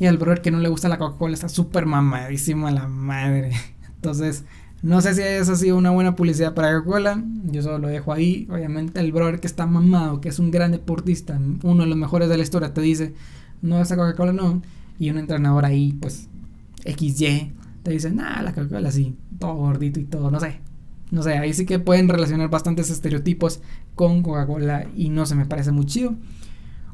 Y 0.00 0.06
al 0.06 0.18
brother 0.18 0.42
que 0.42 0.50
no 0.50 0.58
le 0.58 0.68
gusta 0.68 0.88
la 0.88 0.98
Coca-Cola 0.98 1.34
está 1.34 1.48
súper 1.48 1.86
mamadísimo 1.86 2.66
a 2.66 2.72
la 2.72 2.88
madre. 2.88 3.52
Entonces, 3.94 4.44
no 4.82 5.00
sé 5.00 5.14
si 5.14 5.22
eso 5.22 5.52
ha 5.52 5.56
sido 5.56 5.76
una 5.76 5.90
buena 5.90 6.16
publicidad 6.16 6.52
para 6.52 6.76
Coca-Cola. 6.78 7.22
Yo 7.44 7.62
solo 7.62 7.78
lo 7.78 7.88
dejo 7.88 8.12
ahí. 8.12 8.48
Obviamente, 8.50 8.98
el 8.98 9.12
brother 9.12 9.38
que 9.38 9.46
está 9.46 9.66
mamado, 9.66 10.20
que 10.20 10.30
es 10.30 10.40
un 10.40 10.50
gran 10.50 10.72
deportista, 10.72 11.40
uno 11.62 11.84
de 11.84 11.88
los 11.88 11.98
mejores 11.98 12.28
de 12.28 12.36
la 12.36 12.42
historia, 12.42 12.74
te 12.74 12.80
dice: 12.80 13.14
No, 13.62 13.80
esa 13.80 13.96
Coca-Cola 13.96 14.32
no. 14.32 14.62
Y 14.98 15.10
un 15.10 15.18
entrenador 15.18 15.64
ahí, 15.64 15.92
pues, 16.00 16.28
XY, 16.84 17.52
te 17.84 17.92
dice: 17.92 18.10
Nah, 18.10 18.42
la 18.42 18.52
Coca-Cola 18.52 18.90
sí, 18.90 19.16
todo 19.38 19.54
gordito 19.54 20.00
y 20.00 20.04
todo, 20.04 20.30
no 20.30 20.40
sé. 20.40 20.60
No 21.10 21.22
sé, 21.22 21.38
ahí 21.38 21.54
sí 21.54 21.64
que 21.64 21.78
pueden 21.78 22.08
relacionar 22.08 22.50
bastantes 22.50 22.90
estereotipos 22.90 23.60
con 23.94 24.22
Coca-Cola 24.22 24.86
y 24.94 25.08
no 25.08 25.24
se 25.26 25.34
me 25.34 25.46
parece 25.46 25.72
muy 25.72 25.86
chido. 25.86 26.14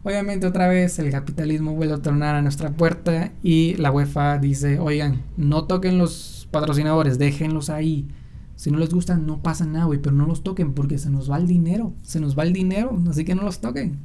Obviamente 0.05 0.47
otra 0.47 0.69
vez 0.69 0.99
el 0.99 1.11
capitalismo 1.11 1.75
vuelve 1.75 1.95
a 1.95 2.03
tornar 2.03 2.35
a 2.35 2.43
nuestra 2.43 2.71
puerta 2.71 3.33
y 3.43 3.75
la 3.77 3.91
UEFA 3.91 4.39
dice, 4.39 4.79
oigan, 4.79 5.23
no 5.37 5.65
toquen 5.65 5.99
los 5.99 6.47
patrocinadores, 6.51 7.19
déjenlos 7.19 7.71
ahí. 7.71 8.07
Si 8.55 8.71
no 8.71 8.79
les 8.79 8.93
gustan, 8.93 9.27
no 9.27 9.43
pasa 9.43 9.65
nada, 9.65 9.87
güey, 9.87 9.99
pero 9.99 10.15
no 10.15 10.27
los 10.27 10.43
toquen 10.43 10.75
porque 10.75 10.99
se 10.99 11.11
nos 11.11 11.31
va 11.31 11.39
el 11.39 11.47
dinero, 11.47 11.95
se 12.03 12.21
nos 12.21 12.39
va 12.39 12.45
el 12.45 12.53
dinero, 12.53 13.01
así 13.09 13.25
que 13.25 13.35
no 13.35 13.43
los 13.43 13.61
toquen. 13.61 13.99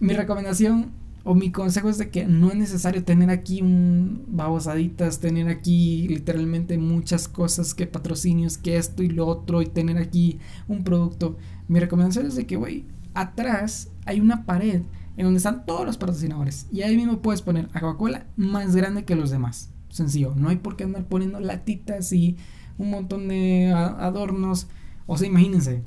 Mi 0.00 0.14
recomendación 0.14 0.92
o 1.30 1.34
mi 1.34 1.52
consejo 1.52 1.90
es 1.90 1.98
de 1.98 2.08
que 2.08 2.24
no 2.24 2.48
es 2.48 2.56
necesario 2.56 3.04
tener 3.04 3.28
aquí 3.28 3.60
un 3.60 4.24
babosaditas, 4.28 5.20
tener 5.20 5.48
aquí 5.48 6.08
literalmente 6.08 6.78
muchas 6.78 7.28
cosas 7.28 7.74
que 7.74 7.86
patrocinios, 7.86 8.56
que 8.56 8.78
esto 8.78 9.02
y 9.02 9.10
lo 9.10 9.26
otro 9.26 9.60
y 9.60 9.66
tener 9.66 9.98
aquí 9.98 10.38
un 10.68 10.84
producto. 10.84 11.36
Mi 11.68 11.80
recomendación 11.80 12.28
es 12.28 12.34
de 12.34 12.46
que, 12.46 12.56
güey, 12.56 12.86
atrás 13.12 13.90
hay 14.06 14.20
una 14.20 14.46
pared 14.46 14.80
en 15.18 15.24
donde 15.24 15.36
están 15.36 15.66
todos 15.66 15.84
los 15.84 15.98
patrocinadores 15.98 16.66
y 16.72 16.80
ahí 16.80 16.96
mismo 16.96 17.20
puedes 17.20 17.42
poner 17.42 17.68
a 17.74 17.80
Coca-Cola 17.80 18.24
más 18.38 18.74
grande 18.74 19.04
que 19.04 19.14
los 19.14 19.28
demás. 19.28 19.68
Sencillo, 19.90 20.32
no 20.34 20.48
hay 20.48 20.56
por 20.56 20.76
qué 20.76 20.84
andar 20.84 21.04
poniendo 21.08 21.40
latitas 21.40 22.10
y 22.10 22.38
un 22.78 22.88
montón 22.88 23.28
de 23.28 23.70
adornos. 23.70 24.68
O 25.04 25.18
sea, 25.18 25.28
imagínense, 25.28 25.82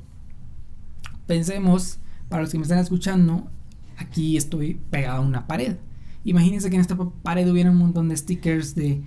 pensemos, 1.26 1.98
para 2.28 2.42
los 2.42 2.52
que 2.52 2.58
me 2.58 2.62
están 2.62 2.78
escuchando, 2.78 3.50
aquí 3.96 4.36
estoy 4.36 4.80
pegado 4.90 5.18
a 5.18 5.26
una 5.26 5.46
pared. 5.46 5.76
Imagínense 6.24 6.70
que 6.70 6.76
en 6.76 6.80
esta 6.80 6.96
pared 6.96 7.50
hubiera 7.50 7.70
un 7.70 7.78
montón 7.78 8.08
de 8.08 8.16
stickers 8.16 8.74
de 8.74 9.02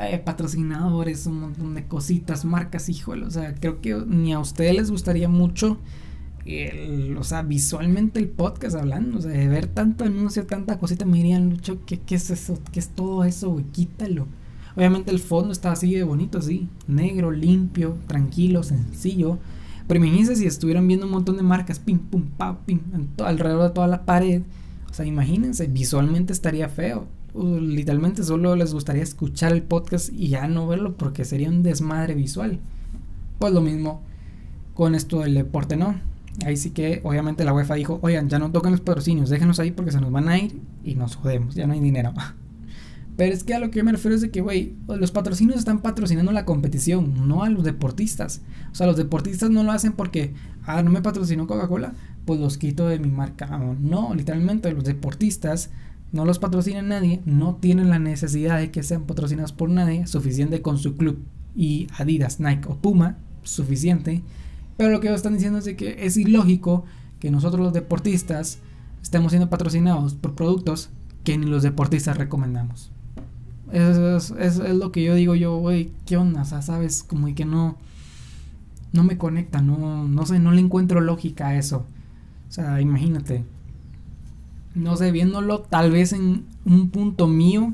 eh, 0.00 0.18
patrocinadores, 0.24 1.26
un 1.26 1.40
montón 1.40 1.74
de 1.74 1.86
cositas, 1.86 2.44
marcas, 2.44 2.88
híjole. 2.88 3.24
O 3.24 3.30
sea, 3.30 3.54
creo 3.54 3.80
que 3.80 3.94
ni 4.06 4.32
a 4.32 4.40
ustedes 4.40 4.74
les 4.74 4.90
gustaría 4.90 5.28
mucho 5.28 5.78
o 7.18 7.24
sea, 7.24 7.42
visualmente 7.42 8.18
el 8.20 8.28
podcast 8.28 8.76
hablando, 8.76 9.18
o 9.18 9.20
sea, 9.20 9.32
de 9.32 9.48
ver 9.48 9.66
tanto 9.66 10.04
anuncio, 10.04 10.46
tanta 10.46 10.78
cosita, 10.78 11.04
me 11.04 11.18
dirían, 11.18 11.50
Lucho, 11.50 11.84
¿qué, 11.84 12.00
qué 12.00 12.14
es 12.14 12.30
eso? 12.30 12.58
¿Qué 12.72 12.80
es 12.80 12.88
todo 12.88 13.24
eso, 13.24 13.50
güey? 13.50 13.64
Quítalo. 13.66 14.26
Obviamente 14.74 15.10
el 15.10 15.18
fondo 15.18 15.52
está 15.52 15.72
así 15.72 15.94
de 15.94 16.04
bonito, 16.04 16.38
así, 16.38 16.68
negro, 16.86 17.32
limpio, 17.32 17.98
tranquilo, 18.06 18.62
sencillo. 18.62 19.38
Pero 19.88 20.04
imagínense 20.04 20.36
si 20.36 20.46
estuvieran 20.46 20.86
viendo 20.86 21.06
un 21.06 21.12
montón 21.12 21.38
de 21.38 21.42
marcas, 21.42 21.78
pim, 21.78 21.98
pum, 21.98 22.22
pa, 22.36 22.58
pim, 22.66 22.80
alrededor 23.24 23.68
de 23.68 23.74
toda 23.74 23.88
la 23.88 24.04
pared. 24.04 24.42
O 24.90 24.94
sea, 24.94 25.06
imagínense, 25.06 25.66
visualmente 25.66 26.32
estaría 26.32 26.68
feo. 26.68 27.06
literalmente 27.34 28.22
solo 28.22 28.54
les 28.54 28.72
gustaría 28.74 29.02
escuchar 29.02 29.52
el 29.52 29.62
podcast 29.62 30.10
y 30.12 30.28
ya 30.28 30.46
no 30.46 30.66
verlo 30.66 30.96
porque 30.96 31.24
sería 31.24 31.48
un 31.48 31.62
desmadre 31.62 32.14
visual. 32.14 32.60
Pues 33.38 33.52
lo 33.52 33.62
mismo 33.62 34.02
con 34.74 34.94
esto 34.94 35.20
del 35.20 35.34
deporte, 35.34 35.76
¿no? 35.76 35.96
Ahí 36.44 36.56
sí 36.56 36.70
que 36.70 37.00
obviamente 37.02 37.44
la 37.44 37.52
UEFA 37.52 37.74
dijo, 37.74 37.98
oigan, 38.02 38.28
ya 38.28 38.38
no 38.38 38.52
toquen 38.52 38.72
los 38.72 38.80
patrocinios, 38.80 39.30
déjenlos 39.30 39.58
ahí 39.58 39.70
porque 39.70 39.90
se 39.90 40.00
nos 40.00 40.12
van 40.12 40.28
a 40.28 40.38
ir 40.38 40.60
y 40.84 40.94
nos 40.94 41.16
jodemos, 41.16 41.54
ya 41.54 41.66
no 41.66 41.72
hay 41.72 41.80
dinero. 41.80 42.12
Pero 43.18 43.34
es 43.34 43.42
que 43.42 43.52
a 43.52 43.58
lo 43.58 43.72
que 43.72 43.78
yo 43.78 43.84
me 43.84 43.90
refiero 43.90 44.14
es 44.14 44.20
de 44.20 44.30
que, 44.30 44.42
güey, 44.42 44.76
los 44.86 45.10
patrocinios 45.10 45.58
están 45.58 45.82
patrocinando 45.82 46.30
la 46.30 46.44
competición, 46.44 47.26
no 47.26 47.42
a 47.42 47.48
los 47.48 47.64
deportistas. 47.64 48.42
O 48.70 48.76
sea, 48.76 48.86
los 48.86 48.96
deportistas 48.96 49.50
no 49.50 49.64
lo 49.64 49.72
hacen 49.72 49.92
porque, 49.92 50.34
ah, 50.62 50.84
no 50.84 50.90
me 50.92 51.02
patrocinó 51.02 51.48
Coca-Cola, 51.48 51.94
pues 52.24 52.38
los 52.38 52.58
quito 52.58 52.86
de 52.86 53.00
mi 53.00 53.10
marca. 53.10 53.48
No, 53.80 54.14
literalmente 54.14 54.72
los 54.72 54.84
deportistas 54.84 55.70
no 56.12 56.24
los 56.24 56.38
patrocina 56.38 56.80
nadie, 56.80 57.20
no 57.24 57.56
tienen 57.56 57.90
la 57.90 57.98
necesidad 57.98 58.56
de 58.56 58.70
que 58.70 58.84
sean 58.84 59.02
patrocinados 59.02 59.50
por 59.50 59.68
nadie, 59.68 60.06
suficiente 60.06 60.62
con 60.62 60.78
su 60.78 60.94
club 60.94 61.18
y 61.56 61.88
Adidas, 61.98 62.38
Nike 62.38 62.68
o 62.68 62.76
Puma, 62.76 63.18
suficiente. 63.42 64.22
Pero 64.76 64.90
lo 64.90 65.00
que 65.00 65.12
están 65.12 65.34
diciendo 65.34 65.58
es 65.58 65.74
que 65.74 66.06
es 66.06 66.16
ilógico 66.16 66.84
que 67.18 67.32
nosotros 67.32 67.62
los 67.62 67.72
deportistas 67.72 68.60
estemos 69.02 69.32
siendo 69.32 69.50
patrocinados 69.50 70.14
por 70.14 70.36
productos 70.36 70.90
que 71.24 71.36
ni 71.36 71.46
los 71.46 71.64
deportistas 71.64 72.16
recomendamos. 72.16 72.92
Es, 73.72 74.30
es, 74.38 74.58
es, 74.58 74.74
lo 74.74 74.92
que 74.92 75.02
yo 75.02 75.14
digo 75.14 75.34
yo, 75.34 75.58
güey, 75.58 75.90
¿qué 76.06 76.16
onda? 76.16 76.42
O 76.42 76.44
sea, 76.44 76.62
sabes, 76.62 77.02
como 77.02 77.32
que 77.34 77.44
no, 77.44 77.76
no 78.92 79.04
me 79.04 79.18
conecta, 79.18 79.60
no, 79.60 80.08
no 80.08 80.26
sé, 80.26 80.38
no 80.38 80.52
le 80.52 80.60
encuentro 80.60 81.00
lógica 81.00 81.48
a 81.48 81.56
eso. 81.56 81.84
O 82.48 82.52
sea, 82.52 82.80
imagínate. 82.80 83.44
No 84.74 84.96
sé, 84.96 85.10
viéndolo 85.12 85.60
tal 85.60 85.90
vez 85.90 86.12
en 86.12 86.44
un 86.64 86.90
punto 86.90 87.26
mío. 87.26 87.72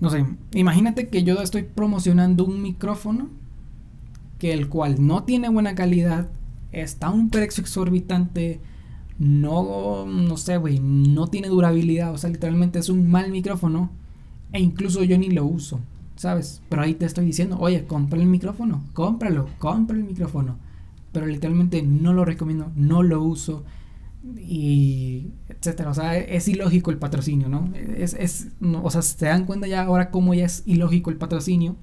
No 0.00 0.10
sé, 0.10 0.26
imagínate 0.52 1.08
que 1.08 1.24
yo 1.24 1.40
estoy 1.40 1.62
promocionando 1.62 2.44
un 2.44 2.62
micrófono 2.62 3.28
que 4.38 4.52
el 4.52 4.68
cual 4.68 5.04
no 5.06 5.24
tiene 5.24 5.48
buena 5.48 5.74
calidad, 5.74 6.28
está 6.72 7.06
a 7.06 7.10
un 7.10 7.30
precio 7.30 7.62
exorbitante, 7.62 8.60
no, 9.18 10.04
no 10.06 10.36
sé, 10.36 10.56
güey, 10.56 10.80
no 10.80 11.28
tiene 11.28 11.48
durabilidad, 11.48 12.12
o 12.12 12.18
sea, 12.18 12.30
literalmente 12.30 12.80
es 12.80 12.88
un 12.88 13.08
mal 13.08 13.30
micrófono 13.30 13.90
e 14.54 14.60
incluso 14.60 15.02
yo 15.02 15.18
ni 15.18 15.30
lo 15.30 15.44
uso, 15.44 15.80
¿sabes? 16.14 16.62
Pero 16.68 16.82
ahí 16.82 16.94
te 16.94 17.04
estoy 17.04 17.26
diciendo, 17.26 17.58
oye, 17.58 17.86
compra 17.86 18.20
el 18.20 18.26
micrófono, 18.26 18.84
cómpralo, 18.92 19.48
compra 19.58 19.96
el 19.96 20.04
micrófono. 20.04 20.56
Pero 21.12 21.26
literalmente 21.26 21.82
no 21.82 22.12
lo 22.12 22.24
recomiendo, 22.24 22.70
no 22.76 23.02
lo 23.02 23.20
uso 23.20 23.64
y 24.38 25.32
etcétera. 25.48 25.90
O 25.90 25.94
sea, 25.94 26.16
es 26.16 26.46
ilógico 26.46 26.92
el 26.92 26.98
patrocinio, 26.98 27.48
¿no? 27.48 27.68
Es, 27.74 28.14
es 28.14 28.48
o 28.62 28.90
sea, 28.90 29.02
se 29.02 29.26
dan 29.26 29.44
cuenta 29.44 29.66
ya 29.66 29.82
ahora 29.82 30.12
cómo 30.12 30.34
ya 30.34 30.46
es 30.46 30.62
ilógico 30.66 31.10
el 31.10 31.16
patrocinio. 31.16 31.74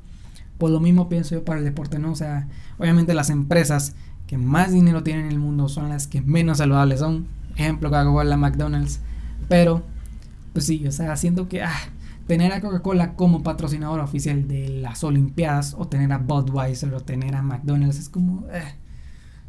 Pues 0.57 0.71
lo 0.71 0.79
mismo 0.79 1.09
pienso 1.09 1.35
yo 1.35 1.43
para 1.43 1.59
el 1.59 1.65
deporte, 1.65 1.99
¿no? 1.99 2.11
O 2.13 2.15
sea, 2.15 2.47
obviamente 2.77 3.13
las 3.13 3.29
empresas 3.29 3.95
que 4.27 4.37
más 4.37 4.71
dinero 4.71 5.03
tienen 5.03 5.25
en 5.25 5.31
el 5.33 5.39
mundo 5.39 5.67
son 5.67 5.89
las 5.89 6.07
que 6.07 6.21
menos 6.21 6.59
saludables 6.59 7.01
son. 7.01 7.27
Ejemplo, 7.57 7.89
Coca-Cola, 7.89 8.37
McDonald's. 8.37 9.01
Pero, 9.49 9.83
pues 10.53 10.65
sí, 10.65 10.87
o 10.87 10.91
sea, 10.93 11.17
siento 11.17 11.49
que 11.49 11.63
ah, 11.63 11.91
tener 12.27 12.53
a 12.53 12.61
Coca-Cola 12.61 13.15
como 13.15 13.43
patrocinador 13.43 13.99
oficial 13.99 14.47
de 14.47 14.69
las 14.69 15.03
Olimpiadas 15.03 15.75
o 15.77 15.87
tener 15.87 16.11
a 16.11 16.17
Budweiser 16.17 16.93
o 16.93 17.01
tener 17.01 17.35
a 17.35 17.41
McDonald's 17.41 17.99
es 17.99 18.09
como, 18.09 18.47
eh, 18.51 18.75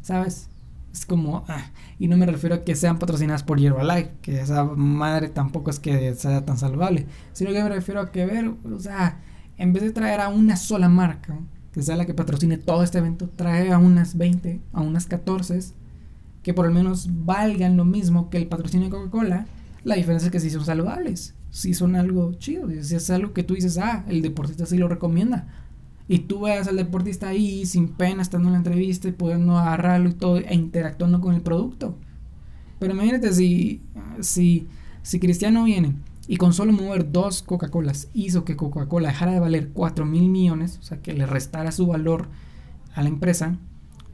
¿sabes? 0.01 0.49
Es 0.91 1.05
como, 1.05 1.43
ah, 1.47 1.71
y 1.97 2.07
no 2.07 2.17
me 2.17 2.25
refiero 2.25 2.55
a 2.55 2.63
que 2.63 2.75
sean 2.75 2.99
patrocinadas 2.99 3.43
por 3.43 3.59
Herbalife, 3.59 4.11
que 4.21 4.39
esa 4.39 4.63
madre 4.63 5.29
tampoco 5.29 5.71
es 5.71 5.79
que 5.79 6.13
sea 6.13 6.45
tan 6.45 6.57
saludable, 6.57 7.07
sino 7.31 7.51
que 7.51 7.63
me 7.63 7.69
refiero 7.69 7.99
a 7.99 8.11
que 8.11 8.25
ver, 8.25 8.47
o 8.47 8.79
sea, 8.79 9.19
en 9.57 9.73
vez 9.73 9.83
de 9.83 9.91
traer 9.91 10.19
a 10.21 10.27
una 10.27 10.55
sola 10.55 10.89
marca, 10.89 11.39
que 11.71 11.81
sea 11.81 11.95
la 11.95 12.05
que 12.05 12.13
patrocine 12.13 12.57
todo 12.57 12.83
este 12.83 12.99
evento, 12.99 13.27
trae 13.35 13.71
a 13.71 13.79
unas 13.79 14.17
20, 14.17 14.61
a 14.71 14.81
unas 14.81 15.07
14, 15.07 15.59
que 16.43 16.53
por 16.53 16.67
lo 16.67 16.73
menos 16.73 17.07
valgan 17.25 17.75
lo 17.75 17.85
mismo 17.85 18.29
que 18.29 18.37
el 18.37 18.47
patrocinio 18.47 18.87
de 18.87 18.91
Coca-Cola, 18.91 19.47
la 19.83 19.95
diferencia 19.95 20.27
es 20.27 20.31
que 20.31 20.39
sí 20.39 20.51
son 20.51 20.63
saludables 20.63 21.33
si 21.53 21.75
son 21.75 21.95
algo 21.95 22.33
chido. 22.33 22.67
Si 22.81 22.95
es 22.95 23.09
algo 23.11 23.31
que 23.31 23.43
tú 23.43 23.53
dices, 23.53 23.77
ah, 23.77 24.03
el 24.07 24.23
deportista 24.23 24.65
sí 24.65 24.75
lo 24.75 24.87
recomienda. 24.87 25.47
Y 26.07 26.19
tú 26.19 26.41
veas 26.41 26.67
al 26.67 26.77
deportista 26.77 27.27
ahí 27.27 27.67
sin 27.67 27.89
pena 27.89 28.23
estando 28.23 28.49
en 28.49 28.53
la 28.53 28.57
entrevista 28.57 29.07
y 29.07 29.11
pudiendo 29.11 29.55
agarrarlo 29.59 30.09
y 30.09 30.13
todo 30.13 30.37
e 30.37 30.55
interactuando 30.55 31.21
con 31.21 31.35
el 31.35 31.41
producto. 31.41 31.95
Pero 32.79 32.95
imagínate 32.95 33.31
si, 33.33 33.83
si, 34.19 34.67
si 35.03 35.19
Cristiano 35.19 35.63
viene 35.63 35.95
y 36.27 36.37
con 36.37 36.53
solo 36.53 36.73
mover 36.73 37.11
dos 37.11 37.43
Coca-Colas 37.43 38.09
hizo 38.15 38.45
que 38.45 38.55
Coca-Cola 38.55 39.09
dejara 39.09 39.33
de 39.33 39.39
valer 39.39 39.69
4 39.73 40.07
mil 40.07 40.29
millones, 40.29 40.79
o 40.81 40.83
sea, 40.83 41.01
que 41.03 41.13
le 41.13 41.27
restara 41.27 41.71
su 41.71 41.85
valor 41.85 42.29
a 42.95 43.03
la 43.03 43.09
empresa. 43.09 43.57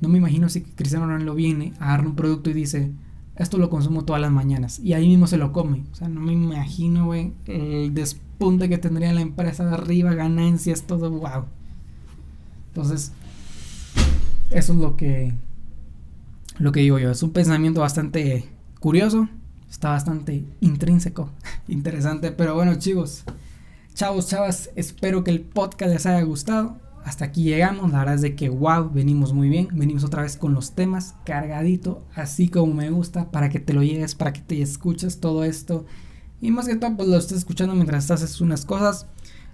No 0.02 0.10
me 0.10 0.18
imagino 0.18 0.50
si 0.50 0.62
Cristiano 0.62 1.06
Ronaldo 1.06 1.36
viene 1.36 1.72
a 1.80 1.92
darle 1.92 2.10
un 2.10 2.16
producto 2.18 2.50
y 2.50 2.54
dice, 2.54 2.92
esto 3.40 3.58
lo 3.58 3.70
consumo 3.70 4.04
todas 4.04 4.22
las 4.22 4.32
mañanas. 4.32 4.80
Y 4.80 4.94
ahí 4.94 5.08
mismo 5.08 5.26
se 5.26 5.38
lo 5.38 5.54
come. 5.54 5.86
O 5.94 5.96
sea, 5.96 6.10
no 6.10 6.20
me 6.20 6.34
imagino, 6.34 7.06
güey, 7.06 7.34
el 7.48 7.94
despunte 7.94 8.68
que 8.68 8.78
tendría 8.78 9.14
la 9.14 9.22
empresa 9.22 9.66
de 9.66 9.74
arriba, 9.74 10.14
ganancias, 10.14 10.84
todo, 10.84 11.10
wow. 11.10 11.46
Entonces, 12.68 13.14
eso 14.52 14.74
es 14.74 14.80
lo 14.80 14.98
que, 14.98 15.34
lo 16.58 16.74
que 16.74 16.82
digo 16.82 17.00
yo. 17.00 17.12
Es 17.12 17.24
un 17.24 17.32
pensamiento 17.32 17.80
bastante 17.80 18.46
curioso. 18.82 19.30
Está 19.70 19.92
bastante 19.92 20.44
intrínseco, 20.60 21.30
interesante. 21.70 22.34
Pero 22.34 22.56
bueno, 22.56 22.76
chicos, 22.76 23.24
chavos, 23.94 24.28
chavas, 24.28 24.70
espero 24.76 25.24
que 25.24 25.32
el 25.32 25.40
podcast 25.40 25.94
les 25.94 26.06
haya 26.06 26.24
gustado 26.24 26.76
hasta 27.04 27.26
aquí 27.26 27.44
llegamos. 27.44 27.92
La 27.92 28.00
verdad 28.00 28.16
es 28.16 28.22
de 28.22 28.36
que 28.36 28.50
wow, 28.50 28.90
venimos 28.90 29.34
muy 29.34 29.50
bien. 29.50 29.68
Venimos 29.72 30.04
otra 30.04 30.24
vez 30.24 30.38
con 30.38 30.54
los 30.54 30.74
temas 30.74 31.16
cargadito, 31.26 32.04
así 32.16 32.50
como 32.50 32.74
me 32.74 32.90
gusta, 32.90 33.32
para 33.32 33.50
que 33.50 33.60
te 33.60 33.74
lo 33.74 33.84
llegues, 33.84 34.16
para 34.16 34.34
que 34.34 34.42
te 34.42 34.62
escuches 34.62 35.20
todo 35.20 35.44
esto. 35.44 35.86
Y 36.42 36.52
más 36.52 36.68
que 36.68 36.76
todo, 36.76 36.96
pues 36.96 37.10
lo 37.10 37.18
estés 37.18 37.40
escuchando 37.40 37.76
mientras 37.76 38.10
haces 38.12 38.42
unas 38.42 38.66
cosas. 38.66 39.08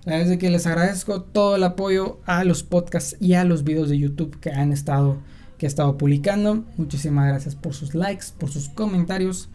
La 0.06 0.14
verdad 0.14 0.24
es 0.24 0.30
de 0.30 0.38
que 0.38 0.52
les 0.52 0.68
agradezco 0.68 1.24
todo 1.24 1.56
el 1.56 1.64
apoyo 1.64 2.20
a 2.26 2.44
los 2.44 2.64
podcasts 2.64 3.18
y 3.20 3.34
a 3.34 3.44
los 3.44 3.64
videos 3.64 3.90
de 3.90 3.98
YouTube 3.98 4.40
que 4.40 4.52
han 4.52 4.72
estado, 4.72 5.18
que 5.58 5.66
he 5.66 5.70
estado 5.70 5.98
publicando. 5.98 6.64
Muchísimas 6.78 7.28
gracias 7.28 7.56
por 7.56 7.74
sus 7.74 7.96
likes, 7.96 8.28
por 8.38 8.52
sus 8.52 8.70
comentarios. 8.70 9.50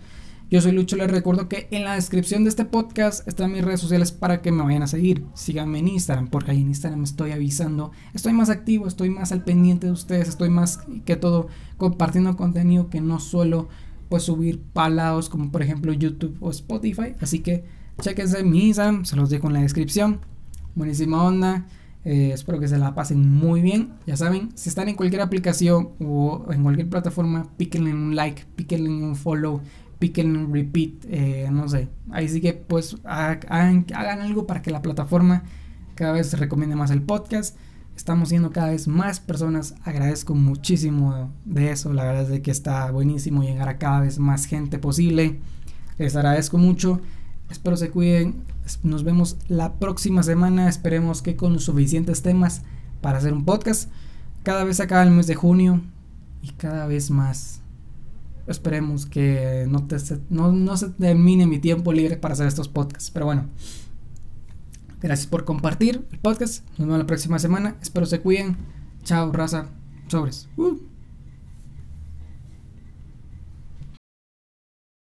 Yo 0.51 0.61
soy 0.61 0.73
Lucho, 0.73 0.97
les 0.97 1.09
recuerdo 1.09 1.49
que 1.49 1.69
en 1.71 1.85
la 1.85 1.95
descripción 1.95 2.43
de 2.43 2.51
este 2.51 2.65
podcast 2.65 3.27
están 3.29 3.53
mis 3.53 3.65
redes 3.65 3.79
sociales 3.79 4.11
para 4.11 4.43
que 4.43 4.51
me 4.51 4.65
vayan 4.65 4.83
a 4.83 4.89
seguir. 4.89 5.25
Síganme 5.33 5.79
en 5.79 5.87
Instagram, 5.87 6.27
porque 6.27 6.51
ahí 6.51 6.61
en 6.61 6.67
Instagram 6.67 7.05
estoy 7.05 7.31
avisando. 7.31 7.93
Estoy 8.15 8.33
más 8.33 8.51
activo, 8.51 8.89
estoy 8.89 9.11
más 9.11 9.31
al 9.31 9.45
pendiente 9.45 9.87
de 9.87 9.93
ustedes, 9.93 10.29
estoy 10.29 10.51
más 10.51 10.81
que 11.05 11.15
todo 11.15 11.47
compartiendo 11.77 12.37
contenido 12.37 12.91
que 12.91 13.01
no 13.01 13.21
suelo 13.21 13.69
pues 14.09 14.25
subir 14.25 14.61
palados 14.61 15.29
como 15.29 15.53
por 15.53 15.63
ejemplo 15.63 15.93
YouTube 15.93 16.37
o 16.41 16.51
Spotify. 16.51 17.15
Así 17.21 17.39
que 17.39 17.63
chequense 18.01 18.43
mi 18.43 18.67
Instagram, 18.67 19.05
se 19.05 19.15
los 19.15 19.31
dejo 19.31 19.47
en 19.47 19.53
la 19.53 19.61
descripción. 19.61 20.19
Buenísima 20.75 21.23
onda. 21.23 21.69
Eh, 22.05 22.31
espero 22.33 22.59
que 22.59 22.67
se 22.67 22.79
la 22.79 22.95
pasen 22.95 23.29
muy 23.29 23.61
bien. 23.61 23.93
Ya 24.07 24.17
saben, 24.17 24.51
si 24.55 24.69
están 24.69 24.89
en 24.89 24.97
cualquier 24.97 25.21
aplicación 25.21 25.91
o 26.01 26.47
en 26.51 26.63
cualquier 26.63 26.89
plataforma, 26.89 27.47
píquenle 27.57 27.93
un 27.93 28.17
like, 28.17 28.47
píquenle 28.57 28.89
un 28.89 29.17
follow, 29.17 29.61
piquen 30.01 30.53
repeat, 30.53 31.05
eh, 31.09 31.49
no 31.53 31.69
sé. 31.69 31.89
Ahí 32.11 32.29
sí 32.29 32.41
que 32.41 32.55
pues 32.55 32.97
hagan, 33.05 33.87
algo 33.95 34.47
para 34.47 34.63
que 34.63 34.73
la 34.73 34.83
plataforma 34.83 35.45
cada 35.95 36.13
vez 36.13 36.37
recomiende 36.37 36.75
más 36.75 36.91
el 36.91 37.03
podcast. 37.03 37.57
Estamos 37.95 38.31
siendo 38.31 38.51
cada 38.51 38.71
vez 38.71 38.89
más 38.89 39.21
personas. 39.21 39.75
Agradezco 39.85 40.35
muchísimo 40.35 41.31
de 41.45 41.71
eso. 41.71 41.93
La 41.93 42.05
verdad 42.05 42.23
es 42.23 42.29
de 42.31 42.43
que 42.43 42.51
está 42.51 42.91
buenísimo 42.91 43.43
llegar 43.43 43.69
a 43.69 43.79
cada 43.79 44.01
vez 44.01 44.19
más 44.19 44.47
gente 44.47 44.79
posible. 44.79 45.39
Les 45.99 46.17
agradezco 46.17 46.57
mucho. 46.57 47.01
Espero 47.51 47.77
se 47.77 47.91
cuiden. 47.91 48.43
Nos 48.83 49.05
vemos 49.05 49.37
la 49.49 49.75
próxima 49.75 50.23
semana. 50.23 50.69
Esperemos 50.69 51.21
que 51.21 51.37
con 51.37 51.61
suficientes 51.61 52.23
temas 52.23 52.63
para 53.03 53.19
hacer 53.19 53.35
un 53.35 53.45
podcast. 53.45 53.91
Cada 54.45 54.65
vez 54.65 54.81
acaba 54.81 55.03
el 55.03 55.11
mes 55.11 55.27
de 55.27 55.35
junio 55.35 55.83
y 56.41 56.53
cada 56.53 56.87
vez 56.87 57.11
más 57.11 57.60
Esperemos 58.51 59.07
que 59.07 59.67
no, 59.69 59.87
te, 59.87 59.97
no, 60.29 60.53
no 60.53 60.77
se 60.77 60.91
termine 60.91 61.47
mi 61.47 61.59
tiempo 61.59 61.93
libre 61.93 62.17
para 62.17 62.35
hacer 62.35 62.47
estos 62.47 62.69
podcasts. 62.69 63.11
Pero 63.11 63.27
bueno, 63.27 63.49
gracias 65.01 65.27
por 65.27 65.45
compartir 65.45 66.07
el 66.11 66.19
podcast. 66.19 66.65
Nos 66.71 66.79
vemos 66.81 66.99
la 66.99 67.07
próxima 67.07 67.39
semana. 67.39 67.77
Espero 67.81 68.07
se 68.07 68.21
cuiden. 68.21 68.57
Chao, 69.05 69.33
raza. 69.33 69.69
Sobres. 70.09 70.49
Uh. 70.57 70.90